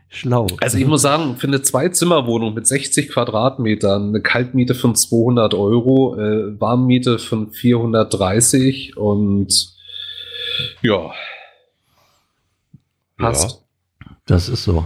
Schlau. 0.10 0.45
Also 0.62 0.78
ich 0.78 0.86
muss 0.86 1.02
sagen, 1.02 1.38
für 1.38 1.48
eine 1.48 1.64
Zwei-Zimmer-Wohnung 1.64 2.54
mit 2.54 2.68
60 2.68 3.10
Quadratmetern, 3.10 4.10
eine 4.10 4.22
Kaltmiete 4.22 4.76
von 4.76 4.94
200 4.95 5.56
Euro, 5.56 6.16
äh, 6.20 6.60
Warmmiete 6.62 7.18
von 7.18 7.50
430 7.50 8.95
und 8.95 9.74
ja, 10.84 11.12
passt. 13.18 13.64
Das 14.26 14.50
ist 14.50 14.64
so. 14.64 14.86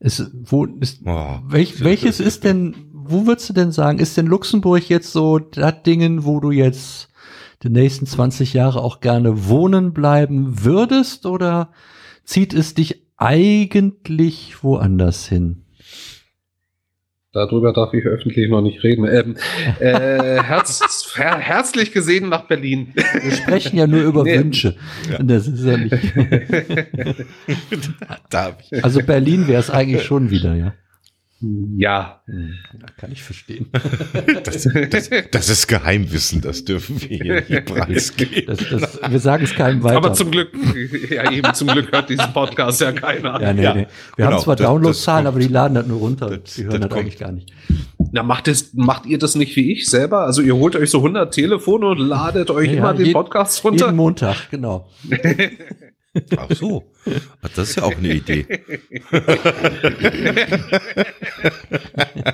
Ist, 0.00 0.30
wo 0.32 0.64
ist, 0.66 1.00
Oh. 1.06 1.38
welch, 1.48 1.82
welches 1.82 2.20
ist 2.20 2.44
denn, 2.44 2.74
wo 3.06 3.26
würdest 3.26 3.48
du 3.48 3.52
denn 3.52 3.72
sagen, 3.72 3.98
ist 3.98 4.16
denn 4.16 4.26
Luxemburg 4.26 4.88
jetzt 4.88 5.12
so 5.12 5.38
das 5.38 5.82
Dingen, 5.82 6.24
wo 6.24 6.40
du 6.40 6.50
jetzt 6.50 7.08
die 7.62 7.70
nächsten 7.70 8.06
20 8.06 8.52
Jahre 8.52 8.82
auch 8.82 9.00
gerne 9.00 9.48
wohnen 9.48 9.92
bleiben 9.92 10.64
würdest 10.64 11.26
oder 11.26 11.70
zieht 12.24 12.52
es 12.54 12.74
dich 12.74 13.02
eigentlich 13.16 14.62
woanders 14.62 15.26
hin? 15.26 15.64
Darüber 17.34 17.72
darf 17.72 17.92
ich 17.92 18.04
öffentlich 18.04 18.48
noch 18.48 18.60
nicht 18.60 18.84
reden. 18.84 19.08
Ähm, 19.08 19.36
äh, 19.80 20.40
herz, 20.42 20.80
her, 21.16 21.36
herzlich 21.36 21.90
gesehen 21.90 22.28
nach 22.28 22.46
Berlin. 22.46 22.92
Wir 22.94 23.32
sprechen 23.32 23.76
ja 23.76 23.88
nur 23.88 24.02
über 24.02 24.22
Nee. 24.22 24.38
Wünsche. 24.38 24.76
Ja. 25.10 25.18
Das 25.20 25.48
ist 25.48 25.64
ja 25.64 25.76
nicht. 25.76 25.94
Also 28.82 29.00
Berlin 29.02 29.46
wäre 29.46 29.60
es 29.60 29.70
eigentlich 29.70 30.02
schon 30.02 30.30
wieder, 30.30 30.54
ja. 30.54 30.74
Ja. 31.40 32.22
Hm, 32.26 32.54
ja, 32.80 32.86
kann 32.96 33.12
ich 33.12 33.22
verstehen. 33.22 33.66
Das, 34.44 34.66
das, 34.90 35.10
das 35.30 35.48
ist 35.50 35.66
Geheimwissen, 35.68 36.40
das 36.40 36.64
dürfen 36.64 37.00
wir 37.00 37.08
hier 37.08 37.34
nicht 37.48 37.64
preisgeben. 37.66 38.44
Das, 38.46 38.58
das, 38.68 39.00
wir 39.10 39.18
sagen 39.20 39.44
es 39.44 39.54
keinem 39.54 39.82
weiter. 39.82 39.96
Aber 39.96 40.12
zum 40.12 40.30
Glück, 40.30 40.50
ja 41.10 41.30
eben 41.30 41.52
zum 41.54 41.68
Glück 41.68 41.92
hört 41.92 42.08
diesen 42.08 42.32
Podcast 42.32 42.80
ja 42.80 42.92
keiner. 42.92 43.40
ja, 43.40 43.52
nee, 43.52 43.62
Ja, 43.62 43.74
nee. 43.74 43.80
Wir 44.16 44.24
genau, 44.24 44.30
haben 44.32 44.42
zwar 44.42 44.56
das- 44.56 44.66
Downloadzahlen, 44.66 45.24
das 45.24 45.32
aber 45.34 45.40
die 45.40 45.48
laden 45.48 45.74
das 45.74 45.86
nur 45.86 45.98
runter. 45.98 46.38
Das- 46.38 46.54
die 46.54 46.64
hören 46.64 46.72
das 46.72 46.80
das, 46.82 46.88
kommt. 46.90 47.00
eigentlich 47.02 47.18
gar 47.18 47.32
nicht. 47.32 47.52
Na, 48.12 48.22
macht, 48.22 48.48
es, 48.48 48.72
macht 48.74 49.06
ihr 49.06 49.18
das 49.18 49.34
nicht 49.34 49.54
wie 49.56 49.72
ich 49.72 49.86
selber? 49.88 50.20
Also 50.24 50.40
ihr 50.42 50.54
holt 50.54 50.76
euch 50.76 50.90
so 50.90 50.98
100 50.98 51.32
Telefone 51.34 51.86
und 51.88 51.98
ladet 51.98 52.50
euch 52.50 52.68
Ja, 52.68 52.78
immer 52.78 52.94
den 52.94 53.06
je- 53.06 53.12
Podcast 53.12 53.62
runter? 53.64 53.86
Jeden 53.86 53.96
Montag, 53.96 54.50
genau. 54.50 54.88
Ach 56.36 56.50
so. 56.50 56.84
Ach, 57.42 57.48
Das 57.54 57.70
ist 57.70 57.76
ja 57.76 57.82
auch 57.84 57.96
eine 57.96 58.14
Idee. 58.14 58.46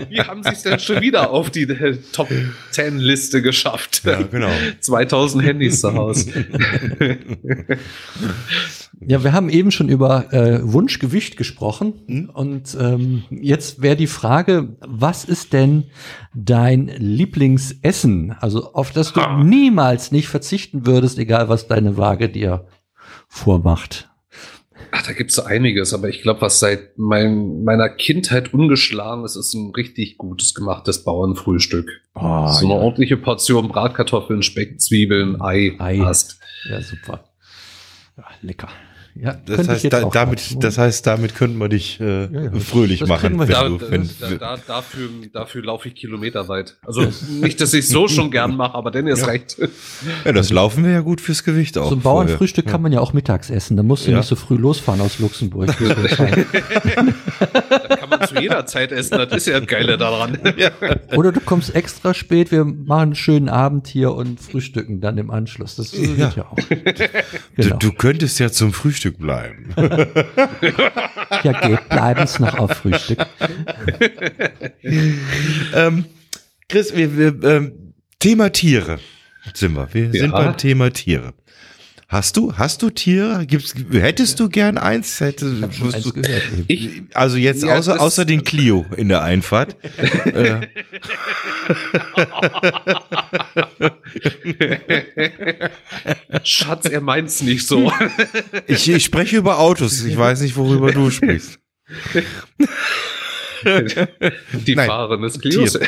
Wie 0.09 0.21
haben 0.21 0.43
sie 0.43 0.51
es 0.51 0.63
denn 0.63 0.79
schon 0.79 1.01
wieder 1.01 1.31
auf 1.31 1.51
die 1.51 1.63
äh, 1.63 1.97
Top 2.13 2.29
10 2.71 2.99
Liste 2.99 3.43
geschafft? 3.43 4.03
Ja, 4.05 4.23
genau. 4.23 4.51
2000 4.81 5.45
Handys 5.45 5.81
zu 5.81 5.95
Hause. 5.95 6.31
Ja, 9.07 9.25
wir 9.25 9.33
haben 9.33 9.49
eben 9.49 9.71
schon 9.71 9.89
über 9.89 10.33
äh, 10.33 10.61
Wunschgewicht 10.63 11.39
gesprochen 11.39 12.29
und 12.35 12.77
ähm, 12.79 13.23
jetzt 13.31 13.81
wäre 13.81 13.97
die 13.97 14.07
Frage, 14.07 14.77
was 14.87 15.25
ist 15.25 15.55
denn 15.55 15.85
dein 16.35 16.89
Lieblingsessen, 16.89 18.33
also 18.33 18.75
auf 18.75 18.91
das 18.91 19.15
du 19.15 19.21
niemals 19.43 20.13
nicht 20.13 20.29
verzichten 20.29 20.87
würdest, 20.87 21.19
egal 21.19 21.49
was 21.49 21.67
deine 21.67 21.97
Waage 21.97 22.29
dir 22.29 22.67
vormacht? 23.31 24.11
Ach, 24.93 25.07
da 25.07 25.13
gibt's 25.13 25.37
so 25.37 25.43
einiges, 25.45 25.95
aber 25.95 26.09
ich 26.09 26.23
glaube, 26.23 26.41
was 26.41 26.59
seit 26.59 26.99
mein, 26.99 27.63
meiner 27.63 27.89
Kindheit 27.89 28.53
ungeschlagen 28.53 29.25
ist, 29.25 29.37
ist 29.37 29.55
ein 29.55 29.71
richtig 29.71 30.19
gutes 30.19 30.53
gemachtes 30.55 31.05
Bauernfrühstück. 31.05 32.03
Oh, 32.15 32.49
so 32.49 32.67
eine 32.67 32.75
ja. 32.75 32.81
ordentliche 32.81 33.17
Portion 33.17 33.69
Bratkartoffeln, 33.69 34.43
Speck, 34.43 34.81
Zwiebeln, 34.81 35.41
Ei, 35.41 35.77
Ei. 35.79 35.99
passt. 35.99 36.41
ja, 36.69 36.83
super. 36.83 37.25
Ja, 38.17 38.25
lecker. 38.43 38.69
Ja, 39.23 39.33
Das 39.35 39.57
könnte 39.57 39.63
ich 39.63 39.69
heißt, 39.69 39.85
jetzt 39.85 39.93
da, 39.93 40.03
auch 40.05 40.13
damit, 40.13 40.65
das 40.65 40.79
heißt, 40.79 41.07
damit 41.07 41.35
könnten 41.35 41.59
wir 41.59 41.69
dich 41.69 42.01
äh, 42.01 42.25
Ja, 42.33 42.43
ja, 42.45 42.51
fröhlich 42.61 43.01
das 43.01 43.09
machen. 43.09 43.35
wir 43.39 43.49
Wenn 43.49 43.49
Da, 43.55 43.69
du, 43.69 43.77
da, 43.79 43.91
wenn, 43.91 44.11
da, 44.21 44.31
da, 44.37 44.57
dafür, 44.67 45.09
dafür 45.33 45.63
laufe 45.63 45.89
ich 45.89 45.95
kilometerweit. 45.95 46.79
Also 46.87 47.07
nicht, 47.41 47.61
dass 47.61 47.75
ich 47.75 47.87
so 47.89 48.09
schon 48.09 48.31
gern 48.31 48.57
mache, 48.57 48.75
aber 48.75 48.91
denn 48.91 49.07
ist 49.07 49.27
recht. 49.27 49.57
ja, 50.25 50.33
das 50.33 50.51
Laufen 50.51 50.85
wäre 50.85 50.95
ja 50.95 51.01
gut 51.01 51.21
fürs 51.21 51.45
Gewicht 51.45 51.77
auch. 51.77 51.89
so 51.91 51.97
ein 51.97 52.01
vorher. 52.01 52.27
Bauernfrühstück 52.29 52.67
kann 52.67 52.81
man 52.83 52.93
ja 52.93 53.01
auch 53.01 53.13
mittags 53.13 53.51
essen. 53.51 53.77
Da 53.77 53.83
musst 53.83 54.07
du 54.07 54.11
Ja. 54.11 54.19
nicht 54.19 54.27
so 54.27 54.37
früh 54.37 54.57
losfahren 54.57 55.01
aus 55.01 55.19
Luxemburg. 55.19 55.69
Das 57.41 57.99
kann 57.99 58.09
man 58.11 58.27
zu 58.27 58.35
jeder 58.41 58.67
Zeit 58.67 58.93
essen. 58.93 59.19
Das 59.19 59.33
ist 59.33 59.47
ja 59.47 59.59
das 59.61 59.69
Geile 59.69 59.97
daran. 59.99 60.39
Oder 61.17 61.33
du 61.33 61.41
kommst 61.41 61.75
extra 61.75 62.15
spät, 62.15 62.51
wir 62.53 62.65
machen 62.65 63.01
einen 63.01 63.15
schönen 63.15 63.49
Abend 63.49 63.87
hier 63.87 64.13
und 64.15 64.41
frühstücken 64.41 65.01
dann 65.01 65.19
im 65.19 65.31
Anschluss. 65.31 65.77
Das 65.77 65.93
geht 65.93 66.17
Ja. 66.19 66.33
ja, 66.37 66.47
auch. 66.51 66.57
Du, 66.57 66.77
Genau. 67.57 67.77
du 67.77 67.93
könntest 67.93 68.39
ja 68.41 68.51
zum 68.51 68.73
Frühstück 68.73 69.10
bleiben. 69.19 69.75
Ja, 71.43 71.53
geht, 71.61 71.89
bleiben's 71.89 72.39
noch 72.41 72.59
auf 72.59 72.73
Frühstück. 72.73 73.19
ähm, 75.75 76.05
Chris, 76.69 76.95
wir, 76.95 77.17
wir, 77.17 77.43
ähm, 77.49 77.95
Thema 78.19 78.51
Tiere 78.51 78.99
sind 79.55 79.75
wir. 79.75 79.89
Wir 79.95 80.11
sind 80.13 80.33
beim 80.33 80.57
Thema 80.57 80.91
Tiere. 80.91 81.33
Hast 82.11 82.37
du, 82.37 82.53
hast 82.59 82.83
du 82.83 82.91
Tiere? 82.91 83.47
Gibt's, 83.47 83.73
hättest 83.93 84.41
du 84.41 84.49
gern 84.49 84.79
eins? 84.79 85.21
Hätte, 85.21 85.69
Ich 85.71 85.77
schon 85.79 85.95
eins 85.95 86.13
gehört. 86.13 86.43
Ich, 86.67 87.03
also 87.15 87.37
jetzt 87.37 87.63
Ja, 87.63 87.77
außer, 87.79 88.01
außer 88.01 88.25
den 88.25 88.43
Clio 88.43 88.85
in 88.97 89.09
der 89.09 89.23
Einfahrt. 89.23 89.77
äh, 90.27 90.67
Schatz, 96.43 96.87
er 96.87 97.01
meint's 97.01 97.43
nicht 97.43 97.65
so. 97.65 97.93
ich, 98.67 98.91
ich 98.91 99.05
spreche 99.05 99.37
über 99.37 99.61
Autos. 99.61 100.03
Ich 100.03 100.17
weiß 100.17 100.41
nicht, 100.41 100.57
worüber 100.57 100.91
du 100.91 101.11
sprichst. 101.11 101.61
Die 104.67 104.75
Nein. 104.75 104.87
Fahrerin 104.87 105.23
des 105.23 105.41
Clios. 105.41 105.79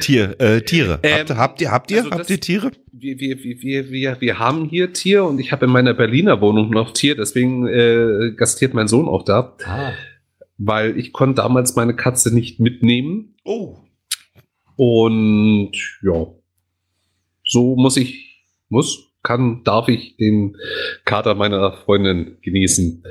Tier, 0.00 0.34
äh, 0.40 0.60
Tiere. 0.62 1.00
Ähm, 1.02 1.18
habt, 1.28 1.30
habt 1.36 1.60
ihr, 1.60 1.70
habt 1.70 1.90
ihr, 1.90 1.98
also 1.98 2.10
habt 2.10 2.20
das- 2.22 2.30
ihr 2.30 2.40
Tiere? 2.40 2.70
Wir, 2.92 3.18
wir, 3.20 3.42
wir, 3.44 3.62
wir, 3.62 3.90
wir, 3.90 4.20
wir 4.20 4.38
haben 4.38 4.68
hier 4.68 4.92
Tier 4.92 5.24
und 5.24 5.38
ich 5.38 5.52
habe 5.52 5.66
in 5.66 5.72
meiner 5.72 5.94
Berliner 5.94 6.40
Wohnung 6.40 6.70
noch 6.70 6.92
Tier, 6.92 7.14
deswegen 7.16 7.66
äh, 7.68 8.32
gastiert 8.36 8.74
mein 8.74 8.88
Sohn 8.88 9.06
auch 9.08 9.24
da, 9.24 9.56
Ah, 9.64 9.92
weil 10.56 10.98
ich 10.98 11.12
konnte 11.12 11.42
damals 11.42 11.76
meine 11.76 11.94
Katze 11.94 12.34
nicht 12.34 12.58
mitnehmen 12.60 13.34
Oh. 13.44 13.76
und 14.76 15.72
ja, 16.02 16.26
so 17.44 17.76
muss 17.76 17.96
ich, 17.96 18.44
muss, 18.68 19.12
kann, 19.22 19.62
darf 19.64 19.88
ich 19.88 20.16
den 20.16 20.56
Kater 21.04 21.34
meiner 21.34 21.72
Freundin 21.72 22.38
genießen, 22.42 23.04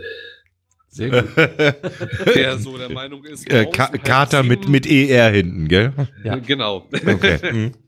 sehr 0.97 1.09
gut. 1.09 1.25
der 2.35 2.57
so 2.57 2.77
der 2.77 2.89
Meinung 2.91 3.23
ist. 3.25 3.49
Äh, 3.51 3.65
Ka 3.71 3.87
Kater 4.03 4.43
mit, 4.43 4.61
sieben- 4.61 4.71
mit 4.71 4.85
ER 4.85 5.29
hinten, 5.31 5.67
gell? 5.67 5.93
Ja. 6.23 6.35
Genau. 6.37 6.87
Okay. 6.91 7.37
Mhm. 7.53 7.71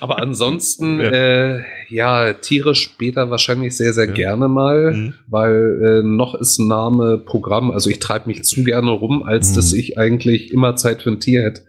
Aber 0.00 0.18
ansonsten, 0.20 0.98
Ja. 1.00 1.10
äh, 1.10 1.60
ja, 1.88 2.32
Tiere 2.34 2.74
später 2.74 3.30
wahrscheinlich 3.30 3.76
sehr, 3.76 3.92
sehr 3.92 4.06
Ja. 4.06 4.12
gerne 4.12 4.48
mal, 4.48 4.92
Mhm. 4.92 5.14
weil 5.28 6.00
äh, 6.02 6.06
noch 6.06 6.34
ist 6.34 6.58
ein 6.58 6.68
Name 6.68 7.18
Programm. 7.18 7.70
Also 7.70 7.88
ich 7.90 7.98
treibe 8.00 8.28
mich 8.28 8.42
zu 8.44 8.64
gerne 8.64 8.90
rum, 8.90 9.22
als 9.22 9.52
Mhm. 9.52 9.56
dass 9.56 9.72
ich 9.72 9.96
eigentlich 9.98 10.52
immer 10.52 10.74
Zeit 10.76 11.02
für 11.02 11.10
ein 11.10 11.20
Tier 11.20 11.42
hätte. 11.44 11.62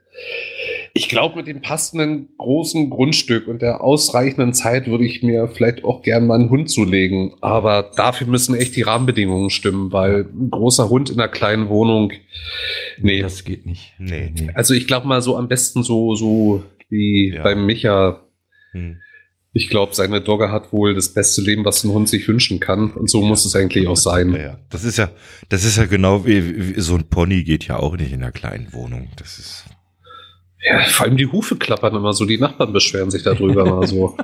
Ich 0.94 1.08
glaube, 1.10 1.36
mit 1.38 1.48
dem 1.48 1.62
passenden 1.62 2.30
großen 2.38 2.90
Grundstück 2.90 3.48
und 3.48 3.62
der 3.62 3.82
ausreichenden 3.82 4.54
Zeit 4.54 4.88
würde 4.88 5.06
ich 5.06 5.22
mir 5.24 5.48
vielleicht 5.48 5.84
auch 5.84 6.02
gern 6.02 6.28
mal 6.28 6.40
einen 6.40 6.50
Hund 6.50 6.70
zulegen. 6.70 7.34
Aber 7.42 7.92
dafür 7.96 8.28
müssen 8.28 8.56
echt 8.56 8.76
die 8.76 8.82
Rahmenbedingungen 8.82 9.50
stimmen, 9.50 9.92
weil 9.92 10.26
ein 10.26 10.50
großer 10.50 10.90
Hund 10.90 11.10
in 11.10 11.20
einer 11.20 11.30
kleinen 11.30 11.70
Wohnung, 11.70 12.12
nee. 13.00 13.22
Das 13.22 13.44
geht 13.44 13.66
nicht. 13.66 13.94
Nee. 14.00 14.34
Also 14.56 14.74
ich 14.74 14.88
glaube 14.88 15.08
mal 15.08 15.22
so 15.22 15.38
am 15.38 15.48
besten 15.48 15.84
so, 15.84 16.16
so 16.16 16.64
wie 16.90 17.34
Ja. 17.34 17.44
beim 17.44 17.66
Micha. 17.66 18.22
Hm. 18.72 18.98
Ich 19.52 19.70
glaube, 19.70 19.96
seine 19.96 20.22
Dogge 20.22 20.52
hat 20.52 20.72
wohl 20.72 20.94
das 20.94 21.14
beste 21.14 21.42
Leben, 21.42 21.66
was 21.66 21.84
ein 21.84 21.92
Hund 21.92 22.08
sich 22.08 22.28
wünschen 22.28 22.60
kann. 22.60 22.92
Und 22.92 23.10
so 23.10 23.22
muss 23.22 23.46
es 23.46 23.56
eigentlich 23.56 23.88
auch 23.88 23.96
sein. 23.98 24.34
Ja, 24.34 24.40
ja. 24.42 24.60
Das 24.70 24.84
ist 24.84 24.98
ja, 24.98 25.10
das 25.50 25.66
ist 25.66 25.78
ja 25.78 25.86
genau 25.86 26.26
wie, 26.26 26.76
wie 26.76 26.80
so 26.82 26.96
ein 26.96 27.10
Pony 27.10 27.44
geht 27.44 27.68
ja 27.68 27.78
auch 27.78 27.98
nicht 27.98 28.12
in 28.14 28.22
einer 28.22 28.32
kleinen 28.32 28.72
Wohnung. 28.74 29.10
Das 29.18 29.40
ist. 29.40 29.66
Ja, 30.62 30.84
vor 30.84 31.06
allem 31.06 31.18
die 31.18 31.28
Hufe 31.28 31.56
klappern 31.56 31.96
immer 31.96 32.14
so. 32.14 32.26
Die 32.26 32.38
Nachbarn 32.38 32.74
beschweren 32.74 33.12
sich 33.12 33.24
darüber 33.24 33.66
mal 33.66 33.88
so. 33.88 34.18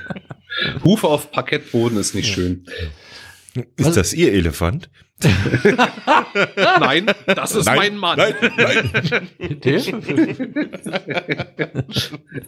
Hufe 0.84 1.06
auf 1.06 1.30
Parkettboden 1.30 1.98
ist 1.98 2.14
nicht 2.14 2.32
schön. 2.32 2.64
Ist 3.76 3.88
Was- 3.88 3.94
das 3.94 4.14
Ihr 4.14 4.32
Elefant? 4.32 4.88
Nein, 6.80 7.06
das 7.26 7.54
ist 7.56 7.66
mein 7.66 7.96
Mann. 7.96 8.18
Nein, 8.18 8.34
nein. 8.56 9.28
Der? 9.64 9.80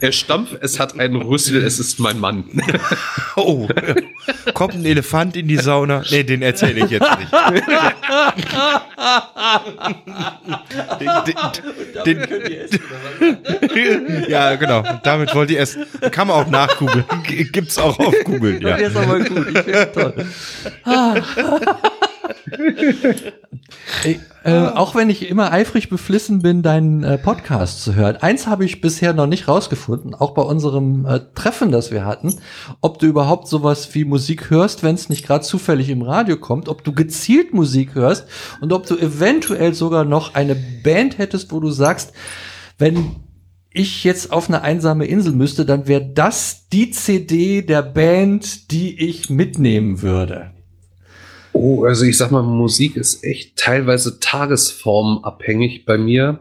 Er 0.01 0.13
stampft, 0.13 0.57
es 0.61 0.79
hat 0.79 0.99
einen 0.99 1.17
Rüssel, 1.17 1.65
es 1.65 1.81
ist 1.81 1.99
mein 1.99 2.21
Mann. 2.21 2.45
Oh, 3.37 3.69
kommt 4.55 4.75
ein 4.75 4.85
Elefant 4.85 5.37
in 5.37 5.47
die 5.49 5.57
Sauna? 5.57 6.03
Nee, 6.11 6.25
den 6.25 6.43
erzähle 6.43 6.85
ich 6.85 6.91
jetzt 6.91 7.07
nicht. 7.19 7.33
den, 11.01 11.09
den, 12.05 12.79
den, 13.75 14.27
ja, 14.29 14.57
genau. 14.57 14.83
Damit 15.03 15.35
wollte 15.35 15.53
ich 15.53 15.59
erst. 15.59 15.79
Kann 16.11 16.29
man 16.29 16.37
auch 16.37 16.49
nachgoogeln. 16.49 17.05
Gibt's 17.53 17.79
auch 17.79 17.99
auf 17.99 18.15
Google. 18.25 18.61
Ja. 18.63 18.77
Der 18.77 18.89
ist 18.89 18.97
aber 18.97 19.21
gut. 19.21 19.47
Ich 19.49 19.59
finde 19.63 19.93
toll. 19.93 20.27
Ah. 22.23 22.35
Ey, 24.05 24.21
äh, 24.45 24.53
auch 24.53 24.95
wenn 24.95 25.11
ich 25.11 25.29
immer 25.29 25.53
eifrig 25.53 25.89
beflissen 25.89 26.41
bin, 26.41 26.63
deinen 26.63 27.05
äh, 27.05 27.19
Podcast 27.19 27.83
zu 27.83 27.95
hören. 27.95 28.17
Eins 28.17 28.47
habe 28.47 28.65
ich 28.65 28.81
bisher 28.81 29.13
noch 29.13 29.27
nicht 29.27 29.49
rausgefunden, 29.49 30.15
auch 30.15 30.33
bei 30.33 30.43
unserem 30.43 31.05
äh, 31.07 31.21
Treffen, 31.35 31.71
das 31.71 31.91
wir 31.91 32.05
hatten, 32.05 32.37
ob 32.81 32.99
du 32.99 33.07
überhaupt 33.07 33.49
sowas 33.49 33.95
wie 33.95 34.05
Musik 34.05 34.51
hörst, 34.51 34.83
wenn 34.83 34.95
es 34.95 35.09
nicht 35.09 35.27
gerade 35.27 35.45
zufällig 35.45 35.91
im 35.91 36.03
Radio 36.03 36.37
kommt, 36.37 36.69
ob 36.69 36.85
du 36.85 36.93
gezielt 36.93 37.53
Musik 37.53 37.95
hörst 37.95 38.27
und 38.61 38.73
ob 38.73 38.87
du 38.87 38.97
eventuell 38.97 39.75
sogar 39.75 40.05
noch 40.05 40.35
eine 40.35 40.57
Band 40.83 41.19
hättest, 41.19 41.53
wo 41.53 41.61
du 41.61 41.71
sagst, 41.71 42.13
wenn 42.79 43.17
ich 43.73 44.05
jetzt 44.05 44.33
auf 44.33 44.49
eine 44.49 44.63
einsame 44.63 45.05
Insel 45.05 45.33
müsste, 45.33 45.65
dann 45.65 45.87
wäre 45.87 46.05
das 46.05 46.69
die 46.69 46.91
CD 46.91 47.63
der 47.63 47.83
Band, 47.83 48.71
die 48.73 48.99
ich 49.09 49.31
mitnehmen 49.31 50.03
würde. 50.03 50.53
Oh, 51.53 51.85
also 51.85 52.05
ich 52.05 52.17
sag 52.17 52.31
mal, 52.31 52.43
Musik 52.43 52.97
ist 52.97 53.25
echt 53.25 53.57
teilweise 53.57 54.21
tagesformabhängig 54.21 55.85
bei 55.85 55.99
mir. 55.99 56.41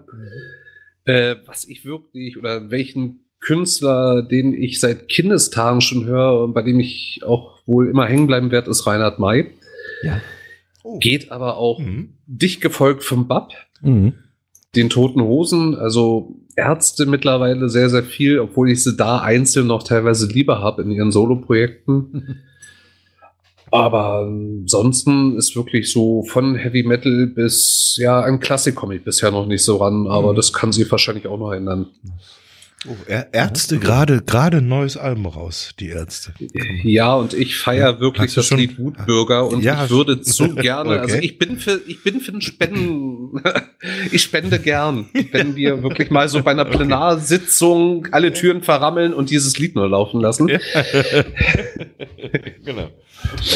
Äh, 1.06 1.38
was 1.46 1.66
ich 1.68 1.86
wirklich 1.86 2.38
oder 2.38 2.70
welchen 2.70 3.26
Künstler, 3.40 4.22
den 4.22 4.54
ich 4.54 4.80
seit 4.80 5.08
Kindestagen 5.08 5.82
schon 5.82 6.06
höre 6.06 6.44
und 6.44 6.54
bei 6.54 6.62
dem 6.62 6.80
ich 6.80 7.22
auch 7.26 7.60
wohl 7.66 7.88
immer 7.90 8.06
hängen 8.06 8.28
bleiben 8.28 8.52
werde, 8.52 8.70
ist 8.70 8.86
Reinhard 8.86 9.18
May. 9.20 9.52
Ja. 10.04 10.22
Geht 11.00 11.32
aber 11.32 11.58
auch 11.58 11.80
Mhm. 11.80 12.18
dicht 12.28 12.62
gefolgt 12.62 13.04
vom 13.04 13.28
Bab, 13.28 13.52
Mhm. 13.82 14.14
den 14.76 14.90
Toten 14.90 15.22
Hosen, 15.22 15.76
also 15.76 16.36
Ärzte 16.56 17.06
mittlerweile 17.06 17.70
sehr, 17.70 17.90
sehr 17.90 18.04
viel, 18.04 18.40
obwohl 18.40 18.70
ich 18.70 18.84
sie 18.84 18.96
da 18.98 19.20
einzeln 19.20 19.68
noch 19.68 19.84
teilweise 19.84 20.28
lieber 20.28 20.60
habe 20.62 20.82
in 20.84 20.92
ihren 20.92 21.12
Soloprojekten. 21.12 22.40
Aber 23.72 24.20
ansonsten 24.28 25.38
ist 25.38 25.56
wirklich 25.56 25.92
so 25.92 26.24
von 26.24 26.56
Heavy 26.56 26.84
Metal 26.84 27.28
bis, 27.28 27.96
ja, 28.00 28.22
ein 28.22 28.40
Klassik 28.40 28.76
komme 28.76 28.96
ich 28.96 29.04
bisher 29.04 29.32
noch 29.32 29.46
nicht 29.46 29.64
so 29.64 29.78
ran, 29.78 30.08
aber 30.08 30.32
Mhm. 30.34 30.36
das 30.38 30.54
kann 30.54 30.72
sich 30.72 30.90
wahrscheinlich 30.92 31.28
auch 31.28 31.38
noch 31.38 31.52
ändern. 31.52 31.88
Oh, 32.88 32.96
Ärzte 33.34 33.78
gerade 33.78 34.22
gerade 34.22 34.58
ein 34.60 34.70
neues 34.70 34.96
Album 34.96 35.26
raus, 35.26 35.72
die 35.82 35.90
Ärzte. 35.90 36.34
Ja, 36.84 37.14
und 37.14 37.34
ich 37.34 37.58
feiere 37.58 38.00
wirklich 38.00 38.34
das 38.34 38.46
schon- 38.46 38.58
Lied 38.58 38.80
Wutbürger 38.80 39.48
und 39.48 39.62
Ja. 39.62 39.84
ich 39.84 39.90
würde 39.92 40.20
so 40.24 40.48
gerne, 40.56 40.92
Okay. 40.92 41.00
also 41.02 41.16
ich 41.18 41.38
bin 41.38 41.58
für, 41.58 41.82
ich 41.88 42.02
bin 42.04 42.22
für 42.22 42.32
den 42.32 42.40
Spenden, 42.42 43.44
ich 44.14 44.22
spende 44.22 44.60
gern, 44.60 45.10
wenn 45.34 45.58
wir 45.58 45.84
wirklich 45.84 46.10
mal 46.10 46.30
so 46.30 46.42
bei 46.42 46.52
einer 46.52 46.64
Plenarsitzung 47.20 48.08
alle 48.12 48.32
Türen 48.32 48.64
verrammeln 48.64 49.14
und 49.14 49.30
dieses 49.30 49.58
Lied 49.60 49.76
nur 49.76 49.90
laufen 49.90 50.22
lassen. 50.22 50.48
genau. 52.64 52.90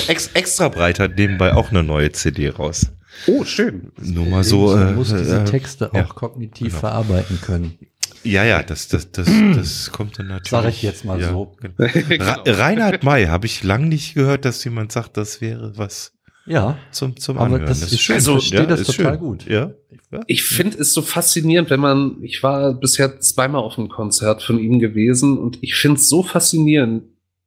Ex, 0.07 0.31
extra 0.33 0.67
breit 0.69 0.99
hat 0.99 1.17
nebenbei 1.17 1.53
auch 1.53 1.69
eine 1.69 1.83
neue 1.83 2.11
CD 2.11 2.49
raus. 2.49 2.87
Oh, 3.27 3.45
schön. 3.45 3.91
Nur 4.01 4.25
mal 4.25 4.43
so. 4.43 4.75
Man 4.75 4.89
Äh, 4.89 4.91
muss 4.93 5.09
diese 5.15 5.41
äh, 5.41 5.45
Texte 5.45 5.91
auch 5.91 5.95
ja, 5.95 6.03
kognitiv 6.03 6.67
genau. 6.69 6.79
verarbeiten 6.79 7.39
können. 7.41 7.77
Ja, 8.23 8.43
ja, 8.43 8.63
das, 8.63 8.87
das, 8.87 9.11
das, 9.11 9.27
das 9.55 9.91
kommt 9.91 10.17
dann 10.19 10.27
natürlich. 10.27 10.49
Sag 10.49 10.67
ich 10.69 10.81
jetzt 10.81 11.05
mal 11.05 11.19
ja, 11.19 11.29
so. 11.31 11.55
Genau. 12.09 12.41
Reinhard 12.45 13.03
May 13.03 13.25
habe 13.27 13.45
ich 13.45 13.63
lang 13.63 13.87
nicht 13.89 14.13
gehört, 14.13 14.45
dass 14.45 14.63
jemand 14.63 14.91
sagt, 14.91 15.17
das 15.17 15.41
wäre 15.41 15.77
was 15.77 16.13
Ja, 16.45 16.77
zum, 16.91 17.17
zum 17.17 17.37
aber 17.37 17.45
Anhören. 17.55 17.65
das 17.67 17.81
ist 17.91 17.99
schön. 18.01 18.15
Also, 18.15 18.37
ich 18.37 18.49
verstehe 18.49 18.67
das 18.67 18.81
ist 18.81 18.95
total 18.95 19.13
schön. 19.13 19.19
gut. 19.19 19.45
Ja. 19.45 19.71
ja. 20.11 20.21
Ich 20.27 20.43
finde 20.43 20.77
es 20.77 20.93
so 20.93 21.01
faszinierend, 21.01 21.69
wenn 21.69 21.79
man, 21.79 22.17
ich 22.21 22.41
war 22.43 22.73
bisher 22.73 23.19
zweimal 23.19 23.61
auf 23.61 23.77
einem 23.77 23.89
Konzert 23.89 24.41
von 24.43 24.57
ihm 24.59 24.79
gewesen 24.79 25.37
und 25.37 25.57
ich 25.61 25.75
finde 25.75 25.99
es 25.99 26.07
so 26.09 26.23
faszinierend. 26.23 27.03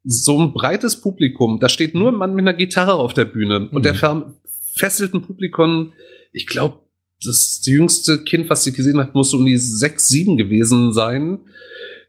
So 0.09 0.41
ein 0.41 0.53
breites 0.53 1.01
Publikum, 1.01 1.59
da 1.59 1.69
steht 1.69 1.95
nur 1.97 2.13
ein 2.13 2.15
Mann 2.17 2.35
mit 2.35 2.45
einer 2.45 2.55
Gitarre 2.55 2.95
auf 2.95 3.13
der 3.13 3.25
Bühne 3.25 3.69
und 3.73 3.85
der 3.85 3.95
Mhm. 3.95 4.35
fesselt 4.77 5.15
ein 5.15 5.23
Publikum, 5.23 5.93
ich 6.33 6.47
glaube, 6.47 6.79
das 7.25 7.63
jüngste 7.65 8.23
Kind, 8.25 8.51
was 8.51 8.67
ich 8.67 8.75
gesehen 8.75 8.99
habe, 8.99 9.11
muss 9.15 9.31
so 9.31 9.39
um 9.39 9.47
die 9.47 9.57
sechs, 9.57 10.09
sieben 10.09 10.37
gewesen 10.37 10.93
sein, 10.93 11.39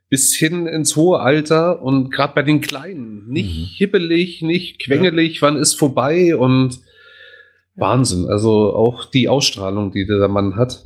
bis 0.09 0.33
hin 0.35 0.67
ins 0.67 0.95
hohe 0.95 1.19
Alter 1.19 1.81
und 1.81 2.11
gerade 2.11 2.33
bei 2.33 2.43
den 2.43 2.61
Kleinen, 2.61 3.27
nicht 3.27 3.55
Mhm. 3.57 3.65
hibbelig, 3.77 4.41
nicht 4.41 4.79
quengelig, 4.79 5.41
wann 5.41 5.57
ist 5.57 5.75
vorbei 5.75 6.35
und 6.35 6.79
Wahnsinn. 7.75 8.25
Also 8.27 8.73
auch 8.73 9.05
die 9.05 9.27
Ausstrahlung, 9.29 9.91
die 9.91 10.05
der 10.05 10.27
Mann 10.27 10.55
hat. 10.55 10.85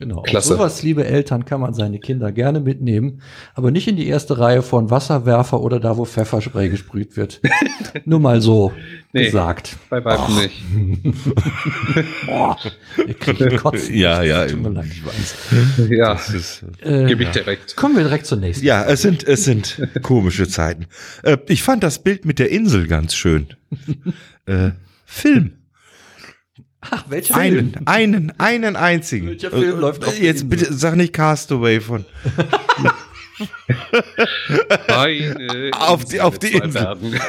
Genau. 0.00 0.22
Klasse. 0.22 0.52
Auf 0.54 0.58
sowas, 0.58 0.82
liebe 0.84 1.04
Eltern, 1.04 1.44
kann 1.44 1.60
man 1.60 1.74
seine 1.74 1.98
Kinder 1.98 2.30
gerne 2.30 2.60
mitnehmen, 2.60 3.20
aber 3.54 3.72
nicht 3.72 3.88
in 3.88 3.96
die 3.96 4.06
erste 4.06 4.38
Reihe 4.38 4.62
von 4.62 4.90
Wasserwerfer 4.90 5.60
oder 5.60 5.80
da, 5.80 5.96
wo 5.96 6.04
Pfefferspray 6.04 6.68
gesprüht 6.68 7.16
wird. 7.16 7.40
Nur 8.04 8.20
mal 8.20 8.40
so 8.40 8.72
Nee. 9.12 9.24
gesagt. 9.24 9.76
Bei 9.90 10.04
weitem 10.04 10.36
nicht. 10.36 11.16
Boah, 12.26 12.56
ich 13.08 13.18
kriege 13.18 13.56
Kotzen. 13.56 13.94
Ja, 13.98 14.22
ja, 14.22 14.46
Tut 14.46 14.62
mir 14.62 14.68
leid, 14.68 14.86
ich 14.88 15.04
weiß. 15.04 15.88
Ja, 15.90 16.12
Das 16.14 16.30
ist, 16.32 16.64
Äh, 16.80 17.06
gebe 17.06 17.24
ich 17.24 17.30
direkt. 17.30 17.74
kommen 17.74 17.96
wir 17.96 18.04
direkt 18.04 18.26
zur 18.26 18.38
nächsten. 18.38 18.64
ja, 18.64 18.84
es 18.84 19.02
sind, 19.02 19.26
es 19.26 19.44
sind 19.44 19.80
komische 20.02 20.46
Zeiten. 20.46 20.86
Äh, 21.24 21.38
ich 21.48 21.62
fand 21.64 21.82
das 21.82 21.98
Bild 22.00 22.24
mit 22.24 22.38
der 22.38 22.50
Insel 22.50 22.86
ganz 22.86 23.14
schön. 23.16 23.48
äh, 24.46 24.70
Film. 25.04 25.54
Ach, 26.80 27.04
welcher 27.08 27.36
Einen, 27.36 27.72
Film? 27.72 27.82
einen, 27.86 28.32
einen 28.38 28.76
einzigen. 28.76 29.26
Welcher 29.28 29.50
Film 29.50 29.76
Äh, 29.78 29.80
läuft 29.80 30.04
auf 30.04 30.14
der 30.14 30.24
Jetzt 30.24 30.48
bitte 30.48 30.72
sag 30.72 30.94
nicht 30.96 31.12
Castaway 31.12 31.80
von. 31.80 32.04
Eine 34.88 35.70
Auf 35.76 36.04
die- 36.10 36.20
auf 36.20 36.38
die 36.38 36.52
Insel. 36.52 36.82
Bergen. 36.82 37.20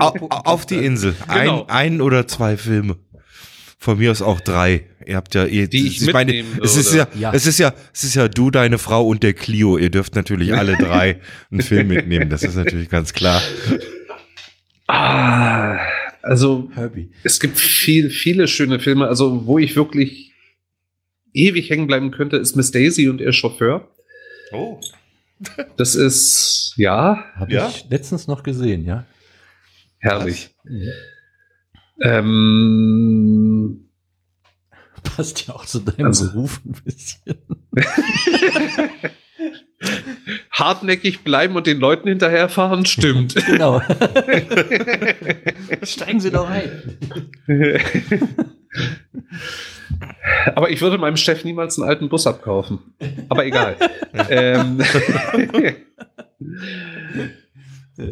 Au, 0.00 0.08
au- 0.08 0.28
auf 0.44 0.66
die 0.66 0.76
Insel. 0.84 1.14
Genau. 1.32 1.64
Ein, 1.68 1.92
ein 1.94 2.00
oder 2.00 2.26
zwei 2.26 2.56
Filme. 2.56 2.96
Von 3.78 3.98
mir 3.98 4.10
aus 4.10 4.22
auch 4.22 4.40
drei. 4.40 4.86
Ihr 5.04 5.16
habt 5.16 5.34
ja, 5.34 5.44
ihr, 5.44 5.68
Die 5.68 5.86
ich 5.86 6.10
meine, 6.12 6.32
mitnehmen 6.32 6.60
es 6.64 6.76
ist 6.76 6.94
ja. 6.94 7.06
Ja. 7.14 7.32
es 7.34 7.46
ist 7.46 7.58
ja, 7.58 7.74
es 7.92 8.04
ist 8.04 8.14
ja 8.14 8.28
du, 8.28 8.50
deine 8.50 8.78
Frau 8.78 9.06
und 9.06 9.22
der 9.22 9.34
Clio. 9.34 9.76
Ihr 9.76 9.90
dürft 9.90 10.14
natürlich 10.14 10.54
alle 10.54 10.76
drei 10.78 11.20
einen 11.50 11.60
Film 11.60 11.88
mitnehmen. 11.88 12.30
Das 12.30 12.42
ist 12.42 12.54
natürlich 12.56 12.88
ganz 12.88 13.12
klar. 13.12 13.42
Ah, 14.86 15.78
also 16.24 16.70
Herbie. 16.74 17.10
es 17.22 17.38
gibt 17.40 17.58
viel, 17.58 18.10
viele 18.10 18.48
schöne 18.48 18.78
Filme. 18.80 19.06
Also 19.08 19.46
wo 19.46 19.58
ich 19.58 19.76
wirklich 19.76 20.32
ewig 21.32 21.70
hängen 21.70 21.86
bleiben 21.86 22.10
könnte, 22.10 22.36
ist 22.36 22.56
Miss 22.56 22.70
Daisy 22.70 23.08
und 23.08 23.20
ihr 23.20 23.32
Chauffeur. 23.32 23.88
Oh. 24.52 24.80
Das 25.76 25.94
ist 25.94 26.74
ja 26.76 27.24
Habe 27.34 27.52
Ja? 27.52 27.68
ich 27.68 27.86
letztens 27.90 28.26
noch 28.28 28.42
gesehen, 28.42 28.84
ja. 28.84 29.04
herrlich. 29.98 30.50
Ähm, 32.00 33.88
Passt 35.02 35.46
ja 35.46 35.54
auch 35.54 35.66
zu 35.66 35.80
deinem 35.80 36.06
Also- 36.06 36.30
Beruf 36.32 36.60
ein 36.64 36.72
bisschen. 36.84 37.36
hartnäckig 40.50 41.24
bleiben 41.24 41.56
und 41.56 41.66
den 41.66 41.78
Leuten 41.78 42.08
hinterherfahren, 42.08 42.86
stimmt. 42.86 43.34
Genau. 43.46 43.80
Steigen 45.82 46.18
Sie 46.18 46.30
doch 46.30 46.48
ein. 46.48 46.70
Aber 50.54 50.70
ich 50.70 50.80
würde 50.80 50.98
meinem 50.98 51.16
Chef 51.16 51.44
niemals 51.44 51.78
einen 51.78 51.88
alten 51.88 52.08
Bus 52.08 52.26
abkaufen. 52.26 52.78
Aber 53.28 53.46
egal. 53.46 53.76
ähm, 54.28 54.80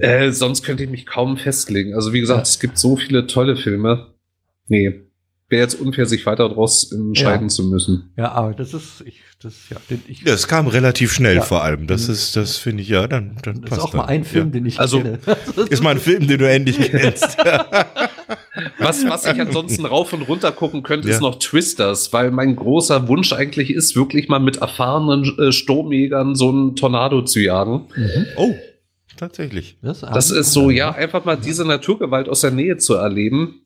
äh, 0.01 0.31
sonst 0.31 0.63
könnte 0.63 0.85
ich 0.85 0.91
mich 0.91 1.07
kaum 1.07 1.37
festlegen. 1.37 1.95
Also 1.95 2.13
wie 2.13 2.21
gesagt, 2.21 2.47
es 2.47 2.61
gibt 2.61 2.79
so 2.79 2.97
viele 2.97 3.27
tolle 3.27 3.57
Filme. 3.57 4.15
Nee, 4.69 5.01
wäre 5.53 5.63
jetzt 5.63 5.81
unfair, 5.81 6.07
sich 6.07 6.27
weiter 6.27 6.49
daraus 6.49 6.91
entscheiden 6.91 7.47
Ja. 7.49 7.55
zu 7.55 7.63
müssen. 7.65 8.11
Ja, 8.17 8.33
aber 8.33 8.55
das 8.55 8.75
ist, 8.75 9.03
ich, 9.07 9.21
das, 9.41 9.55
ja, 9.71 9.77
den, 9.89 10.03
ich, 10.09 10.25
Das 10.25 10.49
kam 10.49 10.67
relativ 10.67 11.13
schnell 11.13 11.37
Ja. 11.37 11.43
vor 11.43 11.63
allem. 11.63 11.87
Das 11.87 12.09
ist, 12.09 12.35
das 12.35 12.57
finde 12.57 12.83
ich 12.83 12.89
ja, 12.89 13.07
dann, 13.07 13.37
dann 13.45 13.61
das 13.61 13.65
ist 13.65 13.69
passt 13.71 13.81
auch 13.83 13.93
mal 13.95 14.03
dann. 14.03 14.09
ein 14.11 14.25
Film, 14.25 14.47
Ja. 14.47 14.51
den 14.53 14.67
ich 14.67 14.81
Also- 14.81 15.01
kenne. 15.01 15.21
Ist 15.71 15.83
mal 15.83 15.91
ein 15.91 16.01
Film, 16.01 16.27
den 16.27 16.39
du 16.39 16.51
endlich 16.51 16.79
kennst. 16.81 17.37
Was, 18.79 19.05
was 19.09 19.25
ich 19.27 19.41
ansonsten 19.41 19.87
rauf 19.87 20.13
und 20.13 20.23
runter 20.23 20.53
gucken 20.53 20.83
könnte, 20.83 21.09
Ja. 21.09 21.15
ist 21.15 21.21
noch 21.21 21.39
Twisters, 21.39 22.13
weil 22.13 22.31
mein 22.31 22.55
großer 22.57 23.09
Wunsch 23.09 23.33
eigentlich 23.33 23.71
ist, 23.71 23.97
wirklich 23.97 24.29
mal 24.29 24.41
mit 24.41 24.59
erfahrenen 24.59 25.25
äh, 25.39 25.53
Sturmjägern 25.53 26.35
so 26.35 26.51
einen 26.51 26.77
Tornado 26.77 27.23
zu 27.23 27.41
jagen. 27.41 27.87
Mhm. 27.97 28.27
oh, 28.37 28.55
tatsächlich. 29.17 29.79
Das, 29.83 30.01
Das 30.01 30.31
ist 30.31 30.53
so, 30.53 30.71
ja, 30.71 30.91
einfach 30.93 31.25
mal 31.25 31.37
diese 31.37 31.65
Naturgewalt 31.65 32.29
aus 32.29 32.43
der 32.43 32.51
Nähe 32.51 32.77
zu 32.77 32.95
erleben. 32.95 33.63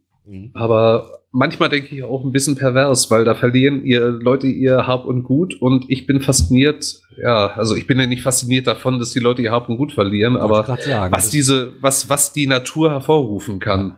Aber 0.54 1.20
manchmal 1.36 1.68
denke 1.68 1.94
ich 1.94 2.02
auch 2.02 2.24
ein 2.24 2.32
bisschen 2.32 2.56
pervers, 2.56 3.10
weil 3.10 3.24
da 3.24 3.34
verlieren 3.34 3.84
ihr 3.84 4.00
Leute 4.08 4.46
ihr 4.46 4.86
Hab 4.86 5.04
und 5.04 5.22
Gut 5.22 5.54
und 5.60 5.84
ich 5.88 6.06
bin 6.06 6.20
fasziniert, 6.20 7.00
ja, 7.22 7.48
also 7.48 7.76
ich 7.76 7.86
bin 7.86 8.00
ja 8.00 8.06
nicht 8.06 8.22
fasziniert 8.22 8.66
davon, 8.66 8.98
dass 8.98 9.10
die 9.12 9.20
Leute 9.20 9.42
ihr 9.42 9.52
Hab 9.52 9.68
und 9.68 9.76
Gut 9.76 9.92
verlieren, 9.92 10.36
aber 10.36 10.64
sagen, 10.64 11.14
was 11.14 11.30
diese, 11.30 11.72
was, 11.80 12.08
was 12.08 12.32
die 12.32 12.46
Natur 12.46 12.90
hervorrufen 12.90 13.58
kann. 13.58 13.96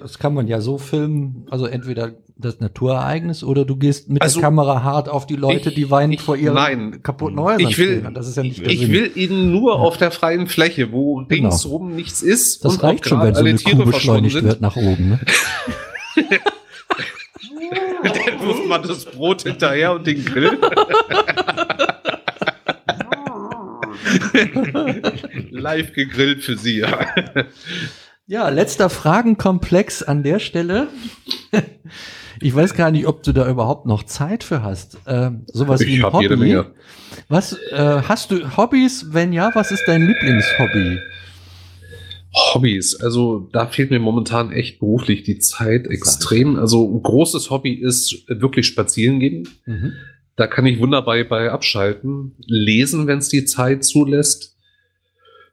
Das 0.00 0.18
kann 0.18 0.34
man 0.34 0.48
ja 0.48 0.60
so 0.60 0.76
filmen, 0.76 1.46
also 1.50 1.66
entweder 1.66 2.10
das 2.36 2.58
Naturereignis 2.58 3.44
oder 3.44 3.64
du 3.64 3.76
gehst 3.76 4.08
mit 4.08 4.22
Also, 4.22 4.40
der 4.40 4.48
Kamera 4.48 4.82
hart 4.82 5.08
auf 5.08 5.24
die 5.26 5.36
Leute, 5.36 5.68
ich- 5.68 5.74
die 5.76 5.88
weinen 5.90 6.12
ich- 6.12 6.20
vor 6.20 6.36
ihren 6.36 6.54
nein. 6.54 7.00
kaputten 7.04 7.38
Häusern 7.38 7.60
Ich 7.68 7.78
will- 7.78 7.98
stehen. 8.00 8.14
Das 8.14 8.26
ist 8.28 8.36
ja 8.36 8.42
nicht 8.42 8.60
der 8.60 8.70
Ich 8.72 8.80
Sinn. 8.80 8.90
will 8.90 9.10
ihn 9.14 9.52
nur 9.52 9.74
Ja. 9.74 9.78
auf 9.80 9.96
der 9.96 10.10
freien 10.10 10.48
Fläche, 10.48 10.90
wo 10.90 11.16
Genau. 11.16 11.28
ringsrum 11.30 11.94
nichts 11.94 12.22
ist. 12.22 12.64
das 12.64 12.82
reicht 12.82 13.08
schon, 13.08 13.20
wenn 13.20 13.34
so 13.34 13.40
alle 13.40 13.50
eine 13.50 13.58
Tiere 13.58 13.76
Kuh 13.84 13.90
beschleunigt 13.90 14.42
wird 14.42 14.60
nach 14.60 14.74
oben. 14.76 15.10
Ne? 15.10 15.20
Dann 18.30 18.46
wirft 18.46 18.66
man 18.66 18.82
das 18.82 19.04
Brot 19.04 19.42
hinterher 19.42 19.92
und 19.92 20.06
den 20.06 20.24
Grill. 20.24 20.58
Live 25.50 25.92
gegrillt 25.92 26.42
für 26.42 26.56
Sie. 26.56 26.84
Ja, 28.26 28.48
letzter 28.48 28.90
Fragenkomplex 28.90 30.02
an 30.02 30.22
der 30.22 30.38
Stelle. 30.38 30.88
Ich 32.40 32.54
weiß 32.54 32.74
gar 32.74 32.90
nicht, 32.90 33.06
ob 33.06 33.22
du 33.22 33.32
da 33.32 33.48
überhaupt 33.48 33.86
noch 33.86 34.04
Zeit 34.04 34.44
für 34.44 34.62
hast. 34.62 34.98
Ähm, 35.06 35.44
sowas 35.52 35.80
wie 35.80 35.94
Ich 35.94 36.00
ein 36.00 36.04
hab 36.04 36.12
Hobby. 36.12 36.24
jede 36.24 36.36
Menge. 36.36 36.66
Was 37.28 37.54
äh, 37.72 38.02
hast 38.06 38.30
du 38.30 38.56
Hobbys? 38.56 39.06
Wenn 39.12 39.32
ja, 39.32 39.50
was 39.54 39.70
ist 39.72 39.84
dein 39.86 40.06
Lieblingshobby? 40.06 41.00
Hobbys, 42.34 42.94
also 43.00 43.48
da 43.52 43.66
fehlt 43.66 43.90
mir 43.90 43.98
momentan 43.98 44.52
echt 44.52 44.78
beruflich 44.80 45.22
die 45.22 45.38
Zeit 45.38 45.86
extrem. 45.86 46.56
Also 46.56 46.86
ein 46.94 47.02
großes 47.02 47.50
Hobby 47.50 47.72
ist 47.72 48.24
wirklich 48.28 48.66
spazieren 48.66 49.18
gehen. 49.18 49.48
Mhm. 49.66 49.92
Da 50.36 50.46
kann 50.46 50.66
ich 50.66 50.78
wunderbar 50.78 51.22
bei 51.24 51.50
abschalten. 51.50 52.36
Lesen, 52.46 53.06
wenn 53.06 53.18
es 53.18 53.28
die 53.28 53.44
Zeit 53.44 53.82
zulässt. 53.84 54.56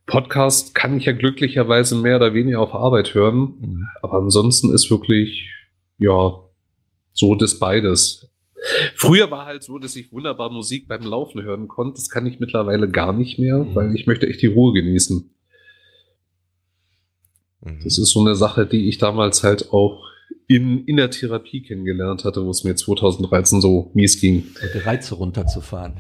Podcast 0.05 0.75
kann 0.75 0.97
ich 0.97 1.05
ja 1.05 1.13
glücklicherweise 1.13 1.95
mehr 1.95 2.17
oder 2.17 2.33
weniger 2.33 2.59
auf 2.59 2.73
Arbeit 2.75 3.13
hören. 3.15 3.55
Mhm. 3.59 3.87
Aber 4.03 4.19
ansonsten 4.19 4.71
ist 4.73 4.91
wirklich, 4.91 5.49
ja, 5.97 6.37
so 7.13 7.35
das 7.35 7.57
beides. 7.57 8.29
Früher 8.95 9.31
war 9.31 9.45
halt 9.45 9.63
so, 9.63 9.79
dass 9.79 9.95
ich 9.95 10.11
wunderbar 10.11 10.51
Musik 10.51 10.87
beim 10.87 11.03
Laufen 11.03 11.41
hören 11.41 11.67
konnte. 11.67 11.95
Das 11.95 12.09
kann 12.09 12.25
ich 12.25 12.39
mittlerweile 12.39 12.89
gar 12.89 13.13
nicht 13.13 13.39
mehr, 13.39 13.59
Mhm. 13.59 13.75
weil 13.75 13.95
ich 13.95 14.05
möchte 14.07 14.27
echt 14.27 14.41
die 14.41 14.47
Ruhe 14.47 14.73
genießen. 14.73 15.31
Das 17.83 17.97
ist 17.97 18.11
so 18.11 18.21
eine 18.21 18.35
Sache, 18.35 18.65
die 18.65 18.87
ich 18.87 18.97
damals 18.97 19.43
halt 19.43 19.71
auch 19.71 20.03
in, 20.47 20.85
in 20.85 20.97
der 20.97 21.09
Therapie 21.09 21.61
kennengelernt 21.63 22.23
hatte, 22.23 22.45
wo 22.45 22.51
es 22.51 22.63
mir 22.63 22.75
2013 22.75 23.61
so 23.61 23.89
mies 23.93 24.19
ging. 24.19 24.43
Die 24.73 24.77
Reize 24.79 25.15
runterzufahren. 25.15 25.97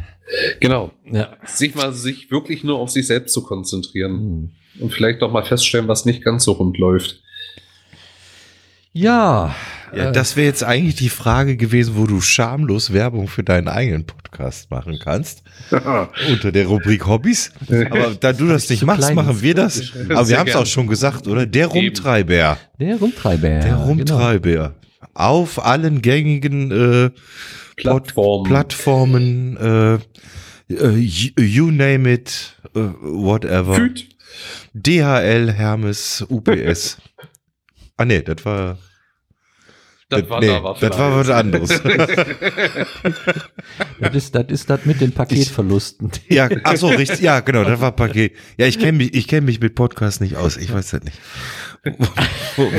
Genau. 0.59 0.91
Ja. 1.11 1.35
Sich 1.45 1.73
mal 1.75 1.93
sich 1.93 2.29
wirklich 2.29 2.63
nur 2.63 2.77
auf 2.77 2.89
sich 2.91 3.07
selbst 3.07 3.33
zu 3.33 3.43
konzentrieren 3.43 4.11
Hm. 4.13 4.51
und 4.81 4.93
vielleicht 4.93 5.21
auch 5.23 5.31
mal 5.31 5.43
feststellen, 5.45 5.87
was 5.87 6.05
nicht 6.05 6.23
ganz 6.23 6.43
so 6.43 6.51
rund 6.53 6.77
läuft. 6.77 7.21
Ja, 8.93 9.53
Ja, 9.95 10.09
äh, 10.09 10.11
das 10.11 10.35
wäre 10.35 10.47
jetzt 10.47 10.63
eigentlich 10.63 10.95
die 10.95 11.09
Frage 11.09 11.57
gewesen, 11.57 11.95
wo 11.95 12.05
du 12.05 12.21
schamlos 12.21 12.93
Werbung 12.93 13.27
für 13.27 13.43
deinen 13.43 13.67
eigenen 13.67 14.05
Podcast 14.05 14.69
machen 14.69 14.99
kannst. 15.01 15.43
Unter 16.29 16.51
der 16.51 16.67
Rubrik 16.67 17.05
Hobbys. 17.07 17.51
Aber 17.89 18.15
da 18.19 18.33
du 18.33 18.47
das 18.47 18.69
nicht 18.69 18.83
machst, 18.83 19.13
machen 19.13 19.41
wir 19.41 19.55
das. 19.55 19.93
Aber 20.09 20.27
wir 20.27 20.39
haben 20.39 20.47
es 20.47 20.55
auch 20.55 20.65
schon 20.65 20.87
gesagt, 20.87 21.27
oder? 21.27 21.45
Der. 21.45 21.67
Rumtreiber. 21.67 22.57
der 22.79 22.95
Rumtreiber. 22.97 23.47
Der 23.47 23.59
genau. 23.59 23.85
Rumtreiber. 23.85 24.75
Auf 25.13 25.63
allen 25.65 26.01
gängigen 26.01 26.71
äh, 26.71 27.09
Plattformen. 27.77 28.49
Plattformen, 28.49 29.57
äh, 29.57 30.73
äh, 30.73 30.97
you, 30.97 31.31
you 31.39 31.71
name 31.71 32.11
it, 32.11 32.55
äh, 32.75 32.79
whatever. 33.01 33.75
Füt. 33.75 34.09
DHL, 34.73 35.51
Hermes, 35.53 36.25
UPS. 36.27 36.97
ah 37.97 38.05
nee, 38.05 38.21
das 38.21 38.43
war 38.43 38.77
Das 40.09 40.29
war 40.29 40.39
nee, 40.39 40.47
da 40.47 40.63
war 40.63 40.77
das 40.79 40.99
war 40.99 41.15
was 41.15 41.29
anderes. 41.29 41.69
Das 43.99 44.13
ist, 44.13 44.35
das 44.35 44.45
ist 44.49 44.69
das 44.69 44.85
mit 44.85 45.01
den 45.01 45.11
Paketverlusten. 45.13 46.11
ja, 46.29 46.49
ach 46.63 46.75
so, 46.75 46.87
richtig. 46.87 47.21
Ja, 47.21 47.39
genau, 47.39 47.63
das 47.63 47.79
war 47.79 47.91
Paket. 47.95 48.33
Ja, 48.57 48.67
ich 48.67 48.77
kenne 48.77 48.97
mich, 48.99 49.13
ich 49.13 49.27
kenne 49.27 49.45
mich 49.45 49.59
mit 49.59 49.73
Podcasts 49.75 50.19
nicht 50.19 50.35
aus. 50.35 50.57
Ich 50.57 50.73
weiß 50.73 50.91
das 50.91 51.03
nicht. 51.03 51.17
Wo, 52.55 52.63
wo, 52.65 52.71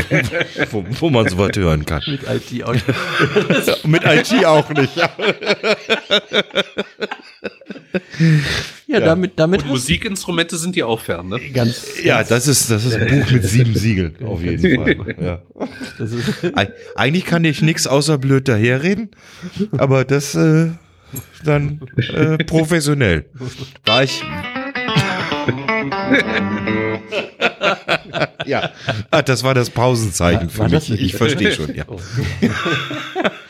wo, 0.72 0.84
wo 1.00 1.10
man 1.10 1.28
sowas 1.28 1.50
hören 1.56 1.84
kann. 1.86 2.02
mit 2.06 2.20
IT 2.22 2.64
auch. 2.64 2.74
Mit 3.84 4.02
IT 4.04 4.44
auch 4.44 4.68
nicht. 4.70 4.96
Ja. 4.96 5.10
Ja, 8.86 9.00
damit, 9.00 9.32
damit 9.36 9.62
Und 9.62 9.68
Musikinstrumente 9.68 10.56
sind 10.56 10.76
die 10.76 10.82
auch 10.82 11.00
fern, 11.00 11.28
ne? 11.28 11.40
ganz, 11.52 12.00
Ja, 12.02 12.22
das 12.22 12.46
ist, 12.46 12.70
das 12.70 12.84
ist 12.84 12.94
ein 12.94 13.06
Buch 13.08 13.30
mit 13.30 13.44
sieben 13.44 13.74
Siegeln, 13.74 14.16
auf 14.24 14.42
jeden 14.42 14.76
Fall. 14.76 15.14
Ja. 15.20 15.42
das 15.98 16.12
ist, 16.12 16.28
Eig- 16.44 16.72
Eigentlich 16.94 17.24
kann 17.24 17.44
ich 17.44 17.62
nichts 17.62 17.86
außer 17.86 18.18
blöd 18.18 18.48
daherreden, 18.48 19.10
aber 19.72 20.04
das 20.04 20.34
äh, 20.34 20.70
dann 21.44 21.80
äh, 21.96 22.38
professionell. 22.44 23.26
War 23.84 24.04
ich. 24.04 24.22
Ja, 28.46 28.70
ah, 29.10 29.22
das 29.22 29.44
war 29.44 29.54
das 29.54 29.70
Pausenzeichen 29.70 30.50
für 30.50 30.58
War 30.60 30.68
mich. 30.68 30.90
Ich 30.90 31.14
verstehe 31.14 31.52
schon, 31.52 31.74
ja. 31.74 31.84
Oh. 31.88 31.98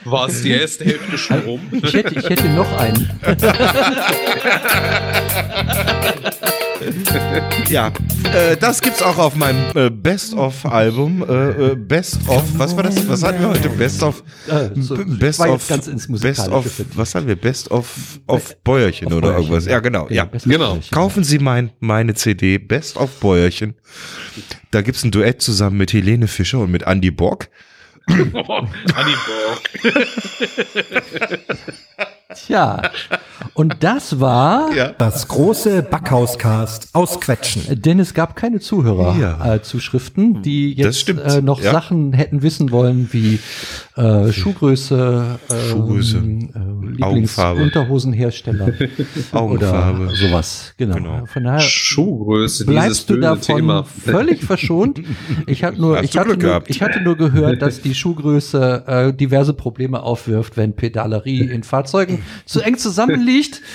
War 0.05 0.29
es 0.29 0.43
die 0.43 0.53
erste 0.53 0.85
Hälfte 0.85 1.19
schon 1.19 1.41
rum? 1.41 1.61
Ich 1.71 1.95
hätte, 1.95 2.19
ich 2.19 2.29
hätte 2.29 2.49
noch 2.49 2.71
einen. 2.79 3.11
Ja, 7.69 7.89
äh, 8.33 8.57
das 8.57 8.81
gibt's 8.81 9.03
auch 9.03 9.19
auf 9.19 9.35
meinem 9.35 9.65
äh, 9.75 9.91
Best-of-Album. 9.91 11.25
Äh, 11.29 11.73
äh, 11.73 11.75
Best-of, 11.75 12.45
was 12.59 12.77
war 12.77 12.85
das? 12.85 13.09
Was 13.09 13.23
hatten 13.23 13.41
wir 13.41 13.49
heute? 13.49 13.69
Best-of, 13.71 14.23
Äh, 14.49 14.71
so, 14.81 14.95
B- 14.97 15.03
ich 15.13 15.19
Best 15.19 15.39
war 15.41 15.49
of, 15.51 15.55
jetzt 15.61 15.69
ganz 15.69 15.87
ins 15.89 16.03
Best 16.07 16.11
Musikalische 16.11 16.51
of, 16.53 16.65
vertieft. 16.73 16.97
was 16.97 17.15
haben 17.15 17.27
wir? 17.27 17.37
Best 17.37 17.71
of, 17.71 18.21
of 18.27 18.57
Bäuerchen 18.63 19.09
Auf 19.09 19.15
oder 19.15 19.29
Bäuerchen, 19.29 19.43
irgendwas. 19.53 19.67
Ja, 19.67 19.81
genau, 19.81 20.07
ja. 20.11 20.25
Of 20.33 20.45
Genau. 20.45 20.73
Bäuerchen. 20.75 20.91
Kaufen 20.93 21.25
Sie 21.25 21.39
mein, 21.39 21.71
meine 21.81 22.15
CD 22.15 22.59
Best 22.59 22.97
of 22.97 23.11
Bäuerchen. 23.21 23.75
Da 24.71 24.83
gibt's 24.83 25.03
ein 25.05 25.11
Duett 25.11 25.43
zusammen 25.43 25.77
mit 25.79 25.93
Helene 25.93 26.29
Fischer 26.29 26.61
und 26.61 26.71
mit 26.71 26.85
Andy 26.85 27.11
Borg. 27.11 27.49
Annie 28.09 29.17
Borg. 29.27 29.71
Tja, 32.35 32.83
und 33.55 33.77
das 33.85 34.19
war, 34.19 34.71
Das 34.99 35.29
große 35.29 35.83
Backhauscast 35.85 36.89
aus 36.93 37.21
Quetschen. 37.21 37.81
denn 37.81 38.01
es 38.01 38.15
gab 38.15 38.35
keine 38.35 38.57
Ja. 38.57 38.61
Zuhörer-Zuschriften, 38.63 40.43
die 40.43 40.73
jetzt 40.73 41.09
äh, 41.09 41.41
noch 41.41 41.61
ja. 41.63 41.71
Sachen 41.71 42.13
hätten 42.15 42.43
wissen 42.43 42.73
wollen 42.73 43.09
wie 43.13 43.39
äh, 43.95 44.33
Schuhgröße, 44.33 45.39
ähm, 45.51 45.57
Schuhgröße, 45.71 46.17
äh, 46.19 47.03
Augenfarbe. 47.03 47.61
Lieblingsunterhosenhersteller 47.61 48.73
Augenfarbe. 49.33 50.01
oder 50.07 50.15
sowas. 50.17 50.75
Genau. 50.79 50.97
Genau. 50.97 51.27
Von 51.27 51.45
daher 51.45 51.61
Schuhgröße, 51.61 52.65
dieses 52.67 52.75
bleibst 52.75 53.11
du 53.11 53.17
davon 53.19 53.57
Thema. 53.57 53.85
völlig 53.85 54.43
verschont. 54.43 55.01
Ich 55.47 55.63
hatte 55.63 55.81
nur, 55.81 56.03
ich 56.03 56.19
hatte 56.19 56.37
nur, 56.37 56.63
ich 56.67 56.83
hatte 56.83 57.01
nur 57.03 57.17
gehört, 57.17 57.63
dass 57.63 57.81
die 57.83 57.95
Schuhgröße 57.95 58.85
äh, 58.87 59.13
diverse 59.13 59.55
Probleme 59.55 60.03
aufwirft, 60.03 60.57
wenn 60.57 60.75
Pedalerie 60.75 61.43
in 61.43 61.63
Fahrzeugen 61.63 62.16
zu 62.45 62.61
eng 62.61 62.79
zusammenliegt. 62.79 63.61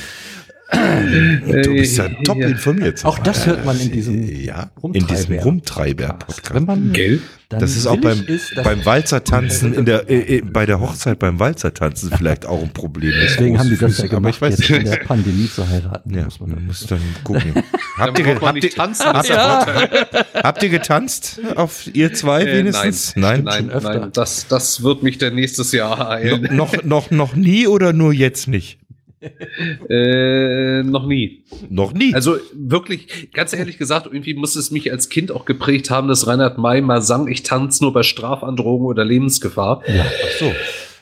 Du 0.72 1.73
bist 1.73 1.98
ja 1.98 2.07
top 2.23 2.38
informiert. 2.41 3.03
Auch 3.03 3.19
das 3.19 3.45
hört 3.45 3.65
man 3.65 3.80
in 3.80 3.91
diesem 3.91 4.23
ja, 4.23 4.72
in 4.93 5.06
diesem 5.06 5.35
Rumtreiber- 5.35 5.43
Rumtreiber-Podcast. 5.43 6.53
Wenn 6.53 6.65
man 6.65 6.93
Gell? 6.93 7.19
Das 7.49 7.76
ist 7.76 7.85
auch 7.85 7.98
beim, 7.98 8.23
ist, 8.27 8.56
beim 8.64 8.85
Walzertanzen 8.85 9.73
in 9.73 9.84
der, 9.84 10.10
äh, 10.10 10.38
äh, 10.38 10.41
bei 10.41 10.65
der 10.65 10.80
Hochzeit 10.80 11.19
beim 11.19 11.38
Walzertanzen 11.38 12.10
vielleicht 12.18 12.45
auch 12.45 12.61
ein 12.64 12.72
Problem. 12.72 13.11
Deswegen 13.22 13.60
haben 13.60 13.69
die 13.69 13.76
das 13.77 13.98
ja 13.98 14.06
Aber 14.06 14.15
gemacht, 14.15 14.35
ich 14.35 14.41
weiß 14.41 14.57
jetzt 14.60 14.69
in 14.69 14.84
nicht. 14.84 14.93
der 14.93 14.98
Pandemie 15.03 15.49
zu 15.53 15.68
heiraten. 15.68 16.14
Ja, 16.15 16.23
muss 16.23 16.39
man 16.39 16.49
dann- 16.52 16.65
muss 16.65 16.85
dann 16.88 17.02
gucken. 17.26 17.53
habt, 17.98 18.18
ihr, 18.19 18.39
habt, 18.39 18.53
nicht 18.53 18.64
ihr, 18.64 18.69
tanzen. 18.72 19.06
habt, 19.07 19.27
Ja. 19.27 19.65
habt 20.41 20.64
ihr 20.64 20.69
getanzt 20.69 21.41
auf 21.57 21.93
ihr 21.93 22.14
zwei 22.14 22.43
Äh, 22.43 22.60
wenigstens? 22.60 23.18
nein, 23.18 23.43
Nein? 23.43 23.65
nein, 23.65 23.69
öfter. 23.76 23.99
nein, 23.99 24.10
das, 24.14 24.48
das 24.48 24.81
wird 24.81 25.03
mich 25.03 25.18
dann 25.18 25.35
nächstes 25.35 25.73
Jahr 25.73 26.10
eilen. 26.10 26.43
No, 26.43 26.64
noch, 26.64 26.84
noch, 26.85 27.11
noch 27.11 27.35
nie 27.35 27.68
oder 27.68 27.91
nur 27.91 28.14
jetzt 28.14 28.48
nicht? 28.48 28.77
Äh, 29.89 30.84
noch 30.84 31.06
nie. 31.06 31.43
Noch 31.69 31.93
nie. 31.93 32.14
Also 32.14 32.38
wirklich, 32.53 33.31
ganz 33.34 33.53
ehrlich 33.53 33.77
gesagt, 33.77 34.07
irgendwie 34.07 34.34
muss 34.34 34.56
es 34.56 34.72
mich 34.72 34.91
als 34.91 35.10
Kind 35.10 35.31
auch 35.31 35.45
geprägt 35.45 35.89
haben, 35.89 36.07
dass 36.07 36.27
Reinhard 36.27 36.57
May 36.57 36.81
mal 36.81 37.02
sang, 37.02 37.27
ich 37.27 37.43
tanze 37.43 37.84
nur 37.84 37.93
bei 37.93 38.03
Strafandrohung 38.03 38.85
oder 38.85 39.06
Lebensgefahr. 39.06 39.84
Ja, 39.88 40.06
ach 40.06 40.39
so. 40.39 40.52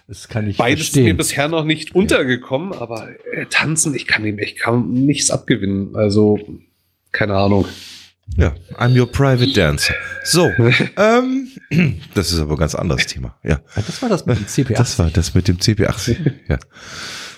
Das 0.07 0.27
kann 0.27 0.49
ich 0.49 0.57
Beides 0.57 0.87
ist 0.87 0.95
mir 0.95 1.01
verstehen. 1.03 1.17
bisher 1.17 1.47
noch 1.49 1.63
nicht 1.65 1.93
untergekommen, 1.93 2.73
aber 2.73 3.09
äh, 3.31 3.45
tanzen, 3.45 3.93
ich 3.93 4.07
kann 4.07 4.25
ihm 4.25 4.39
echt 4.39 4.59
kaum 4.59 4.91
nichts 4.91 5.29
abgewinnen. 5.29 5.95
Also, 5.95 6.39
keine 7.11 7.35
Ahnung. 7.35 7.67
ja, 8.35 8.55
I'm 8.77 8.99
your 8.99 9.09
private 9.11 9.53
dancer. 9.53 9.93
So, 10.23 10.49
ähm, 10.97 11.49
das 12.15 12.31
ist 12.31 12.39
aber 12.39 12.53
ein 12.53 12.57
ganz 12.57 12.73
anderes 12.73 13.05
Thema. 13.05 13.37
Ja, 13.43 13.61
das 13.75 14.01
war 14.01 14.09
das 14.09 14.25
mit 14.25 14.39
dem 14.39 14.47
CPA. 14.47 14.73
das 14.73 14.97
war 14.97 15.09
das 15.11 15.35
mit 15.35 15.47
dem 15.47 15.57
CP80. 15.57 16.17
ja. 16.49 16.57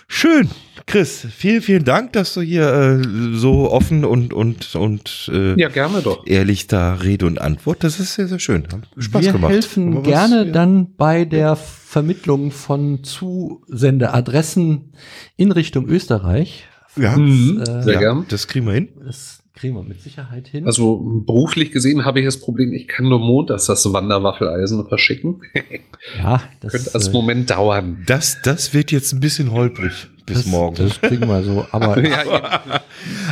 Schön. 0.08 0.50
Chris, 0.88 1.28
vielen, 1.36 1.62
vielen 1.62 1.84
Dank, 1.84 2.14
dass 2.14 2.34
du 2.34 2.42
hier 2.42 2.72
äh, 2.74 3.02
so 3.38 3.72
offen 3.72 4.04
und, 4.06 4.34
und, 4.34 4.76
und 4.76 5.30
äh, 5.34 5.60
Ja, 5.60 5.70
gerne 5.70 6.02
doch. 6.02 6.26
ehrlich 6.28 6.68
da 6.68 6.96
Rede 6.96 7.26
und 7.26 7.40
Antwort. 7.40 7.84
Das 7.84 8.00
ist 8.00 8.14
sehr, 8.16 8.28
sehr 8.28 8.40
schön. 8.40 8.64
Hat 8.64 8.88
Spaß 8.98 9.24
Wir 9.26 9.32
gemacht. 9.34 9.52
helfen 9.54 9.90
Aber 9.94 10.02
was- 10.02 10.08
gerne 10.08 10.46
ja. 10.48 10.52
dann 10.52 10.96
bei 10.96 11.26
der 11.26 11.56
Vermittlung 11.56 12.52
von 12.52 13.04
Zusendeadressen 13.04 14.94
in 15.38 15.52
Richtung 15.52 15.88
Österreich. 15.88 16.66
Ja, 16.98 17.16
Mhm, 17.16 17.62
äh, 17.62 17.84
sehr 17.84 17.94
ja, 17.94 18.00
gern. 18.00 18.26
das 18.30 18.48
kriegen 18.48 18.66
wir 18.66 18.74
hin. 18.74 18.90
Das 19.06 19.40
kriegen 19.56 19.76
wir 19.76 19.84
mit 19.84 20.02
Sicherheit 20.02 20.48
hin. 20.48 20.66
Also 20.66 20.98
beruflich 21.26 21.72
gesehen 21.72 22.04
habe 22.04 22.20
ich 22.20 22.26
das 22.26 22.40
Problem, 22.40 22.74
ich 22.74 22.88
kann 22.88 23.08
nur 23.08 23.20
montags 23.20 23.66
das 23.68 23.92
Wanderwaffeleisen 23.94 24.88
verschicken. 24.88 25.42
ja, 26.18 26.42
das, 26.60 26.72
Könnte 26.74 26.94
als 26.96 27.08
äh, 27.08 27.12
Moment 27.12 27.50
dauern. 27.50 28.04
Das, 28.08 28.42
das 28.44 28.74
wird 28.74 28.92
jetzt 28.92 29.14
ein 29.14 29.20
bisschen 29.22 29.52
holprig 29.52 30.08
bis 30.34 30.44
das, 30.44 30.52
morgen. 30.52 30.76
Das 30.76 31.00
kriegen 31.02 31.28
wir 31.28 31.44
so. 31.44 31.66
Aber 31.72 31.98
Ja, 32.04 32.24
eben. 32.24 32.80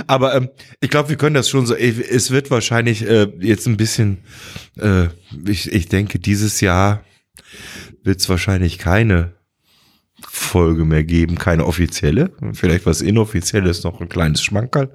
Aber 0.08 0.36
ähm, 0.36 0.50
ich 0.82 0.90
glaube, 0.90 1.10
wir 1.10 1.18
können 1.18 1.36
das 1.36 1.50
schon 1.50 1.66
so. 1.66 1.76
Es 1.76 2.32
wird 2.32 2.52
wahrscheinlich 2.52 3.08
äh, 3.08 3.28
jetzt 3.40 3.68
ein 3.68 3.78
bisschen. 3.78 4.20
Äh, 4.78 5.08
ich, 5.48 5.72
ich 5.72 5.88
denke, 5.90 6.20
dieses 6.20 6.62
Jahr 6.62 7.04
wird 8.04 8.20
es 8.20 8.30
wahrscheinlich 8.30 8.78
keine 8.78 9.34
Folge 10.22 10.86
mehr 10.86 11.04
geben, 11.04 11.38
keine 11.38 11.66
offizielle. 11.66 12.32
Vielleicht 12.54 12.86
was 12.86 13.02
inoffizielles, 13.02 13.84
noch 13.84 14.02
ein 14.02 14.10
kleines 14.10 14.42
Schmankerl. 14.42 14.92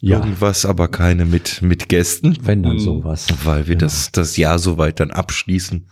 ja, 0.00 0.18
Irgendwas, 0.18 0.64
aber 0.66 0.88
keine 0.88 1.24
mit 1.24 1.62
mit 1.62 1.88
Gästen, 1.88 2.36
wenn 2.42 2.62
dann 2.62 2.78
sowas. 2.78 3.26
weil 3.44 3.66
wir 3.68 3.76
das 3.76 4.12
das 4.12 4.36
Jahr 4.36 4.58
soweit 4.58 5.00
dann 5.00 5.10
abschließen 5.10 5.88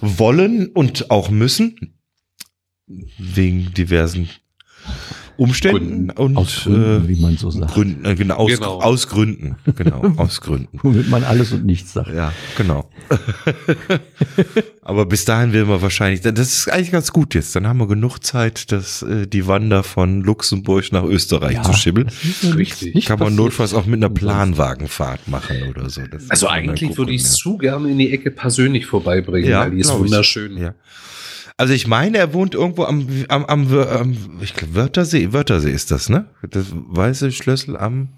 wollen 0.00 0.68
und 0.68 1.10
auch 1.10 1.30
müssen 1.30 1.94
wegen 3.18 3.72
diversen 3.74 4.28
Umständen 5.38 6.08
und 6.12 6.34
Aus 6.38 6.62
Gründen, 6.64 7.04
äh, 7.04 7.08
wie 7.08 7.20
man 7.20 7.36
so 7.36 7.50
sagt. 7.50 7.74
Gründen, 7.74 8.04
äh, 8.06 8.14
genau, 8.14 8.36
aus, 8.36 8.50
Genau. 8.52 8.80
aus 8.80 9.06
Gründen. 9.06 9.56
Genau, 9.76 10.02
aus 10.16 10.40
Gründen. 10.40 10.78
Womit 10.82 11.10
man 11.10 11.24
alles 11.24 11.52
und 11.52 11.66
nichts 11.66 11.92
sagt. 11.92 12.08
Ja, 12.14 12.32
genau. 12.56 12.88
Aber 14.82 15.04
bis 15.04 15.24
dahin 15.26 15.52
will 15.52 15.64
man 15.66 15.82
wahrscheinlich, 15.82 16.20
das 16.22 16.38
ist 16.38 16.68
eigentlich 16.72 16.90
ganz 16.92 17.12
gut 17.12 17.34
jetzt. 17.34 17.54
Dann 17.54 17.66
haben 17.66 17.78
wir 17.78 17.86
genug 17.88 18.20
Zeit, 18.24 18.72
dass 18.72 19.02
äh, 19.02 19.26
die 19.26 19.46
Wander 19.46 19.82
von 19.82 20.22
Luxemburg 20.22 20.90
nach 20.92 21.04
Österreich 21.04 21.60
zu 21.62 21.72
schibbeln. 21.74 22.06
das 22.06 22.24
ist 22.24 22.42
ja 22.44 22.50
Richtig. 22.54 23.04
Kann 23.06 23.18
man 23.18 23.34
notfalls 23.34 23.74
auch 23.74 23.84
mit 23.84 23.98
einer 24.02 24.08
Planwagenfahrt 24.10 25.28
machen 25.28 25.56
oder 25.68 25.90
so. 25.90 26.00
Das 26.10 26.30
Also 26.30 26.48
eigentlich 26.48 26.96
würde 26.96 27.12
ich 27.12 27.22
ja. 27.22 27.26
es 27.28 27.34
zu 27.36 27.58
gerne 27.58 27.90
in 27.90 27.98
die 27.98 28.10
Ecke 28.10 28.30
persönlich 28.30 28.86
vorbeibringen, 28.86 29.52
weil 29.52 29.70
die 29.72 29.80
ist 29.80 29.88
glaub 29.88 29.98
ich. 29.98 30.04
wunderschön. 30.10 30.56
Ja. 30.56 30.74
Also 31.58 31.72
ich 31.72 31.86
meine, 31.86 32.18
er 32.18 32.34
wohnt 32.34 32.54
irgendwo 32.54 32.84
am, 32.84 33.08
am, 33.28 33.44
am, 33.46 33.78
am 33.78 34.16
ich 34.42 34.54
glaube, 34.54 34.74
Wörthersee, 34.74 35.32
Wörthersee 35.32 35.72
ist 35.72 35.90
das, 35.90 36.10
ne? 36.10 36.26
Das 36.42 36.66
weiße 36.70 37.32
Schlüssel 37.32 37.78
am, 37.78 38.08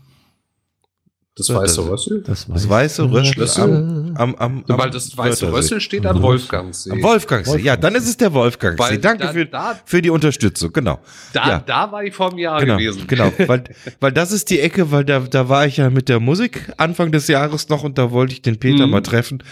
Das 1.39 1.55
weiße 1.55 1.89
Rössel? 1.89 2.23
Das, 2.27 2.47
das 2.49 2.69
weiße 2.69 3.11
Rössel 3.11 3.63
am, 3.63 4.17
am, 4.17 4.35
am, 4.35 4.65
am 4.69 4.79
Weil 4.79 4.91
das 4.91 5.17
weiße. 5.17 5.51
Rössel 5.53 5.81
steht 5.81 6.05
an 6.05 6.21
Wolfgangsee. 6.21 6.91
Am 6.91 7.03
Wolfgangsee. 7.03 7.61
Ja, 7.61 7.77
dann 7.77 7.95
ist 7.95 8.09
es 8.09 8.17
der 8.17 8.33
Wolfgangsee. 8.35 8.79
Weil 8.83 8.99
Danke 8.99 9.25
da- 9.25 9.33
für, 9.33 9.47
da- 9.47 9.81
für 9.85 10.03
die 10.03 10.11
Unterstützung, 10.11 10.73
genau. 10.73 10.99
Da, 11.33 11.49
ja. 11.49 11.59
da 11.65 11.91
war 11.93 12.03
ich 12.05 12.13
vor 12.15 12.31
einem 12.31 12.39
Jahr 12.39 12.61
Genau, 12.61 12.77
gewesen. 12.77 13.05
genau, 13.07 13.33
weil, 13.47 13.65
weil 14.01 14.13
das 14.13 14.33
ist 14.33 14.51
die 14.51 14.59
Ecke, 14.61 14.91
weil 14.91 15.05
da, 15.05 15.21
da 15.21 15.49
war 15.49 15.67
ich 15.67 15.77
ja 15.79 15.89
mit 15.91 16.09
der 16.09 16.21
Musik 16.21 16.73
Anfang 16.77 17.13
des 17.13 17.29
Jahres 17.29 17.69
noch 17.69 17.85
und 17.85 17.97
da 17.99 18.11
wollte 18.11 18.33
ich 18.35 18.43
den 18.43 18.59
Peter 18.59 18.85
Mhm. 18.87 18.91
mal 18.93 19.01
treffen. 19.03 19.43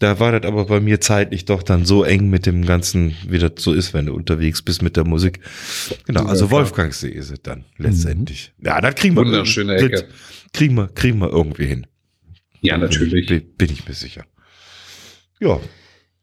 Da 0.00 0.18
war 0.20 0.32
das 0.38 0.46
aber 0.48 0.64
bei 0.66 0.80
mir 0.80 1.00
zeitlich 1.00 1.44
doch 1.44 1.62
dann 1.62 1.84
so 1.86 2.02
eng 2.04 2.28
mit 2.30 2.46
dem 2.46 2.64
Ganzen, 2.66 3.14
wie 3.28 3.38
das 3.38 3.52
so 3.58 3.72
ist, 3.72 3.94
wenn 3.94 4.06
du 4.06 4.14
unterwegs 4.14 4.60
bist 4.62 4.82
mit 4.82 4.96
der 4.96 5.04
Musik. 5.04 5.40
Genau, 6.06 6.24
also. 6.26 6.50
Wolfgangsee 6.50 7.08
ist 7.10 7.30
es 7.30 7.42
dann 7.42 7.64
letztendlich. 7.76 8.52
Ja, 8.64 8.80
das 8.80 8.94
kriegen 8.94 9.14
wir. 9.14 9.24
Wunderschöne 9.24 9.74
das 9.74 9.82
Ecke. 9.82 10.08
Kriegen 10.52 10.74
wir, 10.74 10.88
kriegen 10.88 11.18
wir 11.20 11.30
irgendwie 11.30 11.66
hin. 11.66 11.86
Ja, 12.60 12.76
natürlich. 12.78 13.26
Bin, 13.26 13.42
bin 13.56 13.70
ich 13.70 13.86
mir 13.86 13.94
sicher. 13.94 14.24
Ja, 15.40 15.60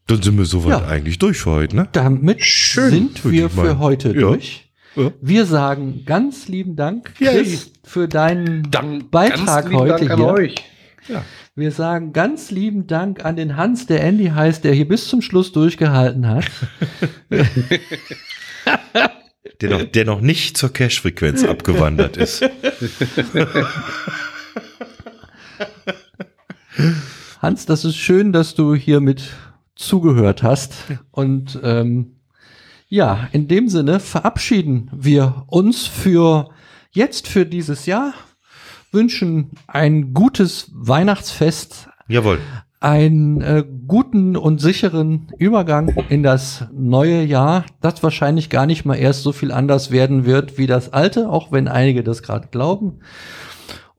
dann 0.06 0.22
sind 0.22 0.36
wir 0.36 0.44
soweit 0.44 0.82
Ja. 0.82 0.86
eigentlich 0.88 1.18
durch 1.18 1.38
für 1.38 1.50
heute, 1.52 1.76
ne? 1.76 1.88
Damit 1.92 2.42
sind 2.44 3.24
würde 3.24 3.32
wir 3.36 3.50
für 3.50 3.56
meinen. 3.64 3.78
heute 3.78 4.08
Ja. 4.08 4.14
durch. 4.20 4.70
Ja. 4.94 5.12
Wir 5.20 5.44
sagen 5.46 6.04
ganz 6.06 6.48
lieben 6.48 6.76
Dank. 6.76 7.14
Chris, 7.16 7.72
für 7.84 8.08
deinen 8.08 8.70
Dann 8.70 9.10
Beitrag 9.10 9.72
heute 9.72 10.06
Dank 10.06 10.10
an 10.10 10.18
hier. 10.18 10.26
euch. 10.28 10.54
Wir 11.54 11.70
sagen 11.72 12.12
ganz 12.12 12.50
lieben 12.50 12.86
Dank 12.86 13.24
an 13.24 13.36
den 13.36 13.56
Hans, 13.56 13.86
der 13.86 14.02
Andy 14.02 14.26
heißt, 14.26 14.64
der 14.64 14.74
hier 14.74 14.88
bis 14.88 15.08
zum 15.08 15.22
Schluss 15.22 15.52
durchgehalten 15.52 16.26
hat. 16.26 16.44
Der 19.60 19.70
noch, 19.70 19.82
der 19.84 20.04
noch 20.04 20.20
nicht 20.20 20.56
zur 20.56 20.72
Cash-Frequenz 20.72 21.44
abgewandert 21.48 22.16
ist. 22.16 22.42
Hans, 27.40 27.66
das 27.66 27.84
ist 27.84 27.96
schön, 27.96 28.32
dass 28.32 28.54
du 28.54 28.74
hier 28.74 29.00
mit 29.00 29.22
zugehört 29.74 30.42
hast. 30.42 30.74
Und 31.10 31.58
ähm, 31.62 32.16
ja, 32.88 33.28
in 33.32 33.48
dem 33.48 33.68
Sinne 33.68 34.00
verabschieden 34.00 34.90
wir 34.92 35.44
uns 35.48 35.86
für 35.86 36.50
jetzt, 36.90 37.28
für 37.28 37.46
dieses 37.46 37.86
Jahr, 37.86 38.14
wünschen 38.92 39.50
ein 39.66 40.14
gutes 40.14 40.70
Weihnachtsfest, 40.74 41.88
Jawohl. 42.08 42.38
Einen 42.80 43.40
äh, 43.40 43.64
guten 43.86 44.36
und 44.36 44.60
sicheren 44.60 45.28
Übergang 45.38 45.88
in 46.08 46.22
das 46.22 46.66
neue 46.72 47.22
Jahr, 47.24 47.64
das 47.80 48.02
wahrscheinlich 48.02 48.50
gar 48.50 48.66
nicht 48.66 48.84
mal 48.84 48.96
erst 48.96 49.22
so 49.22 49.32
viel 49.32 49.50
anders 49.50 49.90
werden 49.90 50.26
wird 50.26 50.58
wie 50.58 50.66
das 50.66 50.92
alte, 50.92 51.28
auch 51.28 51.52
wenn 51.52 51.68
einige 51.68 52.04
das 52.04 52.22
gerade 52.22 52.48
glauben. 52.48 53.00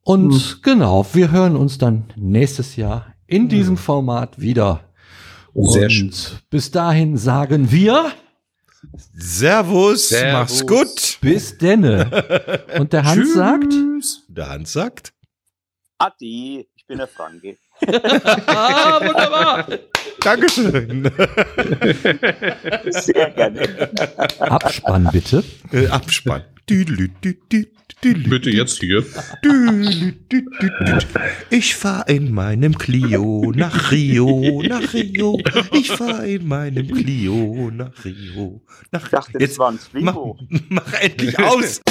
Und 0.03 0.61
genau, 0.63 1.05
wir 1.13 1.31
hören 1.31 1.55
uns 1.55 1.77
dann 1.77 2.05
nächstes 2.15 2.75
Jahr 2.75 3.13
in 3.25 3.49
diesem 3.49 3.77
Format 3.77 4.39
wieder. 4.39 4.81
Sehr 5.53 5.83
und 5.83 5.91
schön. 5.91 6.13
bis 6.49 6.71
dahin 6.71 7.17
sagen 7.17 7.71
wir 7.71 8.11
Servus, 9.13 10.09
Servus. 10.09 10.33
mach's 10.33 10.65
gut. 10.67 11.17
bis 11.21 11.57
denne. 11.57 12.63
Und 12.79 12.93
der 12.93 13.03
Hans 13.03 13.33
sagt, 13.33 13.73
Der 14.27 14.49
Hans 14.49 14.71
sagt. 14.71 15.13
Adi, 15.97 16.67
ich 16.75 16.85
bin 16.85 16.99
der 16.99 17.07
Franke. 17.07 17.57
Ah, 18.47 18.99
wunderbar. 19.01 19.67
Dankeschön. 20.21 21.11
Sehr 22.89 23.29
gerne. 23.31 23.89
Abspann 24.39 25.09
bitte. 25.11 25.43
Äh, 25.71 25.87
Abspann. 25.87 26.43
Bitte 28.01 28.49
jetzt 28.49 28.79
hier. 28.79 29.05
Ich 31.49 31.75
fahr 31.75 32.07
in 32.09 32.33
meinem 32.33 32.77
Clio 32.77 33.51
nach 33.55 33.91
Rio, 33.91 34.61
nach 34.63 34.93
Rio. 34.93 35.39
Ich 35.71 35.91
fahr 35.91 36.25
in 36.25 36.47
meinem 36.47 36.91
Clio 36.91 37.71
nach 37.71 38.05
Rio, 38.05 38.61
nach 38.91 39.05
Ich 39.05 39.09
dachte, 39.09 39.37
das 39.39 39.57
war 39.57 39.71
ein 39.71 39.79
mach, 39.93 40.17
mach 40.69 40.93
endlich 40.93 41.39
aus. 41.39 41.81